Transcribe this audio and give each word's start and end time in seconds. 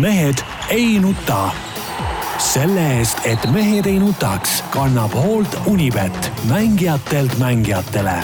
mehed 0.00 0.34
ei 0.70 0.98
nuta. 1.00 1.50
selle 2.38 2.82
eest, 2.98 3.18
et 3.28 3.42
mehed 3.52 3.86
ei 3.86 3.98
nutaks, 4.00 4.62
kannab 4.72 5.12
hoolt 5.14 5.54
Unibet, 5.66 6.30
mängijatelt 6.48 7.36
mängijatele. 7.38 8.14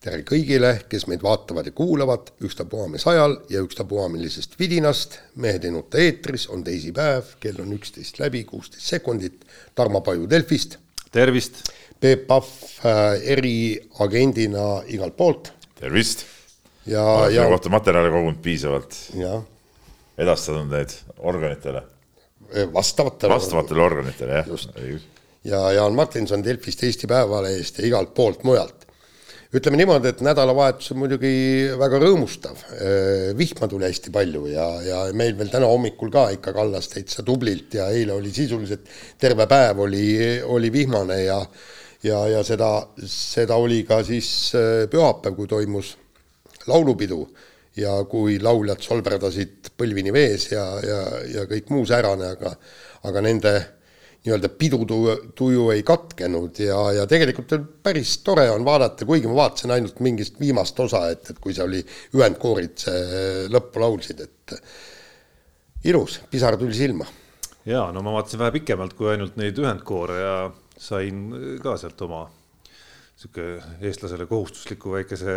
tere 0.00 0.22
kõigile, 0.26 0.72
kes 0.88 1.06
meid 1.06 1.22
vaatavad 1.22 1.66
ja 1.66 1.72
kuulavad, 1.76 2.32
ükstapuha 2.42 2.88
mis 2.88 3.06
ajal 3.06 3.36
ja 3.52 3.62
ükstapuha 3.62 4.08
millisest 4.08 4.58
vidinast. 4.58 5.18
mehed 5.36 5.64
ei 5.64 5.70
nuta 5.70 5.98
eetris, 5.98 6.48
on 6.48 6.64
teisipäev, 6.64 7.36
kell 7.40 7.62
on 7.62 7.72
üksteist 7.78 8.18
läbi, 8.18 8.44
kuusteist 8.44 8.86
sekundit. 8.86 9.44
Tarmo 9.74 10.00
Paju 10.00 10.30
Delfist. 10.30 10.76
tervist. 11.12 11.70
Peep 12.00 12.26
Pahv 12.26 12.44
äh, 12.84 13.20
eriagendina 13.22 14.82
igalt 14.86 15.16
poolt. 15.16 15.52
tervist. 15.80 16.26
ja, 16.86 17.30
ja 17.30 17.46
kohta 17.48 17.68
materjale 17.68 18.10
kogunud 18.10 18.42
piisavalt. 18.42 18.96
jah 19.14 19.42
edastanud 20.20 20.68
neid 20.72 20.92
organitele. 21.18 21.82
vastavatele. 22.74 23.34
vastavatele 23.34 23.82
organitele, 23.82 24.42
jah. 24.42 25.00
ja 25.44 25.72
Jaan 25.72 25.94
Martinson 25.94 26.44
Delfist, 26.44 26.82
Eesti 26.82 27.06
Päevalehest 27.06 27.78
ja 27.78 27.86
igalt 27.86 28.14
poolt 28.14 28.44
mujalt. 28.44 28.86
ütleme 29.54 29.80
niimoodi, 29.80 30.12
et 30.12 30.20
nädalavahetus 30.22 30.92
on 30.92 31.00
muidugi 31.02 31.32
väga 31.78 31.98
rõõmustav. 32.02 32.64
vihma 33.38 33.68
tuli 33.68 33.88
hästi 33.88 34.12
palju 34.14 34.46
ja, 34.52 34.68
ja 34.82 35.02
meil 35.12 35.36
veel 35.38 35.50
täna 35.50 35.66
hommikul 35.66 36.10
ka 36.10 36.28
ikka 36.36 36.52
kallas 36.54 36.88
täitsa 36.88 37.22
tublilt 37.26 37.74
ja 37.74 37.90
eile 37.90 38.12
oli 38.12 38.32
sisuliselt 38.32 38.88
terve 39.18 39.46
päev 39.46 39.86
oli, 39.86 40.06
oli 40.44 40.72
vihmane 40.72 41.22
ja 41.24 41.44
ja, 42.02 42.20
ja 42.28 42.44
seda, 42.44 42.70
seda 43.06 43.56
oli 43.60 43.82
ka 43.88 44.02
siis 44.04 44.52
pühapäev, 44.90 45.36
kui 45.36 45.48
toimus 45.48 45.96
laulupidu 46.66 47.24
ja 47.76 47.92
kui 48.10 48.38
lauljad 48.42 48.82
solberdasid 48.82 49.70
põlvini 49.78 50.12
vees 50.12 50.50
ja, 50.52 50.64
ja, 50.84 51.02
ja 51.30 51.44
kõik 51.50 51.70
muu 51.70 51.84
säärane, 51.86 52.32
aga 52.34 52.54
aga 53.08 53.22
nende 53.24 53.52
nii-öelda 54.20 54.50
pidutuju 54.60 55.70
ei 55.72 55.82
katkenud 55.86 56.58
ja, 56.60 56.80
ja 56.98 57.06
tegelikult 57.08 57.54
päris 57.82 58.18
tore 58.24 58.44
on 58.52 58.66
vaadata, 58.66 59.06
kuigi 59.08 59.30
ma 59.30 59.38
vaatasin 59.38 59.72
ainult 59.76 60.02
mingist 60.04 60.36
viimast 60.40 60.80
osa, 60.84 61.06
et, 61.14 61.30
et 61.32 61.38
kui 61.40 61.56
see 61.56 61.64
oli 61.64 61.80
ühendkoorid 62.18 62.74
see 62.84 63.46
lõppu 63.52 63.80
laulsid, 63.80 64.20
et 64.26 64.56
ilus, 65.88 66.18
pisar 66.30 66.58
tuli 66.60 66.76
silma. 66.76 67.08
jaa, 67.64 67.88
no 67.96 68.04
ma 68.04 68.18
vaatasin 68.18 68.42
vähe 68.42 68.58
pikemalt 68.58 68.92
kui 68.98 69.08
ainult 69.14 69.40
neid 69.40 69.56
ühendkoore 69.62 70.20
ja 70.20 70.36
sain 70.80 71.24
ka 71.62 71.78
sealt 71.80 72.04
oma 72.04 72.26
sihuke 73.20 73.46
eestlasele 73.84 74.24
kohustusliku 74.26 74.94
väikese 74.94 75.32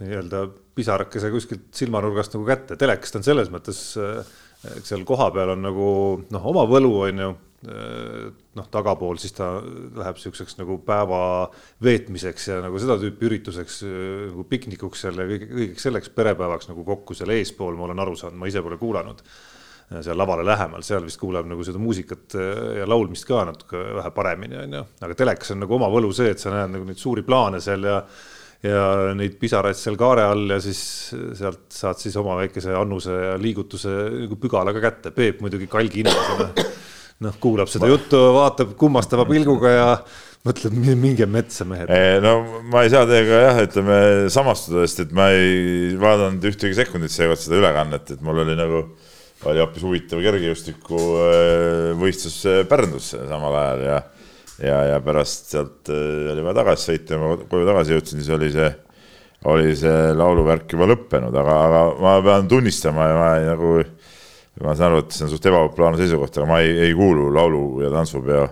nii-öelda 0.00 0.46
pisarakese 0.76 1.30
kuskilt 1.34 1.66
silmanurgast 1.76 2.36
nagu 2.36 2.46
kätte. 2.48 2.78
telekast 2.80 3.18
on 3.18 3.26
selles 3.26 3.50
mõttes, 3.52 3.80
eks 4.76 4.92
seal 4.92 5.04
kohapeal 5.08 5.52
on 5.52 5.66
nagu 5.66 5.88
noh, 6.32 6.46
oma 6.52 6.64
võlu 6.70 6.94
on 7.08 7.20
ju 7.24 7.34
noh, 7.66 8.66
tagapool, 8.72 9.18
siis 9.20 9.34
ta 9.36 9.50
läheb 9.60 10.20
siukseks 10.20 10.56
nagu 10.60 10.78
päeva 10.86 11.20
veetmiseks 11.82 12.48
ja 12.52 12.60
nagu 12.64 12.78
seda 12.80 12.96
tüüpi 13.00 13.28
ürituseks 13.28 13.82
nagu 13.84 14.46
piknikuks 14.48 15.04
seal 15.04 15.20
ja 15.20 15.28
kõigeks 15.28 15.88
selleks 15.88 16.12
perepäevaks 16.16 16.70
nagu 16.70 16.84
kokku 16.88 17.16
seal 17.16 17.32
eespool, 17.36 17.76
ma 17.76 17.88
olen 17.88 18.04
aru 18.04 18.16
saanud, 18.16 18.38
ma 18.40 18.48
ise 18.48 18.64
pole 18.64 18.78
kuulanud 18.80 19.24
seal 19.86 20.18
lavale 20.18 20.42
lähemal, 20.46 20.82
seal 20.82 21.04
vist 21.06 21.20
kuuleb 21.20 21.46
nagu 21.46 21.64
seda 21.66 21.78
muusikat 21.78 22.34
äh, 22.38 22.62
ja 22.80 22.88
laulmist 22.90 23.26
ka 23.28 23.44
natuke 23.46 23.82
vähe 24.00 24.10
paremini, 24.14 24.58
onju. 24.64 24.82
aga 25.06 25.18
telekas 25.18 25.54
on 25.54 25.62
nagu 25.62 25.76
oma 25.78 25.90
võlu 25.92 26.10
see, 26.16 26.32
et 26.34 26.42
sa 26.42 26.54
näed 26.54 26.74
nagu 26.74 26.88
neid 26.88 26.98
suuri 27.00 27.22
plaane 27.26 27.62
seal 27.62 27.86
ja 27.86 28.00
ja 28.66 29.12
neid 29.14 29.36
pisaraid 29.38 29.76
seal 29.78 29.98
kaare 30.00 30.24
all 30.26 30.50
ja 30.50 30.56
siis 30.64 30.80
sealt 31.38 31.68
saad 31.70 32.00
siis 32.00 32.16
oma 32.18 32.38
väikese 32.40 32.72
annuse 32.74 33.12
ja 33.12 33.34
liigutuse 33.38 33.92
nagu 34.24 34.38
pügalaga 34.42 34.80
kätte. 34.82 35.12
Peep 35.14 35.42
muidugi 35.44 35.68
kalgi 35.70 36.00
inimesena 36.02 36.48
noh, 37.22 37.36
kuulab 37.40 37.70
seda 37.70 37.86
juttu, 37.92 38.18
vaatab 38.34 38.72
kummastava 38.80 39.26
pilguga 39.28 39.70
ja 39.70 39.90
mõtleb, 40.48 40.74
minge 40.98 41.28
metsa, 41.30 41.68
mehed. 41.68 41.92
no 42.24 42.62
ma 42.72 42.82
ei 42.82 42.90
saa 42.90 43.06
teiega 43.06 43.42
jah, 43.44 43.60
ütleme 43.68 44.00
samastuda, 44.32 44.82
sest 44.88 45.04
et 45.04 45.14
ma 45.14 45.28
ei 45.36 45.94
vaadanud 46.00 46.48
ühtegi 46.50 46.80
sekundit 46.80 47.14
seekord 47.14 47.44
seda 47.44 47.60
ülekannet, 47.60 48.16
et 48.16 48.24
mul 48.24 48.42
oli 48.42 48.56
nagu 48.58 48.82
äh, 48.82 49.05
oli 49.44 49.60
hoopis 49.60 49.84
huvitav 49.84 50.22
kergejõustiku 50.24 51.00
äh, 51.20 52.06
äh, 52.06 52.62
Pärnus 52.68 53.12
samal 53.12 53.58
ajal 53.60 53.84
ja 53.84 53.98
ja, 54.62 54.76
ja 54.92 55.00
pärast 55.04 55.52
sealt 55.52 55.90
äh, 55.92 56.32
oli 56.32 56.44
vaja 56.44 56.60
tagasi 56.62 56.90
sõita 56.90 57.16
ja 57.16 57.20
ma 57.20 57.32
koju 57.44 57.68
tagasi 57.68 57.96
jõudsin, 57.96 58.22
siis 58.22 58.34
oli 58.36 58.50
see, 58.54 58.68
oli 59.52 59.74
see 59.78 60.12
lauluvärk 60.16 60.76
juba 60.76 60.88
lõppenud, 60.92 61.36
aga, 61.42 61.56
aga 61.68 61.82
ma 62.02 62.14
pean 62.24 62.48
tunnistama 62.50 63.10
ja 63.10 63.18
ma 63.18 63.32
ei, 63.40 63.48
nagu, 63.50 63.72
ma 64.64 64.76
saan 64.76 64.94
aru, 64.94 65.02
et 65.04 65.16
see 65.16 65.26
on 65.26 65.34
suht 65.34 65.50
ebapopulaarne 65.50 66.00
seisukoht, 66.00 66.38
aga 66.38 66.48
ma 66.48 66.62
ei, 66.64 66.72
ei 66.88 66.94
kuulu 66.96 67.28
laulu- 67.34 67.82
ja 67.84 67.92
tantsupeo 67.92 68.46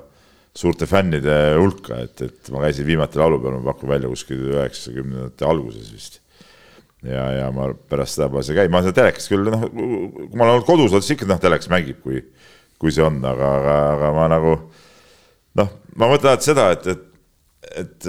suurte 0.55 0.87
fännide 0.87 1.39
hulka, 1.59 2.03
et, 2.05 2.21
et 2.29 2.53
ma 2.55 2.63
käisin 2.67 2.87
viimati 2.87 3.19
laulupeol, 3.19 3.57
ma 3.59 3.73
pakun 3.73 3.91
välja 3.97 4.11
kuskil 4.13 4.45
üheksakümnendate 4.53 5.49
alguses 5.49 5.89
vist 5.91 6.21
ja, 7.09 7.25
ja 7.39 7.51
ma 7.55 7.69
pärast 7.91 8.19
seda 8.19 8.31
pole 8.33 8.45
see 8.47 8.57
käinud, 8.57 8.73
ma 8.75 8.83
seda 8.85 8.99
telekast 9.01 9.33
küll 9.33 9.51
noh, 9.53 9.67
kui 9.71 10.31
ma 10.33 10.47
olen 10.47 10.57
olnud 10.57 10.69
kodus, 10.69 10.95
siis 10.97 11.17
ikka 11.17 11.29
noh, 11.31 11.41
telekas 11.43 11.71
mängib, 11.73 12.01
kui, 12.05 12.23
kui 12.81 12.95
see 12.95 13.05
on, 13.05 13.21
aga, 13.29 13.51
aga, 13.61 13.77
aga 13.95 14.13
ma 14.17 14.31
nagu 14.33 14.55
noh, 15.61 15.77
ma 15.99 16.11
mõtlen 16.11 16.33
alati 16.33 16.51
seda, 16.51 16.71
et, 16.75 16.89
et, 16.95 17.05
et, 17.83 18.09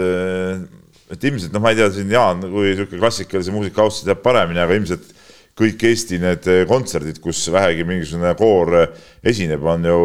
et 1.15 1.27
ilmselt 1.31 1.55
noh, 1.55 1.63
ma 1.63 1.73
ei 1.73 1.81
tea, 1.81 1.91
siin 1.93 2.13
Jaan 2.13 2.43
kui 2.47 2.71
niisugune 2.71 3.03
klassikalise 3.03 3.53
muusika 3.55 3.85
austaja 3.85 4.13
teab 4.13 4.23
paremini, 4.25 4.63
aga 4.63 4.79
ilmselt 4.79 5.11
kõik 5.55 5.85
Eesti 5.87 6.17
need 6.19 6.47
kontserdid, 6.67 7.21
kus 7.23 7.45
vähegi 7.53 7.85
mingisugune 7.87 8.33
koor 8.35 8.73
esineb, 9.23 9.63
on 9.63 9.87
ju 9.87 9.99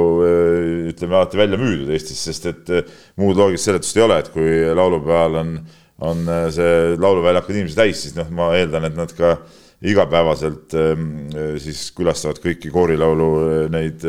ütleme 0.92 1.18
alati 1.18 1.40
välja 1.40 1.58
müüdud 1.58 1.90
Eestis, 1.90 2.20
sest 2.22 2.46
et 2.46 2.70
muud 3.18 3.38
loogilist 3.38 3.66
seletust 3.66 3.98
ei 3.98 4.04
ole, 4.04 4.20
et 4.22 4.30
kui 4.30 4.60
laulupeol 4.78 5.40
on 5.40 5.56
on 6.00 6.28
äh, 6.28 6.46
see 6.54 6.76
lauluväljaku 7.00 7.54
inimesi 7.54 7.78
täis, 7.78 8.04
siis 8.04 8.16
noh, 8.16 8.28
ma 8.34 8.50
eeldan, 8.58 8.88
et 8.88 8.96
nad 8.98 9.12
ka 9.16 9.34
igapäevaselt 9.80 10.76
ähm, 10.76 11.10
äh, 11.32 11.52
siis 11.62 11.88
külastavad 11.96 12.40
kõiki 12.42 12.72
koorilaulu 12.72 13.28
äh, 13.40 13.66
neid 13.72 14.04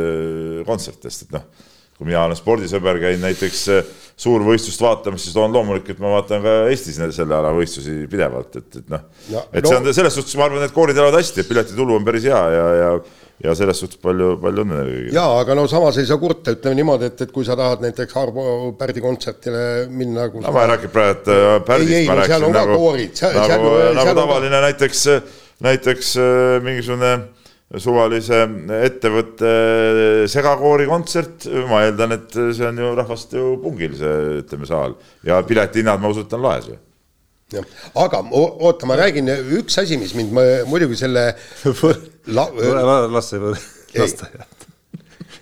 kontserte, 0.67 1.11
sest 1.11 1.27
et 1.27 1.35
noh, 1.37 1.47
kui 1.97 2.09
mina 2.09 2.23
olen 2.25 2.37
spordisõber, 2.39 2.97
käin 3.03 3.21
näiteks 3.21 3.65
suurvõistlust 4.21 4.81
vaatamas, 4.81 5.21
siis 5.25 5.35
on 5.37 5.53
loomulik, 5.53 5.91
et 5.93 5.99
ma 6.01 6.15
vaatan 6.15 6.41
ka 6.41 6.55
Eestis 6.71 6.97
selle 6.97 7.35
ala 7.37 7.51
võistlusi 7.53 8.07
pidevalt, 8.09 8.57
et, 8.57 8.79
et 8.81 8.89
noh, 8.89 9.03
et 9.53 9.67
see 9.67 9.77
on 9.77 9.91
selles 9.93 10.17
suhtes, 10.17 10.33
ma 10.39 10.47
arvan, 10.47 10.65
et 10.65 10.73
koorid 10.73 10.97
elavad 10.97 11.19
hästi, 11.19 11.43
et 11.43 11.51
piletitulu 11.51 11.99
on 11.99 12.07
päris 12.07 12.25
hea 12.29 12.41
ja, 12.55 12.65
ja 12.79 12.89
ja 13.43 13.55
selles 13.57 13.81
suhtes 13.81 13.99
palju, 14.01 14.35
palju 14.41 14.65
õnne 14.65 14.79
kõigile. 14.85 15.15
jaa, 15.15 15.39
aga 15.41 15.57
no 15.57 15.65
samas 15.71 15.97
ei 16.01 16.07
saa 16.09 16.19
kurta, 16.21 16.53
ütleme 16.55 16.77
niimoodi, 16.79 17.09
et, 17.11 17.25
et 17.25 17.33
kui 17.33 17.47
sa 17.47 17.57
tahad 17.59 17.83
näiteks 17.85 18.17
Arvo 18.21 18.45
Pärdi 18.77 19.03
kontserdile 19.03 19.63
minna 19.89 20.27
kus 20.33 20.45
no 20.45 20.53
ma 20.55 20.65
ei 20.65 20.71
räägi 20.75 20.91
praegu 20.93 21.35
äh, 21.35 21.53
Pärdist, 21.67 21.93
ei, 21.93 22.03
ei, 22.03 22.09
ma 22.09 22.17
no, 22.17 22.25
rääkisin 22.25 22.57
nagu, 22.57 22.79
koorid, 22.83 23.23
nagu, 23.37 23.75
nagu 23.97 24.17
tavaline 24.21 24.59
on... 24.59 24.67
näiteks, 24.67 25.05
näiteks 25.67 26.11
äh, 26.21 26.57
mingisugune 26.65 27.13
suvalise 27.79 28.43
ettevõtte 28.83 29.51
segakoori 30.27 30.89
kontsert, 30.89 31.47
ma 31.69 31.85
eeldan, 31.85 32.17
et 32.17 32.35
see 32.35 32.67
on 32.67 32.81
ju 32.83 32.93
rahvast 32.99 33.35
ju 33.37 33.53
pungil, 33.63 33.95
see 33.95 34.41
ütleme 34.41 34.67
saal. 34.67 34.97
Ja 35.23 35.39
piletihinnad, 35.47 36.03
ma 36.03 36.11
usun, 36.11 36.27
et 36.27 36.35
on 36.35 36.43
laes 36.43 36.67
ju 36.67 36.75
jah, 37.57 37.67
aga 38.05 38.23
oota, 38.31 38.89
ma 38.89 38.97
räägin 38.99 39.29
üks 39.59 39.79
asi, 39.81 39.99
mis 40.01 40.15
mind 40.17 40.33
ma, 40.35 40.47
muidugi 40.69 40.99
selle 40.99 41.31
la, 42.37 42.47
las 43.11 43.31
see 43.33 43.53
lasteaia 43.97 44.49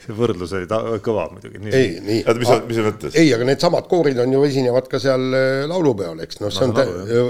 see 0.09 0.17
võrdlus 0.17 0.53
oli 0.57 0.67
ta, 0.69 0.79
kõva 1.05 1.27
muidugi. 1.33 1.61
ei, 1.69 1.93
nii. 2.03 2.19
oota, 2.23 2.41
mis, 2.41 2.51
mis 2.69 2.79
sa 2.79 2.85
mõtled? 2.87 3.17
ei, 3.19 3.29
aga 3.35 3.47
needsamad 3.49 3.87
koorid 3.91 4.19
on 4.23 4.33
ju, 4.35 4.41
esinevad 4.47 4.89
ka 4.91 5.01
seal 5.01 5.37
äh, 5.37 5.63
laulupeol, 5.69 6.21
eks 6.25 6.41
noh, 6.41 6.53
see 6.53 6.65
on 6.65 6.75
no, 6.75 6.85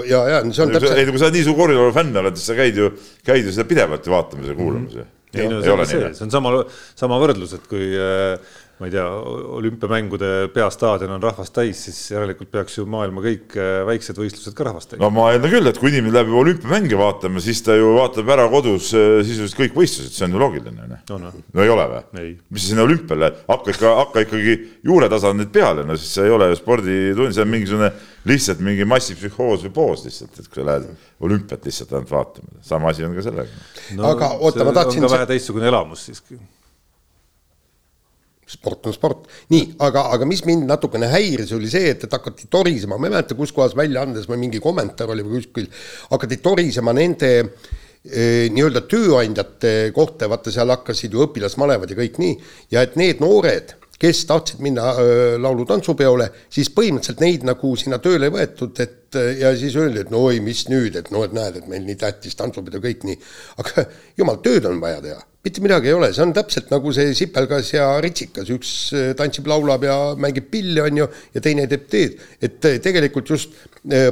ja, 0.08 0.22
ja 0.34 0.40
see 0.48 0.64
on 0.64 0.74
täpselt. 0.76 0.96
ei, 0.96 1.08
kui 1.10 1.22
sa 1.22 1.30
nii 1.34 1.46
suur 1.46 1.58
koorilaulu 1.60 1.94
fänn 1.96 2.20
oled, 2.22 2.40
siis 2.40 2.52
sa 2.52 2.58
käid 2.58 2.80
ju, 2.80 2.90
käid 3.26 3.44
ju 3.44 3.54
seda 3.56 3.68
pidevalt 3.70 4.08
ju 4.08 4.14
vaatamas 4.14 4.52
ja 4.52 4.56
kuulamas 4.58 4.96
ju. 5.00 5.06
ei 5.36 5.50
no 5.50 5.60
see, 5.62 5.86
see, 5.92 6.10
see 6.16 6.26
on 6.26 6.34
sama, 6.34 6.56
sama 6.98 7.20
võrdlus, 7.22 7.54
et 7.58 7.68
kui 7.70 7.92
äh, 7.94 8.58
ma 8.80 8.88
ei 8.88 8.92
tea, 8.94 9.04
olümpiamängude 9.60 10.28
peastaadion 10.54 11.10
on 11.12 11.20
rahvast 11.20 11.52
täis, 11.52 11.82
siis 11.84 11.98
järelikult 12.14 12.48
peaks 12.48 12.78
ju 12.78 12.86
maailma 12.88 13.20
kõik 13.20 13.52
äh, 13.60 13.82
väiksed 13.84 14.16
võistlused 14.16 14.54
ka 14.56 14.64
rahvast 14.70 14.94
täis. 14.94 15.00
no 15.02 15.10
ma 15.12 15.26
eeldan 15.34 15.52
küll, 15.52 15.68
et 15.68 15.80
kui 15.80 15.90
inimene 15.92 16.14
läheb 16.14 16.30
juba 16.30 16.40
olümpiamänge 16.46 16.96
vaatama, 16.96 17.42
siis 17.44 17.60
ta 17.66 17.74
ju 17.76 17.90
vaatab 17.98 18.30
ära 18.32 18.46
kodus 18.48 18.88
äh, 18.96 19.18
sisuliselt 19.20 19.58
kõik 19.58 19.74
võistlused, 19.76 20.14
see 20.16 20.24
on 20.24 20.36
ju 20.36 20.40
loogiline, 20.40 20.86
on 20.86 20.94
ju. 20.96 21.18
no, 21.26 21.32
no 21.36 21.66
ei 21.66 21.72
ole 21.74 21.84
või? 21.90 22.30
mis 22.48 22.64
sa 22.64 22.72
sinna 22.72 22.86
olümpiale, 22.86 23.28
hakka 23.50 23.74
ikka, 23.74 23.92
hakka 23.98 24.22
ikkagi 24.24 24.54
juuretasandil 24.88 25.50
peale, 25.52 25.84
no 25.84 25.96
siis 26.00 26.14
see 26.16 26.30
ei 26.30 26.32
ole 26.38 26.48
sporditund, 26.56 27.36
see 27.36 27.44
on 27.44 27.52
mingisugune 27.52 27.90
lihtsalt 28.30 28.62
mingi 28.64 28.86
massipsühhoos 28.88 29.66
või 29.66 29.74
poos 29.76 30.06
lihtsalt, 30.08 30.40
et 30.40 30.48
kui 30.48 30.62
sa 30.62 30.70
lähed 30.70 30.88
olümpiat 31.28 31.68
lihtsalt 31.68 31.92
ainult 31.98 32.16
vaatama, 32.16 32.64
sama 32.64 32.94
asi 32.94 33.04
on 33.04 33.12
ka 33.18 33.26
sellega. 33.28 33.60
no 34.00 34.08
aga 34.14 34.32
oota, 34.38 34.64
ma 34.64 34.72
tahtsin. 34.80 35.04
on 35.04 35.12
ka 35.12 35.18
vähe 35.18 35.28
teistsugune 35.34 35.68
elamus 35.68 36.08
siiski 36.08 36.40
sport 38.50 38.86
on 38.90 38.94
sport. 38.96 39.28
nii, 39.52 39.74
aga, 39.86 40.06
aga 40.14 40.28
mis 40.28 40.42
mind 40.48 40.66
natukene 40.68 41.10
häiris, 41.12 41.52
oli 41.56 41.70
see, 41.70 41.92
et, 41.94 42.06
et 42.06 42.16
hakati 42.16 42.48
torisema, 42.50 42.98
ma 42.98 43.08
ei 43.08 43.16
mäleta, 43.16 43.38
kus 43.38 43.54
kohas 43.56 43.76
väljaandes 43.78 44.28
või 44.30 44.40
mingi 44.46 44.62
kommentaar 44.62 45.12
oli 45.14 45.26
või 45.26 45.38
kuskil, 45.38 45.68
hakati 46.10 46.40
torisema 46.42 46.94
nende 46.96 47.32
eh, 47.40 48.48
nii-öelda 48.52 48.86
tööandjate 48.90 49.74
kohta, 49.96 50.30
vaata 50.30 50.54
seal 50.54 50.72
hakkasid 50.74 51.14
ju 51.14 51.26
õpilasmalevad 51.28 51.92
ja 51.92 52.00
kõik 52.00 52.18
nii, 52.22 52.40
ja 52.74 52.84
et 52.86 52.98
need 53.00 53.22
noored, 53.22 53.76
kes 54.00 54.22
tahtsid 54.24 54.62
minna 54.64 54.94
laulu-tantsupeole, 55.44 56.30
siis 56.48 56.70
põhimõtteliselt 56.72 57.20
neid 57.20 57.42
nagu 57.44 57.74
sinna 57.76 57.98
tööle 58.00 58.30
ei 58.30 58.32
võetud, 58.32 58.80
et 58.80 59.18
ja 59.36 59.50
siis 59.58 59.76
öeldi, 59.76 60.06
et 60.06 60.12
no 60.12 60.22
oi, 60.24 60.38
mis 60.44 60.64
nüüd, 60.72 60.96
et 60.96 61.10
no 61.12 61.20
et 61.26 61.34
näed, 61.36 61.60
et 61.60 61.66
meil 61.68 61.84
nii 61.84 61.98
tähtis 62.00 62.38
tantsupidu, 62.38 62.80
kõik 62.80 63.04
nii. 63.04 63.18
aga 63.60 63.84
jumal, 64.16 64.40
tööd 64.44 64.70
on 64.70 64.80
vaja 64.80 65.02
teha, 65.04 65.20
mitte 65.44 65.62
midagi 65.64 65.88
ei 65.88 65.96
ole, 65.96 66.10
see 66.12 66.24
on 66.24 66.34
täpselt 66.36 66.70
nagu 66.72 66.92
see 66.92 67.14
sipelgas 67.16 67.72
ja 67.72 67.86
ritsikas, 68.04 68.50
üks 68.52 68.72
tantsib, 69.16 69.48
laulab 69.50 69.86
ja 69.88 69.96
mängib 70.20 70.50
pilli, 70.52 70.80
on 70.84 71.02
ju, 71.02 71.08
ja 71.34 71.44
teine 71.44 71.66
teeb 71.70 71.86
teed. 71.90 72.16
et 72.44 72.70
tegelikult 72.84 73.32
just 73.32 73.56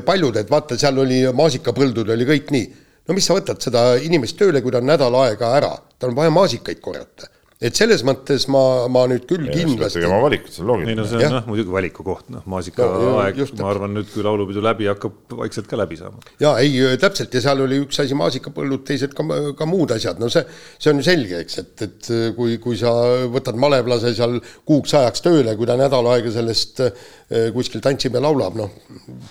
paljud, 0.04 0.36
et 0.40 0.50
vaata, 0.50 0.78
seal 0.80 1.04
oli 1.04 1.22
maasikapõldud 1.36 2.14
oli 2.16 2.28
kõik 2.28 2.52
nii. 2.54 2.68
No 3.08 3.16
mis 3.16 3.24
sa 3.28 3.36
võtad 3.36 3.60
seda 3.64 3.94
inimest 4.04 4.36
tööle, 4.40 4.60
kui 4.60 4.72
ta 4.72 4.82
on 4.82 4.88
nädal 4.88 5.14
aega 5.22 5.54
ära, 5.56 5.72
tal 6.00 6.12
on 6.12 6.18
vaja 6.18 6.32
maasikaid 6.32 6.80
korjata 6.84 7.28
et 7.58 7.74
selles 7.74 8.04
mõttes 8.06 8.44
ma, 8.54 8.60
ma 8.92 9.02
nüüd 9.10 9.24
küll 9.26 9.48
ja, 9.48 9.54
kindlasti. 9.56 9.98
tegema 9.98 10.20
valikut, 10.22 10.52
see 10.54 10.62
on 10.62 10.68
loogiline. 10.70 10.92
ei 10.94 10.98
no 10.98 11.06
see 11.10 11.18
on 11.26 11.34
noh, 11.34 11.46
muidugi 11.50 11.74
valiku 11.74 12.04
koht, 12.06 12.28
noh, 12.30 12.44
maasikaaeg 12.46 13.40
no,, 13.42 13.46
ma 13.58 13.70
arvan 13.72 13.96
nüüd, 13.98 14.06
kui 14.12 14.22
laulupidu 14.22 14.62
läbi 14.62 14.86
hakkab, 14.86 15.16
vaikselt 15.40 15.66
ka 15.70 15.80
läbi 15.80 15.98
saama. 15.98 16.22
ja 16.38 16.54
ei, 16.62 16.78
täpselt 17.02 17.34
ja 17.34 17.42
seal 17.42 17.64
oli 17.64 17.80
üks 17.82 17.98
asi 18.04 18.18
maasikapõllud, 18.18 18.84
teised 18.86 19.16
ka, 19.18 19.26
ka 19.58 19.66
muud 19.66 19.90
asjad, 19.96 20.22
no 20.22 20.30
see, 20.30 20.44
see 20.78 20.92
on 20.92 21.02
ju 21.02 21.08
selge, 21.08 21.42
eks, 21.42 21.58
et, 21.64 21.86
et 21.88 22.10
kui, 22.38 22.60
kui 22.62 22.78
sa 22.78 22.94
võtad 23.32 23.58
malevlase 23.58 24.14
seal 24.14 24.38
kuuks 24.68 24.94
ajaks 25.00 25.26
tööle, 25.26 25.56
kui 25.58 25.66
ta 25.66 25.74
nädal 25.80 26.06
aega 26.14 26.30
sellest 26.38 26.84
eh, 26.86 27.06
kuskil 27.52 27.82
tantsib 27.84 28.14
ja 28.16 28.22
laulab, 28.24 28.54
noh, 28.56 28.70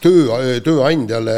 töö, 0.04 0.60
tööandjale 0.62 1.38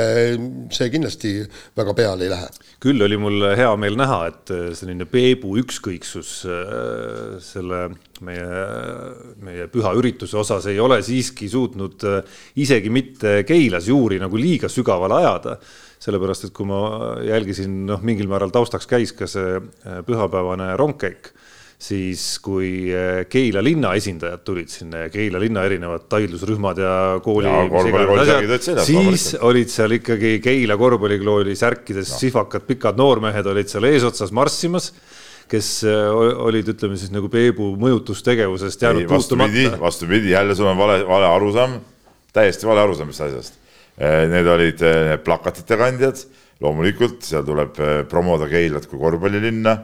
see 0.75 0.89
kindlasti 0.91 1.31
väga 1.77 1.93
peale 1.95 2.25
ei 2.27 2.33
lähe. 2.33 2.49
küll 2.83 3.03
oli 3.03 3.15
mul 3.19 3.45
hea 3.55 3.69
meel 3.79 3.95
näha, 3.99 4.19
et 4.27 4.51
selline 4.75 5.07
Peebu 5.07 5.55
ükskõiksus 5.61 6.33
äh, 6.51 7.37
selle 7.43 7.85
meie, 8.25 8.63
meie 9.43 9.67
püha 9.71 9.93
ürituse 9.95 10.39
osas 10.39 10.67
ei 10.71 10.79
ole 10.83 10.99
siiski 11.05 11.47
suutnud 11.51 12.07
äh, 12.07 12.41
isegi 12.59 12.91
mitte 12.91 13.43
Keilas 13.47 13.87
juuri 13.87 14.19
nagu 14.19 14.39
liiga 14.39 14.71
sügavale 14.71 15.21
ajada. 15.21 15.59
sellepärast, 15.99 16.45
et 16.47 16.53
kui 16.55 16.63
ma 16.63 17.17
jälgisin, 17.27 17.85
noh, 17.87 17.99
mingil 17.99 18.29
määral 18.31 18.53
taustaks 18.55 18.87
käis 18.87 19.11
ka 19.11 19.27
see 19.27 19.57
äh, 19.59 19.99
pühapäevane 20.07 20.75
rongkäik 20.79 21.33
siis 21.79 22.23
kui 22.43 22.89
äh, 22.91 23.21
Keila 23.31 23.61
linna 23.63 23.93
esindajad 23.95 24.41
tulid 24.43 24.67
sinna 24.71 25.05
ja 25.05 25.11
Keila 25.13 25.39
linna 25.39 25.63
erinevad 25.63 26.09
taidlusrühmad 26.11 26.81
ja 26.83 26.95
kooli. 27.23 27.47
siis 28.83 29.29
olid 29.39 29.71
seal 29.71 29.95
ikkagi 29.95 30.33
Keila 30.43 30.75
korvpallikooli 30.77 31.55
särkides 31.55 32.11
sihvakad 32.19 32.67
pikad 32.67 32.99
noormehed 32.99 33.47
olid 33.47 33.71
seal 33.71 33.87
eesotsas 33.87 34.35
marssimas 34.35 34.91
kes 35.49 35.69
äh, 35.87 36.09
olid, 36.49 36.67
ütleme 36.75 36.99
siis 36.99 37.13
nagu 37.15 37.31
Peebu 37.31 37.71
mõjutustegevusest 37.79 38.83
jäänud 38.83 39.07
puutumata. 39.09 39.79
vastupidi, 39.79 40.35
jälle 40.35 40.57
sul 40.59 40.67
on 40.69 40.77
vale, 40.77 40.99
vale 41.07 41.31
arusaam, 41.31 41.79
täiesti 42.35 42.67
vale 42.67 42.83
arusaam 42.83 43.15
sellest 43.15 43.55
asjast. 43.55 43.55
Äh, 43.95 44.27
need 44.29 44.51
olid 44.51 44.83
plakatite 45.23 45.79
kandjad, 45.79 46.21
loomulikult 46.59 47.23
seal 47.23 47.47
tuleb 47.47 47.79
promoda 48.11 48.51
Keilat 48.51 48.85
kui 48.91 48.99
korvpallilinna, 48.99 49.77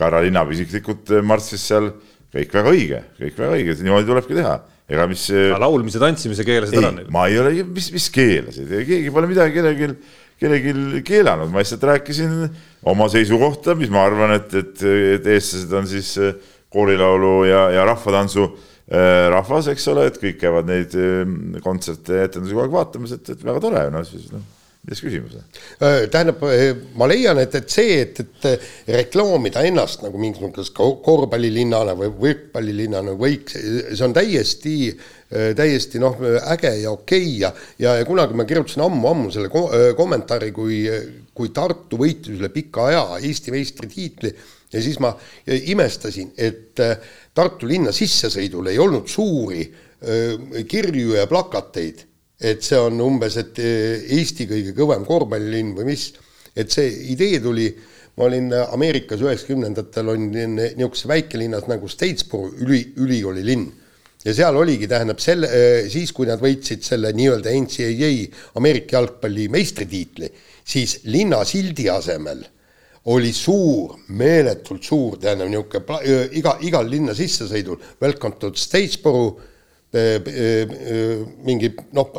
ka 0.00 0.08
härra 0.08 0.24
linnapea 0.24 0.56
isiklikult 0.56 1.12
marssis 1.26 1.62
seal, 1.68 1.90
kõik 2.32 2.54
väga 2.56 2.72
õige, 2.72 3.00
kõik 3.18 3.36
väga 3.36 3.58
õige, 3.58 3.76
niimoodi 3.84 4.08
tulebki 4.08 4.38
teha 4.38 4.56
ega 4.90 5.04
mis. 5.10 5.26
laulmise, 5.60 6.00
tantsimise 6.02 6.46
keelasid 6.46 6.80
ära 6.80 6.94
neil? 6.96 7.10
ma 7.12 7.26
ei 7.30 7.36
ole, 7.38 7.52
mis, 7.68 7.90
mis 7.94 8.08
keelasid, 8.14 8.72
keegi 8.88 9.12
pole 9.14 9.28
midagi 9.30 9.54
kellelgi 9.58 9.92
kellelgi 10.40 11.02
keelanud, 11.04 11.50
ma 11.52 11.60
lihtsalt 11.60 11.84
rääkisin 11.84 12.32
oma 12.88 13.10
seisukohta, 13.12 13.74
mis 13.76 13.92
ma 13.92 14.06
arvan, 14.08 14.32
et, 14.38 14.54
et, 14.56 14.86
et 15.18 15.28
eestlased 15.34 15.74
on 15.76 15.88
siis 15.90 16.14
äh, 16.16 16.32
koorilaulu 16.72 17.34
ja, 17.50 17.66
ja 17.76 17.86
rahvatantsu 17.88 18.48
rahvas, 19.30 19.68
eks 19.70 19.84
ole, 19.92 20.08
et 20.10 20.16
kõik 20.18 20.40
käivad 20.40 20.66
neid 20.66 20.96
kontserte 21.62 22.16
ja 22.16 22.24
etendusi 22.26 22.56
kogu 22.56 22.64
aeg 22.64 22.72
vaatamas, 22.74 23.12
et, 23.14 23.28
et 23.36 23.44
väga 23.46 23.62
tore, 23.62 23.84
noh 23.94 24.02
siis 24.08 24.32
noh 24.34 24.42
milles 24.90 25.02
küsimus 25.04 25.36
on? 25.38 25.46
tähendab, 26.10 26.42
ma 26.98 27.08
leian, 27.10 27.38
et, 27.42 27.54
et 27.54 27.70
see, 27.70 28.00
et, 28.02 28.20
et 28.20 28.90
reklaamida 28.98 29.62
ennast 29.66 30.04
nagu 30.04 30.20
mingisuguseks 30.20 30.74
korvpallilinnana 31.06 31.94
või 31.98 32.10
võrkpallilinnana 32.26 33.14
võiks, 33.18 33.56
see 33.56 34.06
on 34.06 34.16
täiesti 34.16 34.76
täiesti 35.30 36.00
noh, 36.02 36.16
äge 36.50 36.72
ja 36.82 36.90
okei 36.90 37.22
okay 37.22 37.36
ja, 37.38 37.52
ja, 37.78 37.92
ja 38.00 38.06
kunagi 38.06 38.34
ma 38.34 38.46
kirjutasin 38.48 38.82
ammu-ammu 38.82 39.30
selle 39.30 39.50
ko 39.52 39.68
kommentaari, 39.98 40.50
kui, 40.50 40.82
kui 41.36 41.52
Tartu 41.54 42.00
võitis 42.00 42.34
üle 42.34 42.50
pika 42.50 42.88
aja 42.90 43.04
Eesti 43.20 43.54
meistritiitli 43.54 44.32
ja 44.72 44.82
siis 44.82 44.98
ma 45.02 45.12
imestasin, 45.46 46.32
et 46.34 46.82
Tartu 47.34 47.70
linna 47.70 47.94
sissesõidul 47.94 48.72
ei 48.72 48.82
olnud 48.82 49.06
suuri 49.10 49.62
kirju 50.66 51.14
ja 51.14 51.28
plakateid, 51.30 52.06
et 52.40 52.64
see 52.64 52.78
on 52.80 53.00
umbes, 53.04 53.36
et 53.36 53.58
Eesti 53.60 54.46
kõige 54.48 54.74
kõvem 54.76 55.04
korvpallilinn 55.08 55.74
või 55.76 55.90
mis, 55.92 56.10
et 56.56 56.72
see 56.72 56.88
idee 57.12 57.40
tuli 57.44 57.68
ma 58.20 58.26
olin 58.28 58.50
Ameerikas 58.52 59.22
üheksakümnendatel 59.24 60.08
olin 60.12 60.30
niisuguses 60.56 61.08
väikelinnas 61.08 61.68
nagu 61.70 61.88
Statesboro 61.88 62.50
üli, 62.60 62.82
ülikooli 63.00 63.44
linn. 63.46 63.68
Ja 64.20 64.34
seal 64.36 64.56
oligi, 64.60 64.84
tähendab 64.84 65.22
selle, 65.24 65.48
äh, 65.48 65.86
siis 65.88 66.12
kui 66.12 66.28
nad 66.28 66.42
võitsid 66.42 66.84
selle 66.84 67.14
nii-öelda 67.16 67.54
NCAA 67.56 68.10
Ameerika 68.60 68.98
jalgpalli 68.98 69.46
meistritiitli, 69.48 70.28
siis 70.60 70.98
linna 71.08 71.40
sildi 71.48 71.88
asemel 71.88 72.42
oli 73.08 73.30
suur, 73.32 73.94
meeletult 74.12 74.84
suur, 74.84 75.16
tähendab 75.22 75.48
niisugune 75.48 76.26
iga, 76.36 76.58
igal 76.68 76.90
linna 76.92 77.14
sissesõidul 77.16 77.80
welcome 78.02 78.36
to 78.42 78.52
Statesboro 78.52 79.24
mingi 79.90 81.72
noh, 81.96 82.12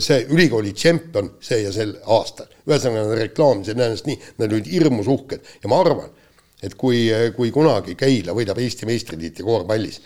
see 0.00 0.20
ülikooli 0.32 0.72
tšempion 0.72 1.34
see 1.42 1.58
ja 1.64 1.72
sel 1.74 1.96
aastal. 2.16 2.48
ühesõnaga 2.64 3.10
nad 3.10 3.18
reklaamisid 3.20 3.76
ennast 3.76 4.06
nii, 4.08 4.16
nad 4.38 4.52
olid 4.52 4.70
hirmus 4.70 5.10
uhked 5.10 5.50
ja 5.62 5.68
ma 5.72 5.82
arvan 5.82 6.14
et 6.64 6.76
kui, 6.78 7.06
kui 7.36 7.52
kunagi 7.54 7.96
Keila 7.98 8.34
võidab 8.36 8.60
Eesti 8.62 8.88
meistritiitli 8.88 9.44
korvpallis, 9.44 10.00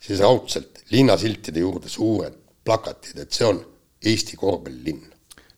siis 0.00 0.20
raudselt 0.24 0.84
linnasiltide 0.92 1.64
juurde 1.64 1.90
suured 1.92 2.36
plakatid, 2.64 3.24
et 3.24 3.34
see 3.34 3.48
on 3.48 3.60
Eesti 4.04 4.38
korvpallilinn. 4.40 5.10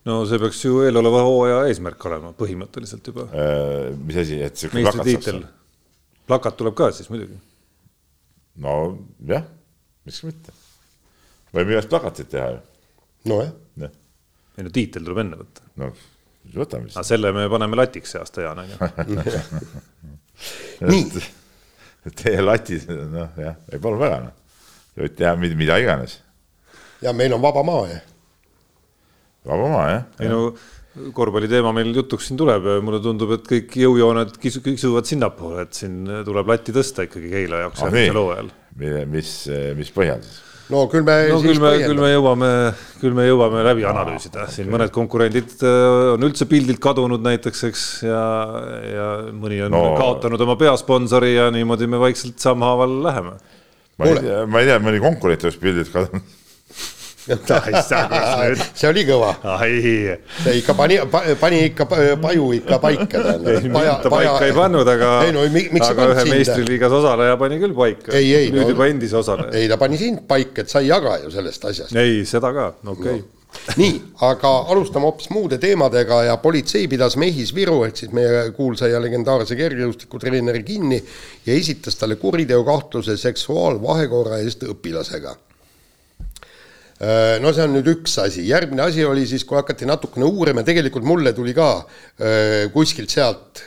no 0.06 0.20
see 0.28 0.38
peaks 0.42 0.62
ju 0.64 0.80
eeloleva 0.86 1.22
hooaja 1.26 1.60
eesmärk 1.70 2.08
olema 2.10 2.32
põhimõtteliselt 2.38 3.10
juba 3.10 3.28
äh,. 3.30 3.92
mis 4.06 4.18
asi, 4.22 4.40
et 4.42 4.58
sihuke 4.58 4.82
plakat 4.82 5.12
saaks? 5.12 5.52
plakat 6.26 6.58
tuleb 6.58 6.76
ka 6.78 6.90
siis 6.94 7.10
muidugi. 7.10 7.38
Nojah, 8.62 9.46
miks 10.06 10.22
mitte. 10.26 10.54
võime 11.54 11.74
igast 11.74 11.90
plakatit 11.92 12.30
teha 12.32 12.50
ju. 12.54 12.60
nojah 13.32 13.52
ja.. 13.82 13.90
ei 14.56 14.66
no 14.66 14.72
tiitel 14.74 15.04
tuleb 15.06 15.22
enne 15.24 15.40
võtta. 15.40 15.66
no 15.82 15.90
võtame 16.54 16.90
siis. 16.90 17.08
selle 17.08 17.32
me 17.36 17.48
paneme 17.52 17.78
latiks 17.78 18.14
see 18.14 18.22
aasta, 18.22 18.46
Jaan, 18.46 18.62
on 18.62 18.70
ju. 18.70 18.76
nii. 20.92 21.26
Teie 22.06 22.38
latid, 22.42 22.84
noh 23.10 23.38
jah, 23.40 23.56
ei 23.72 23.80
palun 23.82 23.98
väga 23.98 24.18
noh, 24.28 24.34
võite 24.94 25.16
teha 25.18 25.32
mida, 25.40 25.58
mida 25.58 25.78
iganes. 25.82 26.20
ja 27.02 27.12
meil 27.16 27.34
on 27.34 27.42
vaba 27.42 27.64
maa 27.66 27.86
ju. 27.90 28.00
vaba 29.50 29.70
maa 29.72 29.86
jah. 29.90 30.04
ei 30.22 30.30
no 30.30 30.40
korvpalliteema 31.16 31.72
meil 31.76 31.92
jutuks 31.96 32.30
siin 32.30 32.40
tuleb 32.40 32.66
ja 32.70 32.78
mulle 32.84 33.02
tundub, 33.04 33.34
et 33.36 33.44
kõik 33.48 33.76
jõujooned 33.82 34.36
kisu, 34.40 34.62
kisuvad 34.64 35.08
sinnapoole, 35.08 35.66
et 35.66 35.76
siin 35.76 36.02
tuleb 36.26 36.50
latti 36.52 36.74
tõsta 36.76 37.06
ikkagi 37.06 37.30
Keila 37.32 37.66
jaoks 37.66 37.82
ah, 37.82 37.90
järgmisel 37.90 38.20
hooajal. 38.22 38.50
mis, 39.12 39.32
mis 39.76 39.92
põhjal 39.94 40.22
siis? 40.24 40.42
no 40.72 40.84
küll 40.90 41.04
me 41.06 41.16
no, 41.30 41.40
küll 41.44 41.60
me, 41.62 41.72
küll 41.82 42.00
me 42.00 42.08
jõuame, 42.10 42.50
küll 43.02 43.16
me 43.16 43.26
jõuame 43.28 43.62
läbi 43.66 43.84
analüüsida, 43.86 44.46
siin 44.52 44.70
mõned 44.72 44.90
konkurendid 44.94 45.52
äh, 45.62 46.14
on 46.14 46.26
üldse 46.26 46.48
pildilt 46.50 46.80
kadunud 46.82 47.22
näiteks, 47.24 47.62
eks, 47.68 47.84
ja, 48.06 48.22
ja 48.90 49.10
mõni 49.36 49.60
on 49.66 49.76
no. 49.76 49.84
kaotanud 50.00 50.42
oma 50.46 50.56
peasponsori 50.60 51.36
ja 51.36 51.50
niimoodi 51.54 51.90
me 51.90 52.00
vaikselt 52.02 52.42
sammhaaval 52.42 52.98
läheme. 53.06 53.36
ma 54.00 54.10
ei 54.10 54.18
tea, 54.24 54.42
ma 54.50 54.64
ei 54.64 54.72
tea, 54.72 54.80
mõni 54.82 55.02
konkurent 55.04 55.46
oleks 55.46 55.60
pildilt 55.62 55.92
kadunud 55.94 56.34
see 58.78 58.88
oli 58.88 59.04
kõva. 59.08 59.32
see 60.44 60.58
ikka 60.60 60.76
pani, 60.78 60.98
pani 61.40 61.62
ikka 61.70 61.86
paju 62.22 62.50
ikka 62.56 62.80
paika. 62.82 63.22
Paja, 63.76 63.94
ta 64.02 64.12
paika 64.12 64.42
ei 64.46 64.56
pannud, 64.56 64.88
aga, 64.88 65.12
no, 65.34 65.46
aga 65.90 66.10
ühe 66.14 66.26
meistriliigas 66.30 66.98
osaleja 67.00 67.38
pani 67.40 67.60
küll 67.62 67.76
paika. 67.76 68.14
nüüd 68.14 68.60
no, 68.60 68.68
juba 68.70 68.90
endise 68.90 69.18
osaleja. 69.18 69.54
ei, 69.58 69.70
ta 69.70 69.78
pani 69.80 69.98
sind 70.00 70.26
paika, 70.28 70.62
et 70.62 70.72
sa 70.72 70.84
ei 70.84 70.92
jaga 70.92 71.18
ju 71.24 71.32
sellest 71.34 71.72
asjast. 71.72 71.96
ei, 71.98 72.22
seda 72.28 72.52
ka, 72.54 72.68
okei 72.84 73.00
okay. 73.00 73.24
no 73.24 73.34
nii, 73.80 73.94
aga 74.26 74.50
alustame 74.72 75.08
hoopis 75.08 75.30
muude 75.32 75.58
teemadega 75.62 76.22
ja 76.28 76.36
politsei 76.42 76.88
pidas 76.92 77.16
Mehis 77.20 77.54
Viru 77.56 77.78
ehk 77.86 78.02
siis 78.02 78.12
meie 78.16 78.50
kuulsa 78.56 78.90
ja 78.90 79.00
legendaarse 79.02 79.56
kergejõustikutreeneri 79.58 80.62
kinni 80.66 81.00
ja 81.46 81.56
esitas 81.56 81.96
talle 81.96 82.18
kuriteokahtluse 82.20 83.16
seksuaalvahekorra 83.22 84.42
eest 84.44 84.66
õpilasega 84.68 85.34
no 87.42 87.50
see 87.52 87.64
on 87.66 87.74
nüüd 87.76 87.88
üks 87.92 88.14
asi, 88.22 88.46
järgmine 88.48 88.86
asi 88.86 89.04
oli 89.04 89.26
siis, 89.28 89.44
kui 89.44 89.58
hakati 89.58 89.84
natukene 89.88 90.24
uurima, 90.24 90.62
tegelikult 90.64 91.04
mulle 91.04 91.34
tuli 91.36 91.52
ka 91.56 91.68
äh, 91.82 92.70
kuskilt 92.72 93.12
sealt 93.12 93.60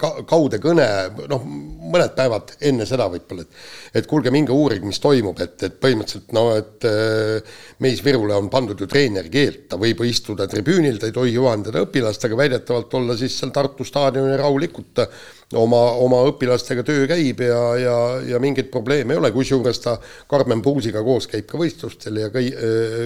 ka, 0.00 0.10
kaude 0.28 0.60
kõne, 0.60 0.84
noh, 1.30 1.46
mõned 1.94 2.12
päevad 2.16 2.52
enne 2.60 2.84
seda 2.88 3.08
võib-olla, 3.12 3.46
et 3.46 3.62
et 3.94 4.08
kuulge, 4.10 4.32
minge 4.34 4.52
uurige, 4.52 4.84
mis 4.84 4.98
toimub, 5.00 5.38
et, 5.40 5.54
et 5.64 5.76
põhimõtteliselt 5.80 6.34
no, 6.36 6.48
et 6.58 6.84
äh, 6.90 7.56
Meis 7.84 8.02
Virule 8.04 8.36
on 8.36 8.50
pandud 8.52 8.80
ju 8.80 8.88
treeneri 8.90 9.32
keeld, 9.32 9.62
ta 9.70 9.78
võib 9.80 10.02
istuda 10.04 10.48
tribüünil, 10.50 10.98
ta 11.00 11.08
ei 11.08 11.16
tohi 11.16 11.32
juhendada 11.36 11.86
õpilast, 11.86 12.26
aga 12.28 12.40
väidetavalt 12.42 12.98
olla 13.00 13.16
siis 13.16 13.38
seal 13.38 13.54
Tartu 13.54 13.86
staadionil 13.86 14.36
rahulikult 14.40 15.06
oma, 15.52 15.80
oma 16.02 16.22
õpilastega 16.30 16.84
töö 16.86 17.06
käib 17.10 17.40
ja, 17.44 17.60
ja, 17.78 17.96
ja 18.34 18.40
mingeid 18.42 18.70
probleeme 18.72 19.14
ei 19.14 19.20
ole, 19.20 19.30
kusjuures 19.34 19.80
ta 19.82 19.96
Karmen 20.30 20.62
Puusiga 20.64 21.02
koos 21.04 21.28
käib 21.30 21.46
ka 21.50 21.60
võistlustel 21.60 22.22
ja 22.24 22.30
kõik, 22.34 22.60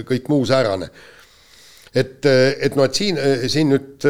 kõik 0.09 0.29
muu 0.33 0.47
säärane. 0.49 0.91
et, 1.95 2.27
et 2.27 2.77
noh, 2.77 2.85
et 2.85 2.95
siin, 2.95 3.19
siin 3.49 3.73
nüüd 3.75 4.07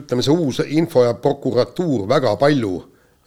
ütleme, 0.00 0.24
see 0.24 0.34
uus 0.34 0.62
info 0.66 1.04
ja 1.04 1.14
prokuratuur 1.14 2.08
väga 2.08 2.34
palju 2.40 2.74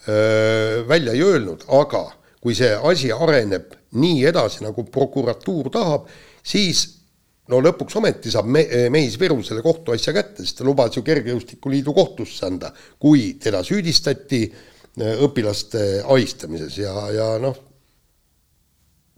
öö, 0.07 0.83
välja 0.87 1.13
ei 1.13 1.23
öelnud, 1.23 1.63
aga 1.67 2.09
kui 2.43 2.55
see 2.57 2.73
asi 2.75 3.11
areneb 3.11 3.71
nii 3.95 4.25
edasi, 4.27 4.63
nagu 4.65 4.83
prokuratuur 4.91 5.69
tahab, 5.71 6.09
siis 6.43 7.02
no 7.51 7.59
lõpuks 7.63 7.97
ometi 7.99 8.31
saab 8.31 8.47
me-, 8.51 8.67
Mehis 8.93 9.17
Viru 9.19 9.41
selle 9.43 9.63
kohtuasja 9.65 10.13
kätte, 10.15 10.45
sest 10.45 10.61
ta 10.61 10.67
lubas 10.67 10.95
ju 10.95 11.03
Kergejõustikuliidu 11.05 11.95
kohtusse 11.95 12.47
anda, 12.47 12.71
kui 13.01 13.33
teda 13.41 13.63
süüdistati 13.65 14.43
äh, 14.47 15.19
õpilaste 15.25 16.03
ahistamises 16.03 16.77
ja, 16.79 16.93
ja 17.13 17.27
noh, 17.43 17.57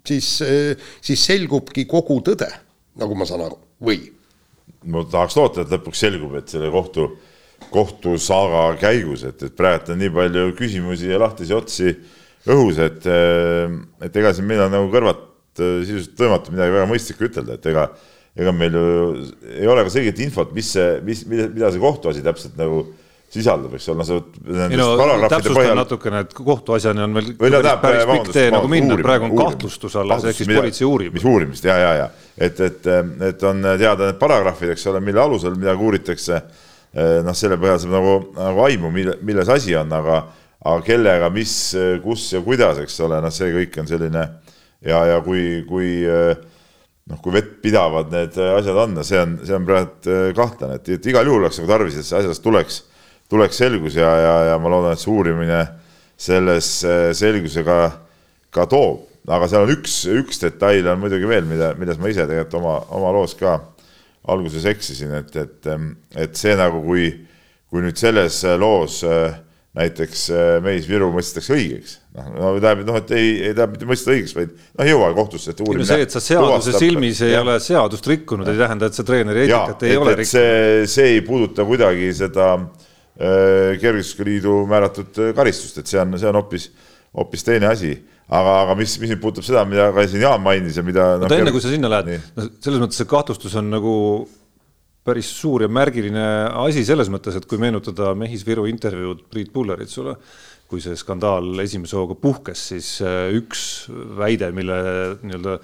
siis, 0.07 0.39
äh, 0.45 0.73
siis 1.05 1.27
selgubki 1.29 1.85
kogu 1.89 2.21
tõde, 2.25 2.49
nagu 3.01 3.17
ma 3.17 3.29
saan 3.29 3.45
aru, 3.45 3.59
või? 3.85 4.01
ma 4.85 5.01
tahaks 5.09 5.37
loota, 5.37 5.63
et 5.63 5.71
lõpuks 5.73 6.01
selgub, 6.05 6.35
et 6.37 6.51
selle 6.51 6.69
kohtu, 6.73 7.07
kohtusaaga 7.73 8.67
käigus, 8.77 9.23
et, 9.25 9.39
et 9.47 9.55
praegu 9.57 9.93
on 9.93 10.01
nii 10.01 10.11
palju 10.13 10.49
küsimusi 10.57 11.09
ja 11.09 11.17
lahtisi 11.21 11.55
otsi 11.55 11.93
õhus, 12.45 12.77
et, 12.83 13.07
et 14.05 14.19
ega 14.21 14.33
siin 14.35 14.45
meil 14.45 14.61
on 14.67 14.75
nagu 14.75 14.91
kõrvad 14.93 15.23
sisuliselt 15.55 16.19
võimatu 16.19 16.53
midagi 16.53 16.75
väga 16.75 16.89
mõistlikku 16.89 17.25
ütelda, 17.29 17.57
et 17.57 17.65
ega 17.71 17.87
ega 18.35 18.51
meil 18.55 18.75
ju 18.75 18.85
ei 19.55 19.67
ole 19.71 19.85
ka 19.87 19.93
selget 19.93 20.19
infot, 20.25 20.51
mis 20.55 20.73
see, 20.75 20.99
mis, 21.05 21.23
mida, 21.29 21.47
mida 21.53 21.71
see 21.71 21.83
kohtuasi 21.83 22.23
täpselt 22.25 22.57
nagu 22.59 22.83
sisaldab, 23.35 23.73
eks 23.75 23.87
ole, 23.91 24.05
see. 24.07 24.19
ei 24.69 24.79
no 24.79 24.89
täpsustan 25.25 25.57
põhjal... 25.57 25.77
natukene, 25.79 26.21
et 26.25 26.35
kohtuasjani 26.37 27.03
on 27.03 27.17
veel 27.17 27.31
päris, 27.39 27.67
päris 27.81 28.05
pikk 28.11 28.31
tee 28.35 28.45
nagu 28.53 28.69
minna, 28.71 28.97
praegu 29.01 29.27
on 29.27 29.35
kahtlustus 29.39 29.97
alles, 29.99 30.27
ehk 30.29 30.39
siis 30.39 30.51
politsei 30.51 30.87
uurib. 30.87 31.15
mis 31.15 31.25
uurimist 31.27 31.67
ja, 31.67 31.75
ja, 31.81 31.91
ja 32.03 32.07
et, 32.37 32.59
et, 32.59 32.87
et 33.31 33.45
on 33.47 33.65
teada 33.65 34.11
need 34.11 34.21
paragrahvid, 34.21 34.75
eks 34.75 34.87
ole, 34.91 35.01
mille 35.03 35.23
alusel 35.23 35.57
midagi 35.57 35.87
uuritakse. 35.89 36.41
noh, 36.95 37.35
selle 37.35 37.57
põhjal 37.59 37.81
saab 37.83 37.95
nagu, 37.97 38.15
nagu 38.37 38.65
aimu, 38.69 38.91
mille, 38.93 39.17
milles 39.27 39.49
asi 39.51 39.75
on, 39.75 39.89
aga, 39.91 40.21
aga 40.63 40.83
kellega, 40.85 41.27
mis, 41.33 41.55
kus 42.03 42.29
ja 42.31 42.39
kuidas, 42.43 42.79
eks 42.83 42.99
ole, 43.03 43.19
noh, 43.23 43.33
see 43.35 43.51
kõik 43.51 43.81
on 43.81 43.89
selline 43.89 44.23
ja, 44.85 45.01
ja 45.09 45.17
kui, 45.25 45.65
kui 45.67 45.89
äh, 46.07 46.37
noh, 47.11 47.21
kui 47.21 47.33
vettpidavad 47.35 48.11
need 48.13 48.37
äh, 48.41 48.53
asjad 48.57 48.79
on, 48.81 48.97
see 49.05 49.21
on, 49.21 49.37
see 49.45 49.55
on 49.57 49.65
praegu 49.67 50.11
äh, 50.11 50.29
kahtlane, 50.37 50.79
et, 50.79 51.09
igal 51.11 51.27
juhul 51.27 51.43
oleks 51.43 51.59
nagu 51.61 51.69
tarvis, 51.69 51.97
et 52.01 52.13
asjast 52.19 52.43
tuleks, 52.45 52.79
tuleks 53.31 53.59
selgus 53.61 53.97
ja, 53.99 54.09
ja, 54.21 54.35
ja 54.51 54.55
ma 54.61 54.71
loodan, 54.73 54.95
et 54.95 55.03
see 55.03 55.11
uurimine 55.13 55.61
selles 56.17 56.69
äh, 56.87 57.09
selguse 57.17 57.65
ka, 57.67 57.79
toob. 58.71 59.05
aga 59.25 59.49
seal 59.49 59.65
on 59.65 59.73
üks, 59.73 59.99
üks 60.21 60.41
detail 60.41 60.87
on 60.89 61.01
muidugi 61.01 61.29
veel, 61.29 61.45
mida, 61.49 61.73
milles 61.77 61.99
ma 62.01 62.09
ise 62.09 62.25
tegelikult 62.25 62.59
oma, 62.61 62.75
oma 62.97 63.13
loos 63.13 63.35
ka 63.37 63.57
alguses 64.29 64.65
eksisin, 64.69 65.13
et, 65.19 65.35
et, 65.37 65.69
et 66.17 66.37
see 66.37 66.55
nagu, 66.57 66.81
kui, 66.85 67.11
kui 67.69 67.85
nüüd 67.85 67.99
selles 67.99 68.39
loos 68.57 69.03
näiteks 69.75 70.29
Meis 70.65 70.87
Viru 70.89 71.11
mõistetakse 71.13 71.53
õigeks 71.53 71.99
no 72.15 72.53
tähendab, 72.59 72.83
noh, 72.87 72.97
et 73.01 73.13
ei, 73.15 73.29
ei 73.33 73.51
tähendab 73.51 73.75
mitte 73.75 73.89
mõista 73.89 74.13
õigeks, 74.13 74.33
vaid 74.37 74.55
noh, 74.55 74.87
jõua 74.87 75.11
kohtusse, 75.17 75.53
et 75.53 75.61
uurimine. 75.65 75.87
see, 75.89 76.07
et 76.07 76.15
sa 76.15 76.23
seaduse 76.23 76.71
tuvastab, 76.71 76.81
silmis 76.85 77.21
ei 77.25 77.35
ja. 77.35 77.43
ole 77.43 77.59
seadust 77.63 78.09
rikkunud, 78.11 78.49
ei 78.51 78.59
tähenda, 78.61 78.89
et 78.89 78.97
sa 78.97 79.05
treeneri 79.07 79.45
eetikat 79.45 79.85
ei 79.85 79.95
et, 79.95 80.01
ole 80.01 80.17
rikkunud. 80.21 80.31
see, 80.31 80.89
see 80.95 81.13
ei 81.17 81.21
puuduta 81.27 81.67
kuidagi 81.67 82.09
seda 82.15 82.49
äh, 82.55 83.75
kergejõustikuliidu 83.81 84.57
määratud 84.71 85.23
äh, 85.23 85.31
karistust, 85.37 85.83
et 85.83 85.91
see 85.91 86.01
on, 86.01 86.17
see 86.21 86.31
on 86.31 86.39
hoopis, 86.39 86.69
hoopis 87.19 87.47
teine 87.47 87.71
asi 87.71 87.93
aga, 88.25 88.55
aga 88.63 88.77
mis, 88.79 88.95
mis 89.01 89.11
nüüd 89.13 89.21
puudutab 89.21 89.45
seda, 89.45 89.65
mida 89.69 89.91
ka 89.93 90.07
siin 90.09 90.23
Jaan 90.25 90.41
mainis 90.45 90.79
ja 90.79 90.85
mida. 90.85 91.11
oota 91.19 91.29
no, 91.29 91.41
enne, 91.43 91.53
kui 91.53 91.63
sa 91.63 91.73
sinna 91.73 91.91
lähed, 91.91 92.25
no 92.37 92.47
selles 92.63 92.81
mõttes 92.81 93.01
see 93.01 93.09
kahtlustus 93.09 93.55
on 93.59 93.69
nagu 93.73 93.93
päris 95.05 95.29
suur 95.37 95.61
ja 95.65 95.69
märgiline 95.69 96.25
asi 96.63 96.81
selles 96.87 97.11
mõttes, 97.13 97.37
et 97.37 97.45
kui 97.45 97.61
meenutada 97.61 98.15
Mehis 98.17 98.45
Viru 98.47 98.65
intervjuud 98.69 99.27
Priit 99.29 99.51
Pulleritsule, 99.53 100.15
kui 100.69 100.81
see 100.83 100.97
skandaal 100.97 101.61
esimese 101.63 101.97
hooga 101.99 102.17
puhkes, 102.19 102.69
siis 102.73 102.95
äh, 103.05 103.29
üks 103.37 103.85
väide, 104.17 104.51
mille 104.55 104.79
nii-öelda 105.21 105.59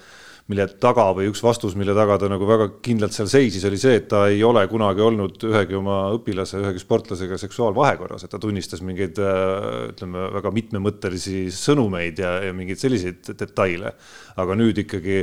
mille 0.51 0.65
taga 0.81 1.05
või 1.15 1.29
üks 1.29 1.41
vastus, 1.43 1.75
mille 1.79 1.93
taga 1.95 2.17
ta 2.19 2.27
nagu 2.31 2.47
väga 2.47 2.67
kindlalt 2.83 3.15
seal 3.15 3.29
seisis, 3.31 3.63
oli 3.67 3.77
see, 3.79 3.99
et 4.01 4.07
ta 4.11 4.25
ei 4.31 4.41
ole 4.43 4.63
kunagi 4.71 5.03
olnud 5.05 5.45
ühegi 5.47 5.77
oma 5.77 5.97
õpilase, 6.15 6.59
ühegi 6.61 6.81
sportlasega 6.81 7.37
seksuaalvahekorras, 7.39 8.25
et 8.25 8.33
ta 8.33 8.39
tunnistas 8.41 8.83
mingeid 8.85 9.21
äh, 9.21 9.91
ütleme, 9.91 10.27
väga 10.37 10.53
mitmemõttelisi 10.55 11.45
sõnumeid 11.55 12.19
ja, 12.23 12.33
ja 12.47 12.57
mingeid 12.57 12.81
selliseid 12.81 13.31
detaile. 13.39 13.95
aga 14.41 14.55
nüüd 14.55 14.77
ikkagi 14.83 15.17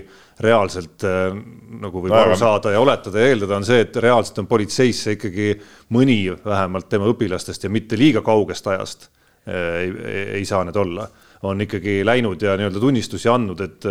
reaalselt 0.45 1.05
äh, 1.09 1.37
nagu 1.83 2.03
võib 2.05 2.15
aru 2.15 2.37
saada 2.39 2.73
ja 2.73 2.81
oletada 2.81 3.21
ja 3.21 3.33
eeldada, 3.33 3.57
on 3.57 3.69
see, 3.69 3.81
et 3.85 3.97
reaalselt 3.97 4.45
on 4.45 4.51
politseisse 4.51 5.17
ikkagi 5.17 5.55
mõni 5.97 6.21
vähemalt 6.45 6.89
tema 6.89 7.09
õpilastest 7.11 7.65
ja 7.65 7.71
mitte 7.73 7.99
liiga 7.99 8.23
kaugest 8.25 8.67
ajast 8.67 9.09
ei, 9.49 9.93
ei 10.41 10.45
saa 10.49 10.65
need 10.69 10.77
olla 10.77 11.09
on 11.47 11.61
ikkagi 11.63 12.01
läinud 12.07 12.43
ja 12.43 12.57
nii-öelda 12.59 12.81
tunnistusi 12.83 13.29
andnud, 13.31 13.61
et, 13.63 13.85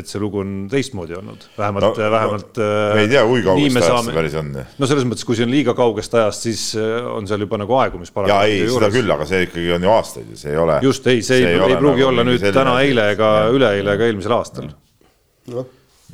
et 0.00 0.08
see 0.10 0.18
lugu 0.22 0.40
on 0.42 0.54
teistmoodi 0.70 1.14
olnud, 1.14 1.44
vähemalt 1.58 1.86
no,, 1.86 2.08
vähemalt. 2.10 2.58
No, 2.58 2.70
me 2.96 3.04
ei 3.04 3.10
tea, 3.12 3.22
kui 3.28 3.44
kaugest 3.46 3.78
ajast 3.78 3.92
saame... 3.92 4.08
see 4.08 4.16
päris 4.18 4.34
on. 4.40 4.50
no 4.58 4.88
selles 4.90 5.06
mõttes, 5.06 5.26
kui 5.28 5.38
see 5.38 5.46
on 5.46 5.54
liiga 5.54 5.74
kaugest 5.78 6.16
ajast, 6.18 6.48
siis 6.48 6.64
äh, 6.80 7.06
on 7.14 7.30
seal 7.30 7.46
juba 7.46 7.60
nagu 7.62 7.78
aegumisparagrahv. 7.78 8.42
ja 8.42 8.58
ei, 8.58 8.66
seda 8.74 8.90
küll, 8.96 9.14
aga 9.14 9.28
see 9.30 9.44
ikkagi 9.46 9.70
on 9.76 9.86
ju 9.86 9.94
aastaid 9.94 10.34
ja 10.34 10.42
see 10.42 10.50
ei 10.56 10.60
ole. 10.64 10.80
just, 10.88 11.06
ei, 11.12 11.22
see, 11.22 11.38
ei, 11.44 11.54
ei, 11.54 11.62
ei 11.68 11.78
pruugi 11.78 12.02
nagu 12.02 12.10
olla 12.10 12.26
nüüd 12.26 12.50
täna, 12.58 12.76
eile 12.82 13.06
ega 13.14 13.32
üleeile 13.54 13.94
ega 13.94 14.10
eelmisel 14.10 14.34
aastal 14.40 14.70
no.. 15.54 15.66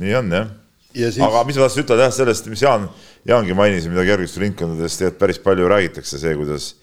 nii 0.03 0.17
on 0.21 0.33
jah 0.41 0.51
ja. 0.93 1.09
Siis... 1.09 1.23
aga 1.25 1.47
mis 1.49 1.57
ma 1.57 1.65
tahtsin 1.65 1.87
ütelda 1.87 2.11
jah, 2.11 2.19
sellest, 2.21 2.53
mis 2.53 2.65
Jaan, 2.65 2.91
Jaangi 3.29 3.57
mainis, 3.57 3.89
mida 3.89 4.05
kergejõustikuringkondades 4.05 5.01
tegelikult 5.01 5.23
päris 5.25 5.41
palju 5.41 5.73
räägitakse, 5.73 6.21
see, 6.21 6.37
kuidas 6.37 6.75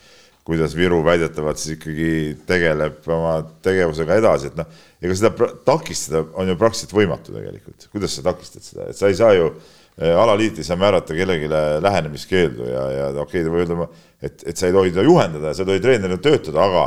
kuidas 0.43 0.75
Viru 0.75 0.99
väidetavalt 1.05 1.59
siis 1.59 1.77
ikkagi 1.77 2.07
tegeleb 2.47 3.05
oma 3.11 3.37
tegevusega 3.63 4.17
edasi, 4.19 4.49
et 4.51 4.57
noh, 4.59 4.81
ega 5.03 5.15
seda 5.15 5.47
takistada 5.67 6.25
on 6.39 6.51
ju 6.51 6.57
praktiliselt 6.59 6.95
võimatu 6.97 7.35
tegelikult. 7.35 7.87
kuidas 7.93 8.17
sa 8.17 8.25
takistad 8.25 8.65
seda, 8.65 8.89
et 8.91 8.99
sa 8.99 9.11
ei 9.11 9.15
saa 9.19 9.31
ju 9.37 9.47
äh,, 9.53 10.11
alaliit 10.11 10.59
ei 10.59 10.67
saa 10.67 10.79
määrata 10.79 11.15
kellelegi 11.15 11.47
lähenemiskeeldu 11.83 12.67
ja, 12.67 12.83
ja 12.97 13.07
okei 13.13 13.45
okay,, 13.45 13.53
võib 13.53 13.61
öelda, 13.63 13.87
et, 14.19 14.43
et 14.43 14.59
sa 14.59 14.67
ei 14.67 14.75
tohi 14.75 14.91
teda 14.91 15.07
juhendada 15.07 15.51
ja 15.51 15.55
sa 15.55 15.63
ei 15.63 15.71
tohi 15.71 15.83
treenerina 15.85 16.19
töötada, 16.19 16.67
aga 16.67 16.85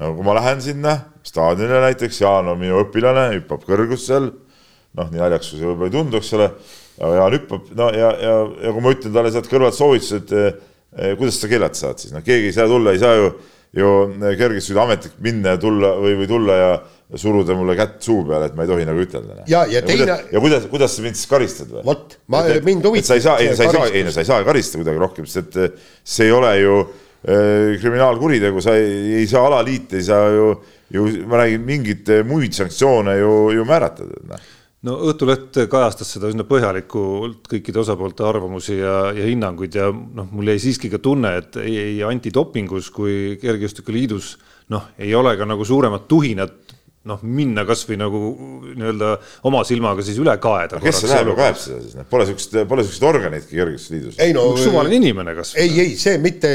no 0.00 0.14
kui 0.16 0.24
ma 0.24 0.38
lähen 0.40 0.64
sinna 0.64 0.96
staadionile 1.28 1.84
näiteks, 1.90 2.22
Jaan 2.24 2.48
on 2.48 2.60
minu 2.62 2.80
õpilane, 2.86 3.34
hüppab 3.36 3.68
kõrgust 3.68 4.08
seal, 4.08 4.30
noh, 4.96 5.12
nii 5.12 5.20
naljakas 5.20 5.52
kui 5.52 5.60
see 5.60 5.68
võib-olla 5.68 5.92
ei 5.92 5.96
tundu, 5.98 6.22
eks 6.22 6.32
ole, 6.40 6.48
Jaan 7.04 7.36
hüppab, 7.36 7.68
no 7.76 7.92
ja, 7.92 8.14
ja, 8.16 8.34
ja 8.64 8.72
kui 8.72 8.86
ma 8.86 8.96
ütlen 8.96 9.12
talle 9.12 9.34
sealt 9.34 9.52
kõrvalt 9.52 9.76
soovitused, 9.76 10.32
Eh, 10.32 10.76
kuidas 11.18 11.40
sa 11.40 11.48
keelata 11.50 11.78
saad 11.78 12.02
siis, 12.02 12.12
noh, 12.14 12.24
keegi 12.24 12.50
ei 12.50 12.54
saa 12.56 12.68
tulla, 12.70 12.94
ei 12.94 13.00
saa 13.02 13.16
ju, 13.18 13.32
ju 13.76 13.90
eh, 14.22 14.36
kergesti 14.40 14.76
ametlik 14.78 15.18
minna 15.24 15.56
ja 15.56 15.60
tulla 15.60 15.92
või, 16.00 16.14
või 16.22 16.30
tulla 16.30 16.56
ja 16.56 16.70
suruda 17.18 17.56
mulle 17.56 17.76
kätt 17.76 18.00
suu 18.04 18.22
peale, 18.28 18.50
et 18.50 18.56
ma 18.56 18.64
ei 18.64 18.70
tohi 18.70 18.86
nagu 18.88 19.04
ütelda. 19.04 19.40
Noh. 19.40 19.44
ja, 19.48 19.64
ja 19.68 19.82
teine. 19.84 20.16
ja 20.32 20.42
kuidas, 20.44 20.64
kuidas 20.72 20.96
sa 20.96 21.04
mind 21.04 21.18
siis 21.18 21.28
karistad 21.30 21.70
või? 21.72 21.84
vot, 21.86 22.18
ma, 22.32 22.42
mind 22.64 22.88
huvitab. 22.88 23.10
sa 23.10 23.18
ei 23.20 23.24
saa, 23.24 23.36
ei, 23.44 23.52
sa 23.56 23.68
ei 23.68 23.76
saa, 23.76 23.92
ei 23.92 24.06
no 24.06 24.14
sa 24.14 24.24
ei 24.24 24.30
saa 24.30 24.40
karistada 24.48 24.82
kuidagi 24.82 25.04
rohkem, 25.04 25.28
sest 25.28 25.56
et 25.56 25.62
eh, 25.68 25.94
see 26.16 26.28
ei 26.28 26.34
ole 26.36 26.52
ju 26.60 26.74
äh, 26.82 27.78
kriminaalkuritegu, 27.80 28.64
sa 28.64 28.76
ei, 28.80 29.22
ei 29.22 29.30
saa, 29.30 29.46
alaliit 29.48 29.96
ei 29.96 30.04
saa 30.08 30.28
ju, 30.34 30.52
ju 30.96 31.08
ma 31.28 31.42
räägin, 31.44 31.64
mingeid 31.68 32.14
muid 32.28 32.56
sanktsioone 32.56 33.18
ju, 33.20 33.34
ju 33.56 33.68
määratleda, 33.68 34.24
noh 34.32 34.54
no 34.88 34.96
Õhtuleht 35.10 35.58
kajastas 35.70 36.14
seda 36.14 36.30
üsna 36.32 36.46
põhjalikult, 36.48 37.44
kõikide 37.50 37.82
osapoolte 37.82 38.24
arvamusi 38.26 38.78
ja, 38.80 39.10
ja 39.14 39.26
hinnanguid 39.28 39.76
ja 39.76 39.90
noh, 39.92 40.28
mul 40.32 40.48
jäi 40.52 40.62
siiski 40.62 40.90
ka 40.92 41.00
tunne, 41.02 41.34
et 41.42 41.58
ei, 41.62 41.76
ei 41.82 41.98
antidopingus 42.06 42.90
kui 42.94 43.36
Kergejõustikuliidus 43.42 44.36
noh, 44.72 44.90
ei 45.00 45.14
ole 45.16 45.34
ka 45.38 45.48
nagu 45.48 45.64
suuremat 45.66 46.08
tuhinat 46.10 46.67
noh, 47.06 47.20
minna 47.22 47.62
kasvõi 47.68 47.98
nagu 48.00 48.20
nii-öelda 48.74 49.10
oma 49.48 49.60
silmaga 49.66 50.02
siis 50.06 50.18
üle 50.20 50.34
kaeda. 50.42 50.80
kes 50.82 51.02
see 51.02 51.10
läheb 51.12 51.30
ja 51.32 51.36
kaeb 51.38 51.60
seda 51.60 51.78
siis, 51.84 51.94
noh, 51.98 52.08
pole 52.10 52.26
siukest, 52.28 52.56
pole 52.70 52.84
siukest 52.86 53.06
organitki 53.06 53.58
Kergejõustikuliidus. 53.58 54.18
ei 54.24 54.34
no 54.36 54.48
suvaline 54.58 54.98
inimene 54.98 55.36
kas. 55.38 55.54
ei, 55.60 55.70
ei 55.84 55.94
see 56.00 56.18
mitte. 56.22 56.50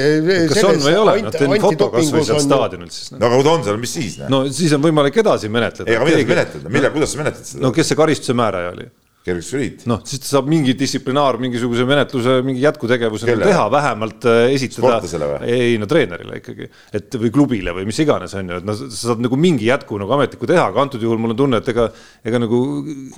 kas 0.51 0.67
on 0.67 0.81
või 0.83 0.91
ei 0.91 0.99
ole, 0.99 1.15
noh 1.27 1.37
teen 1.37 1.55
foto 1.63 1.89
kasvõi 1.93 2.25
sealt 2.27 2.45
staadionilt 2.45 2.95
siis 2.95 3.13
no.. 3.13 3.21
no 3.21 3.29
aga 3.29 3.39
kui 3.39 3.47
ta 3.47 3.55
on 3.55 3.65
seal, 3.69 3.79
mis 3.85 3.95
siis? 3.99 4.19
no 4.33 4.43
siis 4.49 4.75
on 4.75 4.83
võimalik 4.83 5.21
edasi 5.23 5.51
menetleda. 5.53 5.89
ei, 5.89 5.97
aga 5.97 6.09
mida 6.11 6.19
sa 6.21 6.33
menetled, 6.35 6.69
mille, 6.77 6.93
kuidas 6.97 7.15
sa 7.15 7.23
menetled 7.23 7.49
seda? 7.53 7.63
no 7.63 7.73
kes 7.75 7.93
see 7.93 8.03
karistuse 8.03 8.37
määraja 8.37 8.75
oli? 8.75 8.89
Kergejõustikuliit. 9.23 9.85
noh, 9.89 10.01
siis 10.07 10.21
ta 10.23 10.29
saab 10.33 10.49
mingi 10.51 10.75
distsiplinaar, 10.77 11.39
mingisuguse 11.41 11.85
menetluse, 11.87 12.37
mingi 12.45 12.63
jätkutegevuse 12.65 13.29
Kellele? 13.29 13.49
teha, 13.51 13.65
vähemalt 13.71 14.27
äh, 14.27 14.43
esitada. 14.57 14.99
Ei 15.47 15.77
no 15.79 15.87
treenerile 15.89 16.41
ikkagi, 16.41 16.69
et 16.99 17.19
või 17.21 17.33
klubile 17.33 17.75
või 17.77 17.87
mis 17.89 17.99
iganes 18.03 18.35
on 18.39 18.51
ju, 18.51 18.61
et 18.61 18.67
noh, 18.67 18.79
sa 18.83 19.13
saad 19.13 19.23
nagu 19.23 19.39
mingi 19.39 19.69
jätku 19.69 19.99
nagu 20.01 20.15
ametniku 20.17 20.49
teha, 20.49 20.67
aga 20.67 20.87
antud 20.87 21.03
juhul 21.03 21.21
mul 21.21 21.35
on 21.35 21.43
tunne, 21.45 21.63
et 21.63 21.73
ega, 21.73 21.89
ega 22.27 22.43
nagu 22.43 22.63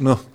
noh 0.06 0.26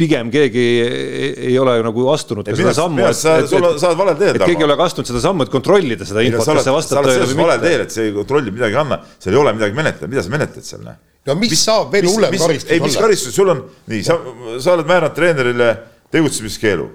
pigem 0.00 0.30
keegi 0.32 0.62
ei, 0.80 1.30
ei 1.50 1.58
ole 1.60 1.74
nagu 1.84 2.06
astunud 2.12 2.46
ka 2.48 2.56
seda 2.56 2.72
sammu. 2.76 3.04
sa, 3.12 3.36
sa 3.44 3.58
oled 3.60 3.98
valel 3.98 4.16
teel. 4.20 4.38
et 4.38 4.44
keegi 4.46 4.64
ei 4.64 4.68
ole 4.68 4.76
ka 4.80 4.88
astunud 4.88 5.10
seda 5.12 5.20
sammu, 5.26 5.44
et 5.44 5.52
kontrollida 5.52 6.08
seda 6.08 6.24
infot, 6.24 6.48
kas 6.48 6.64
see 6.64 6.76
vastab 6.76 7.04
tõele 7.04 7.24
või 7.24 7.34
mitte. 7.34 7.44
valel 7.44 7.64
teel, 7.66 7.84
et 7.84 7.96
see 7.96 8.08
ei 8.08 8.16
kontrolli 8.16 8.54
midagi 8.54 8.76
ei 8.76 8.82
anna, 8.84 9.00
seal 9.20 9.36
ei 9.36 9.42
ole 9.44 9.56
midagi 9.56 9.76
menetleda, 9.76 10.12
mida 10.12 10.24
sa 10.24 10.32
menetled 10.32 10.68
seal, 10.72 10.84
noh 10.88 10.98
no 11.28 11.36
mis, 11.40 11.52
mis 11.52 11.62
saab 11.64 11.92
veel 11.92 12.08
hullem 12.08 12.34
karistus 12.34 12.68
olla? 12.70 12.76
ei, 12.76 12.84
mis 12.84 12.98
karistus 12.98 13.36
sul 13.36 13.52
on, 13.52 13.62
nii, 13.90 14.02
sa, 14.06 14.16
sa 14.62 14.74
oled 14.76 14.88
määranud 14.88 15.16
treenerile 15.16 15.70
tegutsemiskeelu. 16.14 16.88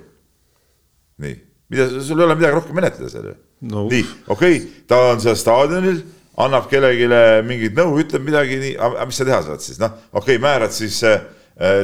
nii, 1.25 1.35
mida, 1.73 1.89
sul 2.01 2.19
ei 2.19 2.27
ole 2.27 2.37
midagi 2.39 2.57
rohkem 2.57 2.79
menetleda 2.79 3.11
seal 3.11 3.31
ju 3.31 3.35
no.. 3.71 3.85
nii, 3.91 4.03
okei 4.27 4.59
okay,, 4.59 4.83
ta 4.89 5.01
on 5.11 5.23
seal 5.23 5.37
staadionil, 5.39 6.01
annab 6.45 6.67
kellelegi 6.71 7.07
mingit 7.47 7.77
nõu, 7.77 7.95
ütleb 8.01 8.25
midagi, 8.25 8.59
nii, 8.61 8.75
aga 8.87 9.07
mis 9.07 9.21
sa 9.21 9.27
teha 9.27 9.41
saad 9.45 9.63
siis, 9.63 9.79
noh, 9.81 9.95
okei 10.11 10.35
okay,, 10.35 10.43
määrad 10.43 10.75
siis 10.75 10.99
äh, 11.07 11.21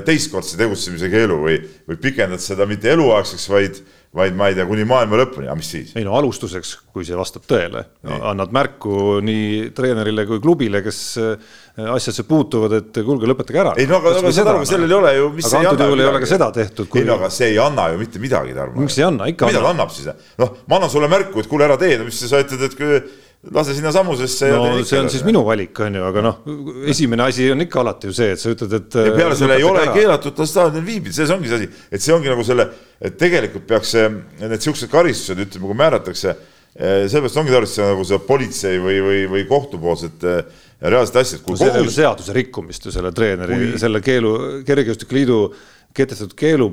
teistkordse 0.08 0.60
tegutsemise 0.60 1.10
keelu 1.12 1.38
või, 1.46 1.62
või 1.88 2.00
pikendad 2.04 2.44
seda 2.44 2.68
mitte 2.70 2.92
eluaegseks, 2.92 3.48
vaid 3.52 3.82
vaid 4.16 4.36
ma 4.36 4.50
ei 4.52 4.56
tea, 4.58 4.66
kuni 4.68 4.84
maailma 4.88 5.22
lõpuni, 5.22 5.48
aga 5.48 5.56
mis 5.56 5.70
siis? 5.72 5.92
ei 5.96 6.04
no 6.04 6.18
alustuseks, 6.20 6.74
kui 6.92 7.06
see 7.08 7.16
vastab 7.16 7.46
tõele, 7.48 7.86
annad 8.04 8.52
märku 8.52 9.22
nii 9.24 9.70
treenerile 9.76 10.26
kui 10.28 10.42
klubile, 10.44 10.82
kes 10.84 11.00
äh, 11.22 11.54
asjasse 11.96 12.26
puutuvad, 12.28 12.76
et 12.82 13.02
kuulge, 13.08 13.30
lõpetage 13.32 13.64
ära. 13.64 13.74
ei 13.80 13.88
no 13.88 14.02
aga, 14.02 14.18
aga 14.20 14.34
saad 14.36 14.52
aru, 14.52 14.68
sellel 14.68 14.92
ei 14.92 14.98
ole 14.98 15.16
ju, 15.16 15.32
mis 15.38 15.48
aga 15.48 15.72
antud 15.72 15.86
juhul 15.88 16.04
ei 16.04 16.12
ole 16.12 16.24
ka 16.26 16.32
seda 16.34 16.52
tehtud 16.60 16.92
kui.... 16.92 17.06
ei 17.06 17.08
no 17.08 17.16
aga 17.22 17.32
see 17.32 17.54
ei 17.54 17.60
anna 17.64 17.88
ju 17.94 18.02
mitte 18.04 18.24
midagi, 18.24 18.56
Tarmo. 18.58 18.84
miks 18.84 19.00
ei 19.00 19.08
anna, 19.08 19.32
ikka 19.32 19.48
annab. 19.48 19.56
mida 19.56 19.66
ta 19.70 19.74
annab 19.78 19.96
siis? 19.96 20.30
noh, 20.44 20.56
ma 20.68 20.82
annan 20.82 20.92
sulle 20.92 21.12
märku, 21.12 21.40
et 21.40 21.52
kuule, 21.52 21.70
ära 21.70 21.80
tee, 21.80 21.96
no 22.02 22.10
mis 22.10 22.20
sa 22.20 22.44
ütled, 22.44 22.68
et 22.68 22.76
kui 22.76 23.00
lase 23.50 23.74
sinna 23.74 23.92
sammusesse. 23.92 24.50
no 24.52 24.84
see 24.86 25.00
on 25.02 25.10
siis 25.10 25.24
minu 25.26 25.42
valik, 25.46 25.80
on 25.82 25.96
ju, 25.98 26.04
aga 26.06 26.24
noh, 26.26 26.40
esimene 26.92 27.26
asi 27.26 27.50
on 27.52 27.66
ikka 27.66 27.82
alati 27.82 28.12
ju 28.12 28.14
see, 28.14 28.36
et 28.36 28.42
sa 28.42 28.54
ütled, 28.54 28.76
et. 28.78 28.98
ja 29.08 29.16
peale 29.18 29.38
selle 29.40 29.58
ei 29.58 29.66
ole 29.66 29.82
ära. 29.82 29.96
keelatud 29.98 30.36
tal 30.38 30.50
staadionil 30.50 30.86
viibida, 30.86 31.16
selles 31.16 31.34
ongi 31.34 31.50
see 31.50 31.62
asi, 31.64 31.70
et 31.90 32.06
see 32.06 32.14
ongi 32.14 32.30
nagu 32.30 32.46
selle, 32.46 32.68
et 33.02 33.18
tegelikult 33.18 33.66
peaks 33.70 33.96
see, 33.96 34.08
need 34.44 34.68
siuksed 34.68 34.92
karistused, 34.94 35.42
ütleme, 35.42 35.72
kui 35.72 35.80
määratakse, 35.82 36.36
eh, 36.78 36.96
sellepärast 37.10 37.42
ongi 37.42 37.56
tarvis 37.58 37.76
nagu 37.82 38.06
see 38.12 38.22
politsei 38.30 38.82
või, 38.84 39.02
või, 39.08 39.26
või 39.34 39.46
kohtupoolset 39.50 40.30
eh, 40.30 40.42
reaalset 40.94 41.22
asja. 41.24 41.42
No, 41.42 41.58
see 41.58 41.74
ei 41.74 41.82
ole 41.82 41.98
seaduse 41.98 42.38
rikkumist 42.38 42.86
ju 42.86 42.94
selle 42.94 43.10
treeneri 43.16 43.74
selle 43.82 44.06
keelu, 44.06 44.36
kergejõustikuliidu 44.70 45.44
kehtestatud 45.98 46.38
keelu 46.38 46.70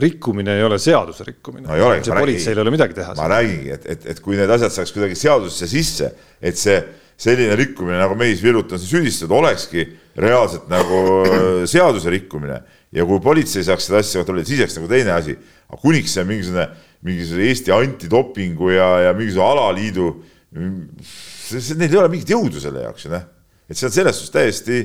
rikkumine 0.00 0.58
ei 0.58 0.64
ole 0.66 0.78
seaduse 0.82 1.24
rikkumine 1.26 1.68
no,. 1.68 2.18
politseil 2.18 2.58
ei 2.58 2.62
ole 2.62 2.74
midagi 2.74 2.96
teha. 2.98 3.14
ma 3.18 3.28
räägingi, 3.30 3.72
et, 3.76 3.88
et, 3.94 4.06
et 4.14 4.20
kui 4.24 4.38
need 4.38 4.50
asjad 4.50 4.72
saaks 4.74 4.92
kuidagi 4.94 5.18
seadusesse 5.18 5.70
sisse, 5.70 6.10
et 6.42 6.58
see 6.58 6.78
selline 7.20 7.54
rikkumine 7.58 8.00
nagu 8.00 8.16
meis 8.18 8.42
virutamise 8.42 8.88
süüdistatud 8.90 9.36
olekski 9.38 9.84
reaalselt 10.18 10.66
nagu 10.70 11.02
äh, 11.22 11.62
seaduse 11.70 12.10
rikkumine 12.10 12.58
ja 12.94 13.06
kui 13.06 13.20
politsei 13.22 13.64
saaks 13.66 13.88
seda 13.88 14.00
asja 14.02 14.22
kontrollida, 14.22 14.48
siis 14.50 14.62
oleks 14.64 14.78
nagu 14.78 14.90
teine 14.90 15.14
asi. 15.14 15.36
aga 15.68 15.80
kuniks 15.80 16.14
see 16.14 16.26
mingisugune, 16.28 16.68
mingisugune 17.06 17.48
Eesti 17.50 17.74
antidopingu 17.74 18.70
ja, 18.74 18.88
ja 19.08 19.14
mingisugune 19.16 19.48
alaliidu, 19.50 20.10
neil 20.54 21.88
ei 21.88 21.98
ole 22.02 22.10
mingit 22.12 22.30
jõudu 22.34 22.62
selle 22.62 22.84
jaoks 22.84 23.06
ju 23.06 23.14
noh. 23.14 23.24
et 23.68 23.78
see 23.78 23.88
on 23.88 23.94
selles 23.94 24.20
suhtes 24.20 24.34
täiesti 24.34 24.80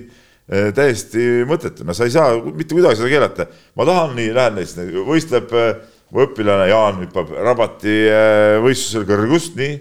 täiesti 0.49 1.43
mõttetu, 1.49 1.85
no 1.85 1.93
sa 1.93 2.07
ei 2.07 2.13
saa 2.13 2.37
mitte 2.41 2.73
kuidagi 2.73 2.97
seda 2.97 3.09
keelata. 3.11 3.45
ma 3.77 3.85
tahan 3.85 4.15
nii, 4.17 4.31
lähen 4.33 4.55
näiteks, 4.57 4.95
võistleb 5.05 5.51
eh, 5.53 5.67
mu 6.09 6.23
õpilane 6.25 6.69
Jaan 6.71 7.03
hüppab 7.03 7.35
rabati 7.37 7.97
eh, 8.09 8.55
võistlusel 8.63 9.05
kõrgust, 9.09 9.53
nii, 9.59 9.75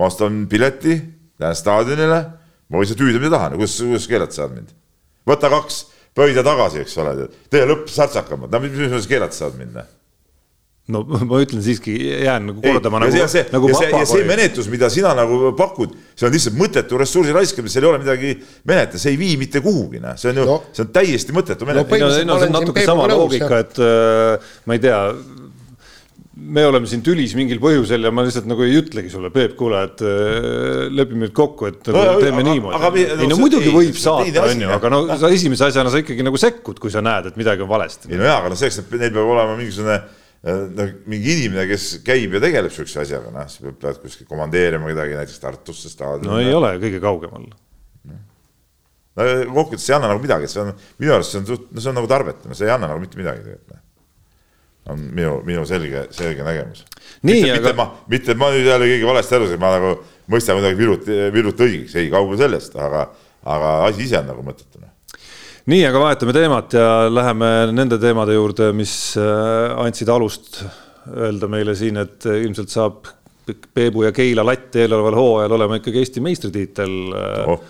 ma 0.00 0.08
ostan 0.08 0.46
pileti, 0.48 0.96
lähen 1.42 1.58
staadionile, 1.58 2.20
ma 2.68 2.80
võin 2.80 2.88
seda 2.88 3.04
hüüda, 3.04 3.20
mida 3.20 3.36
tahan, 3.36 3.58
kuidas, 3.60 3.76
kuidas 3.82 4.08
keelata 4.08 4.38
saad 4.38 4.56
mind? 4.56 4.72
võta 5.28 5.52
kaks 5.52 5.82
pöidla 6.16 6.44
tagasi, 6.46 6.80
eks 6.84 6.96
ole, 7.02 7.28
tee 7.52 7.68
lõpp 7.68 7.92
särtsakamad, 7.92 8.52
no 8.52 8.62
mis 8.64 8.72
mõttes 8.78 9.10
keelata 9.10 9.36
saad 9.36 9.60
mind? 9.60 9.76
No 10.92 11.00
ma 11.30 11.38
ütlen 11.40 11.62
siiski, 11.64 11.94
jään 12.26 12.50
nagu 12.50 12.60
kordama 12.60 12.98
ei, 13.06 13.14
nagu, 13.14 13.28
see, 13.32 13.44
nagu 13.54 13.68
ja 13.70 13.76
see, 13.78 13.92
ja 13.94 14.08
see 14.08 14.24
menetlus, 14.28 14.66
mida 14.68 14.90
sina 14.92 15.14
nagu 15.16 15.54
pakud, 15.56 15.94
see 16.12 16.26
on 16.28 16.34
lihtsalt 16.34 16.58
mõttetu 16.60 16.98
ressursi 17.00 17.32
raiskamine, 17.32 17.72
seal 17.72 17.86
ei 17.86 17.88
ole 17.88 18.00
midagi 18.02 18.32
menetleda, 18.68 19.00
see 19.00 19.14
ei 19.14 19.20
vii 19.20 19.38
mitte 19.40 19.62
kuhugi, 19.64 20.02
noh, 20.02 20.18
see 20.20 20.34
on 20.34 20.42
ju 20.42 20.44
no., 20.50 20.58
see 20.76 20.84
on 20.84 20.90
täiesti 20.92 21.36
mõttetu 21.36 21.68
menetlus 21.70 22.02
no,. 22.02 22.10
No, 22.10 22.34
no 22.34 22.36
see 22.42 22.50
on 22.50 22.52
natuke 22.58 22.84
sama 22.84 23.06
loogika, 23.08 23.62
et 23.64 23.80
äh, 23.80 24.50
ma 24.68 24.76
ei 24.76 24.82
tea, 24.84 24.98
me 26.52 26.66
oleme 26.68 26.90
siin 26.90 27.00
tülis 27.06 27.32
mingil 27.38 27.62
põhjusel 27.62 28.04
ja 28.04 28.12
ma 28.12 28.26
lihtsalt 28.26 28.50
nagu 28.50 28.66
ei 28.66 28.76
ütlegi 28.82 29.08
sulle, 29.14 29.30
Peep, 29.32 29.54
kuule, 29.56 29.80
et 29.88 30.02
äh, 30.04 30.82
lepime 30.92 31.24
nüüd 31.24 31.32
kokku, 31.38 31.70
et 31.70 31.88
no, 31.88 32.02
nagu, 32.10 32.20
teeme 32.26 32.42
aga, 32.42 32.50
niimoodi. 32.50 33.06
ei 33.22 33.30
no 33.30 33.38
muidugi 33.40 33.70
ei, 33.70 33.78
võib 33.78 33.96
saata, 34.02 34.44
on 34.50 34.66
ju, 34.66 34.68
aga 34.76 34.92
no 34.92 35.00
sa 35.16 35.32
esimese 35.32 35.64
asjana 35.70 35.88
sa 35.88 36.04
ikkagi 36.04 36.28
nagu 36.28 36.44
sekkud, 36.44 36.76
kui 36.82 36.92
sa 36.92 37.00
näed, 37.00 37.30
et 37.32 37.40
midagi 37.40 37.64
on 37.64 37.72
valesti. 37.72 38.12
ei 38.12 38.20
no 38.20 38.28
jaa, 38.28 38.36
aga 38.42 38.52
no 38.52 38.60
selleks, 38.60 38.82
et 38.84 38.94
neil 38.98 39.16
peab 39.16 39.32
olema 39.32 39.56
mingisugune 39.56 39.96
noh, 40.44 40.90
mingi 41.08 41.36
inimene, 41.38 41.64
kes 41.70 41.86
käib 42.04 42.34
ja 42.36 42.40
tegeleb 42.42 42.72
sihukese 42.72 43.02
asjaga, 43.04 43.30
noh, 43.32 43.46
sa 43.48 43.72
pead 43.80 44.00
kuskil 44.02 44.28
komandeerima 44.28 44.90
kedagi 44.90 45.16
näiteks 45.16 45.40
Tartusse 45.40 45.92
staadioni. 45.92 46.28
no 46.28 46.40
ei 46.42 46.50
no. 46.52 46.58
ole 46.60 46.74
kõige 46.82 47.00
kaugemal. 47.04 47.46
no 49.14 49.28
kokkuvõttes 49.54 49.88
ei 49.88 49.96
anna 49.96 50.10
nagu 50.12 50.22
midagi, 50.22 50.50
see 50.50 50.60
on, 50.64 50.74
minu 51.00 51.16
arust 51.16 51.32
see 51.32 51.40
on 51.40 51.48
suht, 51.48 51.66
no 51.72 51.80
see 51.80 51.92
on 51.92 51.98
nagu 52.00 52.10
tarbetu, 52.10 52.50
no 52.50 52.58
see 52.58 52.68
ei 52.68 52.74
anna 52.74 52.90
nagu 52.92 53.00
mitte 53.02 53.20
midagi 53.20 53.44
tegelikult. 53.46 53.72
Noh. 53.72 53.82
on 54.92 55.04
minu, 55.16 55.36
minu 55.48 55.62
selge, 55.68 56.08
selge 56.12 56.44
nägemus. 56.44 56.84
mitte, 57.22 57.52
aga... 57.52 57.60
mitte 57.60 57.76
ma, 57.78 57.90
mitte 58.12 58.40
ma 58.40 58.50
nüüd 58.52 58.68
jälle 58.68 58.90
keegi 58.90 59.08
valesti 59.08 59.38
aru 59.38 59.48
saan, 59.48 59.62
ma 59.64 59.76
nagu 59.78 59.94
mõistan 60.34 60.58
kuidagi 60.60 60.80
Virut, 60.80 61.08
Virut 61.32 61.68
õigeks, 61.68 61.96
ei, 62.00 62.10
kaugel 62.12 62.42
sellest, 62.42 62.76
aga, 62.76 63.06
aga 63.48 63.78
asi 63.86 64.04
ise 64.04 64.20
on 64.20 64.28
nagu 64.34 64.44
mõttetu 64.44 64.82
noh 64.82 64.93
nii, 65.70 65.82
aga 65.88 66.00
vahetame 66.02 66.34
teemat 66.36 66.74
ja 66.76 66.88
läheme 67.08 67.50
nende 67.72 67.98
teemade 68.00 68.36
juurde, 68.36 68.70
mis 68.76 69.14
äh, 69.20 69.72
andsid 69.80 70.10
alust 70.12 70.60
öelda 71.04 71.48
meile 71.52 71.74
siin, 71.76 72.00
et 72.00 72.26
ilmselt 72.28 72.72
saab 72.72 73.08
Peebu 73.44 74.06
ja 74.06 74.12
Keila 74.16 74.44
latt 74.46 74.76
eeloleval 74.80 75.18
hooajal 75.18 75.54
olema 75.58 75.76
ikkagi 75.76 76.00
Eesti 76.00 76.22
meistritiitel 76.24 76.94
oh.. 77.52 77.66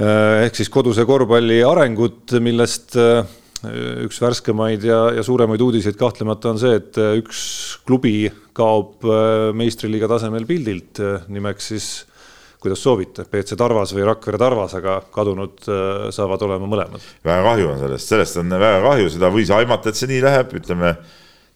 ehk 0.00 0.56
siis 0.56 0.70
koduse 0.72 1.04
korvpalli 1.04 1.58
arengut, 1.66 2.32
millest 2.40 2.96
üks 2.96 4.20
värskemaid 4.22 4.86
ja, 4.88 5.02
ja 5.18 5.24
suuremaid 5.26 5.60
uudiseid 5.60 5.98
kahtlemata 6.00 6.54
on 6.54 6.62
see, 6.62 6.78
et 6.80 6.96
üks 7.20 7.42
klubi 7.84 8.30
kaob 8.56 9.04
meistriliiga 9.58 10.08
tasemel 10.08 10.48
pildilt, 10.48 11.02
nimeks 11.28 11.68
siis 11.74 11.90
kuidas 12.62 12.82
soovite, 12.82 13.24
BC 13.30 13.56
Tarvas 13.58 13.92
või 13.94 14.04
Rakvere 14.08 14.40
Tarvas, 14.40 14.74
aga 14.78 14.98
kadunud 15.14 15.62
äh, 15.70 16.08
saavad 16.14 16.42
olema 16.46 16.66
mõlemad. 16.70 17.04
väga 17.26 17.44
kahju 17.46 17.70
on 17.70 17.80
sellest, 17.84 18.10
sellest 18.10 18.40
on 18.42 18.50
väga 18.56 18.82
kahju, 18.82 19.12
seda 19.14 19.30
võis 19.34 19.52
aimata, 19.54 19.92
et 19.92 20.00
see 20.00 20.10
nii 20.10 20.20
läheb, 20.24 20.54
ütleme 20.58 20.92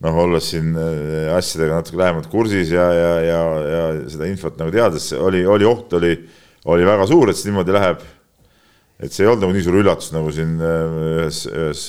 noh, 0.02 0.20
olles 0.24 0.52
siin 0.52 0.70
äh, 0.78 1.32
asjadega 1.34 1.80
natuke 1.80 1.98
lähemalt 1.98 2.30
kursis 2.30 2.70
ja, 2.74 2.86
ja, 2.94 3.12
ja, 3.26 3.42
ja 3.74 3.82
seda 4.14 4.30
infot 4.30 4.58
nagu 4.60 4.74
teades, 4.74 5.10
oli, 5.18 5.42
oli 5.46 5.66
oht, 5.66 5.98
oli, 5.98 6.14
oli 6.70 6.86
väga 6.86 7.08
suur, 7.10 7.32
et 7.32 7.40
see 7.40 7.50
niimoodi 7.50 7.74
läheb. 7.74 8.06
et 9.02 9.10
see 9.10 9.24
ei 9.24 9.32
olnud 9.32 9.48
nagu 9.48 9.56
nii 9.56 9.66
suur 9.66 9.80
üllatus, 9.82 10.12
nagu 10.14 10.30
siin 10.34 10.54
äh, 10.62 10.98
ühes, 11.18 11.44
ühes 11.50 11.86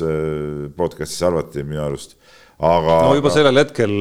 podcast'is 0.74 1.22
arvati 1.30 1.62
minu 1.62 1.86
arust 1.86 2.18
aga. 2.64 2.98
no 3.08 3.16
juba 3.18 3.32
sellel 3.34 3.60
hetkel, 3.62 3.94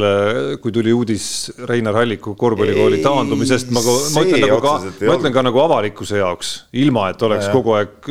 kui 0.62 0.74
tuli 0.74 0.94
uudis 0.94 1.26
Reinar 1.68 1.96
Halliku 2.00 2.34
korvpallikooli 2.38 3.00
taandumisest, 3.04 3.72
ma, 3.74 3.82
ma 3.82 4.24
ütlen 4.26 4.44
nagu 4.46 4.58
ka, 4.64 4.74
ma 5.08 5.16
ütlen 5.18 5.34
ka 5.34 5.44
nagu 5.46 5.62
avalikkuse 5.64 6.20
jaoks, 6.20 6.52
ilma 6.82 7.08
et 7.12 7.22
oleks 7.26 7.48
ja, 7.48 7.52
kogu 7.54 7.76
aeg 7.78 8.10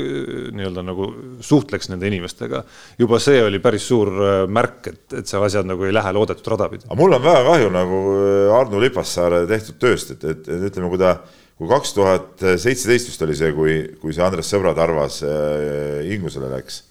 nii-öelda 0.57 0.85
nagu 0.85 1.09
suhtleks 1.45 1.91
nende 1.91 2.09
inimestega. 2.11 2.63
juba 2.99 3.19
see 3.23 3.41
oli 3.43 3.61
päris 3.63 3.87
suur 3.89 4.11
äh, 4.13 4.43
märk, 4.47 4.91
et, 4.91 5.03
et 5.21 5.29
seal 5.29 5.43
asjad 5.47 5.67
nagu 5.69 5.85
ei 5.87 5.95
lähe 5.95 6.13
loodetud 6.15 6.51
rada 6.53 6.69
pidi. 6.71 6.87
aga 6.87 6.99
mul 6.99 7.17
on 7.17 7.23
väga 7.23 7.43
kahju 7.47 7.73
nagu 7.73 8.01
äh, 8.15 8.55
Arno 8.59 8.81
Lipassaare 8.83 9.43
tehtud 9.49 9.79
tööst, 9.81 10.15
et, 10.15 10.25
et, 10.25 10.47
et 10.47 10.69
ütleme, 10.71 10.91
kui 10.91 11.01
ta 11.01 11.17
kui 11.61 11.69
kaks 11.69 11.91
tuhat 11.93 12.41
seitseteist 12.41 13.11
vist 13.11 13.21
oli 13.21 13.35
see, 13.37 13.51
kui, 13.53 13.75
kui 14.01 14.15
see 14.15 14.23
Andres 14.25 14.49
Sõbrad 14.49 14.79
arvas 14.81 15.19
äh, 15.25 16.01
Ingusele 16.09 16.49
läks 16.49 16.81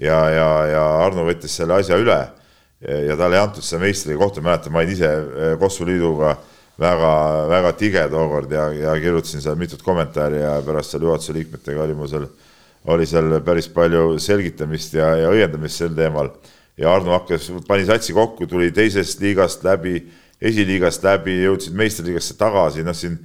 ja, 0.00 0.16
ja, 0.32 0.48
ja 0.70 0.84
Arno 1.04 1.26
võttis 1.28 1.54
selle 1.60 1.76
asja 1.76 1.98
üle 2.00 2.18
ja 2.88 3.16
talle 3.16 3.38
ei 3.38 3.42
antud 3.42 3.64
seda 3.64 3.80
meistrikohta, 3.84 4.42
mäletan, 4.44 4.72
ma 4.72 4.82
olin 4.82 4.92
ise 4.92 5.10
eh, 5.10 5.54
Kossu 5.60 5.86
liiduga 5.88 6.34
väga-väga 6.80 7.70
tige 7.78 8.02
tookord 8.10 8.50
ja, 8.52 8.66
ja 8.74 8.96
kirjutasin 9.00 9.42
seal 9.42 9.56
mitut 9.58 9.82
kommentaari 9.82 10.40
ja 10.42 10.56
pärast 10.66 10.94
seal 10.94 11.06
juhatuse 11.06 11.36
liikmetega 11.36 11.84
oli 11.84 11.94
mul 11.94 12.10
seal, 12.10 12.26
oli 12.90 13.06
seal 13.06 13.38
päris 13.46 13.70
palju 13.72 14.18
selgitamist 14.22 14.98
ja, 14.98 15.12
ja 15.22 15.30
õiendamist 15.30 15.80
sel 15.80 15.94
teemal. 15.96 16.32
ja 16.76 16.90
Arno 16.90 17.14
hakkas, 17.14 17.52
pani 17.68 17.86
satsi 17.86 18.12
kokku, 18.12 18.48
tuli 18.50 18.72
teisest 18.74 19.20
liigast 19.22 19.64
läbi, 19.64 20.00
esiliigast 20.42 21.04
läbi, 21.06 21.38
jõudsid 21.44 21.76
meistriliigasse 21.78 22.34
tagasi, 22.36 22.82
noh 22.82 22.96
siin 22.98 23.16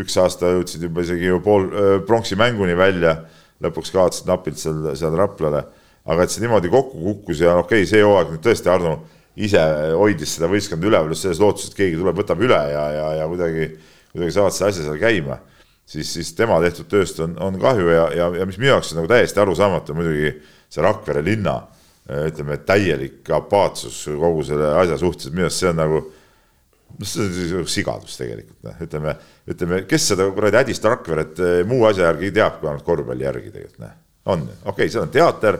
üks 0.00 0.16
aasta 0.18 0.54
jõudsid 0.56 0.88
juba 0.88 1.04
isegi 1.04 1.28
ju 1.28 1.40
pool 1.44 1.68
pronksi 2.08 2.38
mänguni 2.40 2.74
välja, 2.76 3.18
lõpuks 3.62 3.92
kaotasid 3.92 4.26
napilt 4.26 4.58
seal, 4.58 4.88
seal 4.96 5.14
Raplale 5.20 5.66
aga 6.04 6.24
et 6.24 6.32
see 6.32 6.44
niimoodi 6.44 6.70
kokku 6.72 7.00
kukkus 7.00 7.40
ja 7.44 7.56
okei 7.60 7.82
okay,, 7.82 7.88
see 7.88 8.04
hooaeg 8.04 8.34
nüüd 8.34 8.44
tõesti 8.44 8.70
Arno 8.72 8.94
ise 9.34 9.60
hoidis 9.98 10.36
seda 10.36 10.48
võistkonda 10.50 10.88
üleval 10.88 11.12
just 11.14 11.26
selles 11.26 11.40
lootuses, 11.42 11.72
et 11.72 11.78
keegi 11.78 11.98
tuleb, 11.98 12.18
võtab 12.20 12.42
üle 12.44 12.60
ja, 12.70 12.84
ja, 12.94 13.06
ja 13.20 13.28
kuidagi, 13.30 13.70
kuidagi 14.12 14.34
saavad 14.36 14.54
selle 14.54 14.70
asja 14.70 14.86
seal 14.86 15.00
käima. 15.00 15.40
siis, 15.86 16.12
siis 16.12 16.32
tema 16.34 16.60
tehtud 16.62 16.88
tööst 16.88 17.18
on, 17.20 17.36
on 17.42 17.58
kahju 17.60 17.88
ja, 17.88 18.08
ja, 18.14 18.28
ja 18.40 18.46
mis 18.46 18.58
minu 18.60 18.70
jaoks 18.70 18.92
on 18.92 19.02
nagu 19.02 19.10
täiesti 19.10 19.40
arusaamatu 19.40 19.94
muidugi 19.94 20.36
see 20.68 20.84
Rakvere 20.84 21.24
linna 21.24 21.60
ütleme, 22.04 22.58
täielik 22.68 23.30
apaatsus 23.32 24.04
kogu 24.20 24.44
selle 24.44 24.74
asja 24.76 24.98
suhtes, 25.00 25.32
minu 25.32 25.48
arust 25.48 25.62
see 25.62 25.70
on 25.70 25.78
nagu 25.80 26.00
noh, 26.04 27.08
see 27.08 27.46
on 27.58 27.68
sigadus 27.70 28.18
tegelikult, 28.20 28.58
noh, 28.66 28.82
ütleme, 28.84 29.14
ütleme, 29.50 29.78
kes 29.88 30.10
seda 30.12 30.28
kuradi 30.36 30.60
hädist 30.60 30.84
Rakveret 30.84 31.40
muu 31.68 31.86
asja 31.88 32.10
järgi 32.10 32.32
teab, 32.36 32.60
kui 32.60 32.68
ainult 32.70 32.84
korvpalli 32.86 33.24
järgi 33.24 33.54
tegelikult, 33.54 33.80
noh. 33.86 33.96
on, 34.34 34.44
okei 34.44 34.72
okay,, 34.74 34.92
seal 34.92 35.06
on 35.06 35.14
teater 35.14 35.58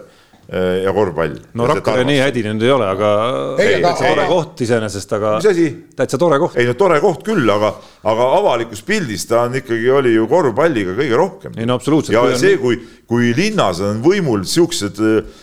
ja 0.49 0.93
korvpall. 0.93 1.39
no 1.57 1.67
Rakvere 1.71 2.05
nii 2.05 2.19
hädi 2.21 2.43
nüüd 2.45 2.65
ei 2.67 2.73
ole, 2.75 2.89
aga 2.93 3.11
tore 4.01 4.27
koht 4.29 4.61
iseenesest, 4.67 5.15
aga 5.17 5.37
täitsa 5.41 6.21
tore 6.21 6.39
koht. 6.43 6.59
ei 6.61 6.69
no 6.69 6.75
tore 6.79 6.99
koht 7.01 7.25
küll, 7.27 7.49
aga, 7.51 7.73
aga 8.13 8.27
avalikus 8.41 8.85
pildis 8.85 9.25
ta 9.31 9.47
on 9.49 9.57
ikkagi, 9.61 9.89
oli 10.01 10.13
ju 10.17 10.27
korvpalliga 10.29 10.97
kõige 10.99 11.21
rohkem. 11.21 11.57
ei 11.57 11.69
no 11.69 11.79
absoluutselt. 11.81 12.17
ja 12.17 12.27
kui 12.27 12.37
see, 12.41 12.59
kui, 12.61 12.81
kui 13.09 13.33
linnas 13.37 13.81
on 13.85 14.03
võimul 14.05 14.45
siuksed 14.49 15.01
äh, 15.01 15.41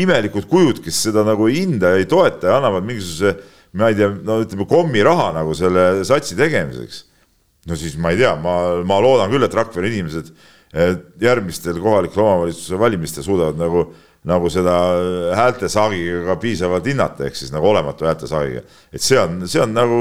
imelikud 0.00 0.48
kujud, 0.48 0.80
kes 0.84 1.04
seda 1.08 1.26
nagu 1.26 1.50
ei 1.50 1.60
hinda 1.60 1.92
ja 1.94 2.00
ei 2.00 2.08
toeta 2.08 2.52
ja 2.52 2.58
annavad 2.62 2.86
mingisuguse 2.88 3.36
ma 3.76 3.90
ei 3.92 3.98
tea, 3.98 4.08
no 4.24 4.40
ütleme 4.40 4.64
kommiraha 4.68 5.30
nagu 5.36 5.54
selle 5.56 6.04
satsi 6.08 6.36
tegemiseks. 6.38 7.04
no 7.66 7.76
siis 7.76 7.96
ma 8.00 8.12
ei 8.14 8.20
tea, 8.22 8.32
ma, 8.40 8.80
ma 8.86 9.00
loodan 9.02 9.32
küll, 9.32 9.44
et 9.44 9.54
Rakvere 9.54 9.90
inimesed 9.90 10.32
järgmistel 11.20 11.80
kohalike 11.80 12.20
omavalitsuse 12.20 12.78
valimistel 12.78 13.24
suudavad 13.24 13.56
nagu, 13.60 13.86
nagu 14.26 14.50
seda 14.52 14.74
häältesaagiga 15.38 16.24
ka 16.26 16.36
piisavalt 16.42 16.86
hinnata, 16.86 17.26
ehk 17.26 17.38
siis 17.38 17.52
nagu 17.54 17.70
olematu 17.70 18.08
häältesaagiga. 18.08 18.62
et 18.92 19.02
see 19.02 19.18
on, 19.20 19.42
see 19.48 19.62
on 19.62 19.74
nagu, 19.74 20.00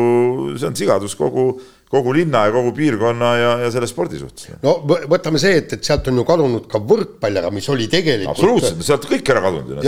see 0.58 0.68
on 0.68 0.76
sigadus 0.76 1.16
kogu 1.16 1.48
kogu 1.96 2.16
linna 2.16 2.46
ja 2.48 2.54
kogu 2.56 2.74
piirkonna 2.76 3.32
ja, 3.40 3.52
ja 3.66 3.72
selle 3.74 3.90
spordi 3.90 4.20
suhtes. 4.22 4.56
no 4.64 4.78
võtame 4.86 5.42
see, 5.42 5.60
et, 5.62 5.78
et 5.78 5.88
sealt 5.88 6.08
on 6.12 6.22
ju 6.22 6.28
kadunud 6.28 6.68
ka 6.72 6.82
võrkpall 6.84 7.42
ära, 7.42 7.52
mis 7.54 7.68
oli 7.74 7.88
tegelikult. 7.92 8.36
absoluutselt, 8.36 8.84
sealt 8.86 9.08
kõik 9.10 9.34
ära 9.34 9.44
kadunud. 9.46 9.82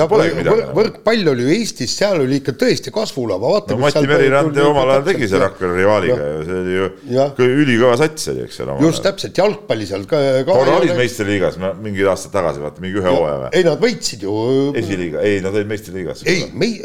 Võr, 0.47 0.63
võrkpall 0.77 1.33
oli 1.33 1.47
ju 1.47 1.55
Eestis, 1.57 1.95
seal 1.97 2.21
oli 2.23 2.39
ikka 2.41 2.55
tõesti 2.59 2.93
kasvulava, 2.93 3.53
vaata. 3.57 3.75
no 3.75 3.83
Mati 3.83 4.05
Merirand 4.07 4.57
ju 4.57 4.67
omal 4.71 4.95
ajal 4.95 5.07
tegi 5.11 5.29
see 5.31 5.41
Rakvere 5.41 5.77
rivaaliga 5.77 6.17
ja 6.17 6.39
see 6.47 6.59
oli 6.61 6.77
ju 6.77 7.57
ülikõva 7.67 7.97
sats 7.99 8.29
oli, 8.31 8.43
eks 8.47 8.61
ole. 8.63 8.77
just 8.85 9.03
täpselt, 9.05 9.37
jalgpalli 9.37 9.87
seal 9.89 10.05
ka. 10.09 10.21
korra 10.47 10.77
olid 10.81 10.93
meistriliigas, 10.97 11.59
mingid 11.83 12.09
aastad 12.11 12.33
tagasi, 12.35 12.61
vaata 12.63 12.83
mingi 12.83 13.01
ühe 13.01 13.11
hooaja 13.11 13.39
või? 13.43 13.51
ei, 13.57 13.65
nad 13.67 13.81
võitsid 13.81 14.25
ju. 14.27 14.35
esiliiga, 14.81 15.23
ei, 15.27 15.39
nad 15.45 15.55
olid 15.55 15.71
meistriliigas. 15.71 16.23
ei, 16.29 16.47
mei-, 16.53 16.79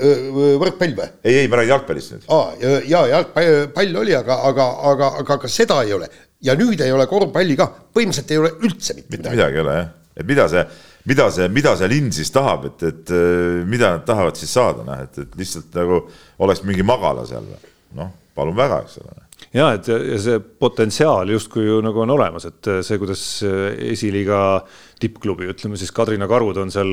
võrkpall 0.62 0.96
või? 0.98 1.08
ei, 1.24 1.42
ei, 1.42 1.50
ma 1.52 1.60
räägin 1.60 1.74
jalgpallist 1.76 2.16
nüüd. 2.16 2.28
aa, 2.32 2.78
ja 2.88 3.04
jalgpall 3.14 4.00
oli, 4.02 4.16
aga, 4.18 4.38
aga, 4.50 4.68
aga 4.92 5.11
aga 5.20 5.38
ka 5.42 5.50
seda 5.50 5.82
ei 5.86 5.92
ole. 5.96 6.08
Ja 6.42 6.56
nüüd 6.58 6.80
ei 6.82 6.92
ole 6.92 7.06
korvpalli 7.10 7.56
ka, 7.58 7.68
põhimõtteliselt 7.94 8.32
ei 8.34 8.40
ole 8.40 8.54
üldse 8.60 8.96
mitte 8.98 9.16
midagi. 9.16 9.18
mitte 9.18 9.36
midagi. 9.36 9.58
ei 9.58 9.64
ole 9.64 9.76
jah, 9.78 9.90
et 10.16 10.28
mida 10.28 10.46
see, 10.52 10.64
mida 11.10 11.28
see, 11.34 11.48
mida 11.48 11.74
see 11.78 11.90
linn 11.92 12.12
siis 12.14 12.32
tahab, 12.34 12.68
et, 12.70 12.86
et 12.90 13.12
mida 13.68 13.96
nad 13.96 14.06
tahavad 14.08 14.38
siis 14.38 14.52
saada, 14.54 14.86
noh, 14.86 15.02
et, 15.06 15.18
et 15.24 15.36
lihtsalt 15.38 15.74
nagu 15.78 16.04
oleks 16.42 16.64
mingi 16.68 16.86
magala 16.86 17.26
seal 17.28 17.46
või, 17.46 17.74
noh, 18.00 18.14
palun 18.36 18.58
väga, 18.58 18.82
eks 18.86 19.02
ole. 19.02 19.18
Ja 19.52 19.72
et 19.74 19.88
ja 19.90 20.18
see 20.22 20.38
potentsiaal 20.40 21.32
justkui 21.34 21.66
ju 21.66 21.80
nagu 21.84 22.04
on 22.04 22.12
olemas, 22.14 22.46
et 22.48 22.70
see, 22.86 22.98
kuidas 23.00 23.24
esiliiga 23.42 24.38
tippklubi, 25.02 25.48
ütleme 25.50 25.78
siis 25.80 25.90
Kadrina 25.94 26.28
karud 26.30 26.58
on 26.62 26.70
seal 26.72 26.90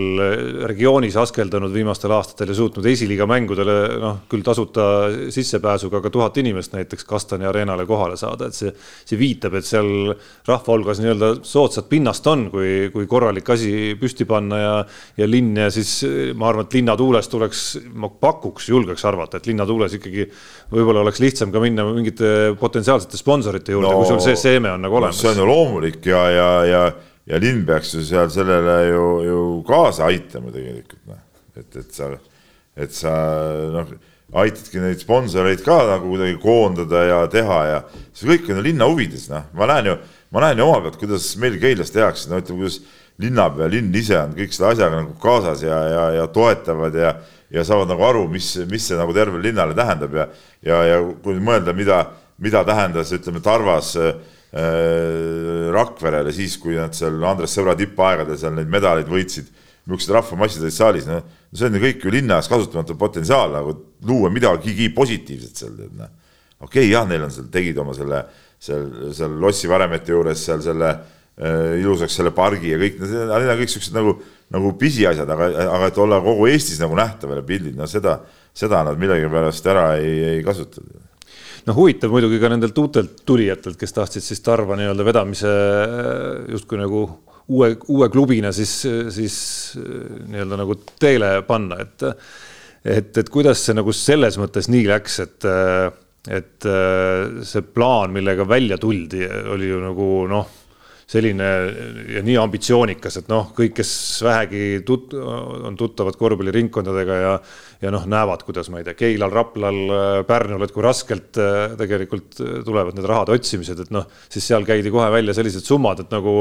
regioonis 0.69 1.17
askeldanud 1.19 1.74
viimastel 1.74 2.13
aastatel 2.15 2.52
ja 2.52 2.58
suutnud 2.58 2.86
esiliiga 2.89 3.28
mängudele 3.30 3.76
noh, 4.02 4.22
küll 4.32 4.45
tasuta 4.45 4.86
sissepääsuga 5.34 6.02
ka 6.06 6.12
tuhat 6.13 6.39
inimest 6.41 6.74
näiteks 6.74 7.06
Kastani 7.10 7.48
areenale 7.50 7.86
kohale 7.89 8.17
saada, 8.19 8.50
et 8.50 8.58
see, 8.58 8.72
see 9.06 9.19
viitab, 9.19 9.60
et 9.60 9.67
seal 9.67 10.13
rahva 10.48 10.74
hulgas 10.74 11.02
nii-öelda 11.04 11.32
soodsat 11.45 11.89
pinnast 11.91 12.28
on, 12.32 12.48
kui, 12.54 12.89
kui 12.93 13.08
korralik 13.10 13.50
asi 13.54 13.93
püsti 14.00 14.28
panna 14.30 14.62
ja, 14.62 14.74
ja 15.19 15.30
linn 15.30 15.58
ja 15.60 15.69
siis 15.74 16.00
ma 16.38 16.50
arvan, 16.50 16.67
et 16.67 16.80
linnatuules 16.80 17.30
tuleks, 17.32 17.65
ma 17.93 18.10
pakuks, 18.10 18.72
julgeks 18.74 19.06
arvata, 19.10 19.39
et 19.39 19.50
linnatuules 19.52 20.00
ikkagi 20.00 20.26
võib-olla 20.74 21.04
oleks 21.06 21.22
lihtsam 21.24 21.54
ka 21.54 21.62
minna 21.63 21.86
mingite 21.89 22.56
potentsiaalsete 22.60 23.19
sponsorite 23.19 23.76
juurde 23.76 23.91
no,, 23.91 24.02
kui 24.02 24.10
sul 24.10 24.24
see 24.24 24.39
seeme 24.39 24.74
on 24.74 24.84
nagu 24.86 25.00
olemas. 25.00 25.22
see 25.22 25.32
on 25.34 25.43
ju 25.43 25.48
loomulik 25.50 26.10
ja, 26.10 26.26
ja, 26.34 26.50
ja 26.69 26.84
ja 27.30 27.39
linn 27.42 27.65
peaks 27.68 27.94
ju 27.94 28.04
seal 28.06 28.30
sellele 28.34 28.78
ju, 28.89 29.08
ju 29.28 29.39
kaasa 29.68 30.10
aitama 30.10 30.54
tegelikult 30.54 31.02
noh, 31.10 31.20
et, 31.60 31.82
et 31.82 31.92
sa, 31.94 32.12
et 32.80 32.96
sa 32.96 33.15
noh, 33.74 33.92
aitadki 34.39 34.82
neid 34.82 35.02
sponsoreid 35.02 35.62
ka 35.65 35.78
nagu 35.89 36.10
kuidagi 36.12 36.38
koondada 36.42 37.04
ja 37.08 37.20
teha 37.32 37.60
ja 37.70 37.82
see 38.13 38.30
kõik 38.30 38.50
on 38.50 38.62
ju 38.62 38.65
linna 38.70 38.88
huvides, 38.89 39.28
noh, 39.32 39.46
ma 39.58 39.70
näen 39.70 39.92
ju, 39.92 39.98
ma 40.34 40.46
näen 40.46 40.62
ju 40.62 40.68
oma 40.68 40.82
pealt, 40.86 40.98
kuidas 41.02 41.32
meil 41.42 41.60
Keilas 41.62 41.94
tehakse, 41.94 42.30
no 42.30 42.42
ütleme, 42.42 42.63
kuidas 42.63 42.80
linnapea, 43.20 43.68
linn 43.72 43.96
ise 44.00 44.18
on 44.20 44.34
kõik 44.38 44.54
selle 44.56 44.74
asjaga 44.74 45.02
nagu 45.02 45.15
kaasas 45.22 45.63
ja, 45.65 45.80
ja, 45.92 46.04
ja 46.20 46.28
toetavad 46.34 46.96
ja, 46.96 47.13
ja 47.52 47.65
saavad 47.68 47.92
nagu 47.92 48.06
aru, 48.08 48.26
mis, 48.32 48.54
mis 48.70 48.86
see 48.89 48.98
nagu 48.98 49.13
tervele 49.18 49.50
linnale 49.50 49.76
tähendab 49.78 50.15
ja, 50.15 50.28
ja, 50.65 50.82
ja 50.88 51.00
kui 51.24 51.42
mõelda, 51.44 51.76
mida, 51.76 52.04
mida 52.39 52.63
tähendas, 52.68 53.12
ütleme, 53.18 53.42
Tarvas 53.44 53.96
äh, 54.00 54.13
Rakverele 54.50 56.32
siis, 56.34 56.56
kui 56.58 56.74
nad 56.74 56.96
seal 56.98 57.22
Andres 57.22 57.54
Sõbra 57.54 57.76
tippaegadel 57.78 58.38
seal 58.40 58.56
neid 58.58 58.72
medaleid 58.72 59.10
võitsid, 59.10 59.52
niisugused 59.90 60.14
rahvamassid 60.16 60.64
olid 60.64 60.76
saalis, 60.76 61.06
noh, 61.10 61.22
see 61.54 61.68
on 61.68 61.78
ju 61.78 61.84
kõik 61.84 62.04
ju 62.06 62.14
linna 62.14 62.40
ees 62.40 62.50
kasutamatu 62.50 62.98
potentsiaal 62.98 63.54
nagu 63.54 63.76
luua 64.06 64.30
midagigi 64.34 64.90
positiivset 64.94 65.62
seal, 65.64 65.76
tead 65.78 65.96
noh. 65.98 66.10
okei 66.60 66.86
okay,, 66.86 66.90
jah, 66.92 67.08
neil 67.10 67.26
on 67.26 67.34
seal, 67.34 67.50
tegid 67.54 67.78
oma 67.82 67.96
selle, 67.98 68.24
seal, 68.62 68.90
seal 69.18 69.38
Lossi 69.42 69.70
varemete 69.70 70.14
juures 70.14 70.44
seal 70.46 70.62
selle 70.66 70.92
äh, 70.94 71.80
ilusaks 71.82 72.20
selle 72.20 72.34
pargi 72.36 72.74
ja 72.74 72.82
kõik, 72.82 73.02
need 73.02 73.34
on 73.34 73.62
kõik 73.64 73.74
siuksed 73.74 73.98
nagu, 73.98 74.16
nagu 74.54 74.74
pisiasjad, 74.82 75.30
aga, 75.36 75.52
aga 75.78 75.92
et 75.92 76.02
olla 76.06 76.22
kogu 76.26 76.50
Eestis 76.52 76.82
nagu 76.82 76.98
nähtav 76.98 77.34
ja 77.38 77.46
pildid, 77.46 77.78
no 77.78 77.90
seda, 77.90 78.20
seda 78.54 78.84
nad 78.86 78.98
millegipärast 79.02 79.74
ära 79.74 79.92
ei, 80.02 80.18
ei 80.36 80.46
kasuta 80.46 80.86
noh, 81.67 81.76
huvitav 81.78 82.13
muidugi 82.13 82.39
ka 82.41 82.52
nendelt 82.52 82.78
uutelt 82.82 83.24
tulijatelt, 83.28 83.78
kes 83.80 83.95
tahtsid 83.95 84.26
siis 84.26 84.43
Tarva 84.45 84.78
nii-öelda 84.80 85.08
vedamise 85.08 85.56
justkui 86.54 86.80
nagu 86.82 87.04
uue, 87.50 87.74
uue 87.88 88.10
klubina 88.13 88.54
siis, 88.56 88.76
siis 89.15 89.39
nii-öelda 89.80 90.60
nagu 90.63 90.78
teele 91.00 91.39
panna, 91.48 91.82
et 91.86 92.08
et, 92.80 93.17
et 93.19 93.30
kuidas 93.30 93.60
see 93.65 93.76
nagu 93.76 93.91
selles 93.95 94.38
mõttes 94.39 94.69
nii 94.72 94.86
läks, 94.88 95.19
et 95.26 95.50
et 96.30 96.69
see 97.48 97.62
plaan, 97.74 98.12
millega 98.13 98.45
välja 98.48 98.78
tuldi, 98.80 99.24
oli 99.56 99.69
ju 99.72 99.80
nagu 99.84 100.08
noh 100.30 100.59
selline 101.10 101.45
ja 102.13 102.22
nii 102.26 102.36
ambitsioonikas, 102.38 103.17
et 103.22 103.32
noh, 103.32 103.50
kõik, 103.58 103.74
kes 103.80 103.91
vähegi 104.26 104.84
tut-, 104.86 105.15
on 105.17 105.78
tuttavad 105.80 106.19
korvpalliringkondadega 106.19 107.19
ja 107.24 107.34
ja 107.80 107.93
noh, 107.95 108.04
näevad, 108.12 108.41
kuidas 108.43 108.67
ma 108.67 108.82
ei 108.82 108.86
tea, 108.88 108.98
Keilal, 109.00 109.32
Raplal, 109.32 109.78
Pärnul, 110.28 110.65
et 110.65 110.74
kui 110.76 110.84
raskelt 110.84 111.38
äh, 111.39 111.78
tegelikult 111.80 112.41
tulevad 112.67 112.98
need 112.98 113.08
rahade 113.08 113.32
otsimised, 113.38 113.86
et 113.86 113.93
noh, 113.95 114.04
siis 114.28 114.50
seal 114.52 114.67
käidi 114.67 114.91
kohe 114.91 115.08
välja 115.13 115.36
sellised 115.38 115.63
summad, 115.63 116.04
et 116.04 116.12
nagu 116.12 116.34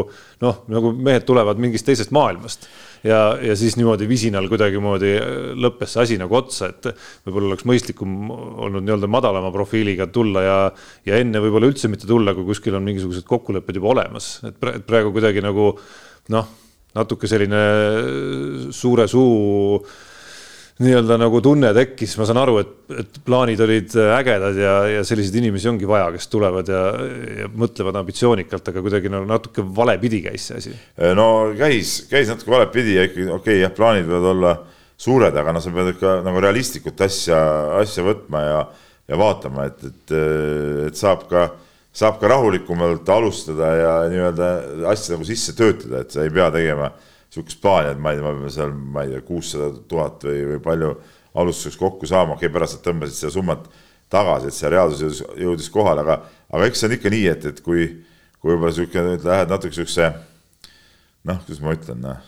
noh, 0.43 0.63
nagu 0.73 0.93
mehed 0.99 1.29
tulevad 1.29 1.63
mingist 1.63 1.87
teisest 1.87 2.11
maailmast 2.17 2.67
ja, 3.07 3.21
ja 3.43 3.57
siis 3.59 3.77
niimoodi 3.79 4.09
visinal 4.11 4.49
kuidagimoodi 4.51 5.13
lõppes 5.61 5.95
see 5.95 6.05
asi 6.05 6.19
nagu 6.21 6.39
otsa, 6.39 6.71
et 6.73 6.91
võib-olla 7.27 7.53
oleks 7.53 7.67
mõistlikum 7.69 8.31
olnud 8.33 8.87
nii-öelda 8.87 9.11
madalama 9.11 9.53
profiiliga 9.55 10.09
tulla 10.13 10.45
ja, 10.45 10.59
ja 11.09 11.21
enne 11.23 11.43
võib-olla 11.45 11.71
üldse 11.71 11.91
mitte 11.93 12.09
tulla, 12.09 12.35
kui 12.37 12.49
kuskil 12.49 12.79
on 12.79 12.87
mingisugused 12.87 13.27
kokkulepped 13.29 13.81
juba 13.81 13.93
olemas, 13.95 14.39
et 14.49 14.59
praegu 14.89 15.13
kuidagi 15.15 15.45
nagu 15.45 15.71
noh, 16.35 16.53
natuke 16.99 17.31
selline 17.31 17.63
suure 18.75 19.09
suu 19.11 19.83
nii-öelda 20.79 21.17
nagu 21.19 21.41
tunne 21.43 21.73
tekkis, 21.75 22.15
ma 22.21 22.27
saan 22.29 22.39
aru, 22.39 22.59
et, 22.63 22.73
et 23.03 23.21
plaanid 23.27 23.61
olid 23.65 23.95
ägedad 24.15 24.59
ja, 24.59 24.75
ja 24.93 25.05
selliseid 25.07 25.39
inimesi 25.41 25.71
ongi 25.71 25.89
vaja, 25.91 26.13
kes 26.15 26.31
tulevad 26.31 26.71
ja, 26.71 26.83
ja 27.43 27.49
mõtlevad 27.51 27.99
ambitsioonikalt, 27.99 28.71
aga 28.71 28.83
kuidagi 28.85 29.11
nagu 29.11 29.27
natuke 29.27 29.65
valepidi 29.75 30.23
käis 30.29 30.47
see 30.51 30.61
asi. 30.63 30.75
no 31.19 31.29
käis, 31.59 31.97
käis 32.11 32.31
natuke 32.31 32.55
valepidi 32.55 32.95
ja 32.95 33.09
ikkagi 33.09 33.27
okei 33.27 33.41
okay,, 33.41 33.63
jah, 33.65 33.75
plaanid 33.75 34.07
võivad 34.07 34.29
olla 34.35 34.55
suured, 34.99 35.41
aga 35.43 35.55
no 35.55 35.63
sa 35.63 35.75
pead 35.75 35.93
ikka 35.97 36.15
nagu 36.27 36.45
realistlikult 36.47 37.03
asja, 37.07 37.41
asja 37.81 38.07
võtma 38.07 38.45
ja, 38.45 38.63
ja 39.11 39.19
vaatama, 39.19 39.67
et, 39.73 39.83
et, 39.91 40.17
et 40.87 40.99
saab 40.99 41.27
ka, 41.31 41.49
saab 41.91 42.23
ka 42.23 42.31
rahulikumalt 42.31 43.11
alustada 43.19 43.75
ja 43.75 43.93
nii-öelda 44.15 44.55
asja 44.95 45.17
nagu 45.17 45.27
sisse 45.27 45.59
töötada, 45.59 46.05
et 46.05 46.15
sa 46.15 46.23
ei 46.23 46.35
pea 46.35 46.53
tegema 46.55 46.93
niisugust 47.29 47.61
plaani, 47.63 47.93
et 47.93 48.01
ma 48.01 48.13
ei 48.13 48.21
tea, 48.21 48.25
me 48.25 48.39
peame 48.39 48.53
seal, 48.53 48.73
ma 48.73 49.05
ei 49.05 49.13
tea, 49.13 49.25
kuussada 49.27 49.71
tuhat 49.91 50.25
või, 50.29 50.41
või 50.55 50.63
palju 50.65 50.95
alustuseks 51.39 51.77
kokku 51.79 52.09
saama, 52.09 52.35
okei 52.37 52.49
okay,, 52.49 52.55
pärast 52.55 52.79
nad 52.79 52.87
tõmbasid 52.87 53.21
seda 53.21 53.35
summat 53.35 53.69
tagasi, 54.13 54.49
et 54.49 54.57
see 54.57 54.73
reaalsus 54.73 55.03
jõudis, 55.05 55.21
jõudis 55.45 55.69
kohale, 55.73 56.07
aga, 56.07 56.23
aga 56.49 56.71
eks 56.71 56.83
see 56.83 56.89
on 56.89 56.97
ikka 56.97 57.13
nii, 57.13 57.29
et, 57.35 57.47
et 57.53 57.61
kui, 57.65 57.85
kui 58.41 58.55
võib-olla 58.55 58.73
niisugune, 58.73 59.21
lähed 59.29 59.53
natuke 59.53 59.75
niisuguse 59.75 60.11
noh, 61.29 61.45
kuidas 61.45 61.63
ma 61.63 61.77
ütlen, 61.77 62.03
noh 62.07 62.27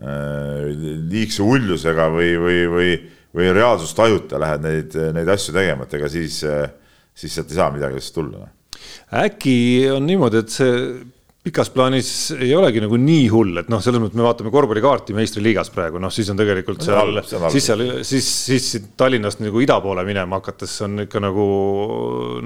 liigse 0.00 1.42
ullusega 1.44 2.08
või, 2.12 2.32
või, 2.40 2.60
või, 2.72 2.92
või 3.36 3.52
reaalsustajuta 3.52 4.40
lähed 4.40 4.64
neid, 4.64 4.96
neid 5.14 5.28
asju 5.28 5.54
tegema, 5.54 5.84
et 5.84 5.96
ega 5.98 6.08
siis, 6.08 6.40
siis 7.14 7.34
sealt 7.34 7.50
ei 7.52 7.58
saa 7.58 7.70
midagi 7.74 7.98
lihtsalt 7.98 8.16
tulla. 8.16 8.44
Noh. 8.46 8.54
äkki 9.20 9.90
on 9.92 10.06
niimoodi, 10.08 10.40
et 10.40 10.54
see 10.54 10.70
pikas 11.50 11.70
plaanis 11.74 12.10
ei 12.38 12.52
olegi 12.54 12.82
nagu 12.84 12.98
nii 13.00 13.26
hull, 13.32 13.58
et 13.60 13.70
noh, 13.72 13.82
selles 13.82 14.02
mõttes 14.02 14.18
me 14.18 14.26
vaatame 14.26 14.52
korvpallikaarti 14.54 15.16
meistriliigas 15.16 15.72
praegu, 15.74 15.98
noh, 16.02 16.12
siis 16.14 16.30
on 16.30 16.38
tegelikult 16.38 16.84
seal, 16.86 17.18
siis 17.50 17.66
seal, 17.66 17.84
siis, 18.06 18.28
siis 18.46 18.68
Tallinnast 18.98 19.42
nagu 19.42 19.62
ida 19.62 19.80
poole 19.82 20.04
minema 20.06 20.38
hakates 20.38 20.76
on 20.86 21.04
ikka 21.06 21.22
nagu 21.24 21.46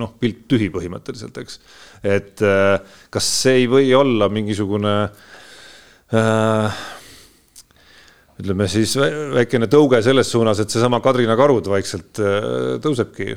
noh, 0.00 0.14
pilt 0.20 0.46
tühi 0.50 0.70
põhimõtteliselt, 0.72 1.40
eks. 1.44 1.60
et 2.16 2.44
äh, 2.48 2.98
kas 3.12 3.30
see 3.42 3.64
ei 3.64 3.70
või 3.70 3.92
olla 3.98 4.30
mingisugune 4.32 4.94
äh, 5.04 6.84
ütleme 8.40 8.68
siis 8.72 8.96
väikene 8.98 9.68
tõuge 9.70 10.00
selles 10.06 10.32
suunas, 10.32 10.64
et 10.64 10.72
seesama 10.72 11.02
Kadrina 11.04 11.36
karud 11.38 11.68
vaikselt 11.70 12.22
äh, 12.24 12.78
tõusebki 12.82 13.34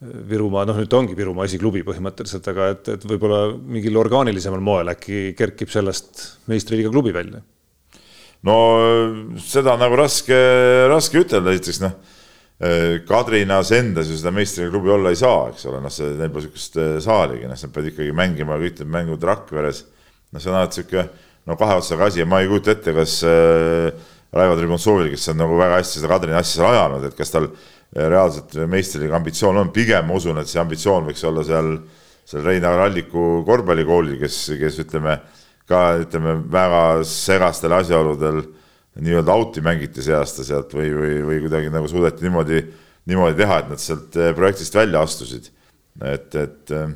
Virumaa, 0.00 0.64
noh, 0.64 0.78
nüüd 0.80 0.88
ta 0.88 0.96
ongi 0.96 1.12
Virumaa 1.16 1.44
esiklubi 1.44 1.82
põhimõtteliselt, 1.84 2.46
aga 2.48 2.70
et, 2.72 2.86
et 2.94 3.02
võib-olla 3.04 3.50
mingil 3.52 3.98
orgaanilisemal 4.00 4.62
moel 4.64 4.88
äkki 4.94 5.34
kerkib 5.36 5.68
sellest 5.72 6.22
meistriliiga 6.48 6.92
klubi 6.92 7.12
välja? 7.12 7.42
no 8.48 8.54
seda 9.44 9.74
nagu 9.76 9.98
raske, 10.00 10.38
raske 10.88 11.20
ütelda, 11.20 11.52
esiteks 11.52 11.82
noh, 11.84 11.98
Kadrinas 13.08 13.70
endas 13.72 14.08
ju 14.08 14.16
seda 14.20 14.32
meistriliiga 14.36 14.72
klubi 14.74 14.92
olla 14.92 15.12
ei 15.12 15.18
saa, 15.20 15.46
eks 15.52 15.66
ole, 15.68 15.80
noh, 15.84 15.92
see, 15.92 16.08
neil 16.16 16.32
pole 16.32 16.44
niisugust 16.44 16.78
äh, 16.80 16.94
saaligi, 17.04 17.48
noh, 17.48 17.56
nad 17.56 17.72
peavad 17.74 17.90
ikkagi 17.92 18.16
mängima 18.16 18.56
kõik 18.60 18.80
need 18.80 18.94
mängud 18.96 19.26
Rakveres. 19.28 19.82
noh, 20.32 20.40
see 20.40 20.52
on 20.52 20.58
alati 20.58 20.80
niisugune 20.80 21.06
no 21.48 21.56
kahe 21.60 21.76
otsaga 21.80 22.08
asi 22.08 22.20
ja 22.20 22.26
ma 22.28 22.40
ei 22.40 22.48
kujuta 22.50 22.74
ette, 22.74 22.92
kas 22.96 23.18
äh, 23.24 23.92
Raivo 24.32 24.56
Tribuntsovil, 24.56 25.08
kes 25.12 25.28
on 25.32 25.40
nagu 25.40 25.56
väga 25.58 25.80
hästi 25.80 26.02
seda 26.02 26.10
Kadrina 26.12 26.40
asja 26.40 26.60
seal 26.60 26.68
ajanud, 26.70 27.06
et 27.08 27.16
kas 27.18 27.32
tal 27.32 27.48
reaalselt 27.96 28.54
meistriliiga 28.70 29.18
ambitsioon 29.18 29.58
on, 29.64 29.72
pigem 29.74 30.06
ma 30.06 30.14
usun, 30.14 30.38
et 30.38 30.50
see 30.50 30.60
ambitsioon 30.62 31.08
võiks 31.08 31.24
olla 31.26 31.42
seal, 31.46 31.72
seal 32.28 32.44
Reinar 32.46 32.84
Alliku 32.86 33.42
korvpallikoolil, 33.46 34.18
kes, 34.20 34.38
kes 34.60 34.78
ütleme 34.84 35.18
ka 35.70 35.82
ütleme 36.02 36.36
väga 36.50 36.82
segastel 37.06 37.74
asjaoludel 37.78 38.42
nii-öelda 39.00 39.34
out'i 39.34 39.62
mängiti 39.62 40.02
see 40.02 40.14
aasta 40.16 40.44
sealt 40.46 40.74
või, 40.74 40.90
või, 40.94 41.20
või 41.26 41.42
kuidagi 41.44 41.70
nagu 41.72 41.90
suudeti 41.90 42.26
niimoodi, 42.26 42.62
niimoodi 43.10 43.38
teha, 43.38 43.60
et 43.62 43.70
nad 43.70 43.82
sealt 43.82 44.18
eh, 44.18 44.32
projektist 44.36 44.74
välja 44.74 45.02
astusid. 45.06 45.50
et, 46.00 46.34
et 46.34 46.74
eh, 46.74 46.90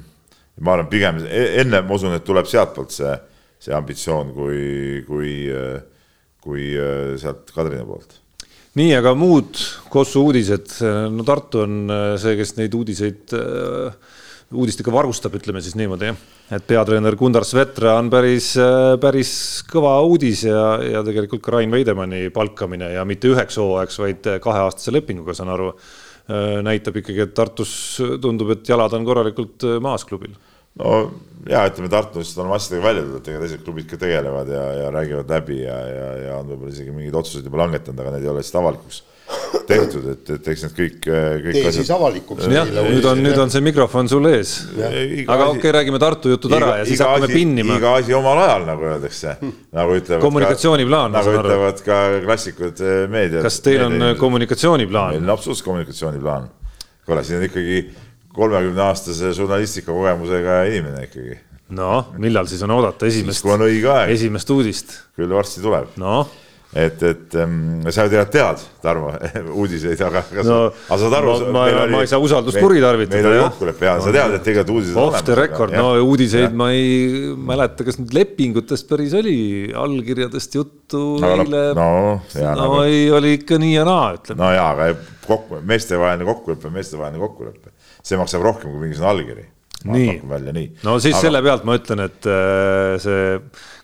ma 0.61 0.75
arvan, 0.75 0.91
pigem 0.91 1.23
e-, 1.27 1.53
enne 1.63 1.83
ma 1.87 1.95
usun, 1.99 2.15
et 2.15 2.27
tuleb 2.27 2.51
sealtpoolt 2.51 2.95
see, 2.95 3.15
see 3.63 3.75
ambitsioon, 3.75 4.35
kui, 4.35 5.05
kui, 5.07 5.33
eh, 5.51 5.79
kui 6.43 6.75
sealt 7.19 7.51
Kadrina 7.55 7.87
poolt 7.87 8.24
nii, 8.79 8.93
aga 8.99 9.15
muud 9.19 9.59
Kossu 9.93 10.25
uudised, 10.29 10.79
no 11.15 11.25
Tartu 11.27 11.63
on 11.65 11.81
äh, 11.87 12.05
see, 12.21 12.35
kes 12.39 12.57
neid 12.59 12.75
uudiseid, 12.75 13.35
äh, 13.39 14.15
uudistega 14.55 14.93
varustab, 14.95 15.37
ütleme 15.39 15.63
siis 15.65 15.77
niimoodi, 15.79 16.11
jah. 16.11 16.23
et 16.59 16.67
peatreener 16.69 17.17
Gundar 17.19 17.47
Svetra 17.47 17.97
on 18.01 18.11
päris, 18.13 18.53
äh, 18.61 18.95
päris 19.03 19.35
kõva 19.71 19.97
uudis 20.07 20.47
ja, 20.49 20.65
ja 20.83 21.05
tegelikult 21.07 21.45
ka 21.45 21.55
Rain 21.57 21.75
Veidemanni 21.75 22.27
palkamine 22.35 22.95
ja 22.97 23.07
mitte 23.09 23.31
üheks 23.31 23.61
hooajaks, 23.63 24.01
vaid 24.03 24.33
kaheaastase 24.43 24.95
lepinguga, 24.95 25.37
saan 25.39 25.55
aru, 25.55 25.71
näitab 26.65 26.97
ikkagi, 26.97 27.21
et 27.21 27.35
Tartus 27.37 27.71
tundub, 28.23 28.55
et 28.55 28.69
jalad 28.69 28.95
on 28.97 29.05
korralikult 29.05 29.67
maas 29.85 30.07
klubil 30.09 30.33
no 30.81 30.99
ja 31.49 31.65
ütleme, 31.69 31.91
Tartust 31.93 32.39
on 32.41 32.53
asjadega 32.57 32.87
välja 32.87 33.07
tulnud, 33.07 33.27
ega 33.29 33.43
teised 33.43 33.65
klubid 33.67 33.89
ka 33.91 33.99
tegelevad 34.01 34.53
ja, 34.53 34.63
ja 34.83 34.93
räägivad 34.95 35.35
läbi 35.37 35.59
ja, 35.63 35.81
ja, 35.89 36.07
ja 36.29 36.39
on 36.41 36.49
võib-olla 36.53 36.73
isegi 36.73 36.95
mingeid 36.95 37.19
otsuseid 37.21 37.51
juba 37.51 37.65
langetanud, 37.65 38.01
aga 38.01 38.15
need 38.15 38.25
ei 38.25 38.33
ole 38.33 38.41
lihtsalt 38.41 38.63
avalikuks 38.63 39.03
tehtud, 39.65 40.07
et, 40.13 40.31
et 40.35 40.49
eks 40.53 40.65
need 40.67 40.75
kõik, 40.77 40.97
kõik 41.07 41.57
tee 41.57 41.73
siis 41.73 41.91
avalikuks. 41.95 42.49
jah, 42.53 42.69
nüüd 42.69 43.07
on, 43.09 43.21
nüüd 43.25 43.39
on 43.41 43.53
see 43.53 43.63
mikrofon 43.65 44.09
sul 44.11 44.29
ees. 44.29 44.53
aga 44.77 45.47
okei 45.49 45.61
okay,, 45.61 45.73
räägime 45.79 46.01
Tartu 46.03 46.35
jutud 46.35 46.53
ära 46.57 46.81
ja 46.81 46.89
siis 46.89 47.01
hakkame 47.05 47.31
asi, 47.31 47.39
pinnima. 47.39 47.79
iga 47.81 47.95
asi 48.01 48.17
omal 48.17 48.43
ajal, 48.45 48.67
nagu 48.69 48.89
öeldakse, 48.91 49.37
nagu 49.79 49.97
ütlevad. 49.97 50.25
kommunikatsiooniplaan. 50.25 51.17
nagu 51.17 51.37
ütlevad 51.39 51.81
ka 51.87 52.01
klassikud 52.27 52.85
eh, 52.85 53.05
meedias. 53.13 53.47
kas 53.47 53.61
teil 53.65 53.87
on 53.87 54.11
kommunikatsiooniplaan? 54.21 55.17
meil 55.17 55.25
on 55.29 55.37
absoluutselt 55.39 55.71
kommunikatsiooniplaan. 55.71 56.51
kuule, 57.07 57.25
siin 57.25 57.41
on 57.41 57.49
ikkagi 57.49 57.81
kolmekümne 58.35 58.87
aastase 58.89 59.33
žurnalistika 59.37 59.93
kogemusega 59.93 60.63
inimene 60.71 61.09
ikkagi. 61.09 61.41
noh, 61.75 62.15
millal 62.21 62.49
siis 62.51 62.63
on 62.67 62.75
oodata 62.77 63.07
esimest, 63.11 63.47
esimest 64.09 64.51
uudist? 64.51 64.97
küll 65.17 65.33
varsti 65.33 65.63
tuleb. 65.65 65.95
noh 66.01 66.31
et, 66.75 67.03
et 67.07 67.35
ähm, 67.39 67.85
sa 67.95 68.05
ju 68.05 68.13
tead, 68.13 68.31
tead, 68.35 68.63
Tarmo, 68.83 69.13
uudiseid, 69.61 70.01
aga, 70.05 70.25
aga 70.33 70.45
no, 70.47 70.57
sa 70.89 70.99
saad 71.05 71.17
aru. 71.21 71.35
ma, 71.47 71.53
ma, 71.55 71.63
oli, 71.85 71.95
ma 71.95 72.01
ei 72.03 72.11
saa 72.11 72.21
usaldust 72.23 72.59
kuritarvitada. 72.59 73.21
meil 73.21 73.29
oli 73.31 73.43
kokkulepe 73.45 73.87
ja 73.87 73.95
sa 74.03 74.15
tead, 74.15 74.35
et 74.39 74.45
tegelikult 74.47 74.75
uudised. 74.75 74.99
Off 75.01 75.27
the 75.27 75.37
record, 75.39 75.75
no 75.79 75.93
uudiseid 76.03 76.49
ja. 76.49 76.53
ma 76.59 76.71
ei 76.75 77.31
mäleta, 77.53 77.87
kas 77.87 78.01
nüüd 78.01 78.17
lepingutest 78.17 78.91
päris 78.91 79.15
oli, 79.19 79.37
allkirjadest 79.85 80.59
juttu 80.59 81.05
no, 81.23 81.31
eile. 81.31 81.63
no, 81.79 81.91
no, 82.19 82.57
no 82.59 82.83
ei, 82.89 83.07
oli 83.15 83.37
ikka 83.39 83.61
nii 83.63 83.77
ja 83.77 83.87
naa, 83.87 84.11
ütleme. 84.19 84.43
no 84.43 84.51
jaa, 84.57 84.69
aga 84.75 84.91
kokku, 85.29 85.63
meestevaheline 85.63 86.27
kokkulepe, 86.33 86.75
meestevaheline 86.75 87.23
kokkulepe 87.23 87.74
see 88.05 88.21
maksab 88.21 88.45
rohkem 88.45 88.73
kui 88.73 88.83
mingisugune 88.85 89.11
allkiri. 89.11 89.47
nii, 90.57 90.67
no 90.87 90.97
siis 91.03 91.17
Aga... 91.17 91.27
selle 91.27 91.41
pealt 91.45 91.65
ma 91.69 91.77
ütlen, 91.77 92.03
et 92.07 92.29
äh, 92.31 92.95
see 93.03 93.39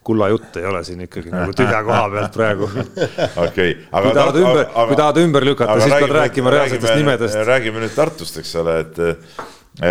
kulla 0.07 0.31
jutt 0.33 0.57
ei 0.57 0.65
ole 0.65 0.81
siin 0.87 1.05
ikkagi 1.05 1.33
nagu 1.33 1.53
tühja 1.57 1.83
koha 1.85 2.05
pealt 2.15 2.37
praegu. 2.37 2.69
okei, 3.47 3.75
aga. 3.91 4.05
kui 4.07 4.17
tahad 4.17 4.41
ümber, 4.41 4.67
kui 4.73 4.99
tahad 5.03 5.23
ümber 5.25 5.49
lükata, 5.51 5.79
siis 5.85 5.97
pead 5.97 6.15
rääkima 6.17 6.53
reaalsetest 6.57 7.01
nimedest. 7.01 7.41
räägime 7.49 7.85
nüüd 7.85 7.97
Tartust, 7.97 8.41
eks 8.41 8.55
ole, 8.63 8.79
et, 8.87 9.01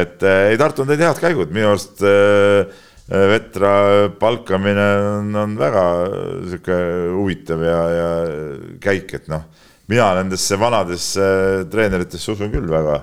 et 0.02 0.30
ei, 0.34 0.58
Tartu 0.62 0.86
on 0.86 0.90
teinud 0.90 1.06
head 1.06 1.22
käigud, 1.22 1.54
minu 1.54 1.74
arust 1.76 2.02
äh, 2.06 2.86
Vetra 3.10 4.10
palkamine 4.22 4.90
on, 5.16 5.30
on 5.34 5.56
väga 5.58 5.86
sihuke 6.52 6.76
huvitav 7.16 7.64
ja, 7.66 7.80
ja 7.90 8.10
käik, 8.82 9.16
et 9.18 9.32
noh, 9.32 9.48
mina 9.90 10.12
nendesse 10.20 10.58
vanadesse 10.62 11.30
treeneritesse 11.72 12.36
usun 12.36 12.52
küll 12.54 12.70
väga 12.70 13.00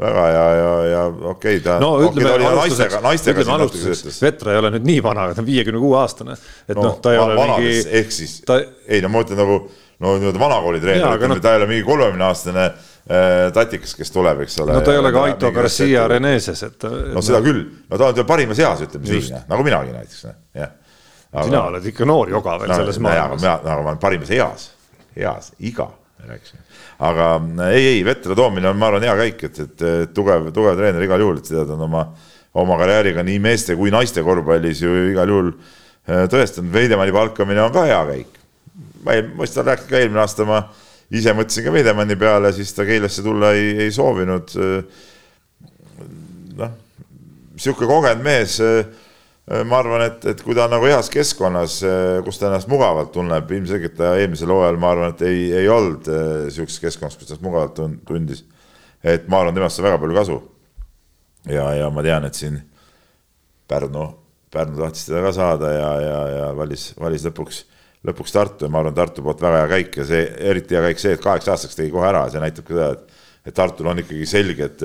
väga 0.00 0.28
ja, 0.28 0.44
ja, 0.54 0.70
ja 0.84 1.02
okei 1.06 1.28
okay,, 1.30 1.60
ta 1.64 1.76
no, 1.82 1.92
ütleme, 2.04 2.32
okay, 2.32 2.56
naistega, 2.56 3.00
naistega 3.04 3.42
ütleme 3.42 3.56
alustuseks, 3.58 4.20
Vetra 4.24 4.54
ei 4.54 4.60
ole 4.62 4.72
nüüd 4.76 4.86
nii 4.88 5.02
vana, 5.04 5.26
ta 5.34 5.42
on 5.42 5.48
viiekümne 5.48 5.82
kuue 5.82 5.98
aastane, 6.00 6.36
et 6.66 6.74
noh 6.78 6.86
no, 6.86 6.94
no, 6.94 7.02
ta 7.04 7.12
ei 7.14 7.20
ole 7.20 7.36
mingi. 7.36 7.74
ehk 8.00 8.14
siis 8.14 8.38
ta..., 8.48 8.56
ei 8.88 9.02
no 9.04 9.12
ma 9.12 9.24
ütlen 9.26 9.40
nagu 9.40 9.58
no 10.00 10.14
nii-öelda 10.16 10.40
vanakooli 10.40 10.80
treener, 10.80 11.18
ütleme 11.18 11.36
no... 11.36 11.44
ta 11.44 11.52
ei 11.52 11.60
ole 11.60 11.68
mingi 11.74 11.84
kolmekümne 11.88 12.26
aastane 12.30 12.66
äh, 12.70 13.44
tatikas, 13.56 13.94
kes 13.98 14.14
tuleb, 14.14 14.40
eks 14.46 14.58
ole. 14.64 14.78
no 14.78 14.82
ta 14.86 14.96
ei 14.96 15.02
ole 15.02 15.12
ka 15.12 15.26
Aito 15.28 15.52
Garcia 15.56 16.08
Reneses, 16.08 16.64
et. 16.70 16.90
no 17.12 17.24
seda 17.24 17.42
küll, 17.44 17.64
no 17.90 18.00
ta 18.00 18.12
on 18.14 18.26
parimas 18.28 18.64
eas, 18.64 18.84
ütleme 18.88 19.12
siin, 19.12 19.40
nagu 19.52 19.66
minagi 19.66 19.92
näiteks, 19.98 20.26
jah. 20.56 20.76
sina 21.44 21.66
oled 21.68 21.92
ikka 21.92 22.08
noor 22.08 22.32
joga 22.32 22.56
veel 22.64 22.76
selles 22.78 23.04
maailmas. 23.04 23.44
aga 23.52 23.80
ma 23.82 23.90
olen 23.92 24.00
parimas 24.00 24.32
eas, 24.32 24.70
eas, 25.12 25.52
iga 25.60 25.90
rääkisime. 26.28 26.60
aga 27.06 27.28
ei, 27.70 27.86
ei, 27.86 28.04
Vetra 28.04 28.34
toomine 28.36 28.68
on, 28.68 28.78
ma 28.78 28.90
arvan, 28.90 29.06
hea 29.08 29.16
käik, 29.22 29.44
et, 29.48 29.60
et 29.64 30.14
tugev, 30.14 30.50
tugev 30.56 30.76
treener 30.78 31.06
igal 31.06 31.22
juhul, 31.24 31.40
et 31.40 31.50
seda 31.50 31.64
ta 31.68 31.76
on 31.76 31.86
oma, 31.86 32.04
oma 32.60 32.78
karjääriga 32.80 33.24
nii 33.26 33.38
meeste 33.42 33.76
kui 33.78 33.92
naiste 33.94 34.24
korvpallis 34.26 34.82
ju 34.84 34.94
igal 35.12 35.32
juhul 35.32 35.50
äh, 35.54 36.26
tõestanud. 36.30 36.72
Veidemanni 36.74 37.14
palkamine 37.16 37.64
on 37.64 37.74
ka 37.74 37.86
hea 37.88 38.04
käik. 38.12 38.38
ma 39.04 39.16
ei, 39.16 39.24
ma 39.34 39.48
seda 39.48 39.70
rääkisin 39.70 39.90
ka 39.90 39.98
eelmine 40.00 40.24
aasta, 40.24 40.44
ma 40.48 40.62
ise 41.10 41.34
mõtlesin 41.36 41.66
ka 41.66 41.74
Veidemanni 41.74 42.16
peale, 42.20 42.52
siis 42.56 42.74
ta 42.76 42.84
Keilasse 42.88 43.24
tulla 43.26 43.54
ei, 43.56 43.74
ei 43.86 43.92
soovinud. 43.92 44.56
noh, 46.60 46.74
sihuke 47.56 47.86
kogenud 47.88 48.24
mees 48.24 48.60
Äh, 48.60 48.84
ma 49.48 49.80
arvan, 49.80 50.04
et, 50.06 50.24
et 50.30 50.42
kui 50.44 50.54
ta 50.54 50.66
on 50.66 50.74
nagu 50.76 50.86
heas 50.86 51.10
keskkonnas, 51.10 51.80
äh, 51.86 52.20
kus 52.26 52.38
ta 52.38 52.48
ennast 52.50 52.70
mugavalt 52.70 53.10
tunneb, 53.14 53.50
ilmselgelt 53.56 53.96
ta 53.98 54.12
eelmisel 54.20 54.52
hooajal, 54.52 54.78
ma 54.80 54.92
arvan, 54.94 55.14
et 55.14 55.24
ei, 55.26 55.42
ei 55.62 55.68
olnud 55.72 56.06
äh, 56.12 56.28
sihukeses 56.52 56.82
keskkonnas, 56.84 57.18
kus 57.18 57.26
ta 57.26 57.34
ennast 57.34 57.46
mugavalt 57.46 57.80
tundis. 58.06 58.44
et 59.02 59.26
ma 59.32 59.40
arvan, 59.40 59.56
temast 59.56 59.80
saab 59.80 59.88
väga 59.88 59.98
palju 60.04 60.18
kasu. 60.20 60.38
ja, 61.50 61.66
ja 61.74 61.90
ma 61.90 62.04
tean, 62.06 62.28
et 62.28 62.38
siin 62.38 62.60
Pärnu, 63.70 64.06
Pärnu 64.50 64.78
tahtis 64.78 65.06
teda 65.08 65.24
ka 65.24 65.34
saada 65.34 65.72
ja, 65.72 65.90
ja, 66.02 66.22
ja 66.36 66.46
valis, 66.54 66.90
valis 66.98 67.26
lõpuks, 67.26 67.64
lõpuks 68.06 68.34
Tartu 68.34 68.66
ja 68.66 68.70
ma 68.70 68.84
arvan, 68.84 68.94
Tartu 68.94 69.24
poolt 69.26 69.42
väga 69.42 69.64
hea 69.64 69.68
käik 69.74 70.02
ja 70.02 70.08
see, 70.12 70.24
eriti 70.52 70.78
hea 70.78 70.86
käik 70.88 71.02
see, 71.02 71.14
et 71.16 71.22
kaheks 71.26 71.50
aastaks 71.50 71.78
tegi 71.78 71.90
kohe 71.94 72.06
ära, 72.06 72.26
see 72.30 72.42
näitab 72.42 72.66
ka 72.66 72.76
seda, 72.76 72.90
et, 72.94 73.22
et 73.50 73.56
Tartul 73.56 73.90
on 73.90 74.02
ikkagi 74.02 74.26
selged 74.30 74.82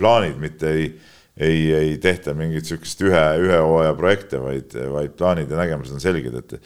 plaanid, 0.00 0.40
mitte 0.42 0.72
ei 0.72 0.88
ei, 1.36 1.72
ei 1.76 1.96
tehta 2.02 2.34
mingit 2.36 2.68
sihukest 2.68 3.02
ühe, 3.04 3.24
ühe 3.44 3.60
hooaja 3.60 3.94
projekte, 3.98 4.40
vaid, 4.40 4.76
vaid 4.92 5.16
plaanid 5.18 5.52
ja 5.52 5.58
nägemused 5.60 5.96
on 5.96 6.02
selged, 6.02 6.36
et 6.40 6.60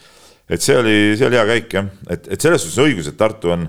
et 0.51 0.65
see 0.65 0.75
oli, 0.75 0.95
see 1.15 1.29
oli 1.29 1.39
hea 1.39 1.47
käik 1.47 1.75
jah, 1.77 1.89
et, 2.11 2.25
et 2.35 2.43
selles 2.43 2.65
suhtes 2.65 2.83
õigus, 2.83 3.07
et 3.07 3.19
Tartu 3.19 3.53
on, 3.55 3.69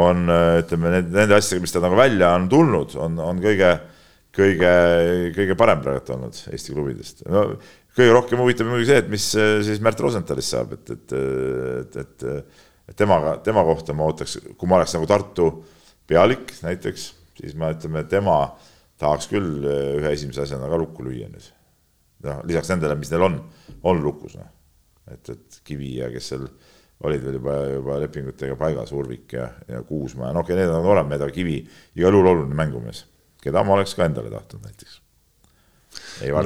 on 0.00 0.22
ütleme 0.62 0.94
nende 1.02 1.36
asjadega, 1.36 1.64
mis 1.66 1.74
ta 1.74 1.82
nagu 1.84 1.98
välja 1.98 2.30
on 2.38 2.48
tulnud, 2.52 2.96
on, 3.04 3.18
on 3.20 3.42
kõige, 3.42 3.68
kõige, 4.32 4.72
kõige 5.36 5.56
parem 5.60 5.84
praegu 5.84 6.16
olnud 6.16 6.40
Eesti 6.48 6.72
klubidest. 6.72 7.24
no 7.28 7.44
kõige 7.92 8.16
rohkem 8.16 8.40
huvitab 8.40 8.70
muidugi 8.70 8.88
see, 8.88 9.02
et 9.04 9.12
mis 9.12 9.28
siis 9.68 9.80
Märt 9.84 10.00
Rosenthalist 10.00 10.54
saab, 10.54 10.72
et, 10.78 10.94
et, 10.96 11.16
et, 11.20 12.00
et, 12.00 12.28
et 12.88 12.96
temaga, 12.96 13.36
tema 13.44 13.64
kohta 13.68 13.96
ma 13.96 14.08
ootaks, 14.08 14.38
kui 14.56 14.70
ma 14.70 14.80
oleks 14.80 14.96
nagu 14.96 15.08
Tartu 15.10 15.50
pealik 16.08 16.54
näiteks, 16.64 17.08
siis 17.42 17.56
ma 17.58 17.74
ütleme, 17.76 18.06
tema 18.08 18.38
tahaks 19.02 19.28
küll 19.30 19.66
ühe 19.66 20.12
esimese 20.12 20.44
asjana 20.46 20.70
ka 20.70 20.78
lukku 20.80 21.04
lüüa 21.06 21.28
nüüd. 21.32 21.48
noh, 22.26 22.42
lisaks 22.48 22.70
nendele, 22.70 22.96
mis 23.00 23.10
neil 23.12 23.26
on, 23.26 23.40
on 23.90 24.02
lukus, 24.02 24.36
noh. 24.38 24.50
et, 25.10 25.34
et 25.34 25.60
Kivi 25.66 25.96
ja 25.98 26.10
kes 26.12 26.32
seal 26.32 26.46
olid 27.02 27.24
veel 27.26 27.38
juba, 27.40 27.54
juba 27.72 28.00
lepingutega 28.04 28.56
paigas, 28.58 28.92
Urvik 28.94 29.34
ja, 29.34 29.48
ja 29.68 29.82
Kuusma 29.86 30.28
ja 30.28 30.36
no 30.36 30.44
okei 30.44 30.54
okay,, 30.54 30.64
need 30.64 30.74
on 30.74 30.90
olemas, 30.94 31.18
aga 31.18 31.34
Kivi 31.34 31.58
igal 31.98 32.14
juhul 32.14 32.34
oluline 32.34 32.58
mängumees, 32.58 33.06
keda 33.42 33.64
ma 33.66 33.78
oleks 33.78 33.96
ka 33.98 34.06
endale 34.06 34.30
tahtnud 34.30 34.68
näiteks 34.68 35.00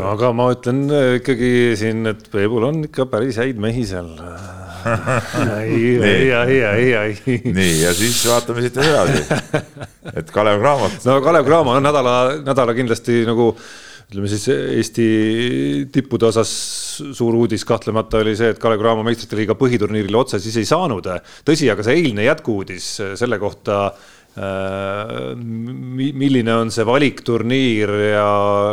no 0.00 0.10
aga 0.14 0.32
ma 0.36 0.48
ütlen 0.54 0.86
äh, 0.90 1.16
ikkagi 1.20 1.50
siin, 1.78 2.06
et 2.10 2.26
Peebul 2.32 2.66
on 2.66 2.82
ikka 2.88 3.06
päris 3.10 3.38
häid 3.40 3.60
mehi 3.62 3.84
seal. 3.88 4.08
Ei, 5.62 5.96
ei, 5.96 6.30
ei, 6.30 6.60
ei, 6.62 6.92
ei. 6.94 7.40
nii 7.44 7.74
ja 7.82 7.94
siis 7.96 8.20
vaatame 8.28 8.64
siit 8.64 8.78
edasi, 8.82 9.24
et 10.14 10.30
Kalev 10.34 10.62
Cramo. 10.62 10.90
no 11.08 11.18
Kalev 11.24 11.48
Cramo 11.48 11.74
on 11.76 11.84
nädala, 11.86 12.16
nädala 12.46 12.74
kindlasti 12.76 13.24
nagu 13.28 13.52
ütleme 14.06 14.28
siis 14.30 14.44
Eesti 14.52 15.06
tippude 15.92 16.28
osas 16.28 16.50
suur 17.16 17.34
uudis 17.34 17.64
kahtlemata 17.66 18.20
oli 18.22 18.36
see, 18.38 18.52
et 18.54 18.60
Kalev 18.62 18.82
Cramo 18.82 19.02
meistrite 19.06 19.38
liiga 19.38 19.56
põhiturniirile 19.58 20.20
otse 20.20 20.38
siis 20.42 20.60
ei 20.62 20.68
saanud. 20.68 21.08
tõsi, 21.46 21.70
aga 21.72 21.82
see 21.86 21.98
eilne 21.98 22.28
jätkuuudis 22.28 22.90
selle 23.18 23.40
kohta 23.42 23.88
milline 25.96 26.52
on 26.52 26.68
see 26.72 26.84
valikturniir 26.84 27.92
ja 28.10 28.26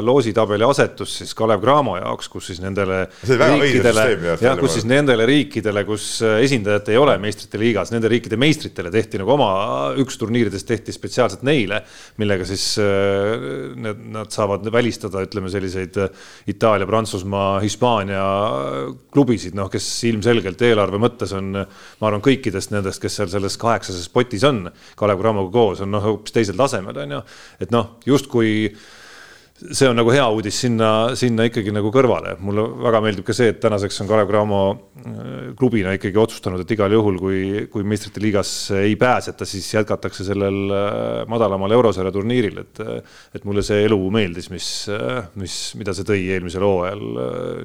loositabeli 0.04 0.66
asetus 0.68 1.14
siis 1.22 1.32
Kalev 1.38 1.62
Cramo 1.64 1.96
jaoks, 1.96 2.28
kus 2.32 2.50
siis 2.52 2.60
nendele 2.60 3.06
riikidele, 3.24 4.04
jah, 4.42 4.58
kus 4.60 4.76
siis 4.76 4.88
nendele 4.90 5.24
riikidele, 5.30 5.86
kus 5.88 6.08
esindajat 6.44 6.92
ei 6.92 7.00
ole 7.00 7.16
meistrite 7.24 7.62
liigas, 7.62 7.94
nende 7.96 8.12
riikide 8.12 8.40
meistritele 8.42 8.92
tehti 8.92 9.22
nagu 9.22 9.32
oma, 9.38 9.52
üks 10.04 10.20
turniiridest 10.20 10.68
tehti 10.68 10.96
spetsiaalselt 10.96 11.46
neile, 11.48 11.80
millega 12.20 12.48
siis 12.50 12.68
äh, 12.84 13.40
need, 13.80 14.04
nad 14.18 14.36
saavad 14.36 14.68
välistada, 14.74 15.24
ütleme 15.24 15.52
selliseid 15.54 15.96
Itaalia, 16.52 16.90
Prantsusmaa, 16.90 17.62
Hispaania 17.64 18.26
klubisid, 19.16 19.56
noh, 19.56 19.72
kes 19.72 19.88
ilmselgelt 20.12 20.60
eelarve 20.68 21.00
mõttes 21.00 21.32
on, 21.40 21.56
ma 21.56 22.12
arvan, 22.12 22.26
kõikidest 22.26 22.76
nendest, 22.76 23.00
kes 23.00 23.22
seal 23.22 23.32
selles 23.32 23.56
kaheksases 23.62 24.12
potis 24.12 24.44
on, 24.50 24.66
Kalev 25.00 25.24
Cramoga 25.24 25.53
koos 25.54 25.84
on 25.86 25.94
noh, 25.94 26.04
hoopis 26.04 26.36
teisel 26.36 26.60
tasemel, 26.60 27.04
on 27.06 27.18
ju. 27.18 27.24
et 27.64 27.74
noh, 27.74 27.96
justkui 28.10 28.54
see 29.54 29.88
on 29.88 29.96
nagu 29.96 30.12
hea 30.12 30.24
uudis 30.34 30.58
sinna, 30.64 30.88
sinna 31.18 31.46
ikkagi 31.48 31.72
nagu 31.74 31.92
kõrvale. 31.94 32.36
mulle 32.44 32.66
väga 32.84 33.00
meeldib 33.04 33.26
ka 33.28 33.36
see, 33.36 33.52
et 33.54 33.60
tänaseks 33.64 34.02
on 34.04 34.10
Kalev 34.10 34.28
Cramo 34.32 34.60
äh, 34.74 35.54
klubina 35.60 35.94
ikkagi 35.96 36.20
otsustanud, 36.20 36.64
et 36.64 36.74
igal 36.76 36.92
juhul, 36.96 37.20
kui, 37.22 37.40
kui 37.72 37.86
meistrite 37.88 38.22
liigas 38.24 38.52
ei 38.76 38.98
pääseta, 39.00 39.48
siis 39.48 39.70
jätkatakse 39.76 40.26
sellel 40.28 40.60
äh, 40.74 41.24
madalamal 41.32 41.78
eurosarja 41.78 42.14
turniiril, 42.16 42.64
et 42.66 42.84
et 42.84 43.46
mulle 43.48 43.64
see 43.66 43.86
elu 43.86 44.00
meeldis, 44.14 44.50
mis, 44.52 44.70
äh, 44.92 45.24
mis, 45.40 45.58
mida 45.80 45.96
see 45.96 46.08
tõi 46.08 46.22
eelmisel 46.36 46.66
hooajal 46.66 47.04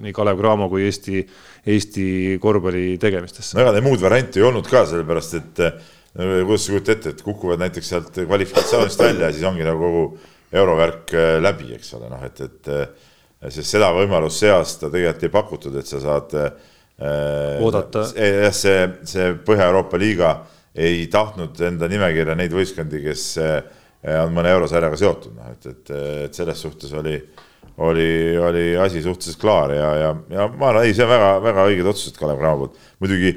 nii 0.05 0.15
Kalev 0.17 0.41
Cramo 0.41 0.69
kui 0.71 0.87
Eesti, 0.87 1.25
Eesti 1.69 2.09
korvpalli 2.43 2.99
tegemistesse. 3.01 3.57
no 3.57 3.65
ega 3.65 3.75
neil 3.75 3.87
muud 3.89 4.03
varianti 4.03 4.43
ei 4.43 4.47
olnud 4.49 4.69
ka, 4.71 4.85
sellepärast 4.89 5.41
et 5.41 5.65
kuidas 6.17 6.65
sa 6.65 6.73
kujutad 6.73 6.97
ette, 6.97 7.13
et 7.15 7.23
kukuvad 7.23 7.61
näiteks 7.63 7.95
sealt 7.95 8.19
kvalifikatsioonist 8.19 9.03
välja 9.03 9.29
ja 9.29 9.37
siis 9.37 9.47
ongi 9.49 9.67
nagu 9.67 9.83
kogu 9.85 10.05
eurovärk 10.53 11.15
äh, 11.15 11.37
läbi, 11.43 11.73
eks 11.77 11.95
ole, 11.99 12.09
noh, 12.11 12.23
et, 12.25 12.41
et 12.45 12.71
äh, 12.73 12.87
sest 13.53 13.77
seda 13.77 13.91
võimalust 13.97 14.43
see 14.43 14.53
aasta 14.53 14.91
tegelikult 14.93 15.27
ei 15.27 15.35
pakutud, 15.35 15.77
et 15.79 15.89
sa 15.89 16.01
saad 16.03 16.37
äh, 16.39 17.59
oodata. 17.63 18.07
jah, 18.17 18.55
see, 18.57 18.87
see 19.09 19.35
Põhja-Euroopa 19.47 20.01
liiga 20.01 20.33
ei 20.79 21.05
tahtnud 21.11 21.61
enda 21.69 21.89
nimekirja 21.91 22.37
neid 22.39 22.55
võistkondi, 22.55 23.01
kes 23.03 23.23
on 24.23 24.31
mõne 24.35 24.51
eurosarjaga 24.55 24.99
seotud, 24.99 25.35
noh, 25.35 25.53
et, 25.53 25.67
et, 25.67 25.93
et 26.27 26.35
selles 26.39 26.61
suhtes 26.63 26.93
oli, 26.95 27.17
oli, 27.83 28.11
oli 28.39 28.65
asi 28.79 29.03
suhteliselt 29.03 29.41
klaar 29.43 29.75
ja, 29.75 29.89
ja, 29.99 30.11
ja 30.35 30.47
ma 30.53 30.71
arvan, 30.71 30.87
ei, 30.87 30.95
see 30.95 31.07
on 31.07 31.11
väga-väga 31.11 31.65
õiged 31.73 31.91
otsused 31.93 32.19
Kalev 32.19 32.39
Cramo 32.39 32.63
poolt. 32.63 32.79
muidugi 33.03 33.33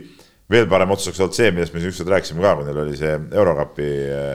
veel 0.51 0.67
parem 0.71 0.91
otsus 0.93 1.11
oleks 1.11 1.21
olnud 1.23 1.37
see, 1.37 1.51
millest 1.55 1.73
me 1.75 1.81
siin 1.81 1.93
ükskord 1.93 2.11
rääkisime 2.15 2.43
ka, 2.43 2.55
kui 2.57 2.67
neil 2.67 2.81
oli 2.83 2.97
see 2.99 3.13
Eurokapi 3.39 3.89
eh, 4.03 4.31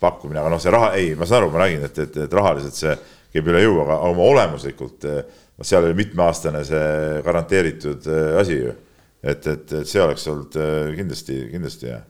pakkumine, 0.00 0.40
aga 0.42 0.52
noh, 0.52 0.62
see 0.62 0.72
raha, 0.74 0.92
ei, 0.98 1.12
ma 1.18 1.28
saan 1.28 1.42
aru, 1.42 1.50
ma 1.54 1.62
räägin, 1.64 1.84
et, 1.86 2.00
et, 2.04 2.18
et 2.24 2.36
rahaliselt 2.36 2.78
see 2.78 2.94
käib 3.30 3.50
üle 3.52 3.62
jõu, 3.62 3.76
aga 3.84 3.98
oma 4.08 4.26
olemuslikult 4.26 5.06
noh, 5.06 5.66
seal 5.66 5.86
oli 5.86 5.98
mitmeaastane 6.00 6.64
see 6.66 7.20
garanteeritud 7.26 8.08
eh, 8.10 8.30
asi 8.40 8.58
ju. 8.58 8.74
et, 9.20 9.46
et, 9.46 9.76
et 9.82 9.88
see 9.88 10.02
oleks 10.02 10.26
olnud 10.32 10.58
kindlasti, 10.96 11.38
kindlasti 11.52 11.90
hea. 11.92 12.00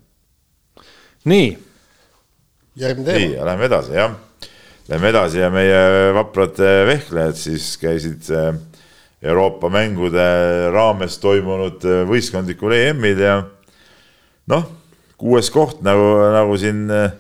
nii. 1.29 1.53
nii, 3.19 3.31
ja 3.37 3.47
lähme 3.51 3.67
edasi, 3.69 3.97
jah. 3.99 4.19
Lähme 4.91 5.11
edasi 5.13 5.39
ja 5.39 5.51
meie 5.55 5.81
vaprad 6.17 6.57
vehklejad 6.89 7.37
siis 7.39 7.77
käisid 7.79 8.31
äh, 8.35 8.55
Euroopa 9.21 9.69
mängude 9.73 10.27
raames 10.73 11.19
toimunud 11.21 11.85
äh, 11.85 12.05
võistkondlikul 12.09 12.73
EM-il 12.77 13.21
ja 13.21 13.35
noh, 14.49 14.69
kuues 15.21 15.51
koht 15.53 15.83
nagu, 15.85 16.07
nagu 16.33 16.57
siin 16.61 16.87
äh, 16.95 17.13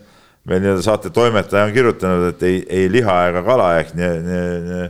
meil 0.49 0.63
nii-öelda 0.65 0.85
saate 0.85 1.13
toimetaja 1.15 1.67
on 1.69 1.75
kirjutanud, 1.75 2.31
et 2.33 2.43
ei, 2.49 2.63
ei 2.69 2.89
liha 2.93 3.17
ega 3.29 3.43
kala 3.45 3.69
ehk 3.83 3.93
nii, 3.99 4.13
nii, 4.25 4.47
nii, 4.69 4.87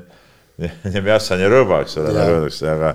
nii, 0.62 0.72
nii 0.94 1.04
mässa, 1.08 1.38
nii 1.40 1.50
rõõba, 1.50 1.82
eks 1.84 1.98
ole, 2.00 2.14
nagu 2.14 2.36
öeldakse, 2.36 2.70
aga, 2.70 2.92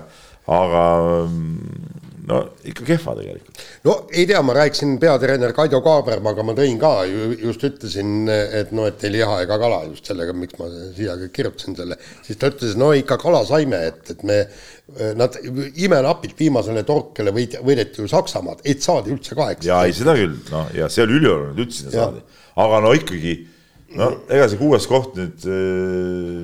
aga 0.56 0.84
mm, 1.26 2.05
no 2.26 2.40
ikka 2.66 2.84
kehva 2.86 3.14
tegelikult. 3.18 3.60
no 3.86 3.94
ei 4.10 4.26
tea, 4.28 4.40
ma 4.42 4.54
rääkisin 4.56 4.96
peatreener 5.02 5.52
Kaido 5.56 5.80
Kaabermaga, 5.84 6.44
ma 6.46 6.54
tõin 6.58 6.78
ka 6.80 6.92
ju, 7.08 7.28
just 7.46 7.64
ütlesin, 7.68 8.28
et 8.28 8.72
noh, 8.76 8.88
et 8.90 9.04
ei 9.06 9.14
liha 9.14 9.40
ega 9.44 9.58
kala 9.62 9.82
just 9.86 10.10
sellega, 10.10 10.34
miks 10.36 10.58
ma 10.60 10.68
siia 10.96 11.16
kirjutasin 11.24 11.78
selle, 11.78 11.98
siis 12.26 12.40
ta 12.40 12.50
ütles, 12.52 12.76
no 12.80 12.90
ikka 12.98 13.18
kala 13.22 13.44
saime, 13.48 13.82
et, 13.92 14.14
et 14.16 14.24
me, 14.26 14.40
nad 15.18 15.38
imenapilt 15.86 16.38
viimasele 16.38 16.82
torkele 16.86 17.34
võid, 17.34 17.58
võideti 17.66 18.02
ju 18.02 18.10
Saksamaad, 18.10 18.64
et 18.66 18.82
saadi 18.84 19.14
üldse 19.14 19.38
kaheksa. 19.38 19.68
ja 19.70 19.82
ei, 19.86 19.94
seda 19.96 20.16
küll, 20.18 20.38
noh, 20.50 20.72
ja 20.74 20.90
see 20.92 21.06
oli 21.06 21.20
ülioluline, 21.20 21.60
üldse 21.62 21.84
sinna 21.84 22.00
saadi, 22.00 22.24
aga 22.66 22.82
no 22.82 22.94
ikkagi 22.96 23.36
no 23.96 24.10
ega 24.32 24.48
see 24.50 24.58
kuues 24.60 24.86
koht 24.90 25.14
nüüd 25.18 25.46
äh, 25.46 26.42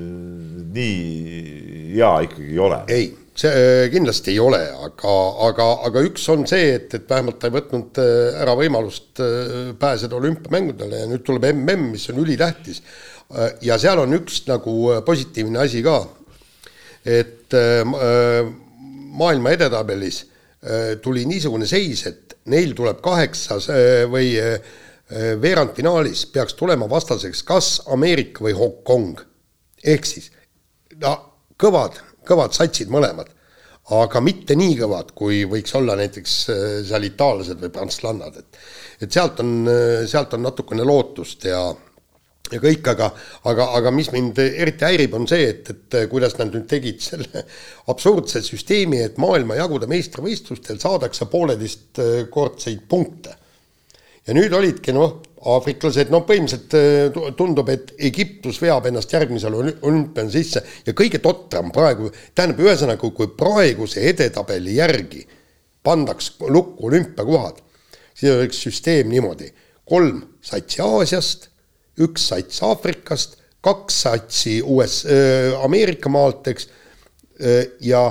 nii 0.72 1.96
hea 1.96 2.12
ikkagi 2.28 2.54
ei 2.54 2.62
ole. 2.62 2.78
ei 2.92 3.10
see 3.34 3.48
äh, 3.48 3.90
kindlasti 3.92 4.34
ei 4.34 4.40
ole, 4.42 4.60
aga, 4.86 5.12
aga, 5.46 5.68
aga 5.88 6.02
üks 6.04 6.24
on 6.32 6.44
see, 6.48 6.74
et, 6.76 6.92
et 6.98 7.08
vähemalt 7.08 7.38
ta 7.40 7.48
ei 7.48 7.54
võtnud 7.54 8.00
äh, 8.02 8.40
ära 8.42 8.54
võimalust 8.58 9.22
äh, 9.24 9.70
pääseda 9.80 10.18
olümpiamängudele 10.18 11.00
ja 11.02 11.08
nüüd 11.08 11.24
tuleb 11.24 11.46
mm, 11.48 11.86
mis 11.94 12.08
on 12.12 12.20
ülitähtis. 12.24 12.82
ja 13.64 13.78
seal 13.80 13.96
on 14.02 14.12
üks 14.12 14.42
nagu 14.44 14.74
positiivne 15.06 15.62
asi 15.62 15.80
ka, 15.80 16.02
et 17.08 17.54
maailma 19.16 19.54
edetabelis 19.54 20.18
tuli 21.00 21.24
niisugune 21.24 21.64
seis, 21.64 22.02
et 22.10 22.36
neil 22.52 22.74
tuleb 22.76 23.00
kaheksas 23.00 23.70
või 24.12 24.34
veerandfinaalis 25.40 26.26
peaks 26.34 26.58
tulema 26.60 26.90
vastaseks 26.90 27.40
kas 27.48 27.70
Ameerika 27.88 28.44
või 28.44 28.52
Hongkong. 28.58 29.24
ehk 29.80 30.04
siis 30.04 30.28
no 31.00 31.16
kõvad 31.56 31.96
kõvad 32.28 32.56
satsid 32.56 32.90
mõlemad, 32.92 33.30
aga 33.96 34.20
mitte 34.22 34.56
nii 34.58 34.76
kõvad, 34.78 35.14
kui 35.18 35.42
võiks 35.50 35.74
olla 35.78 35.96
näiteks 35.98 36.34
äh, 36.52 36.66
seal 36.88 37.08
itaallased 37.08 37.62
või 37.62 37.72
prantslannad, 37.74 38.36
et 38.38 38.62
et 39.02 39.10
sealt 39.10 39.40
on, 39.42 39.56
äh, 39.66 40.04
sealt 40.06 40.34
on 40.36 40.44
natukene 40.46 40.84
lootust 40.86 41.48
ja 41.50 41.64
ja 42.52 42.60
kõik, 42.60 42.86
aga, 42.92 43.08
aga, 43.48 43.68
aga 43.78 43.90
mis 43.94 44.10
mind 44.12 44.38
eriti 44.42 44.84
häirib, 44.84 45.14
on 45.16 45.26
see, 45.30 45.46
et, 45.48 45.70
et 45.72 45.96
kuidas 46.10 46.34
nad 46.36 46.52
nüüd 46.52 46.66
tegid 46.68 47.00
selle 47.00 47.44
absurdse 47.92 48.42
süsteemi, 48.44 49.00
et 49.06 49.20
maailmajagude 49.22 49.88
meistrivõistlustel 49.90 50.80
saadakse 50.82 51.28
pooleteistkordseid 51.32 52.84
punkte. 52.88 53.36
ja 54.26 54.36
nüüd 54.36 54.52
olidki 54.54 54.92
noh, 54.94 55.20
aafriklased, 55.42 56.10
no 56.12 56.22
põhimõtteliselt 56.26 56.74
äh, 56.78 57.32
tundub, 57.38 57.70
et 57.72 57.92
Egiptus 58.10 58.60
veab 58.62 58.86
ennast 58.88 59.12
järgmisel 59.12 59.56
olümpial 59.58 60.30
sisse 60.30 60.62
ja 60.86 60.94
kõige 60.96 61.18
totram 61.22 61.72
praegu, 61.74 62.10
tähendab, 62.34 62.62
ühesõnaga, 62.62 63.10
kui 63.16 63.30
praeguse 63.38 64.04
edetabeli 64.12 64.76
järgi 64.78 65.24
pandaks 65.82 66.36
lukku 66.46 66.86
olümpiakohad, 66.90 67.58
siis 68.14 68.30
oleks 68.36 68.62
süsteem 68.62 69.10
niimoodi, 69.10 69.50
kolm 69.88 70.22
satsi 70.44 70.82
Aasiast, 70.84 71.48
üks 72.02 72.28
sats 72.30 72.62
Aafrikast, 72.64 73.36
kaks 73.62 74.02
satsi 74.06 74.60
US 74.62 75.02
äh,, 75.06 75.50
Ameerika 75.64 76.10
maalt, 76.12 76.46
eks 76.54 76.70
äh,, 77.42 77.66
ja 77.82 78.06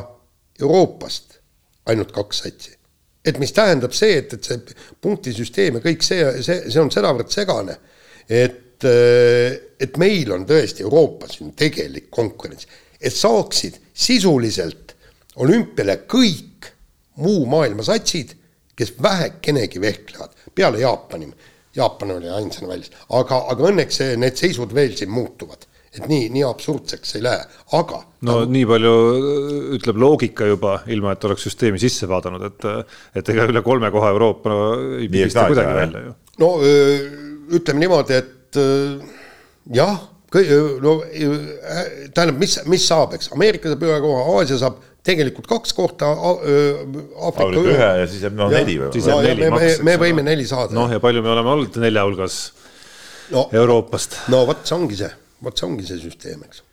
Euroopast 0.61 1.39
ainult 1.87 2.11
kaks 2.15 2.43
satsi 2.43 2.80
et 3.25 3.39
mis 3.39 3.53
tähendab 3.53 3.93
see, 3.95 4.17
et, 4.21 4.33
et 4.33 4.49
see 4.49 4.77
punktisüsteem 5.01 5.77
ja 5.77 5.83
kõik 5.83 6.05
see, 6.05 6.25
see, 6.41 6.57
see 6.67 6.81
on 6.81 6.91
sedavõrd 6.93 7.31
segane, 7.33 7.77
et, 8.25 8.85
et 8.85 9.99
meil 10.01 10.33
on 10.33 10.45
tõesti 10.49 10.85
Euroopas 10.85 11.37
siin 11.37 11.53
tegelik 11.57 12.09
konkurents, 12.13 12.67
et 12.97 13.13
saaksid 13.13 13.77
sisuliselt 13.93 14.95
olümpiale 15.41 16.01
kõik 16.09 16.71
muu 17.21 17.45
maailma 17.49 17.85
satsid, 17.85 18.33
kes 18.75 18.95
vähekenegi 19.01 19.81
vehklevad, 19.81 20.37
peale 20.55 20.81
Jaapani. 20.81 21.29
Jaapan 21.75 22.17
oli 22.17 22.27
ainsana 22.27 22.67
väljas, 22.67 22.91
aga, 23.15 23.37
aga 23.53 23.67
õnneks 23.69 24.01
see, 24.01 24.15
need 24.19 24.35
seisud 24.35 24.73
veel 24.75 24.91
siin 24.97 25.11
muutuvad 25.13 25.69
et 25.91 26.07
nii, 26.07 26.29
nii 26.31 26.43
absurdseks 26.47 27.17
ei 27.19 27.25
lähe, 27.25 27.47
aga. 27.77 28.01
no 28.27 28.37
ta... 28.41 28.51
nii 28.55 28.67
palju 28.69 28.93
ütleb 29.77 29.99
loogika 29.99 30.47
juba, 30.47 30.77
ilma 30.93 31.15
et 31.15 31.25
oleks 31.27 31.47
süsteemi 31.49 31.81
sisse 31.81 32.07
vaadanud, 32.11 32.45
et, 32.47 32.69
et 33.19 33.33
ega 33.33 33.49
üle 33.51 33.63
kolme 33.65 33.91
koha 33.93 34.13
Euroopa 34.13 34.53
no, 34.53 34.61
ei 34.99 35.09
pigista 35.11 35.49
kuidagi 35.51 35.75
välja 35.81 36.05
ju. 36.05 36.13
no 36.43 36.53
ütleme 37.59 37.83
niimoodi, 37.83 38.21
et 38.21 38.61
jah, 39.75 39.99
no 40.81 40.95
tähendab, 42.15 42.39
mis, 42.39 42.55
mis 42.71 42.87
saab, 42.87 43.17
eks 43.17 43.33
Ameerika 43.35 43.73
saab 43.73 43.83
ühe 43.89 43.99
koha, 44.05 44.23
Aasia 44.37 44.61
saab 44.61 44.79
tegelikult 45.03 45.49
kaks 45.49 45.73
kohta, 45.75 46.11
Aafrika 46.13 47.63
ühe 47.65 47.89
ja 48.01 48.07
siis 48.07 48.23
jääb 48.25 48.37
noh 48.37 48.51
neli 48.53 48.77
või? 48.79 48.91
siis 48.95 49.09
jääb 49.09 49.25
neli 49.25 49.49
me, 49.49 49.59
me, 49.59 49.71
me 49.89 49.95
võime 50.05 50.25
neli 50.25 50.45
saada. 50.47 50.75
noh, 50.77 50.91
ja 50.93 51.01
palju 51.03 51.23
me 51.25 51.33
oleme 51.33 51.55
olnud 51.55 51.79
nelja 51.81 52.05
hulgas 52.07 52.37
no, 53.33 53.47
Euroopast. 53.49 54.21
no 54.31 54.43
vot, 54.47 54.61
see 54.67 54.77
ongi 54.77 54.99
see, 55.01 55.09
vot 55.43 55.57
see 55.57 55.67
ongi 55.67 55.87
see 55.87 56.01
süsteem, 56.01 56.43
eks. 56.47 56.63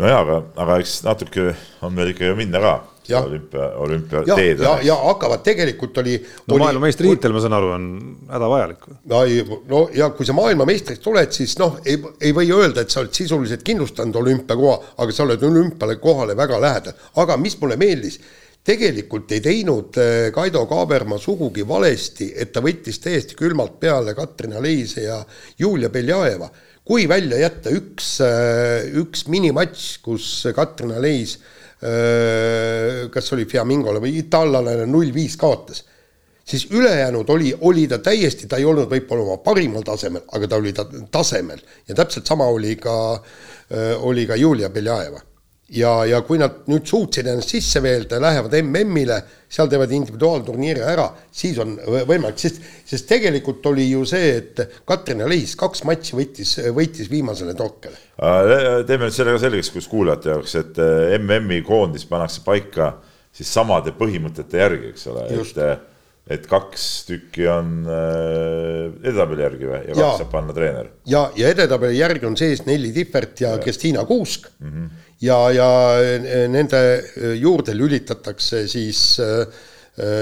nojaa, 0.00 0.22
aga, 0.24 0.40
aga 0.64 0.78
eks 0.82 1.00
natuke 1.06 1.50
on 1.86 1.94
meil 1.96 2.14
ikka 2.14 2.30
ju 2.30 2.38
minna 2.38 2.62
ka 2.64 2.74
olümpia, 3.18 3.76
olümpiateed. 3.76 4.58
ja, 4.58 4.68
ja, 4.68 4.78
ja 4.82 4.94
hakkavad, 4.94 5.42
tegelikult 5.44 5.98
oli. 5.98 6.16
no 6.48 6.58
maailmameistritiitel, 6.60 7.32
ma 7.34 7.42
saan 7.42 7.56
aru, 7.58 7.70
on 7.74 7.86
hädavajalik. 8.30 8.84
no, 9.10 9.22
no 9.68 9.80
ja 9.94 10.10
kui 10.14 10.26
sa 10.26 10.36
maailmameistriks 10.36 11.02
tuled, 11.04 11.32
siis 11.34 11.56
noh, 11.58 11.80
ei, 11.84 11.98
ei 12.20 12.34
või 12.36 12.52
öelda, 12.54 12.84
et 12.84 12.92
sa 12.92 13.02
oled 13.02 13.16
sisuliselt 13.16 13.64
kindlustanud 13.66 14.20
olümpiakoha, 14.22 14.94
aga 15.02 15.16
sa 15.16 15.26
oled 15.26 15.42
olümpiale 15.50 15.98
kohale 16.02 16.36
väga 16.38 16.60
lähedal. 16.60 17.02
aga 17.22 17.36
mis 17.40 17.58
mulle 17.60 17.78
meeldis, 17.80 18.20
tegelikult 18.64 19.32
ei 19.32 19.40
teinud 19.40 19.96
äh, 19.98 20.30
Kaido 20.34 20.66
Kaaberma 20.70 21.18
sugugi 21.18 21.66
valesti, 21.68 22.32
et 22.36 22.52
ta 22.52 22.62
võttis 22.64 23.00
täiesti 23.02 23.38
külmalt 23.38 23.78
peale 23.80 24.14
Katrin 24.14 24.58
Aleise 24.60 25.06
ja 25.08 25.22
Julia 25.58 25.90
Beljajeva 25.90 26.50
kui 26.90 27.06
välja 27.06 27.38
jätta 27.38 27.70
üks, 27.70 28.16
äh, 28.26 28.88
üks 28.98 29.28
minimatš, 29.30 29.86
kus 30.02 30.26
Katrin 30.56 30.96
Aleis 30.98 31.38
kas 31.80 33.30
oli 33.32 33.46
Fiamingole 33.48 34.02
või 34.04 34.18
itaallane 34.20 34.82
null 34.84 35.14
viis 35.14 35.38
kaotas, 35.40 35.78
siis 36.44 36.66
ülejäänud 36.68 37.30
oli, 37.32 37.54
oli 37.64 37.86
ta 37.88 37.96
täiesti, 38.04 38.44
ta 38.44 38.58
ei 38.60 38.66
olnud 38.68 38.90
võib-olla 38.90 39.24
oma 39.24 39.38
parimal 39.40 39.86
tasemel, 39.88 40.26
aga 40.36 40.50
ta 40.50 40.58
oli 40.60 40.74
ta 40.76 40.84
tasemel. 40.84 41.62
Ja 41.88 41.96
täpselt 42.02 42.28
sama 42.28 42.50
oli 42.52 42.74
ka, 42.76 42.98
oli 44.04 44.26
ka 44.28 44.36
Julia 44.36 44.68
Beljajeva 44.68 45.24
ja, 45.70 45.92
ja 46.08 46.20
kui 46.26 46.38
nad 46.40 46.64
nüüd 46.70 46.86
suutsid 46.88 47.28
ennast 47.30 47.52
sisse 47.54 47.82
veelda 47.82 48.18
ja 48.18 48.24
lähevad 48.24 48.54
MM-ile, 48.60 49.18
seal 49.50 49.70
teevad 49.70 49.92
individuaalturniiri 49.94 50.82
ära, 50.86 51.06
siis 51.34 51.58
on 51.62 51.76
võimalik, 51.78 52.38
sest, 52.42 52.60
sest 52.86 53.08
tegelikult 53.10 53.66
oli 53.70 53.88
ju 53.90 54.04
see, 54.08 54.32
et 54.40 54.80
Katrin 54.88 55.24
Aleis 55.26 55.56
kaks 55.58 55.84
matši 55.88 56.18
võttis, 56.18 56.56
võitis 56.74 57.10
viimasele 57.10 57.54
torkele. 57.58 57.98
teeme 58.86 59.06
nüüd 59.06 59.16
selle 59.16 59.36
ka 59.36 59.44
selgeks, 59.44 59.72
kus 59.74 59.90
kuulajate 59.90 60.34
jaoks, 60.34 60.56
et 60.60 60.82
eh, 60.82 61.18
MM-i 61.20 61.62
koondis 61.66 62.06
pannakse 62.08 62.44
paika 62.46 62.96
siis 63.34 63.50
samade 63.52 63.94
põhimõtete 63.98 64.58
järgi, 64.64 64.92
eks 64.94 65.06
ole, 65.12 65.28
et 65.30 65.64
eh, 65.66 65.78
et 66.30 66.44
kaks 66.46 66.82
tükki 67.08 67.46
on 67.50 67.70
äh, 67.90 68.84
edetabeli 69.02 69.42
järgi 69.42 69.66
või, 69.66 69.78
ja 69.80 69.94
kaks 69.96 69.98
ja, 69.98 70.10
saab 70.20 70.28
panna 70.30 70.54
treener. 70.54 70.90
ja, 71.10 71.24
ja 71.34 71.48
edetabeli 71.50 71.96
järgi 71.98 72.28
on 72.28 72.36
sees 72.38 72.60
Nelli 72.68 72.92
Tihvert 72.94 73.40
ja, 73.42 73.56
ja. 73.56 73.62
Kristiina 73.64 74.04
Kuusk 74.06 74.46
mm. 74.60 74.68
-hmm 74.68 75.08
ja, 75.20 75.38
ja 75.54 75.68
nende 76.48 76.80
juurde 77.40 77.74
lülitatakse 77.76 78.66
siis 78.68 79.02
äh, 79.20 79.66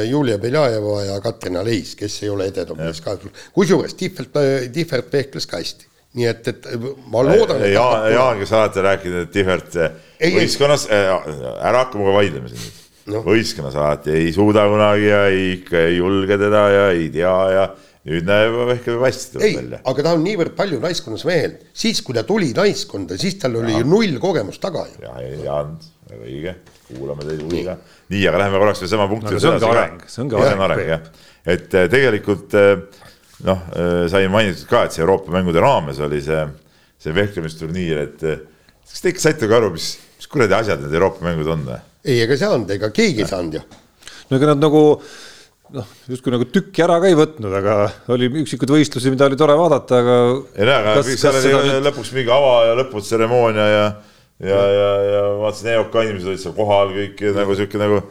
Julia 0.09 0.38
Beljajeva 0.42 1.03
ja 1.07 1.20
Katrin 1.22 1.59
Aleis, 1.61 1.94
kes 1.99 2.22
ei 2.24 2.32
ole 2.32 2.49
edetabelis 2.51 3.03
kaetud. 3.05 3.30
kusjuures 3.55 3.94
Tihvelt, 3.94 4.34
Tihvelt 4.74 5.12
vehkles 5.12 5.46
ka 5.46 5.61
hästi. 5.62 5.86
nii 6.18 6.26
et, 6.26 6.49
et 6.49 6.66
ma 7.12 7.20
loodan. 7.22 7.61
Jaan, 7.68 8.09
Jaan, 8.11 8.38
kes 8.40 8.53
alati 8.57 8.82
rääkinud, 8.82 9.26
et 9.26 9.32
Tihvelt 9.32 9.76
võistkonnas, 10.18 10.88
ära 10.90 11.84
hakka 11.84 12.01
minuga 12.01 12.16
vaidlema 12.16 12.51
siin 12.51 12.70
no.. 13.12 13.22
võistkonnas 13.26 13.76
alati 13.78 14.14
ei 14.16 14.32
suuda 14.34 14.64
kunagi 14.70 15.11
ja 15.11 15.26
ei, 15.30 15.53
ikka 15.59 15.84
ei 15.84 15.99
julge 15.99 16.38
teda 16.40 16.64
ja 16.72 16.88
ei 16.94 17.09
tea 17.14 17.36
ja 17.55 17.68
nüüd 18.07 18.26
näeb 18.28 18.72
ehk 18.76 18.88
hästi 19.03 19.34
tuleb 19.34 19.57
välja. 19.59 19.80
aga 19.90 20.05
ta 20.07 20.14
on 20.16 20.24
niivõrd 20.24 20.55
palju 20.59 20.80
naiskonnas 20.82 21.24
mehed, 21.28 21.59
siis 21.76 22.01
kui 22.05 22.16
ta 22.16 22.24
tuli 22.26 22.51
naiskonda, 22.57 23.18
siis 23.20 23.38
tal 23.42 23.59
oli 23.61 23.74
ja. 23.74 23.82
ju 23.82 23.88
null 23.90 24.18
kogemust 24.22 24.62
taga 24.62 24.84
ju. 24.88 25.03
ja, 25.03 25.14
Jaan, 25.44 25.74
väga 26.09 26.28
õige, 26.28 26.55
kuulame 26.92 27.26
teid 27.26 27.42
huviga. 27.44 27.76
nii, 28.12 28.22
aga 28.30 28.44
läheme 28.44 28.62
korraks 28.62 28.84
veel 28.84 28.92
sama 28.94 29.09
punkti 29.11 29.34
no, 29.34 29.40
edasi 29.40 29.72
ka. 29.74 30.12
see 30.14 30.24
on 30.24 30.32
ka 30.32 30.44
areng, 30.44 30.64
areng 30.68 30.92
jah, 30.92 31.11
et 31.57 31.74
äh, 31.74 31.88
tegelikult 31.92 32.57
äh, 32.59 32.70
noh, 33.49 33.66
äh, 33.74 34.05
sai 34.12 34.30
mainitud 34.32 34.70
ka, 34.70 34.86
et 34.86 34.96
see 34.96 35.05
Euroopa 35.05 35.34
mängude 35.34 35.62
raames 35.64 36.01
oli 36.05 36.22
see, 36.24 36.44
see 37.03 37.16
vehklemisturniir, 37.16 38.05
et 38.07 38.26
kas 38.88 39.03
te 39.05 39.12
ikka 39.12 39.26
saite 39.26 39.51
ka 39.51 39.59
aru, 39.59 39.74
mis, 39.74 39.96
mis 40.16 40.30
kuradi 40.30 40.57
asjad 40.62 40.84
need 40.84 40.94
Euroopa 40.96 41.26
mängud 41.26 41.51
on 41.57 41.66
või? 41.66 41.82
ei, 42.07 42.22
ega 42.22 42.38
ei 42.38 42.40
saanud, 42.46 42.70
ega 42.78 42.92
keegi 42.94 43.26
ei 43.26 43.28
saanud 43.28 43.59
ju. 43.59 43.64
no 44.30 44.38
ega 44.38 44.55
nad 44.55 44.62
nagu 44.62 44.82
noh, 45.74 45.88
justkui 46.08 46.32
nagu 46.34 46.46
tükki 46.48 46.84
ära 46.84 46.98
ka 47.02 47.10
ei 47.10 47.16
võtnud, 47.18 47.54
aga 47.60 47.76
oli 48.14 48.30
üksikuid 48.42 48.72
võistlusi, 48.72 49.12
mida 49.12 49.28
oli 49.28 49.38
tore 49.40 49.56
vaadata, 49.58 50.00
aga. 50.02 50.16
ei 50.56 50.68
näe, 50.68 50.78
aga 50.94 51.04
seal 51.08 51.38
oli 51.38 51.74
nüüd... 51.74 51.88
lõpuks 51.88 52.12
mingi 52.16 52.32
ava- 52.34 52.62
ja 52.68 52.78
lõputseremoonia 52.80 53.68
ja, 53.72 53.84
ja, 54.48 54.62
ja, 54.78 54.88
ja 55.08 55.22
vaatasin, 55.42 55.72
EOK 55.76 56.00
inimesed 56.06 56.32
olid 56.32 56.44
seal 56.44 56.56
kohal 56.56 56.94
kõik 56.96 57.22
ja 57.26 57.34
nagu 57.36 57.58
sihuke 57.58 57.80
nagu, 57.80 58.02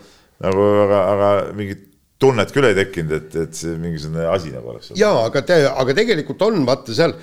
nagu 0.46 0.68
aga, 0.86 1.04
aga 1.16 1.32
mingit 1.58 1.86
tunnet 2.22 2.52
küll 2.54 2.66
ei 2.66 2.78
tekkinud, 2.78 3.14
et, 3.14 3.36
et 3.46 3.58
see 3.58 3.76
mingisugune 3.78 4.26
asi 4.32 4.54
nagu 4.54 4.74
oleks. 4.74 4.94
ja 4.98 5.12
aga 5.26 5.44
te, 5.46 5.60
aga 5.70 5.98
tegelikult 5.98 6.42
on 6.48 6.64
vaata 6.68 6.96
seal 6.98 7.14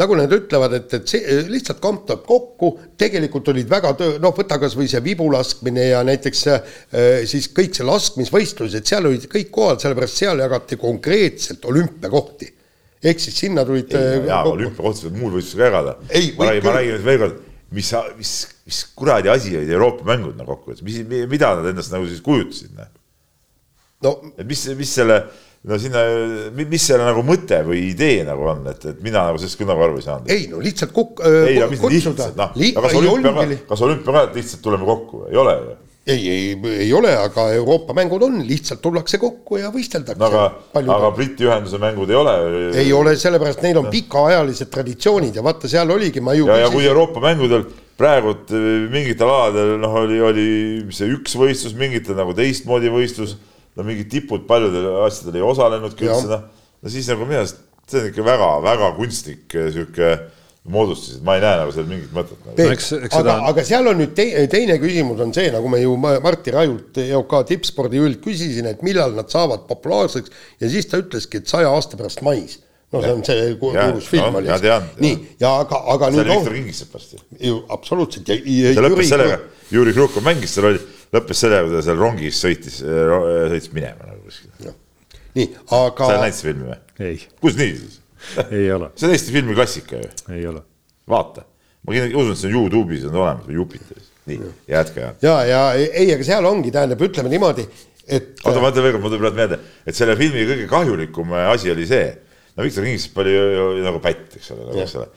nagu 0.00 0.16
nad 0.16 0.32
ütlevad, 0.32 0.72
et, 0.78 0.94
et 0.96 1.10
see 1.10 1.40
lihtsalt 1.52 1.80
kamp 1.82 2.06
tuleb 2.08 2.22
kokku, 2.24 2.70
tegelikult 3.00 3.50
olid 3.52 3.68
väga 3.68 3.92
töö, 3.98 4.16
noh, 4.22 4.32
võta 4.36 4.56
kasvõi 4.60 4.88
see 4.88 5.02
vibu 5.04 5.26
laskmine 5.32 5.90
ja 5.90 6.00
näiteks 6.06 6.42
äh, 6.48 6.72
siis 7.28 7.50
kõik 7.52 7.76
see 7.76 7.86
laskmisvõistlused, 7.86 8.88
seal 8.88 9.10
olid 9.10 9.28
kõik 9.32 9.52
kohal, 9.52 9.76
sellepärast 9.82 10.22
seal 10.22 10.40
jagati 10.40 10.80
konkreetselt 10.80 11.68
olümpiakohti. 11.68 12.48
ehk 13.02 13.20
siis 13.20 13.36
sinna 13.44 13.66
tulid. 13.68 13.92
Äh, 13.98 14.24
jaa, 14.30 14.42
olümpiakohti 14.48 15.04
saab 15.04 15.20
muul 15.20 15.36
võistlusel 15.36 15.60
ka 15.60 15.68
jagada. 15.68 15.96
ma 16.38 16.48
räägin, 16.48 16.64
ma 16.64 16.76
räägin 16.78 16.96
nüüd 16.96 17.06
veel 17.10 17.22
kord, 17.26 17.44
mis, 17.76 17.94
mis, 18.16 18.34
mis 18.64 18.82
kuradi 18.96 19.28
asi 19.28 19.56
olid 19.58 19.76
Euroopa 19.76 20.08
mängud 20.08 20.40
nagu 20.40 20.54
kokkuvõttes, 20.54 20.84
mis, 20.88 21.02
mida 21.28 21.52
nad 21.58 21.68
endast 21.68 21.92
nagu 21.92 22.08
siis 22.08 22.24
kujutasid, 22.24 22.72
noh? 22.78 22.92
no 24.02 24.18
et 24.38 24.46
mis, 24.48 24.64
mis 24.78 24.96
selle 25.00 25.20
no 25.68 25.78
sinna, 25.78 26.02
mis 26.58 26.82
selle 26.82 27.04
nagu 27.06 27.22
mõte 27.26 27.60
või 27.66 27.84
idee 27.92 28.24
nagu 28.26 28.48
on, 28.50 28.64
et, 28.72 28.82
et 28.90 29.04
mina 29.04 29.28
nagu 29.28 29.38
sellest 29.38 29.60
küll 29.60 29.70
nagu 29.70 29.84
aru 29.86 30.00
ei 30.00 30.06
saanud. 30.08 30.32
ei 30.34 30.48
no 30.50 30.62
lihtsalt 30.62 30.94
kuk- 30.96 31.22
äh,. 31.22 31.38
ei, 31.52 31.60
aga 31.60 31.70
mis 31.70 31.86
lihtsalt, 31.94 32.24
noh, 32.38 32.56
kas 32.82 32.98
olümpia, 32.98 33.62
kas 33.68 33.86
olümpia 33.86 34.16
ka, 34.16 34.26
et 34.28 34.38
lihtsalt 34.40 34.64
tuleme 34.64 34.88
kokku, 34.88 35.26
ei 35.30 35.38
ole 35.38 35.54
ju? 35.60 35.76
ei, 36.06 36.30
ei, 36.32 36.58
ei 36.82 36.92
ole, 36.98 37.12
aga 37.14 37.44
Euroopa 37.54 37.94
mängud 37.94 38.24
on, 38.26 38.40
lihtsalt 38.46 38.82
tullakse 38.82 39.20
kokku 39.22 39.60
ja 39.60 39.70
võisteldakse 39.70 40.18
no,. 40.18 40.48
aga, 40.74 40.82
aga 40.96 41.12
Briti 41.14 41.46
ühenduse 41.46 41.78
mängud 41.82 42.10
ei 42.10 42.18
ole. 42.18 42.34
ei 42.82 42.90
ole, 42.96 43.14
sellepärast 43.20 43.62
neil 43.62 43.78
on 43.84 43.86
pikaajalised 43.92 44.72
traditsioonid 44.72 45.38
ja 45.38 45.46
vaata, 45.46 45.70
seal 45.70 45.94
oligi, 45.94 46.24
ma 46.24 46.34
ju. 46.34 46.50
ja, 46.50 46.58
ja 46.64 46.72
kui 46.74 46.88
Euroopa 46.90 47.22
mängudel 47.22 47.68
praegult 48.02 48.50
äh, 48.50 48.66
mingitel 48.90 49.30
aladel 49.30 49.76
noh, 49.78 49.94
oli, 50.02 50.18
oli 50.26 50.50
see 50.90 51.06
üks 51.14 51.38
võistlus, 51.38 51.78
mingitel 51.78 52.18
nagu 52.18 52.34
teistmoodi 52.34 52.90
võistlus 52.90 53.36
no 53.76 53.86
mingid 53.88 54.10
tipud 54.12 54.46
paljudel 54.48 54.88
asjadel 55.06 55.40
ei 55.40 55.46
osalenudki 55.46 56.08
üldse, 56.08 56.28
noh, 56.30 56.70
no 56.82 56.92
siis 56.92 57.08
nagu 57.12 57.26
minu 57.28 57.40
arust 57.40 57.60
see 57.88 58.00
on 58.00 58.12
ikka 58.12 58.24
väga-väga 58.26 58.92
kunstlik 58.96 59.58
eh, 59.58 59.68
sihuke 59.74 60.14
moodustis, 60.72 61.16
et 61.18 61.24
ma 61.26 61.34
ei 61.34 61.42
näe 61.42 61.58
nagu 61.58 61.72
seal 61.74 61.86
mingit 61.90 62.12
mõtet 62.14 62.42
nagu.. 62.46 63.06
aga, 63.18 63.36
aga 63.50 63.64
seal 63.66 63.88
on 63.90 63.98
nüüd 63.98 64.12
te, 64.14 64.26
teine 64.50 64.76
küsimus 64.82 65.22
on 65.24 65.32
see, 65.34 65.48
nagu 65.54 65.70
me 65.70 65.80
ju 65.82 65.96
Martti 65.98 66.54
Rajult, 66.54 67.00
EOK 67.02 67.34
tippspordijuhilt 67.48 68.20
küsisin, 68.22 68.68
et 68.70 68.84
millal 68.86 69.16
nad 69.16 69.32
saavad 69.32 69.66
populaarseks 69.70 70.30
ja 70.62 70.70
siis 70.70 70.86
ta 70.90 71.02
ütleski, 71.02 71.42
et 71.42 71.50
saja 71.50 71.72
aasta 71.72 71.98
pärast 71.98 72.22
mais. 72.26 72.60
No 72.92 73.00
see 73.00 73.12
on 73.16 73.22
see 73.24 73.52
kuulus 73.56 74.06
film 74.12 74.34
oli. 74.36 74.50
nii, 75.00 75.12
ja 75.40 75.54
aga, 75.62 75.78
aga 75.94 76.10
see 76.12 76.18
nüüd. 76.18 76.28
see 76.28 76.28
oli 76.28 76.36
Viktor 76.36 76.56
Kingissepp 76.58 76.96
vast 76.98 77.14
ju. 77.40 77.60
absoluutselt. 77.72 78.28
Ja, 78.28 78.36
ja. 78.36 78.74
see 78.76 78.84
lõppes 78.84 79.08
sellega, 79.08 79.38
Juri 79.72 79.94
Krukov 79.96 80.26
mängis, 80.26 80.52
seal 80.52 80.68
oli 80.68 80.82
lõppes 81.12 81.42
sellega, 81.44 81.66
kui 81.66 81.76
ta 81.76 81.84
seal 81.86 82.00
rongis 82.00 82.40
sõitis, 82.40 82.78
sõitis 82.82 83.72
minema 83.74 84.08
nagu 84.08 84.22
kuskile. 84.26 84.74
nii, 85.36 85.48
aga. 85.78 86.08
sa 86.08 86.20
näitasid 86.22 86.48
filmi 86.48 86.68
või? 86.70 86.78
ei. 87.08 87.20
kus 87.42 87.58
nii 87.58 87.74
siis 87.76 87.98
ei 88.58 88.68
ole. 88.72 88.92
see 88.96 89.08
on 89.08 89.16
Eesti 89.16 89.34
filmi 89.34 89.56
klassika 89.58 90.00
ju. 90.00 90.10
ei 90.32 90.46
ole. 90.48 90.62
vaata, 91.08 91.44
ma 91.86 91.96
usun, 92.08 92.34
et 92.34 92.40
see 92.40 92.50
on 92.50 92.56
Youtube'is 92.56 93.06
on 93.10 93.18
olemas 93.20 93.48
või 93.48 93.58
Jupiteris. 93.60 94.10
nii, 94.30 94.52
jätka. 94.72 95.14
ja, 95.24 95.38
ja 95.48 95.62
ei, 95.78 96.08
aga 96.14 96.28
seal 96.28 96.48
ongi, 96.48 96.72
tähendab, 96.74 97.04
ütleme 97.08 97.32
niimoodi, 97.32 97.66
et. 98.06 98.32
oota, 98.44 98.60
ma 98.62 98.72
ütlen 98.72 98.88
veel 98.88 98.96
kord, 98.96 99.04
mul 99.04 99.18
praegu 99.26 99.42
meelde, 99.42 99.60
et 99.84 99.98
selle 99.98 100.16
filmi 100.20 100.46
kõige 100.48 100.70
kahjulikum 100.70 101.36
asi 101.44 101.74
oli 101.74 101.88
see, 101.90 102.08
no 102.56 102.64
Viktor 102.64 102.88
Kingissepp 102.88 103.20
oli 103.24 103.36
ju 103.36 103.68
nagu 103.84 104.00
pätt, 104.04 104.38
eks 104.40 104.54
ole, 104.56 104.70
nagu 104.70 104.84
eks 104.86 104.96
ole 105.00 105.10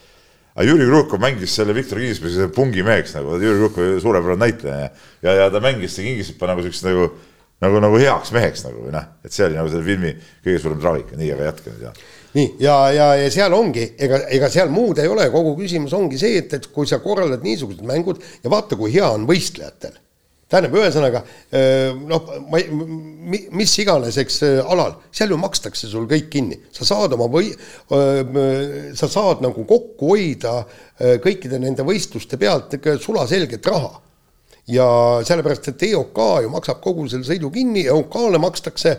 aga 0.56 0.66
Jüri 0.70 0.88
Krukov 0.88 1.22
mängis 1.24 1.56
selle 1.58 1.76
Viktor 1.76 2.00
Kingsbergi 2.00 2.50
pungimeheks 2.56 3.16
nagu, 3.18 3.38
Jüri 3.42 3.60
Krukov 3.60 3.96
suurepärane 4.04 4.46
näitleja 4.46 4.86
ja, 4.88 5.34
ja, 5.42 5.48
ta 5.52 5.62
mängis 5.64 5.98
see 5.98 6.08
Kingissepa 6.08 6.48
nagu 6.52 6.64
siukest 6.64 6.88
nagu, 6.88 7.10
nagu, 7.64 7.82
nagu 7.84 8.00
heaks 8.00 8.32
meheks 8.36 8.64
nagu 8.68 8.86
või 8.86 8.94
noh, 8.96 9.10
et 9.26 9.36
see 9.36 9.48
oli 9.50 9.60
nagu 9.60 9.72
selle 9.74 9.88
filmi 9.88 10.14
kõige 10.46 10.62
suurem 10.64 10.80
traagika, 10.84 11.20
nii, 11.20 11.34
aga 11.36 11.50
jätka 11.52 11.74
nüüd 11.74 11.90
jah. 11.90 12.00
Nii 12.36 12.48
ja, 12.60 12.78
ja, 12.92 13.10
ja 13.20 13.28
seal 13.32 13.54
ongi, 13.56 13.84
ega, 14.00 14.22
ega 14.36 14.50
seal 14.52 14.72
muud 14.72 15.00
ei 15.04 15.12
ole, 15.12 15.28
kogu 15.34 15.54
küsimus 15.60 15.96
ongi 15.96 16.20
see, 16.20 16.40
et, 16.40 16.56
et 16.56 16.72
kui 16.72 16.88
sa 16.88 17.00
korraldad 17.04 17.44
niisugused 17.44 17.84
mängud 17.88 18.24
ja 18.44 18.52
vaata, 18.52 18.80
kui 18.80 18.96
hea 18.96 19.12
on 19.12 19.28
võistlejatel 19.28 19.96
tähendab, 20.56 20.78
ühesõnaga 20.80 21.22
noh, 22.08 22.32
ma 22.50 22.62
ei, 22.62 22.70
mis 23.56 23.76
iganes, 23.84 24.18
eks 24.22 24.40
alal, 24.64 24.96
seal 25.14 25.34
ju 25.34 25.40
makstakse 25.42 25.90
sul 25.92 26.08
kõik 26.10 26.32
kinni, 26.34 26.58
sa 26.76 26.88
saad 26.88 27.14
oma 27.18 27.28
või, 27.32 27.52
sa 28.96 29.10
saad 29.12 29.44
nagu 29.46 29.68
kokku 29.68 30.14
hoida 30.14 30.58
kõikide 31.24 31.60
nende 31.62 31.86
võistluste 31.88 32.40
pealt 32.42 32.76
sulaselget 33.04 33.72
raha. 33.72 33.94
ja 34.68 34.86
sellepärast, 35.26 35.68
et 35.70 35.84
EOK 35.92 36.20
ju 36.42 36.50
maksab 36.50 36.80
kogu 36.82 37.08
selle 37.10 37.28
sõidu 37.28 37.52
kinni, 37.54 37.86
EOK-le 37.86 38.40
makstakse 38.42 38.96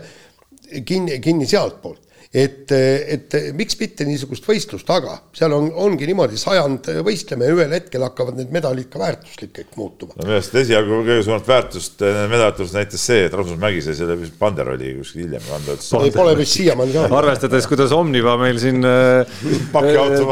kinni, 0.87 1.19
kinni 1.23 1.47
sealtpoolt 1.47 2.06
et, 2.37 2.71
et 2.71 3.35
miks 3.57 3.77
mitte 3.79 4.05
niisugust 4.07 4.45
võistlust, 4.47 4.89
aga 4.93 5.15
seal 5.35 5.53
on, 5.55 5.69
ongi 5.87 6.07
niimoodi, 6.09 6.37
sajand 6.39 6.89
võistleme 7.05 7.47
ja 7.47 7.55
ühel 7.55 7.73
hetkel 7.73 8.03
hakkavad 8.05 8.37
need 8.37 8.51
medalid 8.53 8.89
ka 8.91 9.01
väärtuslikeks 9.01 9.77
muutuma. 9.79 10.13
no 10.17 10.27
minu 10.27 10.37
arust 10.37 10.57
esialgu 10.61 11.01
kõige 11.01 11.23
suuremat 11.25 11.49
väärtust 11.49 12.03
medalites 12.31 12.75
näitas 12.75 13.05
see, 13.09 13.23
et 13.27 13.37
Rasmus 13.37 13.59
Mägise 13.61 13.95
selle 13.97 14.17
Banderolli 14.39 14.93
kuskil 14.99 15.25
hiljem 15.25 15.45
kanda 15.47 15.77
ütles. 15.77 15.89
ei, 16.01 16.13
pole 16.13 16.35
vist 16.39 16.57
siiamaani 16.59 16.95
ka. 16.95 17.05
arvestades, 17.21 17.69
kuidas 17.71 17.95
Omniva 17.95 18.35
meil 18.41 18.59
siin 18.61 18.85
äh, 18.87 19.39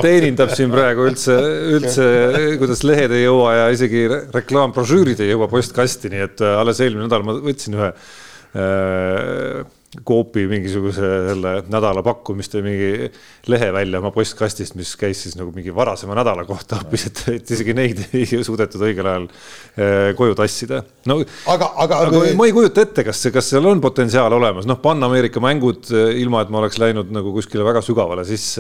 teenindab 0.06 0.54
siin 0.56 0.74
praegu 0.74 1.08
üldse, 1.10 1.38
üldse, 1.78 2.10
kuidas 2.62 2.86
lehed 2.88 3.16
ei 3.16 3.26
jõua 3.26 3.56
ja 3.62 3.72
isegi 3.74 4.06
reklaambrošüürid 4.36 5.24
ei 5.26 5.34
jõua 5.34 5.50
postkasti, 5.52 6.14
nii 6.14 6.28
et 6.28 6.46
äh, 6.46 6.60
alles 6.62 6.84
eelmine 6.86 7.08
nädal 7.08 7.26
ma 7.26 7.40
võtsin 7.46 7.80
ühe 7.80 7.90
äh, 7.90 9.66
Coopi 10.04 10.46
mingisuguse 10.50 11.10
selle 11.30 11.54
nädala 11.72 12.04
pakkumiste 12.06 12.62
mingi 12.66 13.10
lehe 13.52 13.70
välja 13.74 14.02
oma 14.02 14.12
postkastist, 14.16 14.76
mis 14.80 14.96
käis 15.00 15.22
siis 15.26 15.38
nagu 15.40 15.54
mingi 15.56 15.74
varasema 15.76 16.18
nädala 16.18 16.46
kohta 16.48 16.80
hoopis, 16.82 17.08
et, 17.10 17.22
et 17.36 17.54
isegi 17.56 17.76
neid 17.78 18.02
ei 18.18 18.26
suudetud 18.26 18.84
õigel 18.88 19.10
ajal 19.12 19.28
eh, 19.30 20.12
koju 20.18 20.38
tassida. 20.38 20.82
no 21.10 21.20
aga, 21.22 21.72
aga, 21.86 22.02
aga 22.08 22.24
ma 22.38 22.50
ei 22.50 22.56
kujuta 22.56 22.86
ette, 22.86 23.06
kas, 23.08 23.24
kas 23.34 23.52
seal 23.54 23.70
on 23.70 23.84
potentsiaal 23.84 24.34
olemas, 24.38 24.68
noh, 24.70 24.80
Pan-Ameerika 24.84 25.44
mängud, 25.44 25.90
eh, 25.94 26.16
ilma 26.24 26.44
et 26.44 26.54
ma 26.54 26.64
oleks 26.64 26.80
läinud 26.82 27.14
nagu 27.16 27.34
kuskile 27.36 27.66
väga 27.68 27.84
sügavale, 27.86 28.26
siis 28.28 28.56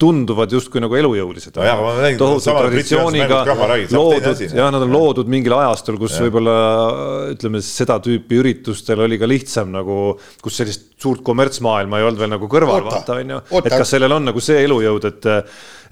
tunduvad 0.00 0.52
justkui 0.56 0.82
nagu 0.82 0.96
elujõulised. 0.96 1.60
tohutu 2.20 2.56
traditsiooniga 2.56 3.42
loodud, 3.92 4.44
jah, 4.48 4.70
nad 4.72 4.86
on 4.86 4.94
loodud 4.94 5.30
mingil 5.30 5.54
ajastul, 5.58 5.98
kus 6.00 6.16
võib-olla 6.24 6.56
ütleme, 7.34 7.62
seda 7.64 7.98
tüüpi 8.02 8.40
üritustel 8.40 9.04
oli 9.04 9.18
ka 9.20 9.28
lihtsam 9.28 9.72
nagu, 9.74 10.00
kus 10.42 10.60
sellist 10.60 10.79
sellist 10.80 11.00
suurt 11.00 11.22
kommertsmaailma 11.24 11.98
ei 11.98 12.04
olnud 12.04 12.20
veel 12.20 12.30
nagu 12.34 12.48
kõrval, 12.50 12.84
vaata 12.84 13.18
on 13.20 13.30
ju. 13.32 13.38
et 13.60 13.72
kas 13.72 13.92
sellel 13.94 14.12
on 14.12 14.26
nagu 14.28 14.40
see 14.40 14.58
elujõud, 14.66 15.06
et, 15.08 15.28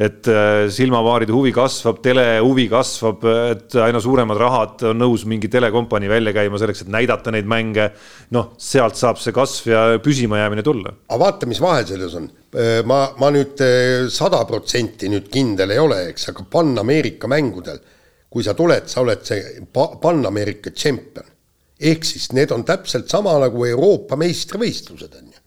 et 0.05 0.29
äh, 0.29 0.69
silmapaaride 0.73 1.33
huvi 1.33 1.53
kasvab, 1.57 2.01
tele 2.05 2.41
huvi 2.45 2.69
kasvab, 2.69 3.25
et 3.55 3.77
aina 3.87 4.01
suuremad 4.05 4.39
rahad 4.39 4.85
on 4.91 5.01
nõus 5.01 5.25
mingi 5.29 5.49
telekompanii 5.49 6.11
välja 6.13 6.35
käima 6.37 6.61
selleks, 6.61 6.85
et 6.85 6.93
näidata 6.93 7.33
neid 7.33 7.49
mänge. 7.49 7.91
noh, 8.37 8.53
sealt 8.59 8.99
saab 8.99 9.17
see 9.19 9.33
kasv 9.33 9.71
ja 9.73 9.85
püsimajäämine 10.05 10.63
tulla. 10.63 10.93
aga 11.09 11.21
vaata, 11.25 11.49
mis 11.49 11.61
vahe 11.61 11.87
selles 11.89 12.15
on. 12.19 12.29
Äh, 12.53 12.83
ma, 12.85 13.07
ma 13.21 13.33
nüüd 13.33 13.65
äh, 13.65 14.09
sada 14.13 14.45
protsenti 14.49 15.09
nüüd 15.09 15.33
kindel 15.33 15.73
ei 15.73 15.81
ole, 15.81 16.05
eks, 16.13 16.29
aga 16.35 16.45
Pan-Ameerika 16.53 17.31
mängudel, 17.31 17.81
kui 18.29 18.45
sa 18.45 18.53
tuled, 18.53 18.93
sa 18.93 19.01
oled 19.01 19.25
see 19.25 19.65
Pan-Ameerika 19.73 20.75
tšempion 20.77 21.38
ehk 21.81 22.05
siis 22.05 22.33
need 22.35 22.51
on 22.55 22.65
täpselt 22.67 23.11
sama 23.11 23.37
nagu 23.43 23.65
Euroopa 23.65 24.17
meistrivõistlused, 24.19 25.15
on 25.15 25.31
ju. 25.33 25.43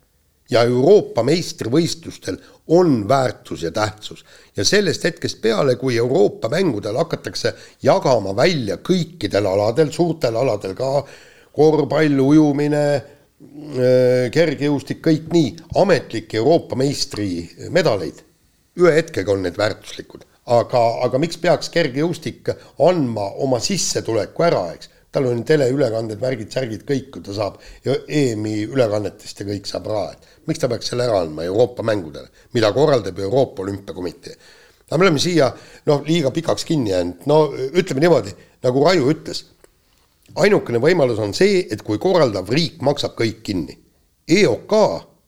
ja 0.52 0.64
Euroopa 0.68 1.24
meistrivõistlustel 1.24 2.38
on 2.68 3.08
väärtus 3.08 3.64
ja 3.64 3.72
tähtsus. 3.72 4.26
ja 4.56 4.66
sellest 4.66 5.04
hetkest 5.04 5.42
peale, 5.42 5.76
kui 5.76 5.98
Euroopa 5.98 6.50
mängudel 6.50 6.98
hakatakse 6.98 7.54
jagama 7.84 8.36
välja 8.36 8.78
kõikidel 8.78 9.48
aladel, 9.48 9.92
suurtel 9.92 10.36
aladel 10.36 10.76
ka, 10.76 11.06
korvpall, 11.52 12.20
ujumine, 12.20 12.86
äh, 12.96 14.32
kergejõustik, 14.32 15.02
kõik 15.04 15.32
nii, 15.34 15.56
ametlikke 15.76 16.38
Euroopa 16.38 16.76
meistrimedaleid, 16.76 18.24
ühe 18.80 18.94
hetkega 18.96 19.32
on 19.32 19.44
need 19.44 19.58
väärtuslikud 19.60 20.26
aga, 20.52 20.82
aga 21.06 21.20
miks 21.22 21.38
peaks 21.42 21.70
kergejõustik 21.74 22.50
andma 22.82 23.28
oma 23.44 23.60
sissetuleku 23.62 24.46
ära, 24.48 24.64
eks 24.76 24.90
tal 25.12 25.28
on 25.28 25.44
teleülekanded, 25.48 26.20
värgid, 26.22 26.52
särgid, 26.54 26.84
kõik, 26.88 27.18
ta 27.26 27.36
saab 27.36 27.60
EM-i 27.84 28.64
ülekannetest 28.72 29.44
ja 29.44 29.48
kõik 29.50 29.68
saab 29.68 29.90
raha, 29.92 30.14
et 30.16 30.48
miks 30.48 30.62
ta 30.62 30.70
peaks 30.72 30.92
selle 30.94 31.08
ära 31.08 31.22
andma 31.26 31.44
Euroopa 31.48 31.84
mängudele, 31.88 32.32
mida 32.56 32.72
korraldab 32.76 33.20
Euroopa 33.20 33.66
Olümpiakomitee. 33.66 34.36
aga 34.92 34.98
me 35.00 35.06
oleme 35.08 35.20
siia 35.24 35.52
noh, 35.88 36.04
liiga 36.08 36.32
pikaks 36.32 36.66
kinni 36.68 36.92
jäänud, 36.92 37.26
no 37.28 37.42
ütleme 37.56 38.04
niimoodi, 38.04 38.34
nagu 38.64 38.84
Raju 38.86 39.12
ütles, 39.12 39.46
ainukene 40.36 40.80
võimalus 40.80 41.20
on 41.20 41.34
see, 41.36 41.66
et 41.72 41.84
kui 41.84 42.00
korraldav 42.00 42.50
riik 42.50 42.82
maksab 42.82 43.16
kõik 43.20 43.42
kinni. 43.44 43.78
EOK, 44.32 44.76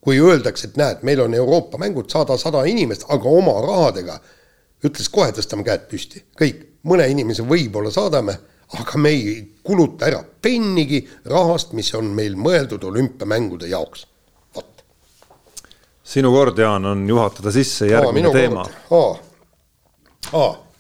kui 0.04 0.20
öeldakse, 0.20 0.68
et 0.68 0.80
näed, 0.80 1.04
meil 1.04 1.22
on 1.24 1.36
Euroopa 1.36 1.80
mängud, 1.80 2.10
saada 2.12 2.38
sada 2.40 2.64
inimest, 2.68 3.04
aga 3.12 3.30
oma 3.30 3.56
rahadega, 3.64 4.20
ütles 4.84 5.10
kohe 5.12 5.32
tõstame 5.36 5.64
käed 5.68 5.88
püsti, 5.92 6.24
kõik, 6.40 6.64
mõne 6.88 7.08
inimese 7.12 7.44
võib-olla 7.48 7.92
saadame 7.92 8.36
aga 8.80 8.98
me 9.02 9.10
ei 9.14 9.36
kuluta 9.64 10.08
ära 10.10 10.24
pennigi 10.42 11.04
rahast, 11.30 11.74
mis 11.78 11.94
on 11.98 12.12
meil 12.16 12.36
mõeldud 12.40 12.84
olümpiamängude 12.90 13.70
jaoks. 13.72 14.08
vot. 14.56 14.84
sinu 16.04 16.32
kord, 16.34 16.58
Jaan, 16.60 16.86
on 16.86 17.08
juhatada 17.10 17.52
sisse 17.52 17.88
järgmine 17.92 18.28
Aa, 18.28 18.34
teema. 18.34 18.66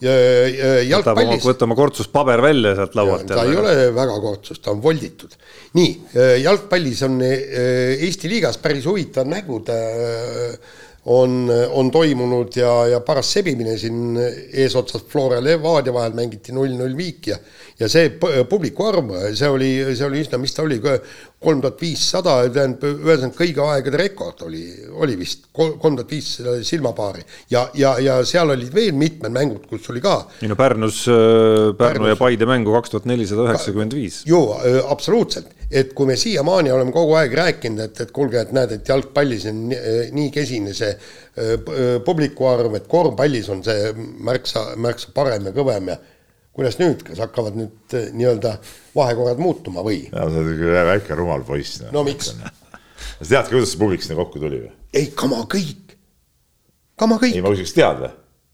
jalgpallis. 0.03 1.45
võta 1.45 1.63
oma 1.67 1.75
kortsuspaber 1.79 2.41
välja 2.43 2.75
sealt 2.75 2.95
laualt. 2.99 3.27
ta 3.29 3.45
ei 3.47 3.55
ole 3.55 3.75
väga 3.95 4.19
kortsus, 4.21 4.59
ta 4.59 4.71
on 4.71 4.81
volditud. 4.83 5.35
nii, 5.79 5.91
jalgpallis 6.43 7.03
on 7.07 7.21
Eesti 7.23 8.31
liigas 8.31 8.57
päris 8.57 8.85
huvitav 8.89 9.29
nägud 9.29 9.69
on, 11.05 11.49
on 11.71 11.91
toimunud 11.91 12.55
ja, 12.55 12.71
ja 12.87 12.99
paras 13.03 13.33
sebimine 13.33 13.77
siin 13.77 14.15
eesotsas 14.53 15.03
Flora 15.09 15.41
Levadia 15.43 15.93
vahel 15.93 16.15
mängiti 16.15 16.55
null-null 16.55 16.95
viik 16.97 17.27
ja 17.27 17.39
ja 17.79 17.89
see 17.89 18.09
publiku 18.49 18.87
arv, 18.87 19.11
see 19.35 19.49
oli, 19.49 19.69
see 19.97 20.05
oli 20.07 20.21
üsna, 20.23 20.39
mis 20.41 20.53
ta 20.55 20.63
oli, 20.63 20.79
kolm 21.43 21.61
tuhat 21.63 21.81
viissada, 21.81 22.35
tähendab, 22.53 23.03
ühesõnaga 23.03 23.37
kõigi 23.37 23.63
aegade 23.63 23.99
rekord 24.01 24.43
oli, 24.47 24.63
oli 25.03 25.17
vist 25.19 25.49
kolm 25.53 25.97
tuhat 25.97 26.11
viissada 26.11 26.55
silmapaari. 26.65 27.25
ja, 27.51 27.65
ja, 27.77 27.95
ja 27.99 28.19
seal 28.27 28.53
olid 28.55 28.73
veel 28.73 28.93
mitmed 28.97 29.33
mängud, 29.35 29.67
kus 29.69 29.89
oli 29.93 30.01
ka. 30.03 30.15
ei 30.41 30.51
no 30.51 30.57
Pärnus, 30.59 31.03
Pärnu 31.07 31.77
Pärnus, 31.79 32.13
ja 32.13 32.19
Paide 32.19 32.47
mängu 32.49 32.73
kaks 32.75 32.93
tuhat 32.93 33.09
nelisada 33.09 33.47
üheksakümmend 33.49 33.95
viis. 33.97 34.21
ju, 34.29 34.39
absoluutselt, 34.87 35.51
et 35.71 35.93
kui 35.97 36.09
me 36.09 36.17
siiamaani 36.19 36.71
oleme 36.71 36.95
kogu 36.95 37.17
aeg 37.19 37.35
rääkinud, 37.37 37.83
et, 37.87 38.01
et 38.05 38.15
kuulge, 38.15 38.41
et 38.41 38.55
näed, 38.55 38.77
et 38.77 38.89
jalgpallis 38.89 39.47
on 39.51 39.67
nii, 39.71 40.09
nii 40.15 40.31
kesine 40.33 40.73
see 40.77 40.93
publiku 42.05 42.47
arv, 42.51 42.75
et 42.77 42.87
korvpallis 42.89 43.49
on 43.49 43.63
see 43.65 43.93
märksa, 43.97 44.73
märksa 44.77 45.13
parem 45.15 45.49
ja 45.49 45.55
kõvem 45.55 45.93
ja 45.93 45.97
kuidas 46.53 46.77
nüüd, 46.81 47.03
kas 47.05 47.21
hakkavad 47.23 47.57
nüüd 47.57 47.95
eh, 47.97 48.09
nii-öelda 48.13 48.57
vahekorrad 48.95 49.41
muutuma 49.41 49.83
või? 49.85 50.05
sa 50.11 50.25
oled 50.27 50.57
küll 50.59 50.75
väike 50.89 51.17
rumal 51.17 51.45
poiss. 51.47 51.81
no 51.93 52.05
miks? 52.05 52.33
sa 52.33 53.25
tead 53.25 53.47
ka, 53.47 53.53
kuidas 53.55 53.73
see 53.73 53.81
publik 53.81 54.05
sinna 54.05 54.19
kokku 54.21 54.41
tuli 54.41 54.61
või? 54.65 54.73
ei, 54.93 55.09
kama 55.17 55.43
kõik, 55.49 55.95
kama 56.99 57.17
kõik. 57.21 57.39
ei, 57.39 57.45
ma 57.45 57.53
küsiks, 57.55 57.73
tead 57.77 58.03
või? 58.05 58.11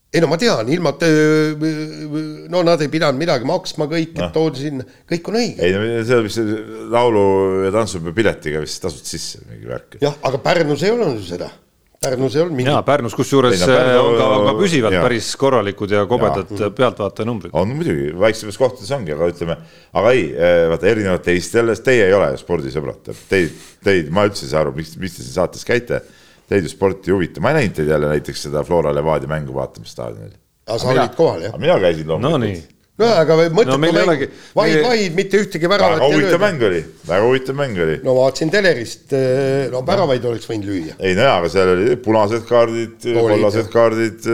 ei 0.10 0.24
no 0.24 0.30
ma 0.32 0.40
tean, 0.42 0.72
ilma, 0.74 0.96
eh, 1.06 2.48
no 2.50 2.64
nad 2.66 2.82
ei 2.82 2.92
pidanud 2.92 3.20
midagi 3.20 3.48
maksma 3.50 3.90
kõik 3.92 4.16
no., 4.16 4.26
et 4.30 4.38
toodi 4.38 4.64
sinna, 4.64 4.88
kõik 5.12 5.32
on 5.32 5.42
õige. 5.42 5.68
ei 5.68 6.06
see 6.08 6.20
on 6.20 6.30
vist 6.30 6.54
laulu 6.96 7.26
ja 7.68 7.74
tantsupeo 7.76 8.16
piletiga 8.16 8.64
vist 8.64 8.80
tasud 8.86 9.04
sisse 9.06 9.44
mingi 9.50 9.68
värk. 9.70 10.00
jah, 10.06 10.16
aga 10.24 10.40
Pärnus 10.48 10.88
ei 10.88 10.96
olnud 10.96 11.20
ju 11.20 11.28
seda 11.36 11.52
Pärnus 12.00 12.36
ei 12.36 12.42
olnud 12.42 12.56
mingi. 12.56 12.72
jaa, 12.72 12.80
Pärnus 12.88 13.16
kusjuures 13.18 13.60
Pärnu... 13.60 14.00
on 14.00 14.14
ka, 14.16 14.28
ka 14.46 14.54
püsivalt 14.56 14.96
ja. 14.96 15.02
päris 15.04 15.34
korralikud 15.40 15.92
ja 15.92 16.06
kobedad 16.08 16.54
pealtvaataja 16.78 17.28
numbrid. 17.28 17.52
on 17.60 17.74
muidugi, 17.76 18.14
väiksemates 18.20 18.60
kohtades 18.62 18.94
ongi, 18.96 19.12
aga 19.18 19.28
ütleme, 19.34 19.58
aga 20.00 20.14
ei, 20.16 20.24
eh, 20.32 20.64
vaata 20.72 20.88
erinevalt 20.94 21.26
teist 21.28 21.60
jälle, 21.60 21.76
teie 21.84 22.08
ei 22.08 22.16
ole 22.16 22.32
spordisõbrad, 22.40 23.12
teid, 23.32 23.60
teid, 23.84 24.14
ma 24.16 24.24
üldse 24.30 24.48
ei 24.48 24.54
saa 24.54 24.64
aru, 24.64 24.74
miks, 24.80 24.96
miks 25.02 25.20
te 25.20 25.26
siin 25.26 25.36
saates 25.42 25.68
käite. 25.68 26.02
Teid 26.50 26.66
ju 26.66 26.72
sport 26.72 27.06
ei 27.06 27.14
huvita, 27.14 27.44
ma 27.44 27.52
ei 27.52 27.60
näinud 27.60 27.76
teid 27.78 27.92
jälle 27.92 28.08
näiteks 28.10 28.48
seda 28.48 28.64
Flora 28.66 28.96
Levadia 28.96 29.30
mängu 29.30 29.54
vaatamas 29.54 29.92
staadionil. 29.94 30.34
aga 30.70 30.80
sa 30.80 30.94
olid 30.96 31.16
kohal 31.18 31.44
jah? 31.50 31.60
mina 31.62 31.76
käisin 31.84 32.08
loomulikult 32.08 32.48
no, 32.48 32.79
no 33.00 33.10
aga 33.22 33.38
mõtle 33.56 33.76
no,, 33.76 33.80
mäng, 33.82 34.26
vahid, 34.58 34.82
vahid, 34.84 35.16
mitte 35.18 35.40
ühtegi 35.44 35.70
väravat 35.72 36.02
väga 36.02 36.10
huvitav 36.12 36.44
mäng 36.44 36.66
oli, 36.68 36.82
väga 37.08 37.28
huvitav 37.28 37.58
mäng 37.60 37.80
oli. 37.86 37.96
no 38.04 38.16
vaatasin 38.18 38.52
telerist, 38.54 39.06
eh, 39.16 39.70
no 39.72 39.82
väravaid 39.88 40.28
oleks 40.32 40.50
võinud 40.50 40.68
lüüa. 40.70 40.98
ei 41.00 41.16
no 41.18 41.26
jaa, 41.28 41.38
aga 41.40 41.54
seal 41.54 41.74
oli 41.76 41.96
punased 42.04 42.46
kaardid, 42.50 43.08
kollased 43.08 43.72
kaardid, 43.74 44.30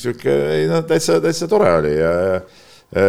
sihuke, 0.00 0.34
ei 0.56 0.66
no 0.70 0.82
täitsa, 0.88 1.20
täitsa 1.22 1.50
tore 1.50 1.70
oli 1.82 1.94
ja, 1.98 2.12
ja 2.96 3.06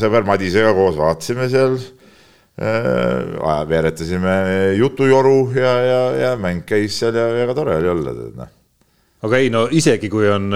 sõber 0.00 0.26
Madisega 0.28 0.74
koos 0.76 0.98
vaatasime 0.98 1.48
seal 1.52 1.78
äh,, 2.60 3.66
veeretasime 3.70 4.38
jutujoru 4.76 5.38
ja, 5.56 5.74
ja, 5.86 6.00
ja 6.26 6.38
mäng 6.40 6.66
käis 6.68 6.98
seal 7.00 7.16
ja 7.16 7.30
väga 7.38 7.56
tore 7.56 7.80
oli 7.80 7.94
olla, 7.94 8.16
noh 8.34 8.56
aga 9.26 9.40
ei 9.40 9.50
no 9.52 9.66
isegi 9.76 10.08
kui 10.12 10.28
on, 10.32 10.48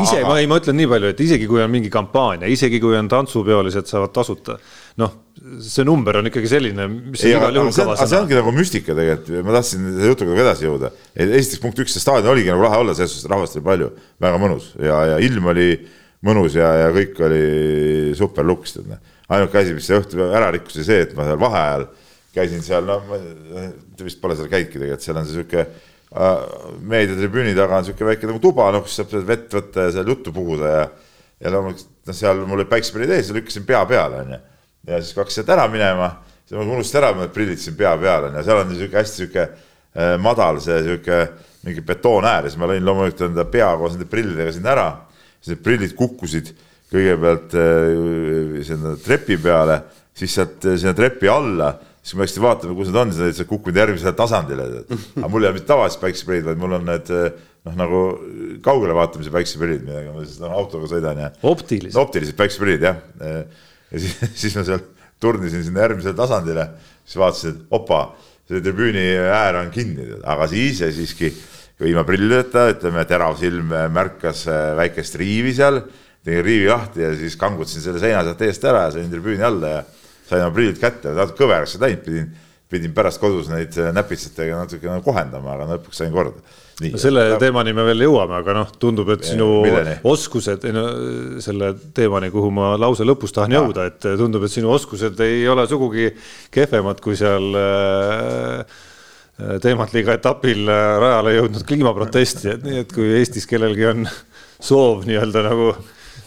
ise, 0.00 0.22
ma 0.24 0.38
ei, 0.40 0.46
ma 0.48 0.56
ütlen 0.60 0.78
nii 0.78 0.88
palju, 0.88 1.10
et 1.12 1.18
isegi 1.26 1.48
kui 1.48 1.60
on 1.60 1.72
mingi 1.72 1.90
kampaania, 1.92 2.48
isegi 2.48 2.80
kui 2.80 2.96
on 2.96 3.08
tantsupeolised 3.10 3.88
saavad 3.90 4.14
tasuta, 4.16 4.56
noh, 5.02 5.16
see 5.64 5.84
number 5.86 6.16
on 6.20 6.30
ikkagi 6.30 6.48
selline, 6.50 6.86
mis 6.88 7.26
ei, 7.26 7.34
igal 7.36 7.58
juhul 7.60 7.68
kavas 7.74 8.00
on. 8.00 8.10
see 8.10 8.20
ongi 8.22 8.38
nagu 8.38 8.54
müstika 8.56 8.96
tegelikult, 8.96 9.44
ma 9.44 9.56
tahtsin 9.58 9.84
selle 9.90 10.12
jutuga 10.14 10.40
edasi 10.46 10.66
jõuda. 10.66 10.92
esiteks 11.26 11.62
punkt 11.64 11.84
üks, 11.84 11.96
see 11.96 12.04
staadion 12.04 12.32
oligi 12.32 12.52
nagu 12.52 12.64
lahe 12.64 12.80
olla, 12.80 12.96
selles 12.96 13.12
suhtes 13.12 13.32
rahvast 13.34 13.60
oli 13.60 13.66
palju, 13.68 13.90
väga 14.24 14.40
mõnus 14.40 14.72
ja, 14.80 15.02
ja 15.12 15.20
ilm 15.28 15.52
oli 15.52 15.68
mõnus 16.24 16.56
ja, 16.56 16.72
ja 16.86 16.88
kõik 16.96 17.20
oli 17.28 17.42
super 18.18 18.48
luks, 18.48 18.78
tead 18.78 18.88
noh. 18.94 19.04
ainuke 19.36 19.60
asi, 19.60 19.76
mis 19.76 19.84
see 19.84 20.00
õhtu 20.00 20.24
ära 20.30 20.48
rikkus, 20.56 20.80
oli 20.80 20.88
see, 20.88 21.04
et 21.04 21.12
ma 21.18 21.28
seal 21.28 21.44
vaheajal 21.44 21.86
käisin 22.38 22.64
seal, 22.64 22.88
no 22.88 22.98
ma, 23.04 23.20
te 23.98 24.08
vist 24.08 24.20
pole 24.22 24.34
seal 24.38 24.48
käinudki 24.48 24.80
tegelikult, 24.80 25.04
seal 25.04 25.20
on 25.20 25.28
see 25.28 25.36
sihuke 25.36 25.68
Äh, 25.68 25.97
meediatribüüni 26.08 27.52
taga 27.56 27.76
on 27.76 27.84
niisugune 27.84 28.14
väike 28.14 28.30
nagu 28.30 28.40
tuba, 28.40 28.70
noh, 28.72 28.84
kus 28.86 28.96
saab 28.96 29.12
vett 29.28 29.52
võtta 29.52 29.88
ja 29.88 29.94
seal 29.98 30.08
juttu 30.08 30.32
puhuda 30.32 30.70
ja 30.72 30.86
ja 31.38 31.52
loomulikult 31.54 31.90
noh, 32.08 32.16
seal 32.16 32.40
mul 32.42 32.60
olid 32.60 32.70
päikseprillid 32.70 33.12
ees 33.14 33.30
ja 33.30 33.36
lükkasin 33.36 33.66
pea 33.68 33.82
peale, 33.88 34.22
onju. 34.24 34.38
ja 34.90 35.00
siis 35.02 35.14
kui 35.14 35.22
hakkasin 35.22 35.42
sealt 35.42 35.52
ära 35.54 35.66
minema, 35.70 36.08
siis 36.44 36.56
ma 36.58 36.64
unustasin 36.64 37.02
ära, 37.02 37.12
et 37.26 37.34
prillid 37.34 37.60
siin 37.62 37.76
pea 37.78 37.92
peal 38.00 38.28
on 38.28 38.38
ja 38.38 38.46
seal 38.46 38.62
on 38.62 38.72
niisugune 38.72 39.02
hästi 39.02 39.22
sihuke 39.22 39.44
äh, 39.44 40.14
madal 40.22 40.58
see 40.64 40.80
sihuke 40.86 41.20
mingi 41.66 41.84
betoonäär 41.86 42.46
ja 42.46 42.52
siis 42.52 42.60
ma 42.60 42.70
lõin 42.70 42.86
loomulikult 42.86 43.28
enda 43.28 43.46
pea 43.52 43.68
koos 43.78 43.94
nende 43.94 44.08
prillidega 44.10 44.54
sinna 44.56 44.74
ära. 44.74 44.88
siis 45.38 45.54
need 45.54 45.62
prillid 45.66 45.94
kukkusid 45.98 46.50
kõigepealt 46.90 47.54
äh, 47.60 48.58
sinna 48.66 48.96
trepi 49.04 49.38
peale, 49.42 49.82
siis 50.16 50.34
sealt 50.34 50.70
sinna 50.74 50.96
trepi 50.96 51.30
alla 51.30 51.74
siis 52.08 52.16
ma 52.16 52.24
hakkasin 52.24 52.44
vaatama, 52.44 52.74
kus 52.78 52.88
need 52.88 52.98
on, 53.02 53.10
siis 53.12 53.40
olid 53.42 53.50
kukkunud 53.50 53.78
järgmisele 53.82 54.14
tasandile. 54.16 54.66
aga 55.20 55.28
mul 55.28 55.44
ei 55.44 55.50
ole 55.50 55.56
mitte 55.58 55.68
tavalised 55.68 56.00
päikseprillid, 56.00 56.46
vaid 56.48 56.60
mul 56.62 56.76
on 56.78 56.86
need 56.88 57.10
noh, 57.12 57.74
nagu 57.76 58.00
kaugele 58.64 58.96
vaatamise 58.96 59.32
päikseprillid, 59.34 59.84
millega 59.84 60.14
ma 60.14 60.24
siis 60.24 60.38
no, 60.40 60.52
autoga 60.56 60.88
sõidan 60.88 61.20
ja. 61.20 61.28
optilised. 61.50 61.98
optilised 62.00 62.38
päikseprillid 62.38 62.88
jah. 62.88 63.02
ja 63.20 64.00
siis, 64.00 64.16
siis 64.44 64.56
ma 64.56 64.64
seal 64.68 64.80
turnisin 65.20 65.66
sinna 65.66 65.84
järgmisele 65.84 66.16
tasandile, 66.16 66.64
siis 67.04 67.20
vaatasin, 67.20 67.54
et 67.54 67.76
opa, 67.76 68.02
see 68.48 68.64
tribüüni 68.64 69.04
äär 69.28 69.60
on 69.60 69.70
kinni, 69.74 70.08
aga 70.24 70.48
siis 70.48 70.80
ja 70.84 70.90
siiski 70.94 71.32
ilma 71.84 72.02
prillideta, 72.06 72.70
ütleme, 72.72 73.04
terav 73.06 73.36
silm 73.38 73.74
märkas 73.94 74.46
väikest 74.78 75.18
riivi 75.20 75.52
seal, 75.54 75.82
tegin 76.24 76.46
riivi 76.46 76.72
lahti 76.72 77.04
ja 77.04 77.12
siis 77.18 77.36
kangutasin 77.38 77.84
selle 77.84 78.00
seina 78.02 78.24
sealt 78.26 78.40
eest 78.48 78.64
ära 78.66 78.86
ja 78.88 78.96
sain 78.96 79.12
tribüüni 79.12 79.44
alla 79.44 79.76
ja 79.76 79.82
sain 80.28 80.44
oma 80.44 80.54
prillid 80.54 80.78
kätte, 80.80 81.14
natuke 81.16 81.44
kõverasse 81.44 81.80
läinud, 81.82 82.04
pidin, 82.04 82.30
pidin 82.68 82.94
pärast 82.96 83.20
kodus 83.22 83.50
neid 83.52 83.76
äh, 83.80 83.92
näpitsatega 83.96 84.62
natuke 84.64 84.90
nagu 84.90 85.04
kohendama, 85.06 85.56
aga 85.56 85.68
lõpuks 85.74 86.02
sain 86.02 86.14
korda. 86.14 86.42
Nii, 86.78 86.92
no 86.94 87.00
selle 87.02 87.24
ta... 87.32 87.38
teemani 87.42 87.72
me 87.74 87.84
veel 87.88 88.04
jõuame, 88.04 88.36
aga 88.38 88.54
noh, 88.60 88.68
tundub, 88.78 89.08
et 89.10 89.24
sinu 89.26 89.48
milleni? 89.64 89.96
oskused, 90.06 90.66
no 90.74 90.84
selle 91.42 91.72
teemani, 91.96 92.28
kuhu 92.30 92.52
ma 92.54 92.76
lause 92.78 93.06
lõpus 93.06 93.34
tahan 93.34 93.56
ja. 93.56 93.64
jõuda, 93.64 93.88
et 93.90 94.06
tundub, 94.20 94.44
et 94.46 94.54
sinu 94.54 94.70
oskused 94.76 95.18
ei 95.26 95.42
ole 95.50 95.64
sugugi 95.70 96.12
kehvemad 96.54 97.02
kui 97.02 97.18
seal 97.18 97.50
äh, 97.58 98.78
teemat 99.64 99.94
liiga 99.94 100.14
etapil 100.18 100.70
äh, 100.70 100.84
rajale 101.02 101.34
jõudnud 101.40 101.66
kliimaprotestijad, 101.66 102.62
nii 102.66 102.84
et 102.84 102.94
kui 102.94 103.10
Eestis 103.18 103.46
kellelgi 103.50 103.90
on 103.90 104.06
soov 104.70 105.02
nii-öelda 105.08 105.44
nagu 105.48 105.72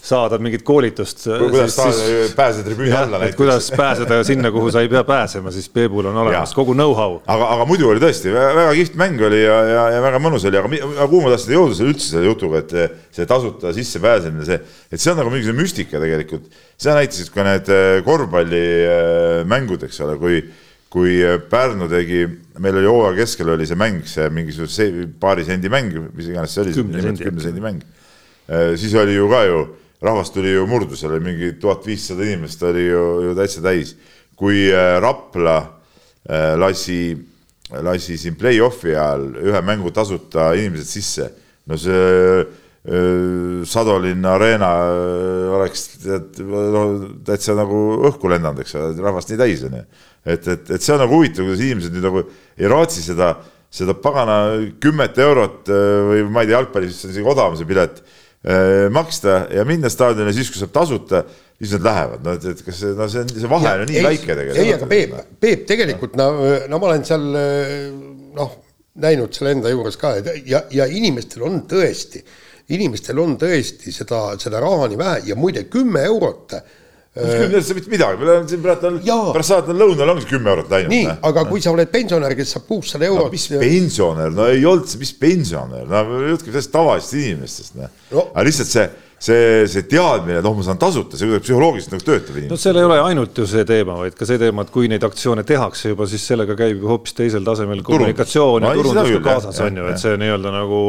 saada 0.01 0.37
mingit 0.41 0.63
koolitust. 0.65 1.27
kuidas 1.39 1.75
siis, 1.75 2.33
pääseda 2.35 2.65
tribüüni 2.65 2.93
alla 2.97 3.19
näiteks. 3.21 3.37
kuidas 3.37 3.71
pääseda 3.77 4.23
sinna, 4.29 4.51
kuhu 4.51 4.71
sa 4.71 4.81
ei 4.81 4.89
pea 4.89 5.03
pääsema, 5.03 5.51
siis 5.51 5.69
Peebul 5.69 6.05
on 6.09 6.17
olemas 6.17 6.53
kogu 6.57 6.73
know-how. 6.73 7.19
aga, 7.27 7.49
aga 7.55 7.65
muidu 7.69 7.89
oli 7.91 8.01
tõesti 8.01 8.33
väga 8.33 8.71
kihvt 8.77 8.97
mäng 8.99 9.21
oli 9.27 9.43
ja, 9.43 9.59
ja, 9.69 9.83
ja 9.95 9.99
väga 10.01 10.21
mõnus 10.23 10.47
oli, 10.49 10.57
aga, 10.57 10.71
aga 10.89 11.07
kuhu 11.11 11.21
ma 11.25 11.33
tahtsin 11.35 11.53
jõuda 11.55 11.77
selle 11.77 11.93
üldse 11.93 12.07
selle 12.15 12.31
jutuga, 12.31 12.63
et 12.63 12.97
see 13.13 13.29
tasuta 13.29 13.73
sissepääsemine, 13.77 14.47
see, 14.47 14.57
et 14.89 15.03
see 15.03 15.13
on 15.13 15.21
nagu 15.21 15.33
mingisugune 15.33 15.61
müstika 15.61 16.01
tegelikult. 16.01 16.49
seda 16.81 16.97
näitasid 16.97 17.29
ka 17.35 17.45
need 17.45 17.69
äh, 17.69 18.01
korvpallimängud, 18.07 19.85
eks 19.85 20.01
ole, 20.07 20.17
kui 20.21 20.41
kui 20.91 21.21
Pärnu 21.47 21.85
tegi, 21.87 22.25
meil 22.59 22.81
oli 22.81 22.89
hooaja 22.89 23.13
keskel 23.21 23.53
oli 23.53 23.63
see 23.69 23.77
mäng, 23.79 24.01
see 24.11 24.25
mingisuguse 24.33 24.89
paari 25.21 25.45
sendi 25.47 25.69
mäng, 25.71 25.93
mis 26.11 26.27
iganes 26.27 26.51
see 26.51 26.65
oli, 26.65 26.73
kümne 26.75 27.45
sendi 27.45 27.63
mäng. 27.63 27.85
Äh, 28.49 28.73
siis 28.81 28.97
oli 28.99 29.15
ju 29.15 29.29
ka 29.31 29.45
ju 29.47 29.61
rahvast 30.01 30.33
tuli 30.33 30.53
ju 30.55 30.65
murdu, 30.67 30.97
seal 30.97 31.13
oli 31.15 31.25
mingi 31.25 31.51
tuhat 31.61 31.85
viissada 31.85 32.25
inimest 32.25 32.63
oli 32.65 32.87
ju, 32.87 33.03
ju 33.27 33.35
täitsa 33.37 33.61
täis. 33.61 33.95
kui 34.41 34.71
äh, 34.73 34.97
Rapla 35.01 35.57
äh, 36.25 36.55
lasi, 36.57 37.13
lasi 37.85 38.17
siin 38.17 38.33
play-off'i 38.33 38.95
ajal 38.95 39.27
ühe 39.37 39.59
mängu 39.61 39.91
tasuta 39.93 40.55
inimesed 40.57 40.89
sisse, 40.89 41.27
no 41.69 41.77
see 41.77 42.39
äh, 42.41 43.61
Sadolinna 43.69 44.33
Arena 44.39 44.71
oleks 45.59 45.85
tead, 46.01 46.41
no 46.41 46.85
täitsa 47.27 47.53
nagu 47.53 47.83
õhku 48.09 48.31
lennanud, 48.33 48.63
eks 48.63 48.73
ole, 48.79 48.95
rahvast 49.05 49.29
nii 49.29 49.41
täis 49.43 49.61
on 49.67 49.77
ju. 49.77 49.83
et, 50.25 50.47
et, 50.47 50.73
et 50.73 50.81
see 50.81 50.95
on 50.95 51.03
nagu 51.05 51.19
huvitav, 51.19 51.45
kuidas 51.45 51.61
inimesed 51.61 51.93
nüüd 51.93 52.09
nagu 52.09 52.25
ei 52.57 52.73
raatsi 52.73 53.05
seda, 53.05 53.35
seda 53.69 53.93
pagana 53.93 54.39
kümmet 54.81 55.21
eurot 55.21 55.69
või 56.09 56.25
ma 56.33 56.41
ei 56.41 56.49
tea, 56.49 56.57
jalgpallis 56.57 57.05
on 57.05 57.13
isegi 57.13 57.29
odavam 57.35 57.53
see 57.59 57.69
pilet 57.69 58.01
maksta 58.89 59.45
ja 59.53 59.61
minna 59.69 59.89
staadionile 59.93 60.33
siis, 60.33 60.49
kui 60.49 60.57
saab 60.57 60.71
tasuta, 60.73 61.19
siis 61.59 61.75
nad 61.77 61.83
lähevad, 61.85 62.23
no 62.25 62.33
et, 62.33 62.63
kas 62.65 62.79
no 62.97 63.05
see 63.11 63.21
on, 63.21 63.29
see 63.29 63.49
vahe 63.51 63.73
on 63.75 63.83
nii 63.85 63.99
ei, 63.99 64.05
väike 64.07 64.33
tegelikult. 64.33 64.61
ei, 64.63 64.73
aga 64.73 64.87
Peep, 64.89 65.13
Peep 65.45 65.65
tegelikult 65.69 66.17
no, 66.17 66.29
no 66.71 66.79
ma 66.81 66.89
olen 66.89 67.05
seal 67.05 67.27
noh, 68.39 68.55
näinud 69.05 69.37
selle 69.37 69.53
enda 69.55 69.69
juures 69.69 69.97
ka 70.01 70.15
ja, 70.47 70.63
ja 70.73 70.87
inimestel 70.89 71.45
on 71.45 71.61
tõesti, 71.69 72.23
inimestel 72.73 73.21
on 73.21 73.37
tõesti 73.39 73.93
seda, 73.93 74.23
seda 74.41 74.61
raha 74.63 74.89
nii 74.89 75.01
vähe 75.03 75.21
ja 75.29 75.37
muide 75.37 75.67
kümme 75.69 76.01
eurot 76.09 76.57
kümme 77.11 77.57
eurot, 77.57 77.73
mitte 77.75 77.91
midagi, 77.91 78.19
meil 78.21 78.29
on 78.37 78.45
siin 78.47 78.61
praegu 78.63 78.87
on, 78.87 78.99
pärast 79.35 79.51
saadet 79.51 79.71
on 79.73 79.79
lõunal 79.81 80.13
ongi 80.13 80.27
kümme 80.29 80.51
eurot 80.53 80.69
läinud. 80.71 80.93
nii, 80.93 81.09
aga 81.27 81.43
kui 81.49 81.63
sa 81.63 81.73
oled 81.73 81.91
pensionär, 81.91 82.35
kes 82.39 82.53
saab 82.55 82.69
kuussada 82.69 83.07
eurot 83.09 83.27
no,. 83.27 83.33
mis 83.33 83.47
pensionär, 83.51 84.31
no 84.31 84.45
ei 84.47 84.63
olnud 84.63 84.93
mis 85.01 85.11
pensionär, 85.19 85.89
no 85.91 86.21
jutt 86.29 86.45
käib 86.45 86.55
sellest 86.55 86.71
tavalisest 86.71 87.17
inimestest, 87.19 87.75
noh 87.81 87.91
no.. 88.15 88.29
aga 88.31 88.45
lihtsalt 88.47 88.71
see 88.71 88.87
see, 89.21 89.67
see 89.69 89.85
teadmine, 89.85 90.39
et 90.39 90.47
oh, 90.47 90.55
ma 90.57 90.63
saan 90.65 90.79
tasuta, 90.81 91.17
see 91.17 91.29
kuidagi 91.29 91.45
psühholoogiliselt 91.45 91.93
nagu 91.93 92.05
töötab 92.07 92.37
inimestel. 92.39 92.53
no 92.55 92.59
seal 92.63 92.79
ei 92.81 92.87
ole 92.87 92.97
ainult 93.05 93.41
ju 93.41 93.45
see 93.49 93.65
teema, 93.69 93.97
vaid 94.01 94.15
ka 94.17 94.27
see 94.29 94.41
teema, 94.41 94.65
et 94.65 94.73
kui 94.73 94.89
neid 94.91 95.05
aktsioone 95.05 95.45
tehakse 95.47 95.93
juba, 95.93 96.07
siis 96.09 96.25
sellega 96.31 96.55
käib 96.57 96.81
ju 96.81 96.89
hoopis 96.89 97.17
teisel 97.19 97.45
tasemel 97.45 97.83
kommunikatsioon 97.85 98.65
ja 98.65 98.73
turundus 98.79 99.11
ka 99.13 99.23
kaasas 99.27 99.61
on 99.67 99.81
ju, 99.81 99.89
et 99.93 100.01
see 100.01 100.17
nii-öelda 100.21 100.55
nagu. 100.55 100.83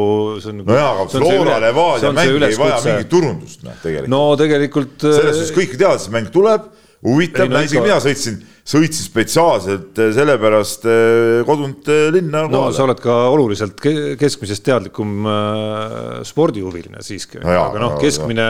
no 0.63 0.79
jaa, 0.79 0.93
aga 0.95 1.07
Flora 1.13 1.59
Levadia 1.61 2.13
mäng 2.17 2.47
ei 2.49 2.57
vaja 2.63 2.79
mingit 2.87 3.11
turundust, 3.13 3.61
noh 3.67 3.77
tegelikult. 3.83 4.13
no 4.15 4.23
tegelikult. 4.41 4.95
selles 5.05 5.37
suhtes 5.37 5.53
kõik 5.59 5.77
teavad, 5.77 6.01
see 6.01 6.15
mäng 6.17 6.33
tuleb, 6.33 6.71
huvitav, 7.03 7.51
isegi 7.63 7.83
mina 7.83 7.99
sõitsin 8.03 8.41
sõitsin 8.63 9.03
spetsiaalselt 9.03 9.99
eh, 9.99 10.09
sellepärast 10.15 10.85
eh, 10.87 11.41
kodunt 11.47 11.89
eh, 11.91 12.05
linna 12.15 12.45
no 12.45 12.61
kohale. 12.61 12.75
sa 12.77 12.85
oled 12.85 13.01
ka 13.03 13.15
oluliselt 13.33 13.81
keskmisest 14.19 14.63
teadlikum 14.63 15.27
spordihuviline 16.27 17.03
siiski 17.03 17.41
no, 17.43 17.51
aga 17.51 17.81
noh, 17.81 17.97
keskmine, 17.99 18.47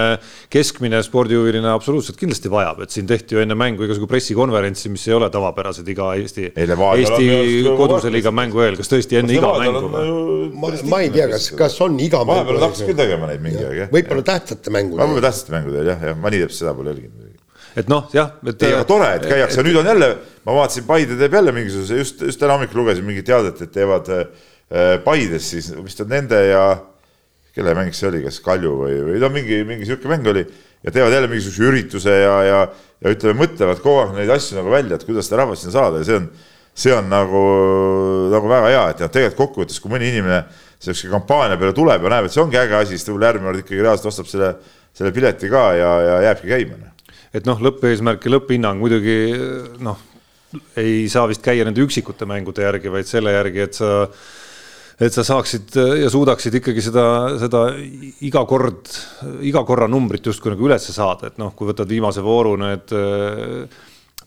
keskmine 0.53 1.01
spordihuviline 1.05 1.71
absoluutselt 1.73 2.19
kindlasti 2.21 2.51
vajab, 2.53 2.83
et 2.85 2.93
siin 2.93 3.09
tehti 3.09 3.37
ju 3.37 3.41
enne 3.41 3.57
mängu 3.57 3.87
igasugu 3.87 4.09
pressikonverentsi, 4.11 4.93
mis 4.93 5.07
ei 5.09 5.17
ole 5.17 5.31
tavapärased 5.33 5.89
iga 5.89 6.11
Eesti, 6.21 6.51
Eesti 6.53 7.73
koduse 7.73 8.13
liiga 8.13 8.29
mängu 8.35 8.61
eel, 8.61 8.77
kas 8.77 8.93
tõesti 8.93 9.17
enne 9.17 9.33
iga 9.33 9.49
mängu 9.63 9.89
või? 9.89 10.13
ma, 10.61 10.73
ma 10.93 11.01
ei 11.01 11.09
tea, 11.15 11.25
kas, 11.33 11.49
kas 11.57 11.81
on 11.81 11.97
iga 11.97 12.21
mängu. 12.21 12.37
vahepeal 12.37 12.61
tahaks 12.67 12.85
küll 12.85 13.01
tegema 13.01 13.33
neid 13.33 13.41
mingi 13.41 13.65
aeg, 13.65 13.77
jah. 13.81 13.93
võib-olla 13.97 14.29
tähtsate 14.29 14.77
mängude. 14.77 15.01
võib-olla 15.01 15.29
tähtsate 15.31 15.57
mängude 15.57 15.81
eel 15.81 15.93
jah, 15.95 16.09
jah, 16.11 16.21
ma 16.21 16.29
nii 16.29 16.45
täpselt 16.45 16.67
seda 16.67 16.77
pole 16.77 16.93
jälginud 16.93 17.22
et 17.75 17.89
noh, 17.89 18.07
jah, 18.13 18.35
ei, 18.51 18.71
aga 18.71 18.85
tore, 18.87 19.09
et 19.17 19.27
käiakse, 19.27 19.63
nüüd 19.65 19.77
on 19.81 19.87
jälle, 19.89 20.09
ma 20.45 20.57
vaatasin, 20.59 20.85
Paide 20.87 21.17
teeb 21.19 21.37
jälle 21.39 21.53
mingisuguse, 21.55 21.99
just, 22.01 22.21
just 22.27 22.41
täna 22.41 22.57
hommikul 22.57 22.83
lugesin 22.83 23.05
mingit 23.07 23.25
teadet, 23.29 23.61
et 23.65 23.71
teevad 23.73 24.09
äh, 24.13 24.25
Paides 25.03 25.49
siis 25.55 25.71
vist 25.83 26.01
on 26.03 26.11
nende 26.13 26.39
ja 26.47 26.63
kelle 27.53 27.75
mäng 27.77 27.93
see 27.93 28.09
oli, 28.09 28.23
kas 28.25 28.39
Kalju 28.43 28.73
või, 28.79 28.95
või 29.09 29.19
no 29.21 29.29
mingi, 29.33 29.59
mingi 29.67 29.85
sihuke 29.89 30.09
mäng 30.09 30.25
oli 30.29 30.41
ja 30.45 30.93
teevad 30.93 31.13
jälle 31.13 31.29
mingisuguse 31.29 31.69
ürituse 31.69 32.15
ja, 32.23 32.37
ja, 32.47 32.61
ja 33.01 33.13
ütleme, 33.13 33.37
mõtlevad 33.43 33.81
kogu 33.83 34.01
aeg 34.01 34.15
neid 34.17 34.33
asju 34.33 34.57
nagu 34.57 34.73
välja, 34.73 34.97
et 34.97 35.05
kuidas 35.07 35.29
seda 35.29 35.43
rahvast 35.43 35.65
sinna 35.65 35.75
saada 35.75 36.01
ja 36.01 36.07
see 36.07 36.17
on, 36.17 36.29
see 36.85 36.95
on 36.95 37.09
nagu, 37.11 37.43
nagu 38.33 38.49
väga 38.49 38.71
hea, 38.73 38.85
et 38.93 39.03
noh, 39.05 39.11
tegelikult 39.13 39.41
kokkuvõttes, 39.43 39.81
kui 39.81 39.93
mõni 39.93 40.09
inimene 40.09 40.41
sellise 40.83 41.11
kampaania 41.11 41.59
peale 41.61 41.75
tuleb 41.77 42.05
ja 42.05 42.15
näeb, 42.15 42.29
et 42.29 42.35
see 42.35 42.41
ongi 42.43 42.59
äge 42.59 42.79
asi, 42.79 42.97
siis 42.97 43.13
võib 43.13 43.27
järgmine 43.29 43.51
kord 43.51 43.61
ikkagi 43.61 43.85
reaalselt 43.85 44.09
ostab 44.13 44.31
selle, 44.31 44.49
selle 44.97 45.13
pileti 45.15 45.53
ka 45.53 45.67
ja, 45.77 45.93
ja 46.07 46.17
jääbki 46.29 46.49
käima 46.55 46.79
noh 46.79 46.92
et 47.33 47.49
noh, 47.49 47.59
lõppeesmärk 47.65 48.27
ja 48.27 48.35
lõpphinnang 48.35 48.81
muidugi 48.81 49.17
noh, 49.83 49.99
ei 50.77 51.07
saa 51.09 51.25
vist 51.29 51.43
käia 51.45 51.65
nende 51.65 51.81
üksikute 51.81 52.27
mängude 52.29 52.65
järgi, 52.65 52.91
vaid 52.93 53.09
selle 53.09 53.33
järgi, 53.33 53.67
et 53.67 53.77
sa 53.79 53.91
et 55.01 55.13
sa 55.13 55.23
saaksid 55.25 55.73
ja 56.03 56.09
suudaksid 56.13 56.53
ikkagi 56.59 56.83
seda, 56.85 57.05
seda 57.41 57.63
iga 58.23 58.43
kord, 58.47 58.91
iga 59.41 59.63
korra 59.65 59.87
numbrit 59.89 60.29
justkui 60.29 60.53
nagu 60.53 60.67
ülesse 60.69 60.93
saada, 60.93 61.31
et 61.31 61.41
noh, 61.41 61.55
kui 61.57 61.67
võtad 61.71 61.89
viimase 61.89 62.21
vooru 62.23 62.53
need 62.61 62.93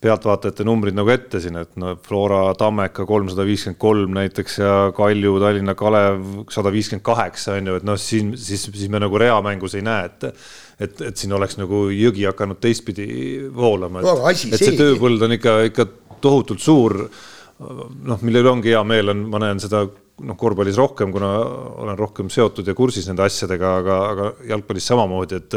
pealtvaatajate 0.03 0.65
numbrid 0.67 0.97
nagu 0.97 1.11
ette 1.13 1.41
siin, 1.43 1.57
et 1.63 1.73
no 1.81 1.95
Flora 2.05 2.41
Tammeka 2.59 3.07
kolmsada 3.09 3.47
viiskümmend 3.49 3.81
kolm 3.81 4.17
näiteks 4.17 4.59
ja 4.61 4.73
Kalju 4.97 5.39
Tallinna 5.43 5.75
Kalev 5.79 6.23
sada 6.53 6.73
viiskümmend 6.75 7.05
kaheksa 7.07 7.57
on 7.57 7.71
ju, 7.73 7.77
et 7.81 7.87
noh, 7.89 7.99
siin 8.01 8.35
siis, 8.41 8.69
siis 8.69 8.93
me 8.93 9.01
nagu 9.03 9.21
reamängus 9.21 9.77
ei 9.79 9.85
näe, 9.87 10.11
et 10.11 10.31
et, 10.77 11.01
et 11.09 11.17
siin 11.17 11.33
oleks 11.33 11.57
nagu 11.57 11.87
jõgi 11.89 12.27
hakanud 12.29 12.61
teistpidi 12.61 13.07
voolama, 13.55 14.03
et 14.05 14.53
et 14.53 14.61
see 14.61 14.77
tööpõld 14.77 15.25
on 15.25 15.37
ikka, 15.39 15.61
ikka 15.71 15.89
tohutult 16.21 16.61
suur. 16.61 16.99
noh, 17.57 18.21
mille 18.21 18.43
üle 18.43 18.51
ongi 18.51 18.75
hea 18.75 18.83
meel, 18.85 19.09
on, 19.09 19.23
ma 19.33 19.41
näen 19.41 19.61
seda 19.63 19.87
noh, 19.87 20.37
korvpallis 20.37 20.77
rohkem, 20.77 21.13
kuna 21.13 21.31
olen 21.85 21.97
rohkem 21.97 22.29
seotud 22.33 22.67
ja 22.69 22.75
kursis 22.77 23.09
nende 23.09 23.25
asjadega, 23.25 23.71
aga, 23.81 23.97
aga 24.13 24.27
jalgpallis 24.51 24.89
samamoodi, 24.93 25.41
et 25.41 25.57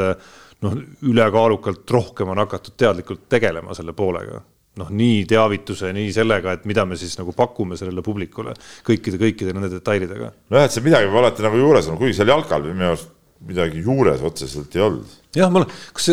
noh, 0.65 0.79
ülekaalukalt 1.07 1.91
rohkem 1.91 2.31
on 2.33 2.41
hakatud 2.43 2.75
teadlikult 2.79 3.27
tegelema 3.31 3.75
selle 3.77 3.95
poolega 3.97 4.41
noh, 4.79 4.89
nii 4.95 5.23
teavituse, 5.29 5.91
nii 5.95 6.11
sellega, 6.15 6.55
et 6.55 6.67
mida 6.69 6.85
me 6.87 6.97
siis 6.99 7.15
nagu 7.19 7.33
pakume 7.35 7.77
sellele 7.79 8.03
publikule 8.05 8.53
kõikide, 8.87 9.19
kõikide 9.21 9.55
nende 9.55 9.71
detailidega. 9.73 10.31
nojah, 10.51 10.67
et 10.67 10.75
see 10.75 10.85
midagi 10.85 11.09
peab 11.09 11.21
alati 11.23 11.45
nagu 11.45 11.59
juures 11.59 11.87
olema, 11.89 12.01
kuigi 12.03 12.19
seal 12.19 12.31
jalkal 12.31 12.67
minu 12.69 12.91
arust 12.91 13.15
midagi 13.49 13.83
juures 13.85 14.23
otseselt 14.27 14.75
ei 14.75 14.83
olnud. 14.83 15.17
jah, 15.35 15.51
ma, 15.53 15.63
kas 15.95 16.09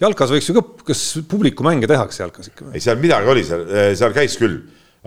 jalkas 0.00 0.34
võiks 0.34 0.50
ju 0.50 0.56
ka, 0.58 0.64
kas 0.92 1.04
publikumänge 1.30 1.90
tehakse 1.90 2.22
jalkas 2.24 2.50
ikka 2.52 2.68
või? 2.68 2.76
ei, 2.78 2.84
seal 2.84 3.00
midagi 3.02 3.32
oli, 3.32 3.44
seal, 3.46 3.66
seal 3.98 4.14
käis 4.16 4.38
küll, 4.40 4.60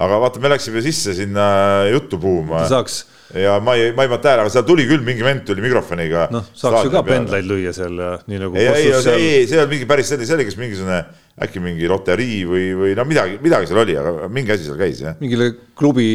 aga 0.03 0.19
vaata, 0.23 0.43
me 0.43 0.51
läksime 0.53 0.83
sisse 0.85 1.15
sinna 1.17 1.45
juttu 1.91 2.19
puhuma. 2.21 2.65
saaks 2.71 3.03
ja 3.33 3.57
ma 3.63 3.75
ei, 3.79 3.91
ma 3.95 4.05
ei 4.05 4.11
pannud 4.11 4.23
tähele, 4.23 4.45
aga 4.45 4.51
seal 4.53 4.65
tuli 4.67 4.85
küll 4.89 5.03
mingi 5.05 5.25
vend 5.25 5.43
tuli 5.47 5.63
mikrofoniga. 5.63 6.27
noh, 6.33 6.45
saaks 6.57 6.87
ju 6.87 6.93
ka 6.93 7.03
pendlaid 7.07 7.47
lüüa 7.49 7.73
seal 7.75 7.99
ja 7.99 8.13
nii 8.29 8.41
nagu. 8.43 8.57
ei, 8.59 8.69
ei, 8.69 8.89
seal... 8.93 9.19
ei, 9.19 9.43
see 9.47 9.57
ei 9.57 9.61
olnud 9.63 9.73
mingi 9.73 9.89
päris 9.89 10.11
selline, 10.11 10.29
see 10.29 10.37
oli 10.37 10.47
kas 10.47 10.57
mingisugune 10.59 11.03
äkki 11.43 11.61
mingi 11.63 11.87
loterii 11.89 12.41
või, 12.45 12.65
või 12.77 12.95
no 12.97 13.05
midagi, 13.09 13.39
midagi 13.41 13.69
seal 13.69 13.81
oli, 13.81 13.95
aga 13.97 14.27
mingi 14.33 14.53
asi 14.53 14.67
seal 14.67 14.77
käis 14.79 15.01
jah. 15.01 15.15
mingile 15.23 15.49
klubi, 15.79 16.09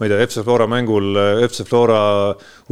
ma 0.00 0.08
ei 0.08 0.14
tea, 0.14 0.22
FC 0.26 0.46
Flora 0.46 0.66
mängul 0.70 1.20
FC 1.46 1.66
Flora 1.68 2.00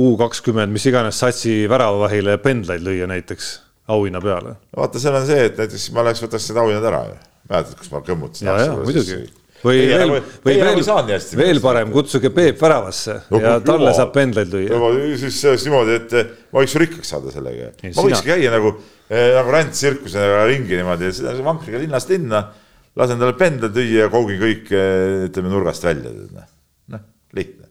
U 0.03 0.14
kakskümmend, 0.18 0.74
mis 0.74 0.88
iganes 0.90 1.20
satsi 1.22 1.61
väravavahile 1.70 2.38
pendlaid 2.43 2.82
lüüa 2.82 3.11
näiteks 3.11 3.53
auhinna 3.93 4.22
peale. 4.24 4.57
vaata, 4.76 5.03
seal 5.03 5.20
on 5.20 5.28
see, 5.28 5.47
et 5.51 5.62
näiteks 5.62 5.93
ma 5.95 6.07
läheks 6.09 6.24
võtaks 6.26 6.51
need 6.51 6.64
auhinnad 6.64 6.90
ära 6.90 7.05
ju. 7.12 7.22
mäletad, 7.53 7.78
kus 7.78 7.95
ma 7.95 8.03
kõmmutasin? 8.07 8.51
muidugi 8.82 9.22
või 9.62 9.78
ei, 9.78 9.88
veel, 9.90 10.12
või 10.44 10.56
veel, 10.58 10.80
veel 11.38 11.60
parem, 11.62 11.92
kutsuge 11.94 12.32
Peep 12.34 12.60
väravasse 12.62 13.18
no, 13.30 13.40
ja 13.42 13.54
talle 13.64 13.90
juba, 13.90 13.94
saab 13.98 14.12
pendleid 14.16 14.50
lüüa. 14.52 14.80
siis, 15.20 15.38
siis 15.38 15.66
niimoodi, 15.68 15.98
et 16.00 16.16
ma 16.50 16.62
võiks 16.62 16.74
ju 16.76 16.82
rikkaks 16.82 17.14
saada 17.14 17.34
sellega. 17.34 17.70
ma 17.84 18.06
võikski 18.08 18.32
käia 18.32 18.52
nagu 18.54 18.74
eh,, 18.74 19.30
nagu 19.36 19.54
rändtsirkusega 19.56 20.44
ringi 20.50 20.78
niimoodi, 20.80 21.12
vankriga 21.46 21.82
linnast 21.82 22.10
linna, 22.12 22.44
lasen 22.98 23.22
talle 23.22 23.38
pendleid 23.38 23.78
lüüa 23.78 24.06
ja 24.06 24.12
koogin 24.12 24.42
kõik, 24.42 24.70
eh, 24.74 25.26
ütleme, 25.28 25.52
nurgast 25.54 25.86
välja. 25.86 26.10
noh, 26.10 26.48
noh 26.96 27.08
lihtne. 27.38 27.70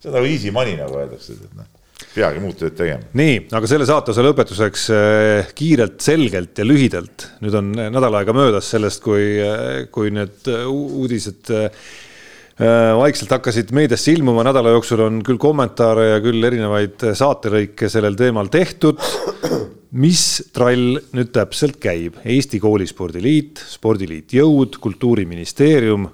see 0.00 0.12
on 0.12 0.20
nagu 0.20 0.30
easy 0.32 0.54
money, 0.54 0.78
nagu 0.80 1.02
öeldakse, 1.04 1.36
et 1.36 1.56
noh 1.56 1.75
peagi 2.16 2.40
muud 2.42 2.56
tööd 2.60 2.74
tegema. 2.76 3.06
nii, 3.16 3.36
aga 3.56 3.68
selle 3.70 3.86
saate 3.88 4.14
lõpetuseks 4.26 4.88
äh, 4.94 5.52
kiirelt, 5.56 6.00
selgelt 6.04 6.58
ja 6.60 6.66
lühidalt. 6.66 7.30
nüüd 7.44 7.56
on 7.56 7.70
nädal 7.76 8.20
aega 8.20 8.34
möödas 8.36 8.68
sellest, 8.72 9.02
kui, 9.04 9.36
äh, 9.40 9.86
kui 9.92 10.12
need 10.14 10.50
uudised 10.66 11.52
vaikselt 12.56 13.34
hakkasid 13.34 13.68
meediasse 13.76 14.14
ilmuma, 14.14 14.40
nädala 14.46 14.70
jooksul 14.72 15.02
on 15.04 15.18
küll 15.20 15.36
kommentaare 15.36 16.06
ja 16.06 16.22
küll 16.24 16.40
erinevaid 16.48 17.02
saatelõike 17.12 17.90
sellel 17.92 18.16
teemal 18.16 18.48
tehtud. 18.48 19.02
mis 19.96 20.22
trall 20.56 20.96
nüüd 21.16 21.34
täpselt 21.36 21.76
käib? 21.80 22.16
Eesti 22.24 22.56
Koolispordi 22.60 23.20
Liit, 23.20 23.60
Spordiliit 23.60 24.32
Jõud, 24.38 24.80
Kultuuriministeerium 24.80 26.08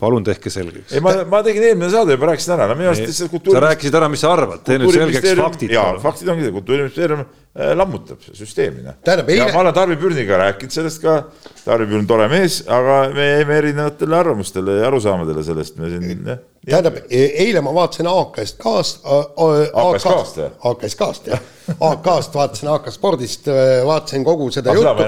palun 0.00 0.24
tehke 0.26 0.50
selgeks. 0.50 0.92
ei, 0.92 1.00
ma, 1.04 1.12
ma 1.30 1.40
tegin 1.46 1.68
eelmine 1.68 1.88
saade 1.92 2.16
juba 2.16 2.32
rääkisin 2.32 2.54
ära, 2.56 2.66
no 2.70 2.76
minu 2.78 2.90
arust 2.90 3.06
lihtsalt 3.06 3.30
kultuuri. 3.30 3.56
sa 3.56 3.62
rääkisid 3.64 3.96
ära, 4.00 4.08
mis 4.10 4.22
sa 4.24 4.32
arvad, 4.34 4.62
tee 4.66 4.78
nüüd 4.82 4.94
selgeks 4.94 5.34
faktid. 5.38 5.74
jaa, 5.74 5.92
faktid 6.02 6.30
ongi 6.32 6.46
see, 6.46 6.54
kultuuriministeerium 6.56 7.20
äh, 7.22 7.72
lammutab 7.78 8.24
süsteemi, 8.26 8.82
noh. 8.82 8.96
ja 9.06 9.46
ma 9.54 9.60
olen 9.62 9.76
Tarvi 9.76 9.98
Pürniga 10.00 10.40
rääkinud 10.40 10.74
sellest 10.74 11.02
ka, 11.04 11.14
Tarvi 11.62 11.86
Pürn 11.92 12.08
tore 12.10 12.26
mees, 12.32 12.60
aga 12.66 12.96
me 13.14 13.28
jäime 13.28 13.58
erinevatele 13.60 14.18
arvamustele 14.18 14.80
ja 14.80 14.88
arusaamadele 14.90 15.44
sellest, 15.46 15.78
me 15.78 15.92
siin 15.92 16.26
jah. 16.32 16.40
tähendab, 16.66 16.98
e-, 17.06 17.28
eile 17.44 17.62
ma 17.62 17.74
vaatasin 17.76 18.10
AK-st 18.10 18.58
kaast. 18.64 19.04
AK-st 19.06 20.42
jah? 20.42 20.56
AK-st 20.72 20.98
kaast 21.04 21.30
jah, 21.30 21.46
AK-st 21.90 22.40
vaatasin 22.40 22.72
AK 22.74 22.90
spordist, 22.96 23.46
vaatasin 23.86 24.26
kogu 24.26 24.50
seda 24.54 24.74
juttu. 24.74 25.06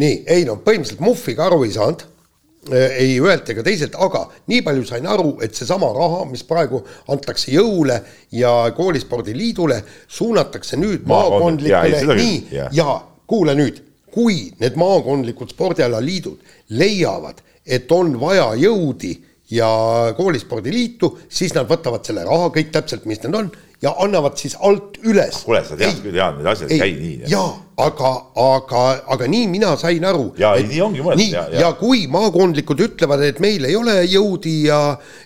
nii, 0.00 0.22
ei 0.32 0.48
no 0.48 0.56
põhimõtteliselt 0.64 1.04
muhviga 1.04 1.50
aru 1.50 1.66
ei 1.66 1.76
saanud 1.76 2.06
Äh, 2.06 2.11
ei 2.70 3.16
ühelt 3.18 3.48
ega 3.50 3.64
teiselt, 3.66 3.96
aga 3.98 4.26
nii 4.50 4.62
palju 4.62 4.84
sain 4.86 5.06
aru, 5.10 5.34
et 5.42 5.56
seesama 5.58 5.88
raha, 5.96 6.22
mis 6.30 6.44
praegu 6.46 6.82
antakse 7.10 7.50
jõule 7.54 7.96
ja 8.38 8.52
koolispordiliidule, 8.76 9.80
suunatakse 10.06 10.78
nüüd 10.78 11.08
maakondlikele, 11.10 12.04
nii, 12.14 12.36
ja, 12.54 12.68
ja 12.72 13.00
kuule 13.26 13.56
nüüd, 13.58 13.82
kui 14.12 14.52
need 14.60 14.78
maakondlikud 14.78 15.50
spordialaliidud 15.50 16.54
leiavad, 16.78 17.42
et 17.66 17.90
on 17.92 18.14
vaja 18.20 18.52
jõudi 18.60 19.16
ja 19.52 19.68
koolispordiliitu, 20.16 21.12
siis 21.28 21.52
nad 21.56 21.68
võtavad 21.68 22.06
selle 22.06 22.24
raha 22.28 22.48
kõik 22.54 22.72
täpselt, 22.74 23.04
mis 23.08 23.20
need 23.24 23.36
on 23.36 23.50
ja 23.82 23.92
annavad 24.00 24.38
siis 24.38 24.54
alt 24.62 24.96
üles. 25.02 25.42
kuule, 25.44 25.60
sa 25.66 25.76
tead 25.78 25.98
küll, 26.04 26.16
Jaan, 26.16 26.38
need 26.38 26.48
asjad 26.52 26.70
ei 26.72 26.78
käi 26.80 26.92
nii. 26.96 27.16
jaa, 27.32 27.48
aga, 27.84 28.12
aga, 28.44 28.82
aga 29.16 29.28
nii 29.30 29.48
mina 29.50 29.72
sain 29.80 30.06
aru. 30.08 30.28
ja 30.40 30.54
et, 30.58 30.68
nii 30.70 30.84
ongi 30.84 31.02
mõeldud. 31.04 31.34
Ja, 31.34 31.42
ja. 31.50 31.64
ja 31.66 31.72
kui 31.80 32.06
maakondlikud 32.12 32.84
ütlevad, 32.86 33.24
et 33.26 33.42
meil 33.44 33.66
ei 33.68 33.76
ole 33.78 33.98
jõudi 34.06 34.54
ja, 34.68 34.78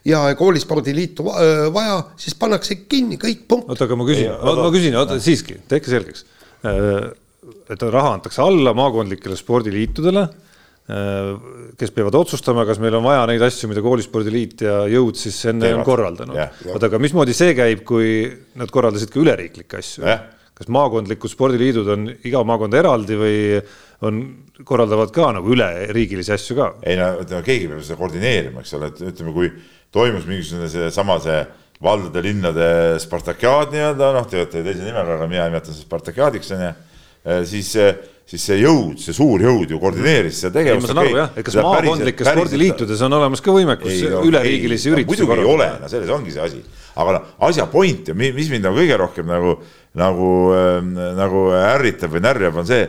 ja 0.08 0.24
koolispordiliitu 0.38 1.28
vaja, 1.76 2.00
siis 2.20 2.34
pannakse 2.40 2.80
kinni 2.88 3.20
kõik 3.20 3.44
punkt. 3.48 3.68
oota, 3.70 3.86
aga 3.86 4.00
ma 4.00 4.08
küsin, 4.08 4.32
ma 4.32 4.72
küsin, 4.74 4.98
oota 5.02 5.20
siiski, 5.22 5.60
tehke 5.68 5.92
selgeks. 5.92 6.26
et 6.66 7.86
raha 7.92 8.16
antakse 8.16 8.42
alla 8.42 8.72
maakondlikele 8.74 9.36
spordiliitudele 9.38 10.26
Äh, 10.26 10.45
kes 10.86 11.90
peavad 11.90 12.14
otsustama, 12.14 12.62
kas 12.68 12.78
meil 12.78 12.94
on 12.94 13.02
vaja 13.02 13.24
neid 13.26 13.42
asju, 13.42 13.66
mida 13.72 13.82
koolispordiliit 13.82 14.62
ja 14.62 14.76
jõud 14.90 15.18
siis 15.18 15.40
enne 15.50 15.72
on 15.74 15.82
korraldanud. 15.86 16.38
oota, 16.70 16.86
aga 16.86 17.00
mismoodi 17.02 17.34
see 17.34 17.56
käib, 17.58 17.82
kui 17.88 18.28
nad 18.60 18.70
korraldasid 18.70 19.10
ka 19.10 19.22
üleriiklikke 19.22 19.82
asju? 19.82 20.06
kas 20.56 20.70
maakondlikud 20.72 21.28
spordiliidud 21.28 21.88
on 21.92 22.06
iga 22.24 22.40
maakond 22.48 22.72
eraldi 22.78 23.18
või 23.20 23.40
on, 24.06 24.22
korraldavad 24.64 25.10
ka 25.12 25.28
nagu 25.36 25.50
üleriigilisi 25.52 26.32
asju 26.32 26.56
ka? 26.56 26.70
ei 26.86 26.96
no 26.96 27.10
ütleme, 27.20 27.42
keegi 27.44 27.68
peab 27.68 27.82
seda 27.84 27.98
koordineerima, 28.00 28.62
eks 28.62 28.76
ole, 28.78 28.88
et 28.94 29.02
ütleme, 29.10 29.34
kui 29.36 29.50
toimus 29.92 30.24
mingisugune 30.28 30.70
seesama 30.72 31.18
see 31.24 31.42
valdade-linnade 31.82 32.68
Spartakiaad 33.02 33.74
nii-öelda, 33.74 34.12
noh, 34.16 34.24
te 34.30 34.38
olete 34.40 34.62
teise 34.64 34.86
nimega, 34.86 35.18
aga 35.18 35.26
mina 35.28 35.48
nimetan 35.50 35.74
seda 35.74 35.84
Spartakiaadiks 35.84 36.54
onju, 36.56 36.70
siis 37.50 37.74
siis 38.26 38.42
see 38.42 38.56
jõud, 38.58 38.96
see 38.98 39.14
suur 39.14 39.42
jõud 39.42 39.70
ju 39.70 39.78
koordineeris 39.78 40.40
seda 40.42 40.58
tegevust. 40.58 40.88
ma 40.88 40.90
saan 40.90 41.00
aru 41.04 41.18
jah, 41.20 41.34
et 41.38 41.46
kas 41.46 41.56
maakondlikes 41.62 42.28
spordiliitudes 42.32 43.02
on 43.06 43.14
olemas 43.20 43.42
ka 43.42 43.52
võimekus 43.54 44.00
üleriigilisi 44.02 44.90
üritusi 44.90 45.22
muidugi 45.22 45.44
ei 45.44 45.50
ole, 45.52 45.68
no 45.78 45.90
selles 45.90 46.10
ongi 46.10 46.32
see 46.34 46.42
asi. 46.42 46.62
aga 46.98 47.12
noh, 47.14 47.28
asja 47.46 47.68
point 47.70 48.08
ja 48.10 48.16
mis 48.18 48.48
mind 48.50 48.66
nagu 48.66 48.80
kõige 48.80 48.96
rohkem 48.98 49.28
nagu, 49.30 49.52
nagu 50.00 50.30
äh,, 50.56 50.88
nagu 51.20 51.42
ärritab 51.60 52.16
või 52.16 52.24
närjab, 52.24 52.58
on 52.62 52.66
see, 52.66 52.88